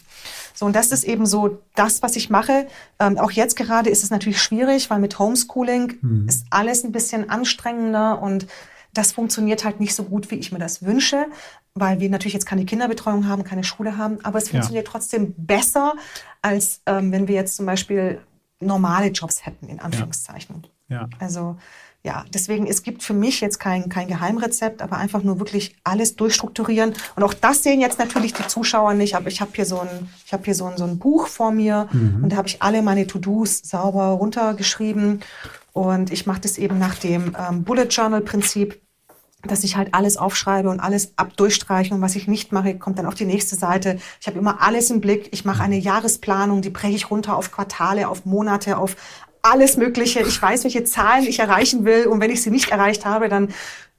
So, 0.54 0.66
und 0.66 0.74
das 0.74 0.92
ist 0.92 1.04
eben 1.04 1.26
so 1.26 1.60
das, 1.74 2.02
was 2.02 2.16
ich 2.16 2.30
mache. 2.30 2.66
Ähm, 3.00 3.18
auch 3.18 3.32
jetzt 3.32 3.56
gerade 3.56 3.90
ist 3.90 4.04
es 4.04 4.10
natürlich 4.10 4.40
schwierig, 4.40 4.88
weil 4.88 5.00
mit 5.00 5.18
Homeschooling 5.18 5.94
mhm. 6.00 6.28
ist 6.28 6.46
alles 6.50 6.84
ein 6.84 6.92
bisschen 6.92 7.28
anstrengender 7.28 8.22
und 8.22 8.46
das 8.92 9.10
funktioniert 9.10 9.64
halt 9.64 9.80
nicht 9.80 9.94
so 9.94 10.04
gut, 10.04 10.30
wie 10.30 10.36
ich 10.36 10.52
mir 10.52 10.60
das 10.60 10.84
wünsche, 10.84 11.26
weil 11.74 11.98
wir 11.98 12.08
natürlich 12.08 12.34
jetzt 12.34 12.46
keine 12.46 12.64
Kinderbetreuung 12.64 13.26
haben, 13.26 13.42
keine 13.42 13.64
Schule 13.64 13.96
haben, 13.96 14.24
aber 14.24 14.38
es 14.38 14.50
funktioniert 14.50 14.86
ja. 14.86 14.92
trotzdem 14.92 15.34
besser, 15.36 15.94
als 16.40 16.80
ähm, 16.86 17.10
wenn 17.10 17.26
wir 17.26 17.34
jetzt 17.34 17.56
zum 17.56 17.66
Beispiel 17.66 18.20
normale 18.60 19.08
Jobs 19.08 19.44
hätten, 19.44 19.68
in 19.68 19.80
Anführungszeichen. 19.80 20.66
Ja. 20.88 21.02
ja. 21.02 21.08
Also 21.18 21.56
ja, 22.04 22.26
deswegen, 22.34 22.66
es 22.66 22.82
gibt 22.82 23.02
für 23.02 23.14
mich 23.14 23.40
jetzt 23.40 23.58
kein, 23.58 23.88
kein 23.88 24.08
Geheimrezept, 24.08 24.82
aber 24.82 24.98
einfach 24.98 25.22
nur 25.22 25.38
wirklich 25.38 25.74
alles 25.84 26.16
durchstrukturieren. 26.16 26.92
Und 27.16 27.22
auch 27.22 27.32
das 27.32 27.62
sehen 27.62 27.80
jetzt 27.80 27.98
natürlich 27.98 28.34
die 28.34 28.46
Zuschauer 28.46 28.92
nicht, 28.92 29.16
aber 29.16 29.28
ich 29.28 29.40
habe 29.40 29.52
hier 29.54 29.64
so 29.64 29.80
ein, 29.80 30.10
ich 30.26 30.34
habe 30.34 30.44
hier 30.44 30.54
so 30.54 30.66
ein, 30.66 30.76
so 30.76 30.84
ein 30.84 30.98
Buch 30.98 31.28
vor 31.28 31.50
mir 31.50 31.88
mhm. 31.92 32.24
und 32.24 32.30
da 32.30 32.36
habe 32.36 32.46
ich 32.46 32.60
alle 32.60 32.82
meine 32.82 33.06
To-Dos 33.06 33.62
sauber 33.64 34.08
runtergeschrieben. 34.08 35.20
Und 35.72 36.12
ich 36.12 36.26
mache 36.26 36.42
das 36.42 36.58
eben 36.58 36.78
nach 36.78 36.94
dem 36.94 37.34
ähm, 37.38 37.64
Bullet 37.64 37.86
Journal 37.86 38.20
Prinzip 38.20 38.80
dass 39.46 39.62
ich 39.62 39.76
halt 39.76 39.92
alles 39.92 40.16
aufschreibe 40.16 40.70
und 40.70 40.80
alles 40.80 41.12
abdurchstreiche 41.16 41.92
und 41.92 42.00
was 42.00 42.16
ich 42.16 42.26
nicht 42.26 42.50
mache, 42.50 42.78
kommt 42.78 42.98
dann 42.98 43.04
auf 43.04 43.14
die 43.14 43.26
nächste 43.26 43.56
Seite. 43.56 43.98
Ich 44.18 44.26
habe 44.26 44.38
immer 44.38 44.62
alles 44.62 44.90
im 44.90 45.02
Blick. 45.02 45.28
Ich 45.32 45.44
mache 45.44 45.62
eine 45.62 45.76
Jahresplanung, 45.76 46.62
die 46.62 46.70
breche 46.70 46.96
ich 46.96 47.10
runter 47.10 47.36
auf 47.36 47.52
Quartale, 47.52 48.08
auf 48.08 48.24
Monate, 48.24 48.78
auf 48.78 48.96
alles 49.44 49.76
Mögliche. 49.76 50.20
Ich 50.20 50.40
weiß, 50.40 50.64
welche 50.64 50.84
Zahlen 50.84 51.24
ich 51.24 51.38
erreichen 51.38 51.84
will. 51.84 52.06
Und 52.06 52.20
wenn 52.20 52.30
ich 52.30 52.42
sie 52.42 52.50
nicht 52.50 52.70
erreicht 52.70 53.04
habe, 53.04 53.28
dann 53.28 53.48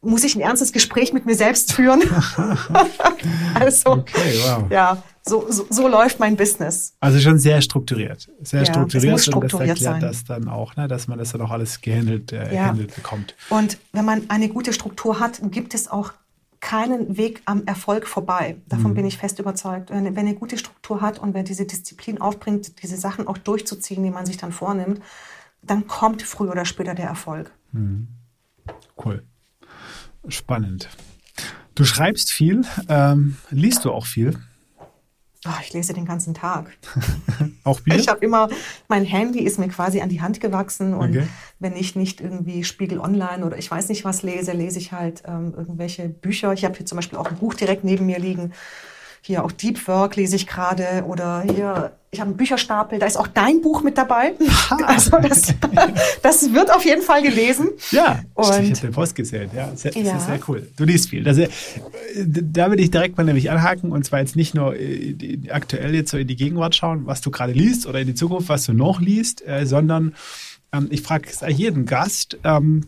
muss 0.01 0.23
ich 0.23 0.35
ein 0.35 0.41
ernstes 0.41 0.71
Gespräch 0.71 1.13
mit 1.13 1.25
mir 1.25 1.35
selbst 1.35 1.73
führen. 1.73 2.03
also, 3.55 3.91
okay, 3.91 4.39
wow. 4.43 4.63
ja, 4.69 5.03
so, 5.27 5.47
so, 5.49 5.65
so, 5.69 5.87
läuft 5.87 6.19
mein 6.19 6.35
Business. 6.35 6.93
Also 6.99 7.19
schon 7.19 7.39
sehr 7.39 7.59
strukturiert. 7.61 8.27
Sehr 8.43 8.59
ja, 8.59 8.65
strukturiert. 8.67 9.13
muss 9.13 9.25
strukturiert 9.25 9.53
und 9.53 9.81
das 9.81 9.81
erklärt 9.81 10.01
sein. 10.01 10.09
das 10.09 10.23
dann 10.25 10.47
auch, 10.47 10.75
ne, 10.75 10.87
dass 10.87 11.07
man 11.07 11.17
das 11.17 11.31
dann 11.31 11.41
auch 11.41 11.49
alles 11.49 11.81
gehandelt, 11.81 12.31
äh, 12.31 12.53
ja. 12.53 12.61
gehandelt 12.63 12.95
bekommt. 12.95 13.35
Und 13.49 13.79
wenn 13.93 14.05
man 14.05 14.29
eine 14.29 14.49
gute 14.49 14.73
Struktur 14.73 15.19
hat, 15.19 15.39
gibt 15.51 15.73
es 15.73 15.87
auch 15.87 16.13
keinen 16.59 17.17
Weg 17.17 17.41
am 17.45 17.63
Erfolg 17.65 18.07
vorbei. 18.07 18.57
Davon 18.67 18.91
mhm. 18.91 18.95
bin 18.95 19.05
ich 19.05 19.17
fest 19.17 19.39
überzeugt. 19.39 19.89
Wenn, 19.89 20.03
wenn 20.03 20.17
eine 20.17 20.35
gute 20.35 20.57
Struktur 20.57 21.01
hat 21.01 21.19
und 21.19 21.33
wer 21.33 21.43
diese 21.43 21.65
Disziplin 21.65 22.21
aufbringt, 22.21 22.81
diese 22.81 22.97
Sachen 22.97 23.27
auch 23.27 23.37
durchzuziehen, 23.37 24.03
die 24.03 24.09
man 24.09 24.25
sich 24.25 24.37
dann 24.37 24.51
vornimmt, 24.51 25.01
dann 25.67 25.87
kommt 25.87 26.21
früher 26.21 26.51
oder 26.51 26.65
später 26.65 26.95
der 26.95 27.07
Erfolg. 27.07 27.51
Mhm. 27.71 28.07
Cool. 29.03 29.23
Spannend. 30.27 30.89
Du 31.75 31.83
schreibst 31.83 32.31
viel, 32.31 32.63
ähm, 32.87 33.37
liest 33.49 33.85
du 33.85 33.91
auch 33.91 34.05
viel? 34.05 34.39
Oh, 35.47 35.51
ich 35.61 35.73
lese 35.73 35.93
den 35.93 36.05
ganzen 36.05 36.33
Tag. 36.33 36.71
auch 37.63 37.79
Bier? 37.81 37.95
Ich 37.95 38.07
habe 38.07 38.25
immer, 38.25 38.49
mein 38.87 39.05
Handy 39.05 39.41
ist 39.41 39.59
mir 39.59 39.67
quasi 39.67 40.01
an 40.01 40.09
die 40.09 40.21
Hand 40.21 40.39
gewachsen 40.39 40.95
und 40.95 41.09
okay. 41.09 41.27
wenn 41.59 41.75
ich 41.75 41.95
nicht 41.95 42.19
irgendwie 42.19 42.63
Spiegel 42.63 42.99
Online 42.99 43.45
oder 43.45 43.57
ich 43.57 43.69
weiß 43.69 43.89
nicht 43.89 44.05
was 44.05 44.23
lese, 44.23 44.53
lese 44.53 44.79
ich 44.79 44.91
halt 44.91 45.21
ähm, 45.27 45.53
irgendwelche 45.55 46.09
Bücher. 46.09 46.51
Ich 46.53 46.65
habe 46.65 46.75
hier 46.75 46.85
zum 46.87 46.95
Beispiel 46.95 47.19
auch 47.19 47.29
ein 47.29 47.37
Buch 47.37 47.53
direkt 47.53 47.83
neben 47.83 48.07
mir 48.07 48.17
liegen 48.17 48.53
hier 49.25 49.43
auch 49.43 49.51
Deep 49.51 49.87
Work 49.87 50.17
lese 50.17 50.35
ich 50.35 50.45
gerade 50.45 51.03
oder 51.07 51.41
hier, 51.41 51.93
ich 52.11 52.19
habe 52.19 52.29
einen 52.29 52.37
Bücherstapel, 52.37 52.99
da 52.99 53.07
ist 53.07 53.17
auch 53.17 53.25
dein 53.25 53.59
Buch 53.61 53.81
mit 53.81 53.97
dabei. 53.97 54.35
Also 54.85 55.17
das, 55.17 55.53
das 56.21 56.53
wird 56.53 56.71
auf 56.71 56.85
jeden 56.85 57.01
Fall 57.01 57.23
gelesen. 57.23 57.69
Ja, 57.89 58.19
und 58.35 58.45
ich 58.45 58.51
habe 58.51 58.69
den 58.69 58.91
Post 58.91 59.15
gezählt. 59.15 59.49
Ja, 59.55 59.75
sehr, 59.75 59.93
ja. 59.97 60.19
sehr 60.19 60.39
cool. 60.47 60.67
Du 60.77 60.83
liest 60.83 61.09
viel. 61.09 61.27
Also, 61.27 61.45
da 62.15 62.69
würde 62.69 62.83
ich 62.83 62.91
direkt 62.91 63.17
mal 63.17 63.23
nämlich 63.23 63.49
anhaken 63.49 63.91
und 63.91 64.05
zwar 64.05 64.19
jetzt 64.19 64.35
nicht 64.35 64.53
nur 64.53 64.75
äh, 64.75 65.39
aktuell 65.49 65.95
jetzt 65.95 66.11
so 66.11 66.17
in 66.17 66.27
die 66.27 66.35
Gegenwart 66.35 66.75
schauen, 66.75 67.07
was 67.07 67.21
du 67.21 67.31
gerade 67.31 67.53
liest 67.53 67.87
oder 67.87 67.99
in 67.99 68.07
die 68.07 68.15
Zukunft, 68.15 68.47
was 68.49 68.65
du 68.65 68.73
noch 68.73 69.01
liest, 69.01 69.45
äh, 69.47 69.65
sondern 69.65 70.13
ähm, 70.71 70.87
ich 70.91 71.01
frage 71.01 71.29
jeden 71.47 71.85
Gast, 71.85 72.37
ähm, 72.43 72.85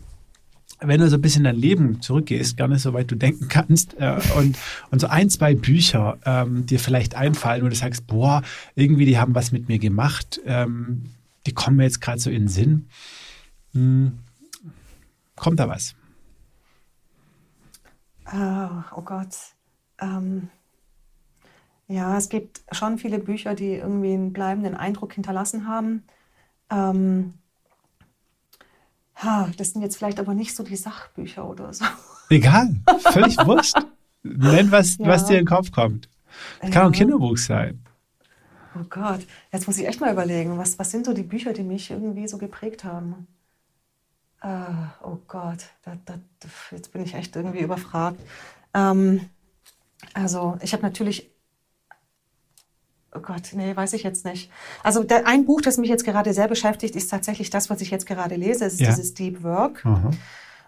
wenn 0.80 1.00
du 1.00 1.08
so 1.08 1.16
ein 1.16 1.22
bisschen 1.22 1.44
dein 1.44 1.56
Leben 1.56 2.00
zurückgehst, 2.00 2.56
gar 2.56 2.68
nicht 2.68 2.82
so 2.82 2.92
weit 2.92 3.10
du 3.10 3.16
denken 3.16 3.48
kannst, 3.48 3.94
äh, 3.98 4.18
und, 4.36 4.56
und 4.90 5.00
so 5.00 5.08
ein, 5.08 5.30
zwei 5.30 5.54
Bücher 5.54 6.18
ähm, 6.24 6.66
dir 6.66 6.78
vielleicht 6.78 7.14
einfallen, 7.14 7.64
wo 7.64 7.68
du 7.68 7.74
sagst, 7.74 8.06
boah, 8.06 8.42
irgendwie 8.74 9.04
die 9.04 9.18
haben 9.18 9.34
was 9.34 9.52
mit 9.52 9.68
mir 9.68 9.78
gemacht, 9.78 10.40
ähm, 10.46 11.04
die 11.46 11.52
kommen 11.52 11.76
mir 11.76 11.84
jetzt 11.84 12.00
gerade 12.00 12.20
so 12.20 12.30
in 12.30 12.42
den 12.42 12.48
Sinn. 12.48 12.88
Hm, 13.72 14.18
kommt 15.36 15.58
da 15.60 15.68
was? 15.68 15.94
Oh, 18.32 18.82
oh 18.96 19.02
Gott. 19.02 19.34
Ähm, 20.00 20.48
ja, 21.88 22.18
es 22.18 22.28
gibt 22.28 22.60
schon 22.72 22.98
viele 22.98 23.18
Bücher, 23.18 23.54
die 23.54 23.74
irgendwie 23.74 24.12
einen 24.12 24.32
bleibenden 24.32 24.74
Eindruck 24.74 25.14
hinterlassen 25.14 25.66
haben. 25.66 26.04
Ha, 29.22 29.50
das 29.56 29.70
sind 29.72 29.82
jetzt 29.82 29.96
vielleicht 29.96 30.20
aber 30.20 30.34
nicht 30.34 30.54
so 30.54 30.62
die 30.62 30.76
Sachbücher 30.76 31.48
oder 31.48 31.72
so. 31.72 31.84
Egal, 32.30 32.76
völlig 33.00 33.36
wurscht. 33.46 33.76
Nenn, 34.22 34.70
was, 34.70 34.98
ja. 34.98 35.06
was 35.06 35.26
dir 35.26 35.38
in 35.38 35.44
den 35.44 35.48
Kopf 35.48 35.72
kommt. 35.72 36.08
Das 36.60 36.70
kann 36.70 36.82
auch 36.82 36.86
ein 36.86 36.92
Kinderbuch 36.92 37.36
sein. 37.36 37.82
Oh 38.74 38.84
Gott, 38.88 39.26
jetzt 39.50 39.66
muss 39.66 39.78
ich 39.78 39.86
echt 39.86 40.00
mal 40.00 40.12
überlegen, 40.12 40.58
was, 40.58 40.78
was 40.78 40.90
sind 40.90 41.06
so 41.06 41.14
die 41.14 41.22
Bücher, 41.22 41.52
die 41.52 41.62
mich 41.62 41.90
irgendwie 41.90 42.28
so 42.28 42.38
geprägt 42.38 42.84
haben? 42.84 43.26
Uh, 44.44 44.86
oh 45.02 45.18
Gott, 45.26 45.64
da, 45.82 45.96
da, 46.04 46.14
jetzt 46.70 46.92
bin 46.92 47.02
ich 47.02 47.14
echt 47.14 47.34
irgendwie 47.34 47.60
überfragt. 47.60 48.20
Ähm, 48.72 49.28
also 50.14 50.58
ich 50.60 50.72
habe 50.72 50.82
natürlich 50.84 51.28
Oh 53.18 53.22
Gott, 53.22 53.50
nee, 53.54 53.74
weiß 53.74 53.92
ich 53.94 54.02
jetzt 54.04 54.24
nicht. 54.24 54.50
Also 54.84 55.02
der, 55.02 55.26
ein 55.26 55.44
Buch, 55.44 55.60
das 55.60 55.76
mich 55.76 55.90
jetzt 55.90 56.04
gerade 56.04 56.32
sehr 56.32 56.46
beschäftigt, 56.48 56.94
ist 56.96 57.10
tatsächlich 57.10 57.50
das, 57.50 57.68
was 57.68 57.80
ich 57.80 57.90
jetzt 57.90 58.06
gerade 58.06 58.36
lese. 58.36 58.64
Es 58.64 58.74
ist 58.74 58.80
ja. 58.80 58.88
dieses 58.90 59.14
Deep 59.14 59.42
Work. 59.42 59.84
Mhm. 59.84 60.10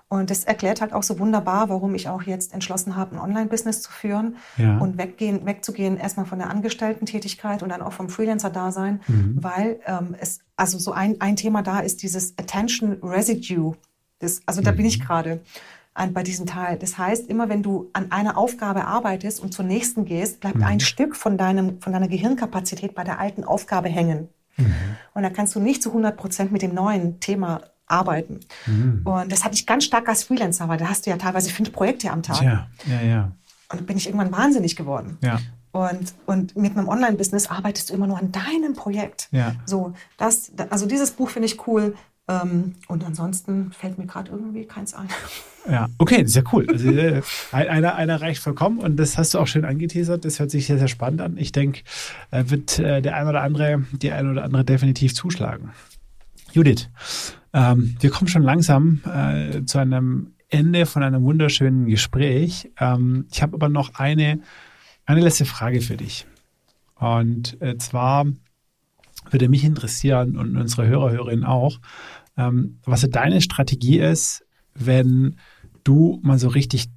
Und 0.09 0.31
das 0.31 0.43
erklärt 0.43 0.81
halt 0.81 0.93
auch 0.93 1.05
so 1.05 1.21
wunderbar, 1.21 1.69
warum 1.69 1.95
ich 1.95 2.09
auch 2.09 2.23
jetzt 2.23 2.53
entschlossen 2.53 2.97
habe, 2.97 3.15
ein 3.15 3.21
Online-Business 3.21 3.81
zu 3.83 3.93
führen 3.93 4.37
Ja. 4.57 4.79
und 4.79 4.99
weggehen, 4.99 5.47
wegzugehen 5.47 5.97
erstmal 5.99 6.27
von 6.27 6.41
der 6.41 6.51
Angestellten-Tätigkeit 6.51 7.63
und 7.63 7.69
dann 7.69 7.81
auch 7.81 7.93
vom 7.93 8.09
Freelancer-Dasein, 8.09 9.01
Mhm. 9.07 9.39
weil 9.41 9.79
ähm, 9.87 10.17
es, 10.19 10.41
also 10.57 10.79
so 10.79 10.91
ein, 10.91 11.21
ein 11.21 11.37
Thema 11.37 11.63
da 11.63 11.79
ist 11.79 12.03
dieses 12.03 12.37
Attention 12.39 12.95
Residue. 13.05 13.77
Das, 14.19 14.41
also 14.47 14.61
da 14.63 14.73
bin 14.73 14.81
Mhm. 14.81 14.87
ich 14.89 15.01
gerade 15.01 15.41
an, 15.95 16.13
bei 16.13 16.23
diesem 16.23 16.47
Teil. 16.47 16.79
Das 16.79 16.99
heißt, 16.99 17.29
immer 17.29 17.49
wenn 17.49 17.63
du 17.63 17.91
an 17.93 18.13
einer 18.13 18.37
Aufgabe 18.39 18.85
arbeitest 18.87 19.41
und 19.41 19.53
zur 19.53 19.65
nächsten 19.65 20.05
gehst, 20.05 20.41
bleibt 20.41 20.57
Mhm. 20.57 20.65
ein 20.65 20.81
Stück 20.81 21.17
von, 21.17 21.37
deinem, 21.37 21.81
von 21.81 21.93
deiner 21.93 22.09
Gehirnkapazität 22.09 22.95
bei 22.95 23.05
der 23.05 23.19
alten 23.19 23.45
Aufgabe 23.45 23.89
hängen. 23.89 24.29
Mhm. 24.57 24.75
Und 25.15 25.23
da 25.23 25.31
kannst 25.31 25.55
du 25.55 25.61
nicht 25.61 25.83
zu 25.83 25.91
100 25.91 26.17
Prozent 26.17 26.53
mit 26.53 26.63
dem 26.63 26.75
neuen 26.75 27.19
Thema 27.21 27.63
arbeiten. 27.87 28.41
Mhm. 28.67 29.03
Und 29.05 29.33
das 29.33 29.45
hatte 29.45 29.55
ich 29.55 29.67
ganz 29.67 29.85
stark 29.85 30.09
als 30.09 30.23
Freelancer, 30.25 30.69
weil 30.69 30.79
da 30.79 30.89
hast 30.89 31.07
du 31.07 31.11
ja 31.11 31.17
teilweise 31.17 31.51
fünf 31.51 31.73
Projekte 31.73 32.11
am 32.11 32.23
Tag. 32.23 32.39
Tja, 32.39 32.69
ja, 32.87 33.01
ja. 33.03 33.33
Und 33.73 33.87
bin 33.87 33.97
ich 33.97 34.07
irgendwann 34.07 34.33
wahnsinnig 34.33 34.77
geworden. 34.77 35.19
Ja. 35.23 35.41
Und, 35.73 36.15
und 36.27 36.57
mit 36.57 36.77
einem 36.77 36.89
Online-Business 36.89 37.47
arbeitest 37.49 37.91
du 37.91 37.95
immer 37.95 38.09
nur 38.09 38.19
an 38.19 38.33
deinem 38.33 38.75
Projekt. 38.75 39.29
Ja. 39.31 39.55
So, 39.67 39.93
das, 40.17 40.51
also 40.71 40.87
dieses 40.87 41.13
Buch 41.13 41.31
finde 41.31 41.47
ich 41.47 41.67
cool. 41.69 41.95
Ähm, 42.29 42.75
und 42.89 43.05
ansonsten 43.05 43.73
fällt 43.73 43.99
mir 43.99 44.07
gerade 44.07 44.31
irgendwie 44.31 44.65
keins 44.65 44.95
ein. 44.95 45.09
Ja, 45.69 45.89
okay, 45.99 46.25
ja 46.27 46.43
cool. 46.53 46.67
Also, 46.71 46.89
äh, 46.91 47.23
ein- 47.53 47.69
einer, 47.69 47.95
einer 47.97 48.21
reicht 48.21 48.41
vollkommen 48.43 48.79
und 48.79 48.97
das 48.97 49.19
hast 49.19 49.35
du 49.35 49.39
auch 49.39 49.47
schön 49.47 49.65
angeteasert. 49.65 50.25
Das 50.25 50.39
hört 50.39 50.51
sich 50.51 50.67
sehr, 50.67 50.79
sehr 50.79 50.89
spannend 50.89 51.21
an. 51.21 51.37
Ich 51.37 51.53
denke, 51.53 51.81
äh, 52.31 52.45
wird 52.47 52.79
äh, 52.79 53.03
der 53.03 53.17
ein 53.17 53.27
oder 53.27 53.43
andere, 53.43 53.85
die 53.93 54.13
ein 54.13 54.31
oder 54.31 54.45
andere 54.45 54.65
definitiv 54.65 55.15
zuschlagen. 55.15 55.71
Judith, 56.53 56.89
ähm, 57.53 57.97
wir 58.01 58.11
kommen 58.11 58.29
schon 58.29 58.43
langsam 58.43 59.01
äh, 59.05 59.65
zu 59.65 59.79
einem 59.79 60.33
Ende 60.49 60.87
von 60.87 61.03
einem 61.03 61.23
wunderschönen 61.25 61.87
Gespräch. 61.87 62.71
Ähm, 62.79 63.27
ich 63.31 63.43
habe 63.43 63.55
aber 63.55 63.69
noch 63.69 63.95
eine, 63.95 64.41
eine 65.07 65.21
letzte 65.21 65.45
Frage 65.45 65.81
für 65.81 65.97
dich. 65.97 66.27
Und 66.97 67.61
äh, 67.61 67.77
zwar 67.79 68.27
würde 69.31 69.49
mich 69.49 69.65
interessieren 69.65 70.37
und 70.37 70.57
unsere 70.57 70.87
Hörer, 70.87 71.11
Hörerinnen 71.11 71.45
auch, 71.45 71.81
ähm, 72.37 72.79
was 72.85 73.03
so 73.03 73.07
deine 73.07 73.41
Strategie 73.41 73.99
ist, 73.99 74.45
wenn 74.75 75.37
du 75.85 76.21
mal 76.23 76.39
so 76.39 76.49
richtig 76.49 76.89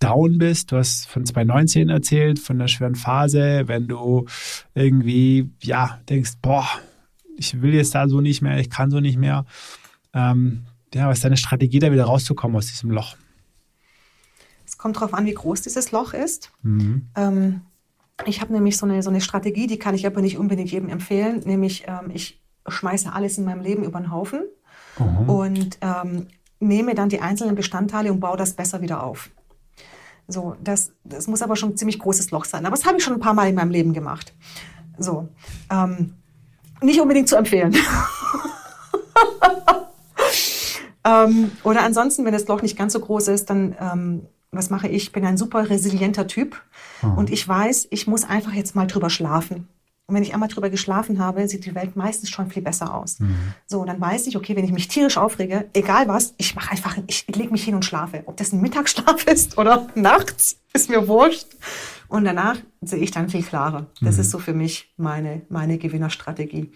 down 0.00 0.38
bist. 0.38 0.72
Du 0.72 0.76
hast 0.76 1.08
von 1.08 1.24
2019 1.24 1.88
erzählt, 1.88 2.38
von 2.38 2.56
einer 2.56 2.68
schweren 2.68 2.94
Phase, 2.94 3.64
wenn 3.66 3.88
du 3.88 4.26
irgendwie, 4.74 5.50
ja, 5.62 6.00
denkst, 6.08 6.32
boah, 6.40 6.66
ich 7.36 7.60
will 7.62 7.74
jetzt 7.74 7.94
da 7.94 8.08
so 8.08 8.20
nicht 8.20 8.42
mehr, 8.42 8.58
ich 8.58 8.70
kann 8.70 8.90
so 8.90 9.00
nicht 9.00 9.18
mehr. 9.18 9.44
Ähm, 10.12 10.64
ja, 10.94 11.08
was 11.08 11.18
ist 11.18 11.24
deine 11.24 11.36
Strategie, 11.36 11.78
da 11.78 11.92
wieder 11.92 12.04
rauszukommen 12.04 12.56
aus 12.56 12.66
diesem 12.66 12.90
Loch? 12.90 13.16
Es 14.66 14.78
kommt 14.78 14.96
darauf 14.96 15.14
an, 15.14 15.26
wie 15.26 15.34
groß 15.34 15.62
dieses 15.62 15.92
Loch 15.92 16.14
ist. 16.14 16.50
Mhm. 16.62 17.08
Ähm, 17.16 17.60
ich 18.26 18.40
habe 18.40 18.52
nämlich 18.52 18.76
so 18.76 18.86
eine, 18.86 19.02
so 19.02 19.10
eine 19.10 19.20
Strategie, 19.20 19.66
die 19.66 19.78
kann 19.78 19.94
ich 19.94 20.06
aber 20.06 20.20
nicht 20.20 20.38
unbedingt 20.38 20.70
jedem 20.70 20.88
empfehlen, 20.88 21.40
nämlich 21.44 21.84
ähm, 21.86 22.10
ich 22.12 22.40
schmeiße 22.66 23.12
alles 23.12 23.38
in 23.38 23.44
meinem 23.44 23.62
Leben 23.62 23.84
über 23.84 24.00
den 24.00 24.12
Haufen 24.12 24.42
Mhm. 24.98 25.30
und 25.30 25.78
ähm, 25.80 26.26
nehme 26.60 26.94
dann 26.94 27.08
die 27.08 27.20
einzelnen 27.20 27.54
Bestandteile 27.54 28.12
und 28.12 28.20
baue 28.20 28.36
das 28.36 28.54
besser 28.54 28.80
wieder 28.80 29.02
auf. 29.02 29.30
So, 30.26 30.56
das, 30.62 30.92
das 31.04 31.26
muss 31.26 31.42
aber 31.42 31.56
schon 31.56 31.70
ein 31.70 31.76
ziemlich 31.76 31.98
großes 31.98 32.30
Loch 32.32 32.44
sein. 32.44 32.66
Aber 32.66 32.76
das 32.76 32.84
habe 32.84 32.98
ich 32.98 33.04
schon 33.04 33.14
ein 33.14 33.20
paar 33.20 33.34
Mal 33.34 33.48
in 33.48 33.54
meinem 33.54 33.70
Leben 33.70 33.94
gemacht. 33.94 34.34
So, 34.98 35.28
ähm, 35.70 36.14
nicht 36.82 37.00
unbedingt 37.00 37.28
zu 37.28 37.36
empfehlen. 37.36 37.74
ähm, 41.04 41.52
oder 41.62 41.82
ansonsten, 41.82 42.24
wenn 42.24 42.32
das 42.32 42.46
Loch 42.46 42.62
nicht 42.62 42.76
ganz 42.76 42.92
so 42.92 43.00
groß 43.00 43.28
ist, 43.28 43.48
dann 43.48 43.74
ähm, 43.80 44.26
was 44.50 44.70
mache 44.70 44.88
ich? 44.88 45.04
Ich 45.04 45.12
bin 45.12 45.24
ein 45.24 45.36
super 45.36 45.70
resilienter 45.70 46.26
Typ 46.26 46.60
und 47.02 47.30
ich 47.30 47.46
weiß, 47.46 47.88
ich 47.90 48.06
muss 48.06 48.24
einfach 48.24 48.52
jetzt 48.52 48.74
mal 48.74 48.86
drüber 48.86 49.10
schlafen. 49.10 49.68
Und 50.08 50.14
wenn 50.14 50.22
ich 50.22 50.32
einmal 50.32 50.48
drüber 50.48 50.70
geschlafen 50.70 51.18
habe, 51.18 51.46
sieht 51.48 51.66
die 51.66 51.74
Welt 51.74 51.94
meistens 51.94 52.30
schon 52.30 52.50
viel 52.50 52.62
besser 52.62 52.94
aus. 52.94 53.18
So, 53.66 53.84
dann 53.84 54.00
weiß 54.00 54.26
ich, 54.26 54.38
okay, 54.38 54.56
wenn 54.56 54.64
ich 54.64 54.72
mich 54.72 54.88
tierisch 54.88 55.18
aufrege, 55.18 55.68
egal 55.74 56.08
was, 56.08 56.32
ich 56.38 56.54
mache 56.54 56.70
einfach, 56.70 56.96
ich 57.06 57.26
lege 57.28 57.50
mich 57.50 57.64
hin 57.64 57.74
und 57.74 57.84
schlafe. 57.84 58.22
Ob 58.24 58.38
das 58.38 58.52
ein 58.52 58.62
Mittagsschlaf 58.62 59.24
ist 59.26 59.58
oder 59.58 59.86
nachts, 59.94 60.60
ist 60.72 60.88
mir 60.88 61.06
wurscht. 61.08 61.46
Und 62.08 62.24
danach 62.24 62.56
sehe 62.80 63.00
ich 63.00 63.10
dann 63.10 63.28
viel 63.28 63.42
klarer. 63.42 63.86
Das 64.00 64.16
ist 64.16 64.30
so 64.30 64.38
für 64.38 64.54
mich 64.54 64.94
meine, 64.96 65.42
meine 65.50 65.76
Gewinnerstrategie. 65.76 66.72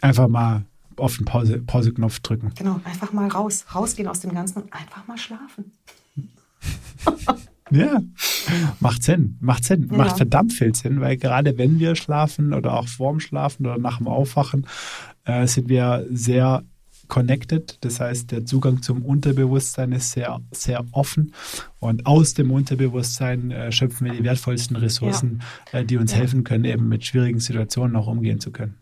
Einfach 0.00 0.28
mal 0.28 0.64
auf 0.96 1.16
den 1.16 1.24
Pause, 1.24 1.58
Pauseknopf 1.58 2.20
drücken. 2.20 2.52
Genau, 2.56 2.80
einfach 2.84 3.12
mal 3.12 3.26
raus, 3.26 3.64
rausgehen 3.74 4.06
aus 4.06 4.20
dem 4.20 4.32
Ganzen 4.32 4.62
und 4.62 4.72
einfach 4.72 5.08
mal 5.08 5.18
schlafen. 5.18 5.72
Ja, 7.70 8.02
macht 8.80 9.02
Sinn, 9.02 9.38
macht 9.40 9.64
Sinn, 9.64 9.88
Ja. 9.90 9.96
macht 9.96 10.16
verdammt 10.18 10.52
viel 10.52 10.74
Sinn, 10.74 11.00
weil 11.00 11.16
gerade 11.16 11.56
wenn 11.56 11.78
wir 11.78 11.96
schlafen 11.96 12.52
oder 12.52 12.74
auch 12.74 12.88
vorm 12.88 13.20
Schlafen 13.20 13.66
oder 13.66 13.78
nach 13.78 13.98
dem 13.98 14.08
Aufwachen, 14.08 14.66
äh, 15.24 15.46
sind 15.46 15.68
wir 15.68 16.06
sehr 16.10 16.62
connected. 17.08 17.78
Das 17.82 18.00
heißt, 18.00 18.30
der 18.32 18.44
Zugang 18.44 18.82
zum 18.82 19.02
Unterbewusstsein 19.02 19.92
ist 19.92 20.12
sehr, 20.12 20.40
sehr 20.52 20.84
offen 20.92 21.32
und 21.78 22.06
aus 22.06 22.34
dem 22.34 22.50
Unterbewusstsein 22.50 23.50
äh, 23.50 23.72
schöpfen 23.72 24.06
wir 24.06 24.14
die 24.14 24.24
wertvollsten 24.24 24.76
Ressourcen, 24.76 25.42
äh, 25.72 25.84
die 25.84 25.96
uns 25.96 26.12
Ja. 26.12 26.18
helfen 26.18 26.44
können, 26.44 26.64
eben 26.64 26.88
mit 26.88 27.04
schwierigen 27.04 27.40
Situationen 27.40 27.96
auch 27.96 28.06
umgehen 28.06 28.40
zu 28.40 28.50
können. 28.50 28.74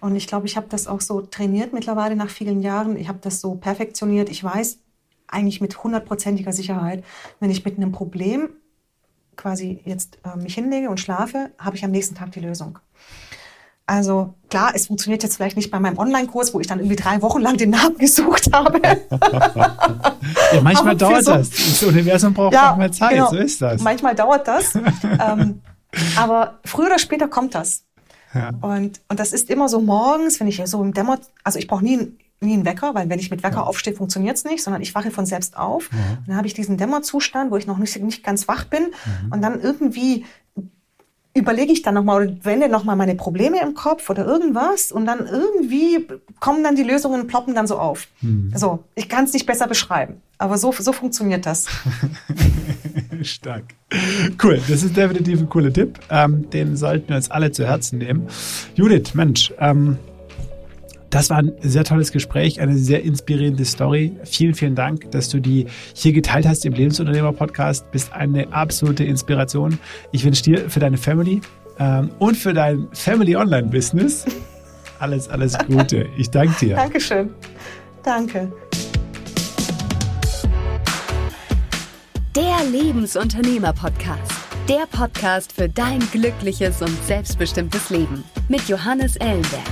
Und 0.00 0.14
ich 0.14 0.28
glaube, 0.28 0.46
ich 0.46 0.56
habe 0.56 0.66
das 0.68 0.86
auch 0.86 1.00
so 1.00 1.20
trainiert 1.20 1.72
mittlerweile 1.72 2.14
nach 2.14 2.30
vielen 2.30 2.62
Jahren. 2.62 2.96
Ich 2.96 3.08
habe 3.08 3.18
das 3.20 3.40
so 3.40 3.56
perfektioniert. 3.56 4.28
Ich 4.28 4.44
weiß 4.44 4.78
eigentlich 5.28 5.60
mit 5.60 5.82
hundertprozentiger 5.82 6.52
Sicherheit, 6.52 7.04
wenn 7.40 7.50
ich 7.50 7.64
mit 7.64 7.76
einem 7.76 7.92
Problem 7.92 8.50
quasi 9.36 9.80
jetzt 9.84 10.18
äh, 10.24 10.36
mich 10.36 10.54
hinlege 10.54 10.90
und 10.90 10.98
schlafe, 10.98 11.50
habe 11.58 11.76
ich 11.76 11.84
am 11.84 11.90
nächsten 11.90 12.14
Tag 12.14 12.32
die 12.32 12.40
Lösung. 12.40 12.78
Also 13.86 14.34
klar, 14.50 14.72
es 14.74 14.88
funktioniert 14.88 15.22
jetzt 15.22 15.36
vielleicht 15.36 15.56
nicht 15.56 15.70
bei 15.70 15.80
meinem 15.80 15.96
Online-Kurs, 15.96 16.52
wo 16.52 16.60
ich 16.60 16.66
dann 16.66 16.78
irgendwie 16.78 16.96
drei 16.96 17.22
Wochen 17.22 17.40
lang 17.40 17.56
den 17.56 17.70
Namen 17.70 17.96
gesucht 17.98 18.52
habe. 18.52 18.80
Ja, 20.52 20.60
manchmal 20.60 20.96
dauert 20.96 21.24
so- 21.24 21.32
das. 21.32 21.50
Das 21.50 21.82
Universum 21.82 22.34
braucht 22.34 22.52
Ja, 22.52 22.74
manchmal 22.76 22.92
Zeit, 22.92 23.10
genau. 23.12 23.30
so 23.30 23.36
ist 23.36 23.62
das. 23.62 23.82
Manchmal 23.82 24.14
dauert 24.14 24.46
das. 24.46 24.74
ähm, 25.04 25.62
aber 26.16 26.58
früher 26.64 26.86
oder 26.86 26.98
später 26.98 27.28
kommt 27.28 27.54
das. 27.54 27.84
Ja. 28.34 28.50
Und, 28.60 29.00
und 29.08 29.18
das 29.20 29.32
ist 29.32 29.48
immer 29.48 29.68
so 29.68 29.80
morgens, 29.80 30.38
wenn 30.38 30.48
ich 30.48 30.60
so 30.66 30.82
im 30.82 30.92
Dämmer, 30.92 31.18
also 31.44 31.58
ich 31.58 31.66
brauche 31.66 31.82
nie, 31.82 32.14
nie 32.40 32.54
einen 32.54 32.64
Wecker, 32.64 32.94
weil 32.94 33.08
wenn 33.08 33.18
ich 33.18 33.30
mit 33.30 33.42
Wecker 33.42 33.66
aufstehe, 33.66 33.94
funktioniert 33.94 34.36
es 34.36 34.44
nicht, 34.44 34.62
sondern 34.62 34.82
ich 34.82 34.94
wache 34.94 35.10
von 35.10 35.26
selbst 35.26 35.56
auf. 35.56 35.90
Und 35.92 36.28
dann 36.28 36.36
habe 36.36 36.46
ich 36.46 36.54
diesen 36.54 36.76
Dämmerzustand, 36.76 37.50
wo 37.50 37.56
ich 37.56 37.66
noch 37.66 37.78
nicht, 37.78 38.00
nicht 38.00 38.22
ganz 38.22 38.46
wach 38.48 38.64
bin. 38.64 38.88
Und 39.30 39.42
dann 39.42 39.60
irgendwie 39.60 40.24
überlege 41.38 41.72
ich 41.72 41.82
dann 41.82 41.94
nochmal 41.94 42.22
oder 42.22 42.44
wende 42.44 42.68
nochmal 42.68 42.96
meine 42.96 43.14
Probleme 43.14 43.60
im 43.62 43.74
Kopf 43.74 44.10
oder 44.10 44.26
irgendwas 44.26 44.92
und 44.92 45.06
dann 45.06 45.26
irgendwie 45.26 46.06
kommen 46.40 46.64
dann 46.64 46.76
die 46.76 46.82
Lösungen, 46.82 47.26
ploppen 47.26 47.54
dann 47.54 47.66
so 47.66 47.78
auf. 47.78 48.08
So, 48.54 48.84
ich 48.94 49.08
kann 49.08 49.24
es 49.24 49.32
nicht 49.32 49.46
besser 49.46 49.66
beschreiben, 49.66 50.20
aber 50.36 50.58
so, 50.58 50.72
so 50.72 50.92
funktioniert 50.92 51.46
das. 51.46 51.66
Stark. 53.22 53.64
Cool, 54.42 54.60
das 54.68 54.82
ist 54.82 54.96
definitiv 54.96 55.40
ein 55.40 55.48
cooler 55.48 55.72
Tipp. 55.72 55.98
Ähm, 56.10 56.50
den 56.50 56.76
sollten 56.76 57.08
wir 57.08 57.16
uns 57.16 57.30
alle 57.30 57.50
zu 57.52 57.66
Herzen 57.66 57.98
nehmen. 57.98 58.28
Judith, 58.74 59.14
Mensch, 59.14 59.52
ähm, 59.58 59.96
das 61.10 61.30
war 61.30 61.38
ein 61.38 61.52
sehr 61.60 61.84
tolles 61.84 62.12
Gespräch, 62.12 62.60
eine 62.60 62.76
sehr 62.76 63.02
inspirierende 63.02 63.64
Story. 63.64 64.12
Vielen, 64.24 64.54
vielen 64.54 64.74
Dank, 64.74 65.10
dass 65.10 65.28
du 65.28 65.40
die 65.40 65.66
hier 65.94 66.12
geteilt 66.12 66.46
hast 66.46 66.66
im 66.66 66.74
Lebensunternehmer-Podcast. 66.74 67.90
Bist 67.90 68.12
eine 68.12 68.52
absolute 68.52 69.04
Inspiration. 69.04 69.78
Ich 70.12 70.24
wünsche 70.24 70.42
dir 70.42 70.70
für 70.70 70.80
deine 70.80 70.98
Family 70.98 71.40
ähm, 71.78 72.10
und 72.18 72.36
für 72.36 72.52
dein 72.52 72.88
Family 72.92 73.36
Online-Business 73.36 74.26
alles, 74.98 75.28
alles 75.28 75.56
Gute. 75.66 76.06
Ich 76.16 76.30
danke 76.30 76.54
dir. 76.58 76.76
Dankeschön. 76.76 77.30
Danke. 78.02 78.52
Der 82.34 82.64
Lebensunternehmer-Podcast. 82.70 84.32
Der 84.68 84.86
Podcast 84.90 85.52
für 85.52 85.68
dein 85.68 86.00
glückliches 86.10 86.82
und 86.82 86.96
selbstbestimmtes 87.04 87.90
Leben. 87.90 88.24
Mit 88.48 88.68
Johannes 88.68 89.16
Ellenberg. 89.16 89.62